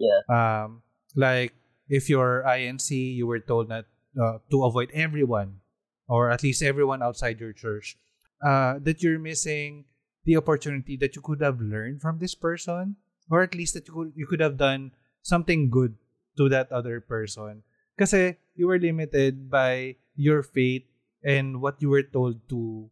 Yeah. 0.00 0.20
um 0.28 0.80
like 1.16 1.52
if 1.88 2.08
you're 2.08 2.42
INC 2.46 2.90
you 2.90 3.26
were 3.26 3.40
told 3.40 3.68
that 3.68 3.86
uh, 4.20 4.38
to 4.50 4.64
avoid 4.64 4.90
everyone 4.94 5.60
or 6.08 6.30
at 6.30 6.42
least 6.42 6.62
everyone 6.62 7.02
outside 7.02 7.40
your 7.40 7.52
church 7.52 7.96
uh 8.44 8.78
that 8.80 9.02
you're 9.02 9.18
missing 9.18 9.84
the 10.24 10.36
opportunity 10.36 10.96
that 10.96 11.16
you 11.16 11.22
could 11.22 11.40
have 11.40 11.60
learned 11.60 12.02
from 12.02 12.18
this 12.18 12.34
person 12.34 12.96
or 13.30 13.42
at 13.42 13.54
least 13.54 13.74
that 13.74 13.88
you 13.88 13.94
could, 13.94 14.12
you 14.14 14.26
could 14.26 14.40
have 14.40 14.56
done 14.56 14.92
something 15.22 15.70
good 15.70 15.94
to 16.36 16.48
that 16.48 16.70
other 16.70 17.00
person. 17.00 17.62
Kasi 17.98 18.36
you 18.54 18.68
were 18.68 18.78
limited 18.78 19.50
by 19.50 19.96
your 20.14 20.42
faith 20.42 20.84
and 21.24 21.60
what 21.60 21.80
you 21.80 21.88
were 21.88 22.04
told 22.04 22.38
to 22.48 22.90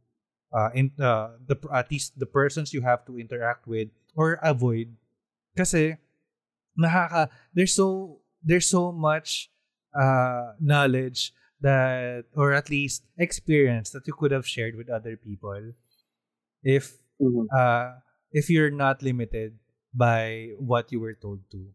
uh, 0.51 0.71
in 0.75 0.91
uh, 0.99 1.37
the 1.45 1.57
at 1.73 1.91
least 1.91 2.19
the 2.19 2.27
persons 2.27 2.73
you 2.73 2.81
have 2.81 3.05
to 3.07 3.19
interact 3.19 3.69
with 3.69 3.89
or 4.17 4.41
avoid. 4.43 4.91
Kasi 5.55 6.01
nakaka 6.75 7.29
there's 7.53 7.77
so 7.77 8.19
there's 8.45 8.67
so 8.69 8.93
much 8.93 9.51
uh, 9.97 10.53
knowledge 10.61 11.33
that 11.61 12.27
or 12.37 12.53
at 12.53 12.69
least 12.71 13.05
experience 13.19 13.91
that 13.91 14.07
you 14.07 14.13
could 14.13 14.31
have 14.31 14.47
shared 14.47 14.77
with 14.77 14.91
other 14.91 15.17
people 15.17 15.73
if 16.63 16.99
Mhm. 17.21 17.47
uh, 17.55 18.01
if 18.33 18.51
you're 18.51 18.71
not 18.75 19.03
limited 19.03 19.59
by 19.95 20.53
what 20.59 20.91
you 20.93 20.99
were 21.01 21.15
told 21.15 21.41
to. 21.55 21.71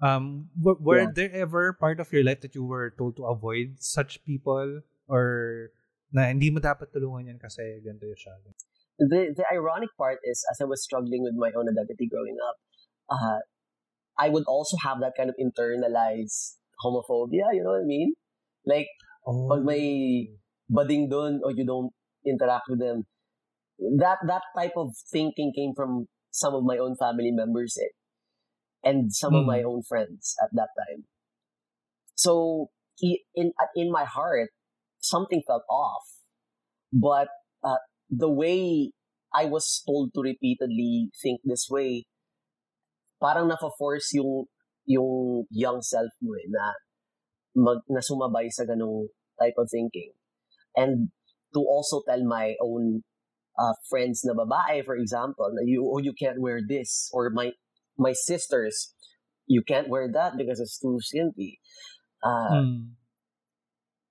Um, 0.00 0.50
w- 0.54 0.78
were 0.78 1.02
Yeah. 1.02 1.12
there 1.14 1.32
ever 1.34 1.72
part 1.74 1.98
of 1.98 2.12
your 2.14 2.22
life 2.22 2.40
that 2.46 2.54
you 2.54 2.62
were 2.64 2.94
told 2.94 3.16
to 3.18 3.26
avoid 3.26 3.82
such 3.82 4.22
people 4.24 4.82
or 5.10 5.70
na 6.14 6.30
hindi 6.30 6.48
mo 6.54 6.62
dapat 6.62 6.94
tulungan 6.94 7.34
yan 7.34 7.38
kasi 7.42 7.82
ganito 7.82 8.06
yung 8.06 8.18
siya? 8.20 8.34
the 8.98 9.30
the 9.34 9.46
ironic 9.54 9.90
part 9.98 10.18
is 10.26 10.42
as 10.50 10.58
I 10.62 10.66
was 10.66 10.82
struggling 10.82 11.22
with 11.22 11.34
my 11.38 11.50
own 11.54 11.70
identity 11.70 12.06
growing 12.10 12.34
up, 12.42 12.56
uh, 13.10 13.38
I 14.18 14.28
would 14.30 14.44
also 14.46 14.76
have 14.84 15.00
that 15.00 15.14
kind 15.16 15.30
of 15.30 15.36
internalized 15.40 16.56
homophobia. 16.84 17.54
You 17.54 17.62
know 17.64 17.70
what 17.76 17.82
I 17.82 17.86
mean? 17.86 18.14
Like 18.66 18.88
Oh. 19.26 19.52
pag 19.52 19.64
may 19.64 20.28
bading 20.70 21.10
doon 21.10 21.40
or 21.44 21.52
you 21.52 21.66
don't 21.66 21.92
interact 22.26 22.66
with 22.68 22.80
them, 22.80 23.04
that 23.98 24.18
that 24.26 24.42
type 24.56 24.74
of 24.76 24.90
thinking 25.12 25.52
came 25.56 25.74
from 25.76 26.06
some 26.30 26.54
of 26.54 26.64
my 26.64 26.78
own 26.78 26.96
family 26.96 27.32
members 27.32 27.76
eh, 27.82 27.92
and 28.84 29.12
some 29.14 29.34
of 29.36 29.44
Hmm. 29.44 29.54
my 29.54 29.62
own 29.62 29.82
friends 29.82 30.36
at 30.42 30.50
that 30.54 30.70
time. 30.78 31.06
So 32.16 32.68
in 33.34 33.52
in 33.74 33.90
my 33.90 34.04
heart, 34.04 34.50
something 34.98 35.42
felt 35.46 35.62
off, 35.70 36.04
but 36.92 37.28
uh, 37.64 37.78
the 38.10 38.30
way 38.30 38.92
I 39.34 39.46
was 39.46 39.82
told 39.86 40.14
to 40.14 40.22
repeatedly 40.22 41.10
think 41.22 41.40
this 41.44 41.68
way, 41.70 42.06
parang 43.20 43.48
na-force 43.48 44.14
yung 44.14 44.46
yung 44.88 45.44
young 45.50 45.82
self 45.82 46.10
mo 46.22 46.32
eh, 46.32 46.48
na 46.48 46.72
mag, 47.54 47.84
na 47.92 48.00
sumabay 48.00 48.48
sa 48.48 48.64
ganong 48.64 49.12
type 49.36 49.54
of 49.58 49.68
thinking. 49.70 50.16
And 50.74 51.12
to 51.52 51.60
also 51.60 52.00
tell 52.08 52.24
my 52.24 52.56
own 52.62 53.04
uh, 53.58 53.74
friends 53.90 54.24
na 54.24 54.32
babae, 54.32 54.84
for 54.84 54.96
example, 54.96 55.50
na 55.52 55.62
you, 55.66 55.84
oh, 55.84 55.98
you 55.98 56.14
can't 56.16 56.40
wear 56.40 56.60
this. 56.64 57.10
Or 57.12 57.28
my 57.30 57.52
my 57.98 58.12
sisters, 58.14 58.94
you 59.46 59.62
can't 59.66 59.88
wear 59.88 60.08
that 60.08 60.38
because 60.38 60.60
it's 60.60 60.78
too 60.78 60.98
skimpy. 61.00 61.60
Uh, 62.24 62.64
Mm. 62.64 62.98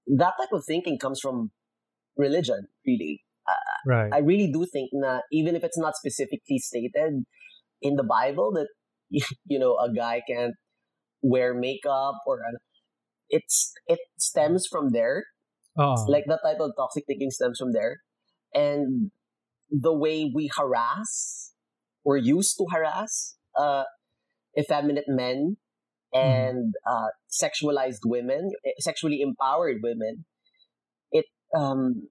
That 0.08 0.40
type 0.40 0.56
of 0.56 0.64
thinking 0.64 0.98
comes 0.98 1.20
from 1.20 1.52
religion, 2.16 2.72
really. 2.88 3.28
Right. 3.88 4.12
I 4.12 4.20
really 4.20 4.52
do 4.52 4.66
think 4.66 4.92
na 4.94 5.20
even 5.32 5.56
if 5.56 5.64
it's 5.64 5.78
not 5.78 5.96
specifically 5.96 6.60
stated 6.60 7.24
in 7.82 7.96
the 7.96 8.04
Bible 8.04 8.52
that 8.56 8.68
you 9.46 9.60
know 9.60 9.78
a 9.78 9.92
guy 9.92 10.22
can't 10.28 10.54
wear 11.22 11.54
makeup 11.54 12.16
or 12.26 12.40
it's 13.30 13.74
it 13.88 14.00
stems 14.18 14.68
from 14.70 14.90
there. 14.92 15.26
Oo. 15.80 15.96
Like 16.08 16.26
that 16.28 16.40
type 16.44 16.60
of 16.60 16.72
toxic 16.78 17.06
thinking 17.06 17.30
stems 17.30 17.60
from 17.60 17.72
there, 17.72 18.02
and 18.54 19.12
the 19.70 19.94
way 19.94 20.32
we 20.34 20.50
harass 20.56 21.54
or 22.04 22.18
used 22.18 22.58
to 22.58 22.66
harass 22.72 23.36
uh, 23.58 23.84
effeminate 24.58 25.06
men 25.08 25.58
and 26.14 26.74
uh, 26.90 27.12
sexualized 27.30 28.06
women, 28.06 28.52
eh, 28.66 28.72
sexually 28.80 29.20
empowered 29.22 29.78
women, 29.84 30.26
it 31.12 31.26
um, 31.56 32.08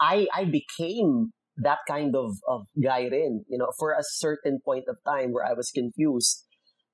I 0.00 0.26
I 0.32 0.44
became 0.44 1.32
that 1.56 1.78
kind 1.88 2.14
of 2.16 2.36
of 2.48 2.66
guy 2.82 3.08
rin, 3.10 3.44
you 3.48 3.58
know, 3.58 3.70
for 3.78 3.92
a 3.92 4.02
certain 4.02 4.60
point 4.64 4.84
of 4.88 4.98
time 5.06 5.32
where 5.32 5.44
I 5.44 5.54
was 5.54 5.70
confused. 5.70 6.46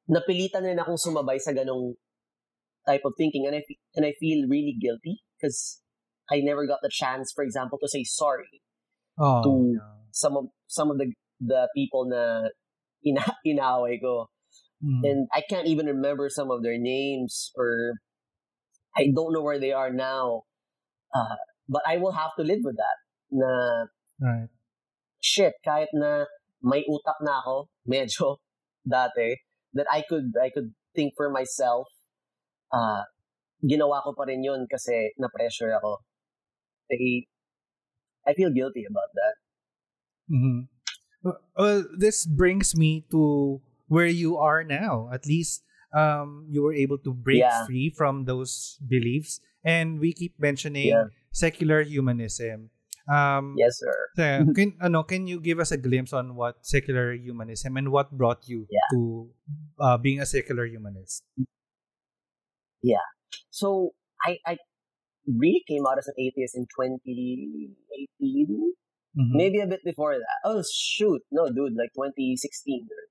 Napilitan 0.08 0.62
rin 0.64 0.78
akong 0.78 0.98
sumabay 0.98 1.38
sa 1.40 1.52
ganong 1.52 1.94
type 2.86 3.02
of 3.04 3.14
thinking 3.18 3.46
and 3.46 3.56
I 3.56 3.62
and 3.96 4.06
I 4.06 4.14
feel 4.18 4.46
really 4.48 4.76
guilty 4.78 5.22
because 5.36 5.82
I 6.30 6.40
never 6.40 6.66
got 6.66 6.78
the 6.82 6.90
chance, 6.90 7.32
for 7.34 7.42
example, 7.44 7.78
to 7.82 7.88
say 7.88 8.04
sorry 8.04 8.62
Oh, 9.18 9.42
to 9.42 9.72
yeah. 9.74 9.96
some 10.12 10.36
of 10.36 10.44
some 10.66 10.90
of 10.90 10.98
the 10.98 11.12
the 11.40 11.68
people 11.74 12.04
na 12.04 12.48
ina 13.04 13.24
inaway 13.46 14.00
ko. 14.00 14.28
Mm. 14.84 15.00
And 15.04 15.28
I 15.32 15.40
can't 15.40 15.66
even 15.66 15.86
remember 15.86 16.28
some 16.28 16.50
of 16.50 16.62
their 16.62 16.76
names 16.76 17.50
or 17.56 17.96
I 18.96 19.08
don't 19.14 19.32
know 19.32 19.42
where 19.42 19.58
they 19.58 19.72
are 19.72 19.90
now. 19.90 20.44
Uh, 21.14 21.40
but 21.68 21.80
I 21.88 21.96
will 21.96 22.12
have 22.12 22.36
to 22.36 22.44
live 22.44 22.60
with 22.62 22.76
that. 22.76 22.98
Na 23.32 23.86
right. 24.20 24.48
shit, 25.20 25.54
kahit 25.64 25.88
na 25.92 26.24
may 26.62 26.84
utak 26.88 27.18
na 27.20 27.40
ako, 27.42 27.68
medyo 27.92 28.38
dati, 28.86 29.36
that 29.74 29.86
I 29.92 30.02
could 30.06 30.32
I 30.40 30.50
could 30.50 30.72
think 30.94 31.14
for 31.16 31.28
myself. 31.30 31.88
Uh, 32.72 33.04
ginawa 33.64 34.02
ko 34.04 34.12
pa 34.14 34.24
rin 34.28 34.44
yun 34.44 34.66
kasi 34.70 35.12
na-pressure 35.18 35.72
ako. 35.80 36.02
I, 36.92 37.26
I 38.26 38.34
feel 38.34 38.50
guilty 38.50 38.84
about 38.86 39.10
that. 39.14 39.34
hmm 40.28 40.60
Well, 41.56 41.84
this 41.98 42.26
brings 42.26 42.76
me 42.76 43.04
to 43.10 43.60
where 43.88 44.06
you 44.06 44.36
are 44.38 44.62
now. 44.62 45.10
At 45.12 45.26
least 45.26 45.64
um, 45.92 46.46
you 46.50 46.62
were 46.62 46.74
able 46.74 46.98
to 47.02 47.12
break 47.14 47.42
Yeah. 47.42 47.66
free 47.66 47.90
from 47.90 48.24
those 48.26 48.78
beliefs. 48.86 49.40
And 49.64 49.98
we 49.98 50.12
keep 50.14 50.38
mentioning 50.38 50.88
Yeah. 50.88 51.04
secular 51.32 51.82
humanism. 51.82 52.70
Um, 53.06 53.54
Yes, 53.56 53.78
sir. 53.78 53.94
so, 54.18 54.52
can, 54.58 54.74
ano, 54.82 55.02
can 55.02 55.26
you 55.26 55.38
give 55.40 55.58
us 55.60 55.70
a 55.70 55.78
glimpse 55.78 56.12
on 56.12 56.34
what 56.34 56.66
secular 56.66 57.14
humanism 57.14 57.76
and 57.76 57.90
what 57.94 58.10
brought 58.10 58.48
you 58.50 58.66
Yeah. 58.70 58.88
to 58.92 59.30
uh, 59.78 59.96
being 59.98 60.20
a 60.20 60.26
secular 60.26 60.66
humanist? 60.66 61.22
Yeah. 62.82 63.04
So 63.50 63.94
I, 64.24 64.38
I 64.46 64.56
really 65.26 65.62
came 65.66 65.86
out 65.86 65.98
as 65.98 66.06
an 66.08 66.14
atheist 66.18 66.56
in 66.56 66.66
2018, 66.66 68.72
Mhm. 69.16 69.32
maybe 69.32 69.60
a 69.60 69.66
bit 69.66 69.80
before 69.84 70.18
that. 70.18 70.38
Oh 70.44 70.62
shoot, 70.66 71.22
no, 71.32 71.48
dude, 71.48 71.72
like 71.78 71.92
2016 71.96 72.86
or 72.90 73.02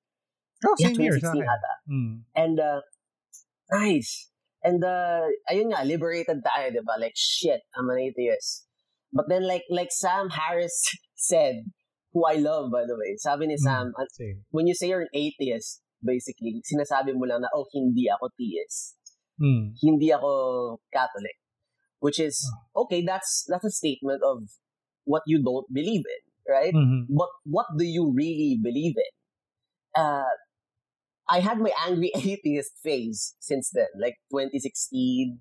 Oh, 0.70 0.76
yeah, 0.80 0.88
same 0.94 1.00
here. 1.00 1.18
sa 1.20 1.34
2016 1.34 1.44
akin. 1.44 1.50
ata. 1.50 1.74
Mm. 1.90 2.14
And 2.36 2.60
uh, 2.60 2.82
nice. 3.72 4.30
And 4.64 4.82
uh, 4.84 5.30
ayun 5.52 5.70
nga, 5.74 5.86
liberated 5.86 6.42
tayo, 6.42 6.74
di 6.74 6.82
ba? 6.82 6.98
Like 6.98 7.14
shit, 7.18 7.62
I'm 7.78 7.90
an 7.90 8.00
atheist. 8.02 8.65
But 9.16 9.32
then 9.32 9.48
like 9.48 9.64
like 9.72 9.90
Sam 9.96 10.28
Harris 10.30 10.76
said, 11.16 11.64
who 12.12 12.28
I 12.28 12.36
love 12.36 12.70
by 12.72 12.84
the 12.84 13.00
way, 13.00 13.16
sabi 13.18 13.48
ni 13.48 13.56
Mm. 13.56 13.64
Sam, 13.64 13.86
Same. 14.12 14.44
when 14.52 14.68
you 14.68 14.76
say 14.76 14.92
you're 14.92 15.08
an 15.08 15.16
atheist, 15.16 15.80
basically, 16.04 16.60
sinasabi 16.68 17.16
mo 17.16 17.24
lang 17.26 17.42
na, 17.42 17.50
oh, 17.56 17.66
hindi 17.74 18.12
ako 18.12 18.30
theist. 18.36 19.00
Mm. 19.40 19.76
hindi 19.84 20.12
ako 20.16 20.80
Catholic. 20.94 21.36
Which 22.00 22.20
is, 22.20 22.36
okay, 22.76 23.02
that's 23.04 23.48
that's 23.48 23.66
a 23.66 23.72
statement 23.72 24.22
of 24.24 24.52
what 25.08 25.24
you 25.26 25.42
don't 25.42 25.66
believe 25.72 26.04
in, 26.06 26.24
right? 26.46 26.76
Mhm. 26.76 27.08
But 27.10 27.32
what 27.48 27.68
do 27.80 27.84
you 27.88 28.12
really 28.14 28.60
believe 28.62 28.94
in? 29.00 29.14
Uh, 29.96 30.28
I 31.28 31.40
had 31.40 31.58
my 31.58 31.72
angry 31.88 32.12
atheist 32.20 32.78
phase 32.84 33.34
since 33.40 33.72
then, 33.74 33.90
like 34.00 34.20
2016 34.30 35.40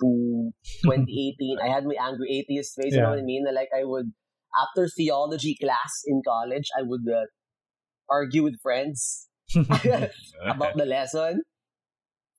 to 0.00 0.50
2018. 0.84 1.58
I 1.64 1.68
had 1.68 1.84
my 1.84 1.96
angry 2.00 2.38
atheist 2.38 2.74
phase, 2.76 2.94
you 2.94 3.00
know 3.00 3.10
what 3.10 3.18
I 3.18 3.22
mean? 3.22 3.44
Like 3.52 3.68
I 3.74 3.84
would, 3.84 4.12
after 4.56 4.88
theology 4.88 5.56
class 5.60 6.02
in 6.06 6.22
college, 6.26 6.68
I 6.76 6.82
would 6.82 7.06
uh, 7.08 7.26
argue 8.08 8.42
with 8.42 8.60
friends 8.62 9.28
about 9.56 10.76
the 10.76 10.84
lesson, 10.84 11.42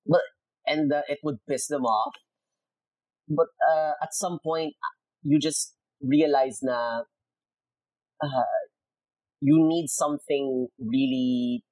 but 0.05 0.21
and 0.65 0.91
uh, 0.91 1.01
it 1.07 1.19
would 1.23 1.37
piss 1.47 1.67
them 1.67 1.83
off. 1.83 2.13
But 3.27 3.47
uh, 3.71 3.93
at 4.01 4.13
some 4.13 4.39
point, 4.43 4.73
you 5.23 5.39
just 5.39 5.75
realize 6.01 6.59
na 6.61 7.01
uh, 8.21 8.59
you 9.41 9.67
need 9.67 9.87
something 9.87 10.67
really 10.79 11.63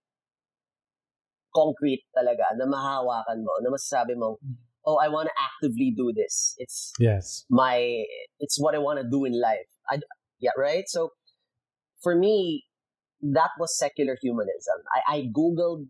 concrete 1.53 2.05
talaga 2.13 2.53
na 2.55 2.69
mahawakan 2.69 3.41
mo, 3.41 3.53
na 3.61 3.73
masasabi 3.73 4.13
mo, 4.13 4.37
oh, 4.87 4.97
I 4.97 5.09
want 5.09 5.27
to 5.27 5.35
actively 5.37 5.93
do 5.95 6.13
this. 6.15 6.55
It's 6.57 6.93
yes. 6.97 7.45
my, 7.49 8.05
it's 8.39 8.57
what 8.57 8.73
I 8.73 8.77
want 8.77 8.99
to 8.99 9.07
do 9.09 9.25
in 9.25 9.39
life. 9.39 9.67
I, 9.89 9.99
yeah, 10.39 10.55
right? 10.57 10.85
So 10.87 11.11
for 12.01 12.15
me, 12.15 12.63
that 13.21 13.49
was 13.59 13.77
secular 13.77 14.15
humanism. 14.21 14.79
I, 14.95 15.17
I 15.17 15.21
Googled 15.35 15.87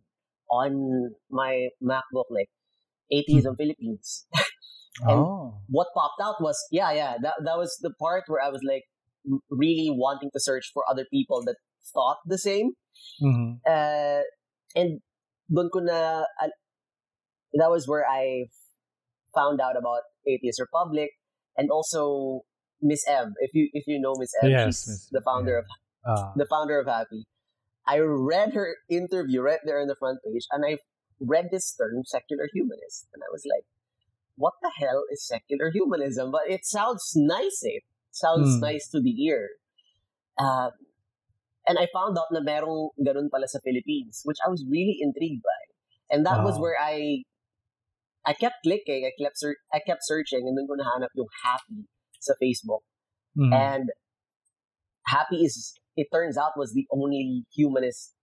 on 0.49 1.11
my 1.29 1.67
MacBook, 1.81 2.25
like, 2.31 2.49
atheism 3.11 3.55
Philippines. 3.55 4.25
And 4.99 5.19
oh. 5.19 5.61
what 5.69 5.89
popped 5.93 6.19
out 6.23 6.41
was, 6.41 6.57
yeah, 6.71 6.91
yeah, 6.91 7.17
that, 7.21 7.35
that 7.45 7.55
was 7.55 7.77
the 7.81 7.93
part 8.01 8.23
where 8.25 8.43
I 8.43 8.49
was 8.49 8.61
like, 8.67 8.85
really 9.51 9.89
wanting 9.91 10.31
to 10.33 10.39
search 10.39 10.71
for 10.73 10.83
other 10.89 11.05
people 11.13 11.43
that 11.45 11.57
thought 11.93 12.17
the 12.25 12.39
same. 12.39 12.71
Mhm. 13.21 13.59
Uh, 13.61 14.23
and 14.75 15.01
doon 15.53 15.69
ko 15.71 15.79
na, 15.85 16.23
that 17.53 17.69
was 17.69 17.87
where 17.87 18.05
I 18.09 18.49
found 19.37 19.61
out 19.61 19.77
about 19.77 20.01
Atheist 20.25 20.59
Republic 20.59 21.11
and 21.55 21.69
also 21.69 22.41
Miss 22.81 23.05
M. 23.07 23.33
If 23.45 23.53
you 23.53 23.69
if 23.73 23.85
you 23.85 23.97
know 24.01 24.13
Miss 24.17 24.33
M, 24.41 24.49
Yes, 24.49 24.65
she's 24.65 24.87
Miss- 24.89 25.09
the 25.13 25.21
founder 25.29 25.55
of 25.61 25.65
Ah. 26.05 26.33
the 26.41 26.47
founder 26.49 26.77
of 26.81 26.87
HAPI. 26.89 27.21
I 27.87 27.99
read 28.03 28.51
her 28.57 28.67
interview 28.89 29.39
right 29.41 29.63
there 29.67 29.79
on 29.79 29.87
the 29.87 29.95
front 29.95 30.19
page, 30.25 30.45
and 30.51 30.63
I 30.67 30.77
read 31.33 31.49
this 31.55 31.67
term, 31.75 32.03
secular 32.05 32.47
humanist, 32.53 33.07
and 33.13 33.23
I 33.23 33.29
was 33.31 33.43
like, 33.53 33.65
"What 34.35 34.55
the 34.61 34.71
hell 34.79 35.03
is 35.13 35.25
secular 35.25 35.71
humanism?" 35.71 36.31
But 36.35 36.45
it 36.55 36.63
sounds 36.67 37.13
nice. 37.15 37.59
Eh? 37.65 37.79
It 37.81 38.15
sounds 38.15 38.55
Hmm. 38.57 38.67
nice 38.69 38.85
to 38.93 38.99
the 39.01 39.15
ear. 39.27 39.43
Um, 40.37 40.71
and 41.67 41.75
I 41.79 41.87
found 41.95 42.17
out 42.19 42.29
na 42.31 42.39
merong 42.45 42.91
ganun 43.01 43.27
pala 43.33 43.47
sa 43.47 43.59
Philippines, 43.63 44.21
which 44.27 44.37
I 44.45 44.49
was 44.53 44.63
really 44.69 44.97
intrigued 45.01 45.43
by. 45.43 45.61
And 46.13 46.23
that 46.27 46.43
was 46.47 46.55
where 46.59 46.77
I 46.79 47.23
I 48.27 48.33
kept 48.33 48.59
clicking, 48.63 49.07
I 49.07 49.15
kept 49.15 49.39
ser- 49.39 49.63
I 49.71 49.79
kept 49.79 50.03
searching, 50.03 50.43
and 50.43 50.57
then 50.57 50.67
ko 50.67 50.75
nahanap 50.75 51.15
yung 51.15 51.31
HAPI 51.47 51.87
sa 52.19 52.33
Facebook. 52.35 52.83
Mhm. 53.39 53.53
And 53.55 53.87
HAPI 55.07 55.47
is, 55.47 55.79
it 55.95 56.07
turns 56.11 56.37
out, 56.37 56.59
was 56.59 56.73
the 56.73 56.85
only 56.91 57.47
humanist, 57.55 58.13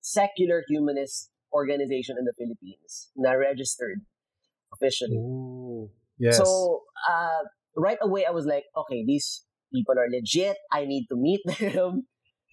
secular 0.00 0.62
humanist 0.68 1.34
organization 1.52 2.16
in 2.18 2.24
the 2.24 2.36
Philippines 2.38 3.10
na 3.16 3.32
registered 3.32 4.06
officially. 4.72 5.16
Ooh. 5.18 5.90
Yes. 6.18 6.38
So, 6.38 6.84
uh, 7.10 7.50
right 7.74 7.98
away, 8.00 8.26
I 8.26 8.30
was 8.30 8.46
like, 8.46 8.64
okay, 8.76 9.02
these 9.04 9.44
people 9.74 9.98
are 9.98 10.08
legit. 10.10 10.56
I 10.70 10.84
need 10.84 11.06
to 11.10 11.16
meet 11.16 11.40
them 11.58 12.06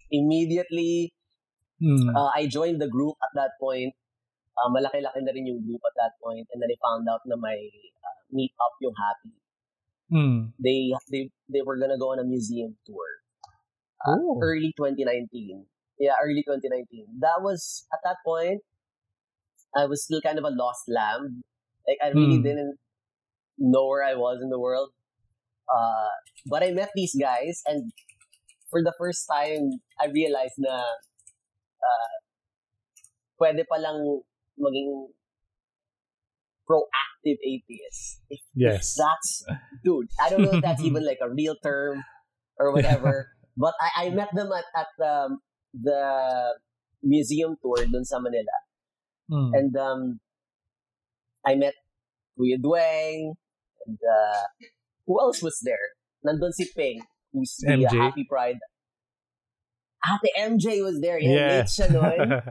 immediately. 0.10 1.14
Mm. 1.82 2.16
Uh, 2.16 2.32
I 2.34 2.48
joined 2.48 2.82
the 2.82 2.88
group 2.90 3.16
at 3.22 3.34
that 3.36 3.52
point. 3.60 3.94
Uh, 4.56 4.70
malaki-laki 4.72 5.20
na 5.24 5.32
rin 5.36 5.48
yung 5.52 5.62
group 5.66 5.82
at 5.86 5.96
that 6.00 6.14
point. 6.24 6.48
And 6.54 6.62
then 6.62 6.72
I 6.72 6.78
found 6.80 7.08
out 7.12 7.22
na 7.28 7.36
may 7.36 7.72
uh, 8.04 8.18
meet 8.32 8.54
up 8.64 8.74
yung 8.82 8.96
Happy. 8.96 9.34
Mm. 10.12 10.54
They, 10.62 10.94
they, 11.12 11.30
they 11.52 11.62
were 11.62 11.78
gonna 11.80 11.98
go 12.00 12.12
on 12.14 12.20
a 12.20 12.24
museum 12.28 12.78
tour. 12.86 13.10
uh, 14.06 14.18
early 14.42 14.74
2019. 14.78 15.66
Yeah, 16.00 16.14
early 16.24 16.44
2019. 16.44 17.08
That 17.20 17.42
was 17.42 17.88
at 17.94 18.00
that 18.04 18.18
point. 18.26 18.62
I 19.76 19.86
was 19.86 20.04
still 20.04 20.22
kind 20.22 20.38
of 20.40 20.46
a 20.46 20.50
lost 20.50 20.84
lamb. 20.88 21.44
Like 21.88 21.98
I 22.04 22.10
really 22.10 22.38
Hmm. 22.38 22.44
didn't 22.44 22.78
know 23.58 23.88
where 23.88 24.04
I 24.04 24.16
was 24.16 24.42
in 24.42 24.50
the 24.50 24.60
world. 24.60 24.90
Uh, 25.68 26.10
but 26.46 26.64
I 26.64 26.72
met 26.72 26.90
these 26.96 27.16
guys, 27.20 27.62
and 27.66 27.92
for 28.70 28.84
the 28.84 28.94
first 28.98 29.26
time, 29.30 29.82
I 30.00 30.08
realized 30.08 30.56
na 30.60 30.76
uh, 31.82 32.14
pwede 33.42 33.64
palang 33.70 34.24
maging 34.60 35.12
proactive 36.70 37.40
atheist. 37.46 38.22
If 38.30 38.42
Yes. 38.56 38.96
that's 38.98 39.46
dude. 39.84 40.10
I 40.22 40.30
don't 40.30 40.42
know 40.42 40.54
if 40.58 40.64
that's 40.64 40.82
even 40.82 41.06
like 41.06 41.20
a 41.22 41.30
real 41.30 41.56
term 41.64 42.04
or 42.58 42.72
whatever. 42.74 43.30
but 43.58 43.74
I, 43.80 44.08
I 44.08 44.10
met 44.10 44.30
them 44.34 44.50
at 44.52 44.66
at 44.76 44.92
um, 45.06 45.40
the 45.74 46.54
museum 47.04 47.56
tour 47.62 47.86
dun 47.86 48.06
sa 48.06 48.20
Manila, 48.20 48.58
Mm. 49.26 49.52
and 49.58 49.74
um, 49.78 50.02
I 51.46 51.56
met 51.58 51.74
Kuya 52.38 52.62
Dueng, 52.62 53.34
and 53.86 53.98
uh, 53.98 54.44
who 55.08 55.18
else 55.20 55.42
was 55.42 55.58
there? 55.66 55.98
Nandun 56.26 56.54
si 56.54 56.70
Ping, 56.78 57.02
who's 57.34 57.58
the 57.58 57.86
uh, 57.86 57.90
HAPI 57.90 58.28
Pride. 58.30 58.62
Ate 60.06 60.32
MJ 60.38 60.84
was 60.84 61.02
there. 61.02 61.18
Yeah, 61.20 61.30
late 61.30 61.66
yes. 61.66 61.76
siya 61.80 61.88
nun. 61.92 62.42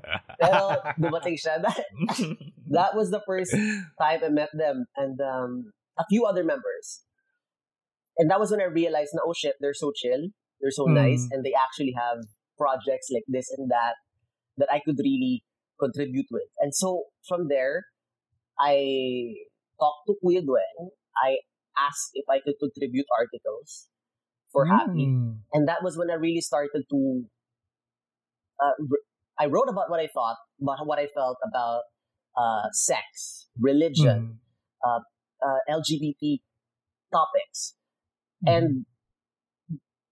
Pero 0.41 0.83
dumating 0.99 1.39
siya. 1.39 1.63
That, 1.63 1.79
that 2.77 2.91
was 2.99 3.11
the 3.11 3.23
first 3.27 3.53
time 3.55 4.21
I 4.25 4.29
met 4.29 4.51
them 4.55 4.87
and 4.97 5.21
um, 5.21 5.73
a 5.99 6.05
few 6.11 6.25
other 6.27 6.43
members. 6.43 7.05
and 8.19 8.31
that 8.31 8.39
was 8.39 8.51
when 8.51 8.61
I 8.61 8.65
realized, 8.71 9.11
na, 9.15 9.23
oh 9.27 9.35
shit, 9.35 9.55
they're 9.61 9.75
so 9.75 9.93
chill, 9.95 10.31
they're 10.61 10.71
so 10.75 10.87
Mm. 10.87 10.95
nice, 10.95 11.27
and 11.31 11.43
they 11.45 11.55
actually 11.55 11.95
have 11.99 12.23
projects 12.59 13.11
like 13.11 13.27
this 13.27 13.51
and 13.57 13.71
that 13.71 13.95
that 14.57 14.71
I 14.71 14.79
could 14.85 14.99
really 15.03 15.43
contribute 15.83 16.27
with. 16.31 16.47
And 16.63 16.71
so 16.75 17.11
from 17.27 17.49
there, 17.49 17.87
I 18.59 19.35
talked 19.83 20.07
to 20.07 20.15
Kuya 20.23 20.47
Duen. 20.47 20.95
I 21.19 21.43
asked 21.75 22.15
if 22.15 22.23
I 22.31 22.39
could 22.39 22.55
contribute 22.63 23.07
articles 23.19 23.89
for 24.55 24.67
HAPI. 24.71 25.11
Mm. 25.11 25.43
And 25.53 25.67
that 25.67 25.83
was 25.83 25.99
when 25.99 26.11
I 26.11 26.15
really 26.15 26.41
started 26.41 26.87
to. 26.91 27.25
Uh, 28.63 28.73
I 29.39 29.47
wrote 29.47 29.69
about 29.69 29.91
what 29.91 29.99
I 30.01 30.09
thought, 30.15 30.37
about 30.63 30.87
what 30.87 30.99
I 30.99 31.07
felt 31.11 31.39
about 31.43 31.83
uh, 32.37 32.67
sex, 32.73 33.47
religion, 33.59 34.41
Mm. 34.83 35.01
uh, 35.43 35.61
LGBT 35.71 36.43
topics, 37.13 37.75
Mm. 38.43 38.51
and 38.51 38.67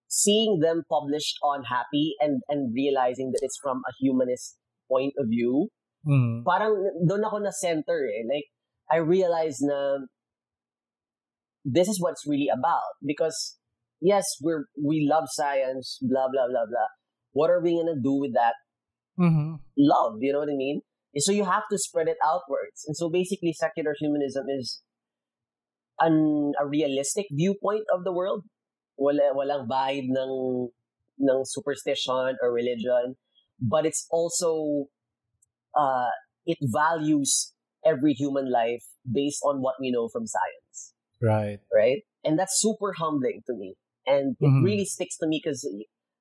seeing 0.08 0.60
them 0.60 0.82
published 0.88 1.36
on 1.42 1.64
HAPI 1.66 2.14
and 2.20 2.42
and 2.48 2.74
realizing 2.74 3.30
that 3.32 3.40
it's 3.42 3.58
from 3.62 3.78
a 3.88 3.92
humanist 3.98 4.58
point 4.88 5.14
of 5.18 5.26
view, 5.28 5.68
Mm. 6.06 6.42
parang 6.44 6.74
doon 7.06 7.22
ako 7.26 7.38
na 7.46 7.50
center 7.54 8.06
eh. 8.10 8.22
Like 8.26 8.50
I 8.90 8.98
realized 8.98 9.62
na 9.62 10.02
this 11.64 11.86
is 11.88 12.00
what's 12.02 12.26
really 12.26 12.50
about 12.50 12.98
because 13.06 13.58
yes, 14.02 14.26
we're 14.42 14.66
we 14.78 15.06
love 15.06 15.30
science, 15.30 15.98
blah 16.02 16.26
blah 16.30 16.46
blah 16.50 16.66
blah. 16.66 16.90
What 17.32 17.50
are 17.50 17.60
we 17.60 17.76
gonna 17.76 18.00
do 18.00 18.12
with 18.12 18.34
that 18.34 18.54
Mhm. 19.18 19.60
love? 19.76 20.16
You 20.20 20.32
know 20.32 20.40
what 20.40 20.50
I 20.50 20.56
mean? 20.56 20.82
And 21.14 21.22
so 21.22 21.32
you 21.32 21.44
have 21.44 21.64
to 21.70 21.78
spread 21.78 22.08
it 22.08 22.16
outwards. 22.24 22.84
And 22.86 22.96
so 22.96 23.10
basically, 23.10 23.52
secular 23.52 23.94
humanism 23.98 24.46
is 24.48 24.82
an, 26.00 26.52
a 26.60 26.66
realistic 26.66 27.26
viewpoint 27.30 27.84
of 27.92 28.04
the 28.04 28.12
world. 28.12 28.44
Wala, 28.96 29.32
walang 29.34 29.68
bahid 29.68 30.08
ng, 30.08 30.70
ng 31.20 31.44
superstition 31.44 32.36
or 32.40 32.52
religion. 32.52 33.16
But 33.60 33.86
it's 33.86 34.06
also, 34.10 34.86
uh, 35.76 36.10
it 36.46 36.58
values 36.62 37.52
every 37.84 38.12
human 38.14 38.50
life 38.50 38.84
based 39.10 39.42
on 39.44 39.60
what 39.60 39.74
we 39.80 39.90
know 39.90 40.08
from 40.08 40.26
science, 40.26 40.94
Right. 41.20 41.60
right? 41.72 42.02
And 42.24 42.38
that's 42.38 42.60
super 42.60 42.92
humbling 42.96 43.42
to 43.46 43.54
me. 43.54 43.76
And 44.06 44.36
it 44.40 44.48
Mhm. 44.48 44.64
really 44.64 44.84
sticks 44.84 45.16
to 45.18 45.26
me 45.26 45.40
because, 45.42 45.66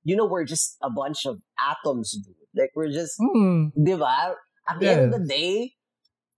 you 0.03 0.15
know, 0.15 0.25
we're 0.25 0.45
just 0.45 0.77
a 0.81 0.89
bunch 0.89 1.25
of 1.25 1.39
atoms, 1.59 2.11
dude. 2.17 2.35
Like, 2.55 2.71
we're 2.75 2.91
just, 2.91 3.15
Mm. 3.19 3.71
Di 3.77 3.95
ba? 3.95 4.35
At 4.69 4.79
the 4.79 4.87
end 4.89 5.13
of 5.13 5.19
the 5.19 5.25
day, 5.25 5.73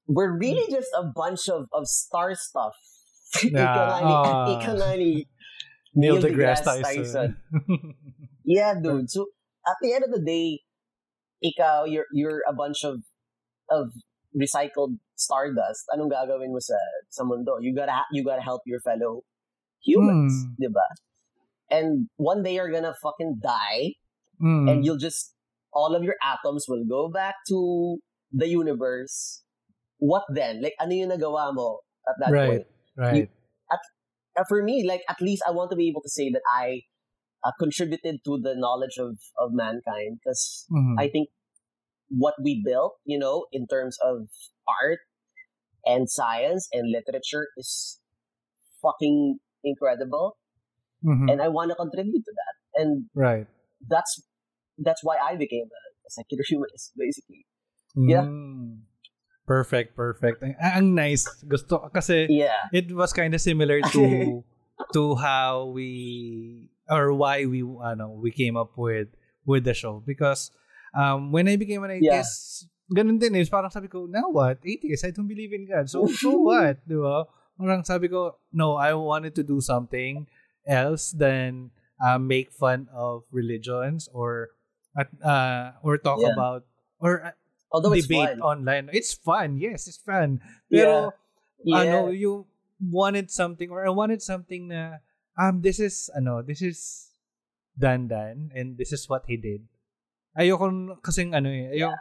we're 0.07 0.37
really 0.37 0.67
just 0.71 0.89
a 0.95 1.03
bunch 1.03 1.47
of, 1.49 1.67
of 1.73 1.87
star 1.87 2.35
stuff. 2.35 2.73
Yeah. 3.43 3.65
ika 3.65 3.81
nga 3.81 3.97
ni, 4.05 4.13
Ah. 4.13 4.45
ika 4.53 4.71
nga 4.77 4.89
ni 4.93 5.11
Neil 5.97 6.21
deGrasse 6.21 6.61
deGrasse 6.61 6.83
Tyson. 6.85 7.29
Yeah, 8.45 8.75
dude. 8.77 9.09
So, 9.09 9.31
at 9.65 9.77
the 9.81 9.93
end 9.95 10.03
of 10.03 10.11
the 10.11 10.21
day, 10.21 10.61
ikaw, 11.41 11.87
you're, 11.89 12.05
you're 12.13 12.43
a 12.45 12.53
bunch 12.53 12.83
of 12.83 13.01
of 13.71 13.89
recycled 14.35 14.99
stardust. 15.15 15.87
Anong 15.95 16.11
gagawin 16.11 16.51
mo 16.51 16.59
sa, 16.59 16.75
sa 17.09 17.23
mundo? 17.23 17.57
You 17.61 17.73
gotta, 17.73 18.03
you 18.11 18.21
gotta 18.23 18.41
help 18.43 18.61
your 18.67 18.81
fellow 18.83 19.23
humans. 19.81 20.33
Hmm. 20.45 20.53
Di 20.59 20.67
ba? 20.69 20.85
And 21.69 22.09
one 22.17 22.43
day 22.43 22.55
you're 22.55 22.71
gonna 22.71 22.95
fucking 23.01 23.39
die 23.41 23.95
Mm. 24.41 24.69
and 24.69 24.77
you'll 24.83 24.97
just 24.97 25.35
all 25.71 25.95
of 25.95 26.03
your 26.03 26.15
atoms 26.21 26.65
will 26.67 26.83
go 26.85 27.07
back 27.09 27.35
to 27.47 27.97
the 28.31 28.47
universe. 28.47 29.43
What 29.97 30.25
then? 30.29 30.61
Like 30.61 30.73
ano 30.79 30.93
yung 30.93 31.09
nagawa 31.09 31.53
mo 31.53 31.79
at 32.09 32.15
that 32.19 32.31
Right. 32.33 32.47
point? 32.49 32.67
right. 32.97 33.29
Uh, 33.71 34.43
for 34.49 34.63
me, 34.63 34.83
like 34.85 35.01
at 35.07 35.21
least 35.21 35.43
I 35.47 35.51
want 35.51 35.69
to 35.69 35.77
be 35.77 35.87
able 35.87 36.01
to 36.01 36.09
say 36.09 36.29
that 36.33 36.41
I 36.49 36.81
uh, 37.45 37.51
contributed 37.59 38.25
to 38.25 38.39
the 38.41 38.55
knowledge 38.57 38.97
of 38.97 39.17
of 39.37 39.53
mankind 39.53 40.17
because 40.19 40.65
Mhm. 40.73 40.97
I 40.97 41.07
think 41.09 41.29
what 42.09 42.35
we 42.41 42.61
built, 42.65 42.97
you 43.05 43.17
know, 43.17 43.45
in 43.51 43.67
terms 43.67 43.97
of 44.01 44.29
art 44.67 44.99
and 45.85 46.09
science 46.09 46.67
and 46.73 46.89
literature 46.89 47.47
is 47.57 47.99
fucking 48.81 49.39
incredible, 49.63 50.37
Mhm. 51.03 51.27
and 51.29 51.37
I 51.43 51.47
want 51.51 51.69
to 51.71 51.75
contribute 51.75 52.23
to 52.23 52.33
that. 52.33 52.55
And 52.81 53.05
right. 53.13 53.45
that's 53.87 54.23
that's 54.79 55.03
why 55.03 55.19
I 55.19 55.35
became 55.35 55.67
a, 55.67 55.81
a 56.07 56.09
secular 56.09 56.43
humanist, 56.49 56.95
basically. 56.97 57.45
Yeah. 57.95 58.25
Mm. 58.25 58.87
Perfect, 59.45 59.93
perfect. 59.99 60.39
Ang, 60.41 60.55
ang 60.57 60.87
nice. 60.95 61.27
Gusto 61.43 61.91
kasi 61.91 62.31
Yeah. 62.31 62.71
it 62.71 62.89
was 62.95 63.11
kind 63.11 63.35
of 63.35 63.43
similar 63.43 63.83
to 63.93 64.41
to 64.95 65.15
how 65.19 65.67
we 65.69 66.71
or 66.89 67.11
why 67.13 67.43
we 67.45 67.61
ano 67.61 68.15
we 68.17 68.31
came 68.31 68.55
up 68.55 68.73
with 68.79 69.11
with 69.43 69.67
the 69.67 69.75
show 69.75 69.99
because 70.03 70.49
um 70.95 71.31
when 71.35 71.51
I 71.51 71.59
became 71.59 71.83
an 71.83 71.91
atheist, 71.99 72.65
Yeah. 72.65 73.03
ganun 73.03 73.19
din 73.19 73.35
is 73.35 73.51
parang 73.51 73.71
sabi 73.71 73.87
ko 73.91 74.07
now 74.07 74.31
what 74.31 74.63
atheist 74.63 75.03
I 75.07 75.11
don't 75.11 75.27
believe 75.29 75.51
in 75.55 75.67
God 75.67 75.87
so 75.91 76.07
so 76.07 76.35
what 76.47 76.79
di 76.87 76.95
ba 76.95 77.27
parang 77.59 77.83
sabi 77.87 78.07
ko 78.11 78.39
no 78.51 78.75
I 78.79 78.91
wanted 78.95 79.35
to 79.39 79.43
do 79.43 79.59
something 79.63 80.27
else 80.67 81.11
than 81.11 81.71
uh, 82.03 82.17
make 82.17 82.51
fun 82.51 82.87
of 82.93 83.23
religions 83.31 84.07
or 84.11 84.51
uh, 85.23 85.71
or 85.81 85.97
talk 85.97 86.19
Yeah. 86.21 86.33
about 86.33 86.65
or 86.99 87.31
uh, 87.31 87.35
Although 87.73 87.97
debate 87.97 88.37
fun. 88.37 88.41
online 88.45 88.85
it's 88.93 89.13
fun 89.17 89.57
yes 89.57 89.89
it's 89.89 89.97
fun 89.97 90.37
Yeah. 90.69 90.83
pero 90.83 90.93
Yeah. 91.63 91.79
ano, 91.79 91.97
you 92.11 92.45
wanted 92.83 93.31
something 93.31 93.71
or 93.71 93.87
I 93.87 93.91
wanted 93.95 94.19
something 94.19 94.67
na 94.67 94.99
um 95.39 95.63
this 95.63 95.79
is 95.79 96.11
ano, 96.11 96.43
this 96.43 96.59
is 96.59 97.09
Dandan 97.79 98.51
and 98.53 98.75
this 98.77 98.91
is 98.91 99.07
what 99.09 99.23
he 99.25 99.39
did. 99.39 99.63
Ayoko 100.37 100.99
kasing 101.01 101.31
ano 101.33 101.47
eh, 101.49 101.71
ayoko, 101.73 101.95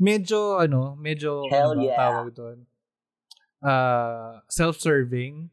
medyo 0.00 0.56
ano, 0.62 0.94
medyo 0.96 1.44
Hell 1.50 1.74
ano 1.76 1.82
yeah. 1.84 1.98
tawag 1.98 2.30
doon. 2.32 2.58
Uh, 3.62 4.38
self-serving. 4.48 5.50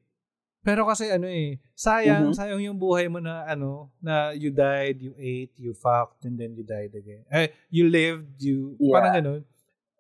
Pero 0.59 0.83
kasi 0.83 1.07
ano 1.07 1.23
eh, 1.25 1.55
sayang, 1.71 2.31
Mhm. 2.31 2.35
sayang 2.35 2.61
yung 2.61 2.75
buhay 2.75 3.07
mo 3.07 3.23
na 3.23 3.47
ano, 3.47 3.95
na 4.03 4.35
you 4.35 4.51
died, 4.51 4.99
you 4.99 5.15
ate, 5.15 5.55
you 5.55 5.71
fucked, 5.71 6.27
and 6.27 6.35
then 6.35 6.51
you 6.51 6.67
died 6.67 6.91
again. 6.91 7.23
Eh, 7.31 7.47
you 7.71 7.87
lived, 7.87 8.35
you, 8.43 8.75
Yeah. 8.75 8.91
parang 8.91 9.13
ganun, 9.15 9.41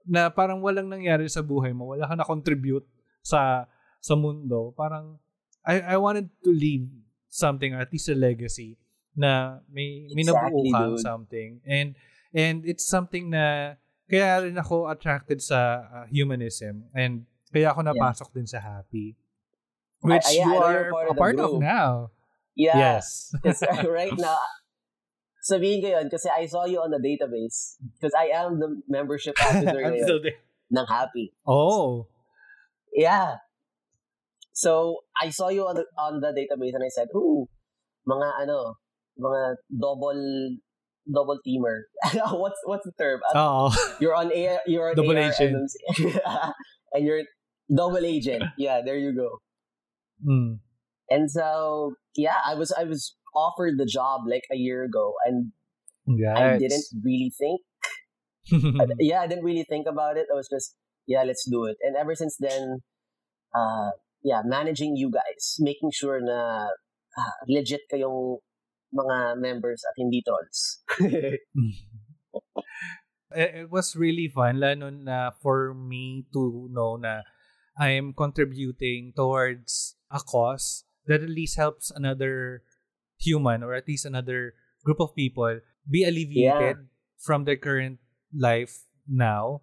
na 0.03 0.27
parang 0.27 0.59
walang 0.59 0.91
nangyari 0.91 1.31
sa 1.31 1.39
buhay 1.39 1.71
mo, 1.71 1.95
wala 1.95 2.03
ka 2.03 2.15
na-contribute 2.15 2.83
sa 3.23 3.67
sa 3.99 4.15
mundo. 4.15 4.71
Parang, 4.75 5.19
I, 5.63 5.95
I 5.95 5.97
wanted 5.99 6.27
to 6.43 6.51
leave 6.51 6.87
something, 7.27 7.75
at 7.75 7.91
least 7.91 8.07
a 8.07 8.15
legacy, 8.15 8.79
na 9.11 9.59
may, 9.67 10.07
may 10.15 10.23
nabuo 10.23 10.63
Exactly, 10.63 10.71
dude. 10.71 11.03
something. 11.03 11.49
And, 11.67 11.87
and 12.31 12.63
it's 12.63 12.87
something 12.87 13.27
na, 13.27 13.75
kaya 14.07 14.47
rin 14.47 14.55
ako 14.55 14.87
attracted 14.87 15.43
sa 15.43 15.59
uh, 15.83 16.05
humanism. 16.07 16.87
And 16.95 17.27
kaya 17.51 17.75
ako 17.75 17.83
napasok 17.85 18.31
din 18.33 18.47
sa 18.47 18.57
happy. 18.57 19.18
Which 20.01 20.23
I- 20.27 20.31
you 20.39 20.55
are 20.55 20.91
part 20.91 21.09
a 21.09 21.13
part 21.13 21.39
of 21.39 21.59
now. 21.59 22.11
Yeah. 22.55 22.77
Yes. 22.77 23.31
Because 23.33 23.63
uh, 23.63 23.87
right 23.89 24.15
now, 24.17 24.39
sabihin 25.49 25.79
ko 25.81 25.87
yun 25.95 26.07
kasi 26.11 26.27
I 26.27 26.45
saw 26.45 26.65
you 26.67 26.79
on 26.83 26.91
the 26.91 26.99
database 26.99 27.79
because 27.95 28.11
I 28.15 28.31
am 28.35 28.59
the 28.59 28.79
membership 28.87 29.35
officer 29.43 29.79
I'm 29.79 29.95
still 30.03 30.19
there. 30.21 30.39
ng 30.71 30.85
HAPI. 30.85 31.31
Oh. 31.47 32.07
Yeah. 32.93 33.39
So, 34.53 35.07
I 35.15 35.31
saw 35.31 35.47
you 35.47 35.63
on 35.63 35.75
the, 35.79 35.85
on 35.95 36.19
the 36.19 36.35
database 36.35 36.75
and 36.75 36.83
I 36.83 36.91
said, 36.91 37.07
ooh, 37.15 37.47
mga 38.03 38.43
ano, 38.43 38.75
mga 39.15 39.55
double 39.71 40.57
double 41.07 41.39
teamer. 41.47 41.87
what's 42.35 42.59
what's 42.65 42.85
the 42.85 42.91
term? 42.99 43.19
Oh. 43.33 43.71
You're 43.99 44.15
on 44.15 44.31
A 44.35 44.59
you're 44.67 44.89
on 44.89 44.95
Double 44.95 45.17
AR 45.17 45.31
agent. 45.31 45.71
And 46.93 47.05
you're 47.05 47.23
double 47.71 48.03
agent. 48.03 48.43
Yeah, 48.57 48.81
there 48.83 48.97
you 48.97 49.15
go. 49.15 49.39
Mm. 50.25 50.59
And 51.09 51.31
so, 51.31 51.93
yeah, 52.15 52.37
I 52.45 52.55
was 52.55 52.71
I 52.71 52.83
was 52.83 53.15
offered 53.35 53.77
the 53.77 53.85
job 53.85 54.21
like 54.27 54.43
a 54.51 54.57
year 54.57 54.83
ago 54.83 55.13
and 55.25 55.51
I 56.35 56.57
didn't 56.57 56.85
really 57.03 57.31
think 57.37 57.61
I- 58.51 58.87
yeah, 58.99 59.21
I 59.21 59.27
didn't 59.27 59.43
really 59.45 59.65
think 59.67 59.87
about 59.87 60.17
it. 60.17 60.27
I 60.31 60.35
was 60.35 60.49
just, 60.49 60.75
yeah, 61.05 61.23
let's 61.23 61.45
do 61.49 61.65
it. 61.65 61.77
And 61.81 61.95
ever 61.95 62.15
since 62.15 62.37
then, 62.39 62.79
uh, 63.55 63.91
yeah, 64.23 64.41
managing 64.43 64.95
you 64.95 65.11
guys, 65.11 65.57
making 65.59 65.91
sure 65.93 66.19
na 66.21 66.67
ah, 67.17 67.33
legit 67.47 67.81
kayong 67.91 68.39
mga 68.93 69.37
members 69.37 69.83
at 69.85 69.95
hindi 69.97 70.21
trolls. 70.25 70.81
it, 70.99 71.39
it 73.31 73.69
was 73.69 73.95
really 73.95 74.27
fun 74.27 74.59
lalo 74.59 74.89
na 74.89 75.29
for 75.29 75.73
me 75.73 76.25
to 76.33 76.67
know 76.73 76.97
na 76.97 77.21
I 77.77 77.95
am 77.95 78.11
contributing 78.11 79.13
towards 79.15 79.95
a 80.11 80.19
cause 80.19 80.83
that 81.07 81.21
at 81.21 81.29
least 81.29 81.57
helps 81.57 81.89
another 81.93 82.61
human 83.17 83.63
or 83.63 83.73
at 83.73 83.87
least 83.87 84.05
another 84.05 84.53
group 84.83 84.99
of 84.99 85.13
people 85.15 85.59
be 85.89 86.03
alleviated 86.05 86.87
from 87.17 87.43
their 87.43 87.57
current 87.57 87.99
life 88.33 88.85
now 89.07 89.61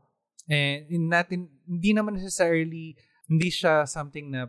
and 0.50 0.86
in 0.90 1.08
natin 1.08 1.48
hindi 1.66 1.94
naman 1.94 2.18
necessarily 2.18 2.94
hindi 3.26 3.48
siya 3.50 3.86
something 3.86 4.30
na 4.30 4.46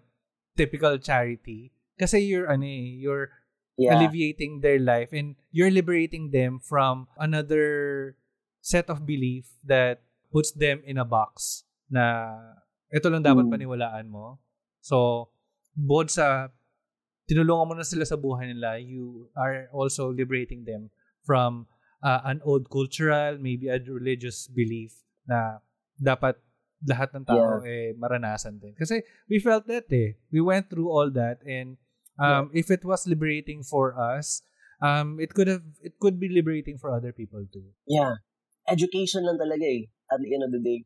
typical 0.58 0.98
charity 0.98 1.72
Kasi 1.98 2.30
you're, 2.30 2.46
ano 2.46 2.62
eh, 2.64 3.02
you're 3.02 3.34
Yeah. 3.78 3.94
alleviating 3.94 4.66
their 4.66 4.82
life 4.82 5.14
and 5.14 5.38
you're 5.54 5.70
liberating 5.70 6.34
them 6.34 6.58
from 6.58 7.06
another 7.22 8.18
set 8.58 8.90
of 8.90 9.06
belief 9.06 9.54
that 9.62 10.02
puts 10.34 10.50
them 10.50 10.82
in 10.82 10.98
a 10.98 11.06
box 11.06 11.62
na 11.86 12.34
ito 12.90 13.06
lang 13.06 13.22
dapat 13.22 13.46
Mm. 13.46 13.54
paniwalaan 13.54 14.10
mo. 14.10 14.42
So, 14.82 15.30
bukod 15.78 16.10
sa 16.10 16.50
tinulungan 17.30 17.68
mo 17.70 17.74
na 17.78 17.86
sila 17.86 18.02
sa 18.08 18.18
buhay 18.18 18.50
nila, 18.50 18.82
you 18.82 19.30
are 19.38 19.70
also 19.70 20.10
liberating 20.10 20.66
them 20.66 20.90
from 21.22 21.70
uh, 22.02 22.26
an 22.26 22.42
old 22.42 22.72
cultural, 22.74 23.38
maybe 23.38 23.70
a 23.70 23.78
religious 23.78 24.50
belief 24.50 25.06
na 25.30 25.62
dapat 26.00 26.40
lahat 26.86 27.10
ng 27.14 27.26
tao 27.26 27.62
eh 27.66 27.94
maranasan 27.98 28.58
din. 28.62 28.74
Kasi 28.74 29.04
we 29.30 29.38
felt 29.38 29.66
that 29.70 29.90
eh. 29.94 30.18
We 30.34 30.42
went 30.42 30.70
through 30.70 30.90
all 30.90 31.10
that 31.14 31.42
and 31.46 31.78
um, 32.18 32.50
if 32.54 32.70
it 32.70 32.86
was 32.86 33.06
liberating 33.06 33.62
for 33.66 33.98
us, 33.98 34.42
um, 34.82 35.18
it 35.20 35.34
could 35.34 35.50
have 35.50 35.66
it 35.82 35.98
could 36.00 36.22
be 36.22 36.30
liberating 36.30 36.78
for 36.78 36.94
other 36.94 37.12
people 37.12 37.44
too. 37.50 37.66
Yeah. 37.90 38.22
Education 38.70 39.26
lang 39.26 39.42
talaga 39.42 39.66
eh. 39.66 39.90
At 40.08 40.22
the 40.24 40.32
end 40.32 40.44
of 40.46 40.52
the 40.54 40.62
day. 40.64 40.86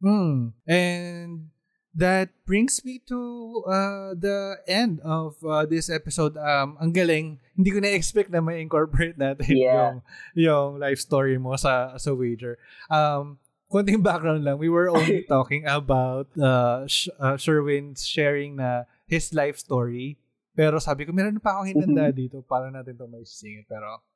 Hmm. 0.00 0.56
And 0.66 1.52
that 1.98 2.30
brings 2.46 2.86
me 2.86 3.02
to 3.10 3.18
uh, 3.66 4.14
the 4.14 4.62
end 4.70 5.02
of 5.02 5.34
uh, 5.42 5.66
this 5.66 5.90
episode. 5.90 6.38
Um, 6.38 6.78
ang 6.78 6.94
galing. 6.94 7.42
Hindi 7.58 7.74
ko 7.74 7.78
na-expect 7.82 8.30
na 8.30 8.38
may 8.38 8.62
incorporate 8.62 9.18
natin 9.18 9.58
Yeah. 9.58 9.74
yung, 9.74 9.96
yung 10.38 10.68
life 10.78 11.02
story 11.02 11.34
mo 11.42 11.58
sa, 11.58 11.98
sa 11.98 12.14
wager. 12.14 12.54
Um, 12.86 13.42
konting 13.66 13.98
background 14.00 14.46
lang. 14.46 14.62
We 14.62 14.70
were 14.70 14.88
only 14.88 15.26
talking 15.28 15.66
about 15.66 16.30
uh, 16.38 16.86
Sh- 16.86 17.10
uh, 17.18 17.34
Sherwin 17.34 17.98
sharing 17.98 18.56
na 18.56 18.86
his 19.10 19.34
life 19.34 19.58
story. 19.58 20.22
Pero 20.54 20.78
sabi 20.78 21.02
ko, 21.02 21.10
meron 21.10 21.42
pa 21.42 21.58
akong 21.58 21.74
hinanda 21.74 22.14
dito 22.14 22.46
para 22.46 22.70
natin 22.70 22.94
to 22.94 23.10
may 23.10 23.26
singit. 23.26 23.66
Pero 23.66 24.06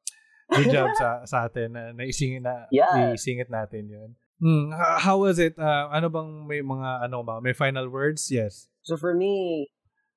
good 0.55 0.71
job 0.71 0.91
sa 0.99 1.23
sa 1.27 1.47
atin 1.51 1.73
na 1.75 1.91
naisingit 1.97 2.43
na 2.47 2.67
Yeah. 2.71 3.11
isingit 3.15 3.51
natin 3.51 3.91
yun. 3.91 4.11
H- 4.41 5.03
how 5.05 5.19
was 5.19 5.39
it? 5.39 5.59
Uh, 5.59 5.89
ano 5.93 6.09
bang 6.09 6.47
may 6.49 6.63
mga 6.63 7.05
ano 7.05 7.23
ba? 7.23 7.41
May 7.41 7.53
final 7.53 7.89
words? 7.91 8.31
Yes. 8.31 8.69
So 8.83 8.97
for 8.97 9.15
me, 9.15 9.69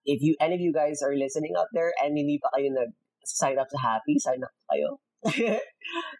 if 0.05 0.21
you 0.21 0.35
any 0.39 0.55
of 0.55 0.61
you 0.61 0.71
guys 0.73 1.01
are 1.03 1.13
listening 1.15 1.53
out 1.57 1.67
there 1.73 1.93
and 2.01 2.17
hindi 2.17 2.39
pa 2.41 2.49
kayo 2.55 2.69
nag 2.71 2.93
sign 3.25 3.57
up 3.57 3.67
sa 3.69 3.79
HAPI, 3.81 4.13
sign 4.21 4.41
up 4.45 4.53
kayo. 4.69 5.01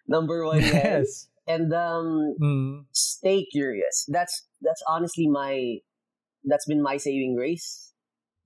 Number 0.08 0.44
one, 0.44 0.62
yes. 0.62 0.74
Yes. 0.74 1.08
And 1.46 1.70
um, 1.72 2.34
Hmm. 2.38 2.74
stay 2.90 3.46
curious. 3.50 4.04
That's 4.10 4.46
that's 4.62 4.82
honestly 4.90 5.26
my 5.30 5.78
that's 6.42 6.66
been 6.66 6.82
my 6.82 6.98
saving 6.98 7.34
grace 7.38 7.94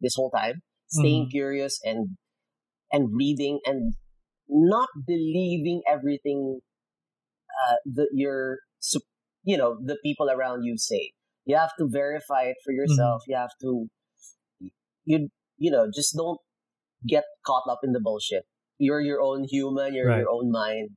this 0.00 0.16
whole 0.16 0.30
time. 0.30 0.60
Staying 0.88 1.28
Mhm. 1.28 1.32
curious 1.32 1.80
and 1.84 2.16
and 2.92 3.08
reading 3.16 3.60
and 3.64 3.94
not 4.48 4.88
believing 5.06 5.80
everything 5.88 6.60
uh, 7.48 7.78
that 7.96 8.10
your 8.12 8.60
you 9.42 9.56
know 9.56 9.78
the 9.82 9.96
people 10.02 10.30
around 10.30 10.64
you 10.64 10.76
say. 10.76 11.12
You 11.46 11.56
have 11.56 11.72
to 11.78 11.88
verify 11.88 12.42
it 12.44 12.56
for 12.64 12.72
yourself. 12.72 13.22
You 13.26 13.36
have 13.36 13.50
to 13.62 13.88
you 15.04 15.28
you 15.58 15.70
know 15.70 15.90
just 15.92 16.14
don't 16.16 16.38
get 17.06 17.24
caught 17.46 17.64
up 17.68 17.80
in 17.82 17.92
the 17.92 18.00
bullshit. 18.00 18.44
You're 18.78 19.00
your 19.00 19.20
own 19.20 19.44
human. 19.44 19.94
You're 19.94 20.08
Right. 20.08 20.20
your 20.20 20.30
own 20.30 20.50
mind. 20.50 20.90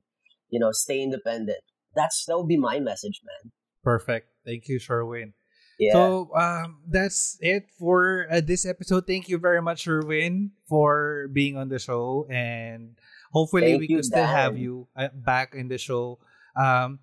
You 0.50 0.60
know, 0.60 0.70
stay 0.72 1.02
independent. 1.02 1.58
That's 1.94 2.24
that 2.26 2.36
would 2.38 2.48
be 2.48 2.56
my 2.56 2.80
message, 2.80 3.20
man. 3.24 3.52
Perfect. 3.82 4.28
Thank 4.44 4.68
you, 4.68 4.78
Sherwin. 4.78 5.34
Yeah. 5.78 5.92
So 5.92 6.30
um, 6.36 6.82
that's 6.86 7.36
it 7.40 7.64
for 7.78 8.26
uh, 8.30 8.40
this 8.40 8.64
episode. 8.64 9.06
Thank 9.06 9.28
you 9.28 9.38
very 9.38 9.60
much, 9.60 9.80
Sherwin, 9.82 10.52
for 10.68 11.28
being 11.32 11.56
on 11.56 11.68
the 11.68 11.78
show, 11.78 12.26
and 12.30 12.96
hopefully 13.32 13.62
Thank 13.72 13.80
we 13.80 13.86
you, 13.88 13.96
could 13.96 14.04
still 14.04 14.26
have 14.26 14.56
you 14.56 14.86
uh, 14.96 15.08
back 15.12 15.54
in 15.54 15.68
the 15.68 15.78
show. 15.78 16.18
Um, 16.56 17.00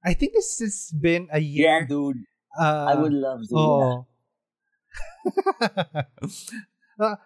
I 0.00 0.14
think 0.14 0.32
this 0.32 0.58
has 0.60 0.88
been 0.92 1.28
a 1.30 1.38
yeah, 1.38 1.84
year. 1.84 1.86
dude. 1.86 2.24
uh, 2.58 2.88
I 2.88 2.94
would 2.96 3.12
love 3.12 3.44
to. 3.48 3.54
Oh. 3.54 4.06
Uh, 7.00 7.16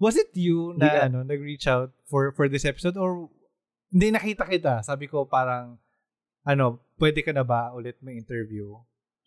was 0.00 0.16
it 0.16 0.32
you 0.32 0.72
na 0.80 0.88
Yeah. 0.88 1.04
ano 1.04 1.20
nag-reach 1.20 1.68
out 1.68 1.92
for 2.08 2.32
for 2.32 2.48
this 2.48 2.64
episode 2.64 2.96
or 2.96 3.28
hindi 3.92 4.08
nakita 4.08 4.48
kita? 4.48 4.80
Sabi 4.80 5.04
ko 5.04 5.28
parang 5.28 5.76
ano, 6.48 6.80
pwede 6.96 7.20
ka 7.20 7.36
na 7.36 7.44
ba 7.44 7.68
ulit 7.76 8.00
may 8.00 8.16
interview? 8.16 8.72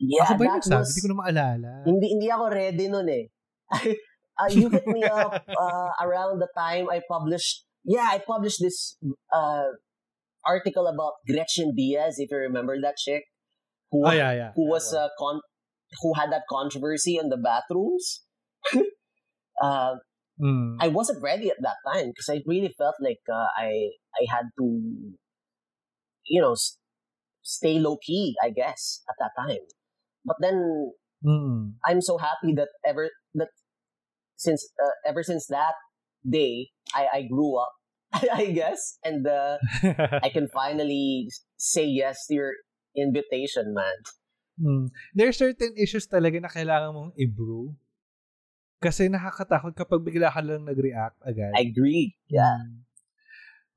Yeah, 0.01 0.25
Ako 0.25 0.41
ba 0.41 0.43
yung 0.49 0.57
nagsabi? 0.57 0.81
was, 0.81 0.89
Hindi 0.89 1.01
ko 1.05 1.09
na 1.13 1.17
maalala. 1.21 1.71
hindi, 1.85 2.07
hindi 2.17 2.27
ako 2.33 2.45
ready 2.49 2.85
nun 2.89 3.05
eh. 3.13 3.25
uh, 4.41 4.49
you 4.49 4.73
hit 4.73 4.89
me 4.89 5.05
up 5.05 5.45
uh, 5.45 5.89
around 6.01 6.41
the 6.41 6.49
time 6.57 6.89
I 6.89 7.05
published, 7.05 7.69
yeah, 7.85 8.09
I 8.09 8.17
published 8.17 8.57
this 8.65 8.97
uh, 9.29 9.69
article 10.45 10.87
about 10.87 11.13
Gretchen 11.29 11.73
Diez, 11.75 12.19
if 12.19 12.29
you 12.31 12.37
remember 12.37 12.79
that 12.81 12.95
chick, 12.97 13.23
who, 13.91 14.07
Oh, 14.07 14.11
yeah, 14.11 14.33
yeah. 14.33 14.51
who 14.55 14.67
was 14.69 14.93
uh, 14.93 15.09
con- 15.19 15.41
who 16.01 16.13
had 16.13 16.31
that 16.31 16.43
controversy 16.49 17.17
in 17.17 17.29
the 17.29 17.37
bathrooms. 17.37 18.23
uh, 19.61 19.95
Mm. 20.41 20.77
I 20.79 20.87
wasn't 20.87 21.21
ready 21.21 21.51
at 21.51 21.57
that 21.61 21.75
time 21.85 22.07
because 22.09 22.25
I 22.27 22.41
really 22.47 22.73
felt 22.75 22.95
like 22.99 23.19
uh, 23.29 23.45
I 23.61 23.93
I 24.17 24.25
had 24.27 24.45
to, 24.57 24.65
you 26.25 26.41
know, 26.41 26.53
s- 26.53 26.77
stay 27.43 27.77
low 27.77 27.97
key. 28.01 28.33
I 28.41 28.49
guess 28.49 29.03
at 29.09 29.15
that 29.19 29.31
time, 29.37 29.61
but 30.25 30.37
then 30.41 30.91
Mm. 31.23 31.75
I'm 31.85 32.01
so 32.01 32.17
happy 32.17 32.55
that 32.55 32.69
ever 32.83 33.11
that 33.35 33.49
since 34.35 34.65
uh, 34.81 34.95
ever 35.05 35.21
since 35.21 35.45
that 35.53 35.75
day 36.27 36.69
I 36.95 37.07
I 37.13 37.21
grew 37.29 37.59
up. 37.61 37.69
I 38.33 38.51
guess, 38.51 38.99
and 39.03 39.25
uh, 39.25 39.57
I 40.23 40.29
can 40.29 40.47
finally 40.51 41.31
say 41.55 41.85
yes 41.85 42.27
to 42.27 42.33
your 42.35 42.51
invitation, 42.95 43.73
man. 43.73 43.97
Mm. 44.59 44.85
There 45.15 45.27
are 45.31 45.35
certain 45.35 45.73
issues 45.79 46.07
talaga 46.07 46.43
na 46.43 46.51
kailangan 46.51 46.91
mong 46.91 47.11
i-brew. 47.15 47.71
Kasi 48.81 49.07
nakakatakot 49.07 49.77
kapag 49.77 50.03
bigla 50.03 50.33
ka 50.33 50.41
lang 50.41 50.65
nag-react 50.65 51.17
agad. 51.23 51.53
I 51.55 51.69
agree. 51.69 52.17
Yeah. 52.27 52.59
Mm. 52.59 52.83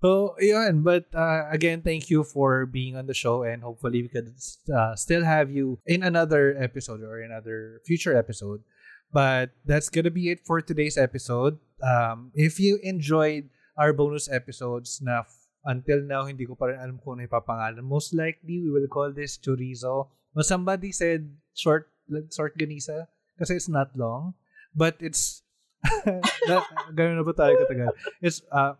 So, 0.04 0.36
yun. 0.36 0.84
But 0.84 1.08
uh, 1.16 1.48
again, 1.48 1.80
thank 1.80 2.10
you 2.12 2.24
for 2.24 2.66
being 2.66 2.92
on 2.96 3.06
the 3.06 3.16
show 3.16 3.40
and 3.40 3.62
hopefully 3.62 4.04
we 4.04 4.12
could 4.12 4.36
uh, 4.68 4.92
still 4.96 5.24
have 5.24 5.48
you 5.48 5.80
in 5.86 6.02
another 6.02 6.52
episode 6.60 7.00
or 7.00 7.24
another 7.24 7.80
future 7.86 8.12
episode. 8.12 8.60
But 9.08 9.56
that's 9.64 9.88
gonna 9.88 10.10
be 10.10 10.28
it 10.28 10.44
for 10.44 10.60
today's 10.60 10.98
episode. 10.98 11.56
Um, 11.80 12.32
if 12.34 12.60
you 12.60 12.80
enjoyed 12.82 13.48
our 13.76 13.92
bonus 13.92 14.30
episodes 14.30 15.02
na 15.02 15.26
until 15.64 16.04
now, 16.04 16.28
hindi 16.28 16.44
ko 16.46 16.54
pa 16.54 16.70
rin 16.70 16.78
alam 16.78 16.96
kung 17.00 17.18
ano 17.18 17.26
ipapangalan. 17.26 17.82
Most 17.82 18.12
likely, 18.12 18.60
we 18.60 18.70
will 18.70 18.86
call 18.86 19.10
this 19.10 19.40
chorizo. 19.40 20.12
But 20.36 20.46
somebody 20.46 20.92
said 20.92 21.30
short 21.54 21.88
short 22.30 22.58
ganisa 22.58 23.08
kasi 23.40 23.56
it's 23.56 23.70
not 23.70 23.94
long. 23.96 24.34
But 24.74 25.00
it's 25.00 25.42
na, 26.48 26.64
ganun 26.92 27.20
na 27.20 27.24
ba 27.24 27.34
tayo 27.36 27.54
katagal? 27.64 27.92
It's 28.20 28.42
uh, 28.50 28.74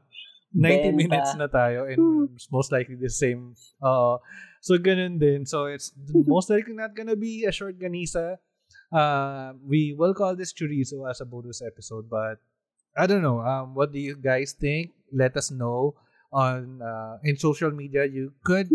90 0.52 0.92
Benta. 0.92 0.96
minutes 0.96 1.32
na 1.34 1.48
tayo 1.50 1.86
and 1.90 2.30
most 2.50 2.70
likely 2.70 2.94
the 2.94 3.10
same. 3.10 3.54
Uh, 3.82 4.18
so 4.60 4.76
ganun 4.78 5.18
din. 5.18 5.46
So 5.46 5.66
it's 5.66 5.92
most 6.10 6.50
likely 6.50 6.74
not 6.74 6.94
gonna 6.94 7.16
be 7.16 7.44
a 7.44 7.52
short 7.52 7.78
ganisa. 7.78 8.38
Uh, 8.94 9.54
we 9.62 9.94
will 9.94 10.14
call 10.14 10.36
this 10.36 10.54
chorizo 10.54 11.08
as 11.08 11.20
a 11.20 11.26
bonus 11.26 11.62
episode, 11.62 12.06
but 12.10 12.38
I 12.96 13.06
don't 13.06 13.22
know. 13.22 13.40
Um, 13.40 13.74
what 13.74 13.92
do 13.92 13.98
you 13.98 14.16
guys 14.16 14.52
think? 14.52 14.92
Let 15.12 15.36
us 15.36 15.50
know 15.50 15.94
on 16.32 16.82
uh, 16.82 17.18
in 17.22 17.36
social 17.36 17.70
media. 17.70 18.06
You 18.06 18.32
could 18.44 18.70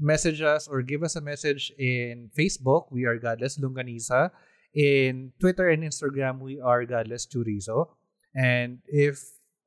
message 0.00 0.42
us 0.42 0.68
or 0.68 0.82
give 0.82 1.02
us 1.02 1.16
a 1.16 1.20
message 1.20 1.72
in 1.78 2.30
Facebook. 2.36 2.90
We 2.90 3.04
are 3.04 3.18
Godless 3.18 3.58
Longganisa. 3.58 4.30
In 4.74 5.32
Twitter 5.40 5.68
and 5.68 5.82
Instagram, 5.82 6.38
we 6.38 6.60
are 6.60 6.84
Godless 6.84 7.26
Chorizo. 7.26 7.90
And 8.34 8.78
if 8.86 9.18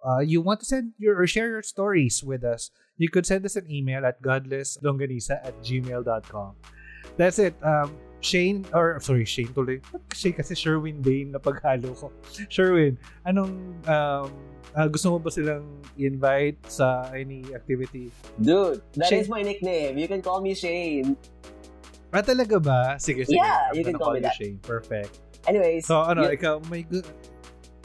uh, 0.05 0.19
you 0.19 0.41
want 0.41 0.59
to 0.61 0.65
send 0.65 0.93
your 0.97 1.19
or 1.19 1.27
share 1.27 1.49
your 1.49 1.63
stories 1.63 2.23
with 2.23 2.43
us, 2.43 2.72
you 2.97 3.09
could 3.09 3.26
send 3.26 3.45
us 3.45 3.55
an 3.55 3.69
email 3.69 4.05
at 4.05 4.22
godlesslongganisa 4.22 5.43
at 5.43 5.57
gmail.com. 5.63 6.55
That's 7.18 7.39
it. 7.39 7.55
Um, 7.63 7.97
Shane, 8.22 8.65
or 8.72 9.02
sorry, 9.02 9.26
Shane 9.26 9.49
tuloy. 9.49 9.81
Ba't 9.91 10.02
Shane 10.14 10.34
kasi 10.38 10.53
Sherwin 10.53 11.02
Dane 11.02 11.34
na 11.34 11.39
paghalo 11.41 11.98
ko. 11.98 12.14
Sherwin, 12.49 12.95
anong 13.26 13.76
um, 13.89 14.30
ah, 14.77 14.88
gusto 14.88 15.11
mo 15.11 15.18
ba 15.19 15.34
silang 15.34 15.65
invite 15.98 16.61
sa 16.69 17.10
any 17.11 17.43
activity? 17.52 18.14
Dude, 18.39 18.80
that 18.95 19.11
is 19.11 19.26
Shane. 19.26 19.34
my 19.34 19.41
nickname. 19.41 19.98
You 19.98 20.07
can 20.07 20.22
call 20.22 20.39
me 20.39 20.53
Shane. 20.53 21.18
Ah, 22.14 22.22
talaga 22.22 22.61
ba? 22.61 22.95
Sige, 23.02 23.26
sige. 23.26 23.39
Yeah, 23.39 23.72
I'm 23.72 23.76
you 23.76 23.84
can 23.84 23.98
gonna 23.98 24.03
call 24.06 24.14
me 24.14 24.22
that. 24.22 24.38
Shane. 24.38 24.60
Perfect. 24.61 25.19
Anyways, 25.49 25.89
So, 25.89 26.06
ano, 26.06 26.30
yun, 26.30 26.38
ikaw, 26.38 26.53
may 26.69 26.85
good... 26.85 27.07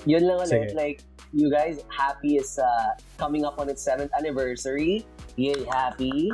yun 0.04 0.28
lang 0.28 0.44
ulit. 0.44 0.52
Sige. 0.52 0.76
Like, 0.76 1.00
you 1.32 1.48
guys, 1.48 1.80
happy 1.88 2.36
is 2.36 2.58
uh, 2.60 2.92
coming 3.16 3.46
up 3.48 3.56
on 3.56 3.70
its 3.70 3.80
seventh 3.80 4.12
anniversary. 4.18 5.06
Yay, 5.40 5.64
happy. 5.70 6.28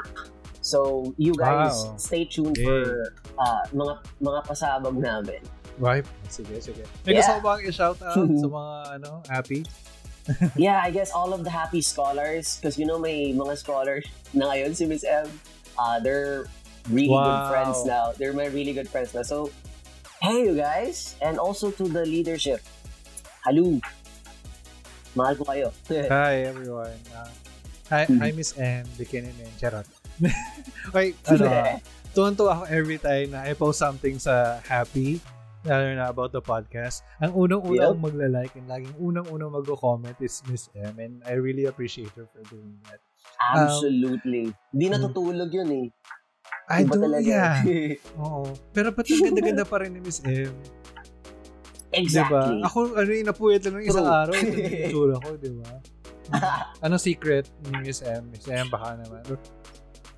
So, 0.63 1.11
you 1.19 1.35
guys, 1.35 1.75
Wow. 1.75 1.99
stay 1.99 2.25
tuned 2.25 2.55
Yay. 2.57 2.65
for 2.65 3.11
uh, 3.37 3.63
mga 3.75 3.95
mga 4.23 4.41
pasabog 4.47 4.95
namin. 4.95 5.43
Right? 5.77 6.07
Sige, 6.31 6.55
sige. 6.63 6.87
May 7.03 7.19
Yeah. 7.19 7.27
gusto 7.27 7.33
ko 7.35 7.41
bang 7.43 7.61
i-shout 7.67 7.99
out 7.99 8.15
sa 8.43 8.47
mga, 8.47 8.73
ano, 8.95 9.11
HAPI? 9.27 9.61
yeah, 10.55 10.79
I 10.79 10.95
guess 10.95 11.11
all 11.11 11.35
of 11.35 11.43
the 11.43 11.51
HAPI 11.51 11.83
scholars, 11.83 12.63
because 12.63 12.79
you 12.79 12.87
know 12.87 12.95
may 12.97 13.35
mga 13.35 13.59
scholars 13.59 14.07
na 14.31 14.55
ngayon 14.55 14.71
si 14.71 14.87
Miss 14.87 15.03
M, 15.03 15.27
uh, 15.75 15.99
they're 15.99 16.47
really 16.87 17.11
Wow. 17.11 17.27
good 17.27 17.43
friends 17.51 17.79
now. 17.83 18.15
They're 18.15 18.37
my 18.37 18.47
really 18.47 18.71
good 18.71 18.87
friends 18.87 19.11
now. 19.19 19.27
So, 19.27 19.51
hey 20.23 20.47
you 20.47 20.55
guys, 20.55 21.19
and 21.19 21.43
also 21.43 21.75
to 21.75 21.91
the 21.91 22.07
leadership. 22.07 22.63
Hello. 23.43 23.83
Mahal 25.19 25.35
ko 25.35 25.45
kayo. 25.51 25.69
Hi, 26.07 26.47
everyone. 26.47 26.95
Uh, 27.11 27.27
hi, 27.91 28.07
Mhm. 28.07 28.23
hi, 28.23 28.31
Miss 28.31 28.55
M. 28.55 28.87
Bikinin 28.95 29.35
and 29.35 29.51
Charot. 29.59 29.85
Wait, 30.97 31.17
ano, 31.27 31.47
tuwan-tuwa 32.13 32.51
ako 32.61 32.65
every 32.69 32.99
time 32.99 33.33
na 33.33 33.47
I 33.47 33.55
post 33.55 33.81
something 33.81 34.19
sa 34.19 34.61
Happy, 34.65 35.19
lalo 35.63 35.95
na 35.95 36.11
about 36.11 36.35
the 36.35 36.43
podcast. 36.43 37.07
Ang 37.23 37.33
unang-unang 37.33 37.97
Yep. 37.97 38.03
magla-like 38.03 38.53
and 38.59 38.67
laging 38.67 38.95
unang-unang 38.99 39.55
mag-comment 39.55 40.17
is 40.19 40.43
Miss 40.51 40.69
M 40.75 40.99
and 40.99 41.23
I 41.25 41.39
really 41.39 41.67
appreciate 41.67 42.11
her 42.19 42.27
for 42.29 42.43
doing 42.51 42.77
that. 42.91 43.01
Absolutely. 43.55 44.51
Di 44.75 44.87
natutulog 44.91 45.51
yun 45.51 45.71
eh. 45.71 45.87
I 46.71 46.87
do, 46.87 46.95
talaga. 46.95 47.23
yeah. 47.23 47.59
Oo. 48.23 48.47
Pero 48.71 48.95
ang 48.95 49.23
ganda-ganda 49.27 49.67
pa 49.67 49.83
rin 49.83 49.95
ni 49.95 50.01
Miss 50.03 50.23
M? 50.23 50.51
exactly. 51.93 52.57
Diba? 52.59 52.67
Ako, 52.67 52.97
ano 52.97 53.11
yung 53.13 53.29
napuyat 53.29 53.63
lang 53.69 53.75
ng 53.79 53.85
isang 53.85 54.07
True. 54.09 54.21
araw. 54.25 54.33
Ito 54.33 54.49
yung 54.49 54.73
itsura 54.89 55.17
ko, 55.21 55.29
di 55.37 55.51
ba? 55.61 55.73
Ano 56.81 56.97
secret 56.97 57.53
ni 57.69 57.85
Miss 57.85 58.01
M? 58.01 58.33
Miss 58.33 58.49
M, 58.49 58.67
baka 58.73 58.97
naman. 58.97 59.21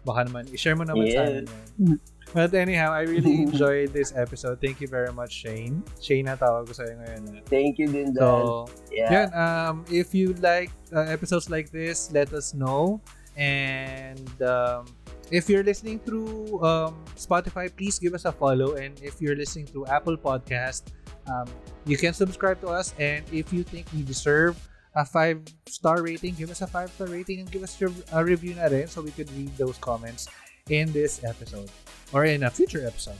Baka 0.04 0.28
naman, 0.28 0.46
i-share 0.52 0.76
mo 0.76 0.84
naman 0.84 1.08
sa 1.10 1.24
amin 1.24 1.48
yan. 1.48 1.98
But 2.34 2.52
anyhow, 2.52 2.90
I 2.90 3.06
really 3.06 3.42
enjoyed 3.46 3.94
this 3.94 4.12
episode. 4.16 4.60
Thank 4.60 4.80
you 4.82 4.88
very 4.88 5.12
much, 5.14 5.30
Shane. 5.30 5.86
Shane 6.02 6.26
na 6.26 6.34
tawag 6.34 6.66
ko 6.66 6.74
sa'yo 6.74 6.98
ngayon. 6.98 7.46
Thank 7.46 7.78
you 7.78 7.86
din, 7.86 8.10
Dan. 8.10 8.18
So, 8.18 8.66
yeah. 8.90 9.10
yan. 9.12 9.28
Um, 9.32 9.86
if 9.86 10.10
you 10.10 10.34
like 10.42 10.74
uh, 10.90 11.06
episodes 11.06 11.46
like 11.46 11.70
this, 11.70 12.10
let 12.10 12.34
us 12.34 12.50
know. 12.50 12.98
And 13.38 14.26
um, 14.42 14.90
if 15.30 15.46
you're 15.46 15.62
listening 15.62 16.02
through 16.02 16.58
um, 16.66 16.98
Spotify, 17.14 17.70
please 17.70 18.02
give 18.02 18.18
us 18.18 18.26
a 18.26 18.34
follow. 18.34 18.74
And 18.74 18.98
if 18.98 19.22
you're 19.22 19.38
listening 19.38 19.70
through 19.70 19.86
Apple 19.86 20.18
Podcast, 20.18 20.90
um, 21.30 21.46
you 21.86 21.96
can 21.96 22.12
subscribe 22.12 22.60
to 22.66 22.68
us. 22.68 22.98
And 22.98 23.22
if 23.30 23.52
you 23.54 23.62
think 23.62 23.86
we 23.94 24.02
deserve 24.02 24.58
a 24.94 25.04
five 25.04 25.42
star 25.66 26.02
rating, 26.02 26.34
give 26.34 26.50
us 26.50 26.62
a 26.62 26.66
five 26.66 26.90
star 26.92 27.08
rating 27.08 27.40
and 27.40 27.50
give 27.50 27.62
us 27.62 27.80
your, 27.80 27.90
a 28.12 28.24
review 28.24 28.54
na 28.54 28.66
rin 28.66 28.86
so 28.86 29.02
we 29.02 29.10
could 29.10 29.30
read 29.32 29.50
those 29.56 29.78
comments 29.78 30.28
in 30.70 30.92
this 30.92 31.22
episode 31.24 31.70
or 32.12 32.24
in 32.24 32.44
a 32.44 32.50
future 32.50 32.86
episode. 32.86 33.18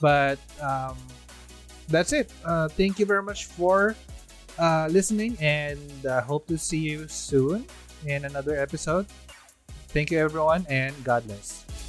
But 0.00 0.38
um, 0.60 0.96
that's 1.88 2.12
it. 2.12 2.30
Uh, 2.44 2.68
thank 2.68 2.98
you 2.98 3.06
very 3.06 3.22
much 3.22 3.46
for 3.46 3.96
uh, 4.58 4.88
listening 4.90 5.36
and 5.40 5.80
uh, 6.06 6.20
hope 6.20 6.46
to 6.48 6.58
see 6.58 6.78
you 6.78 7.08
soon 7.08 7.64
in 8.04 8.24
another 8.24 8.56
episode. 8.56 9.06
Thank 9.88 10.10
you, 10.10 10.18
everyone, 10.18 10.66
and 10.68 10.92
God 11.04 11.26
bless. 11.26 11.85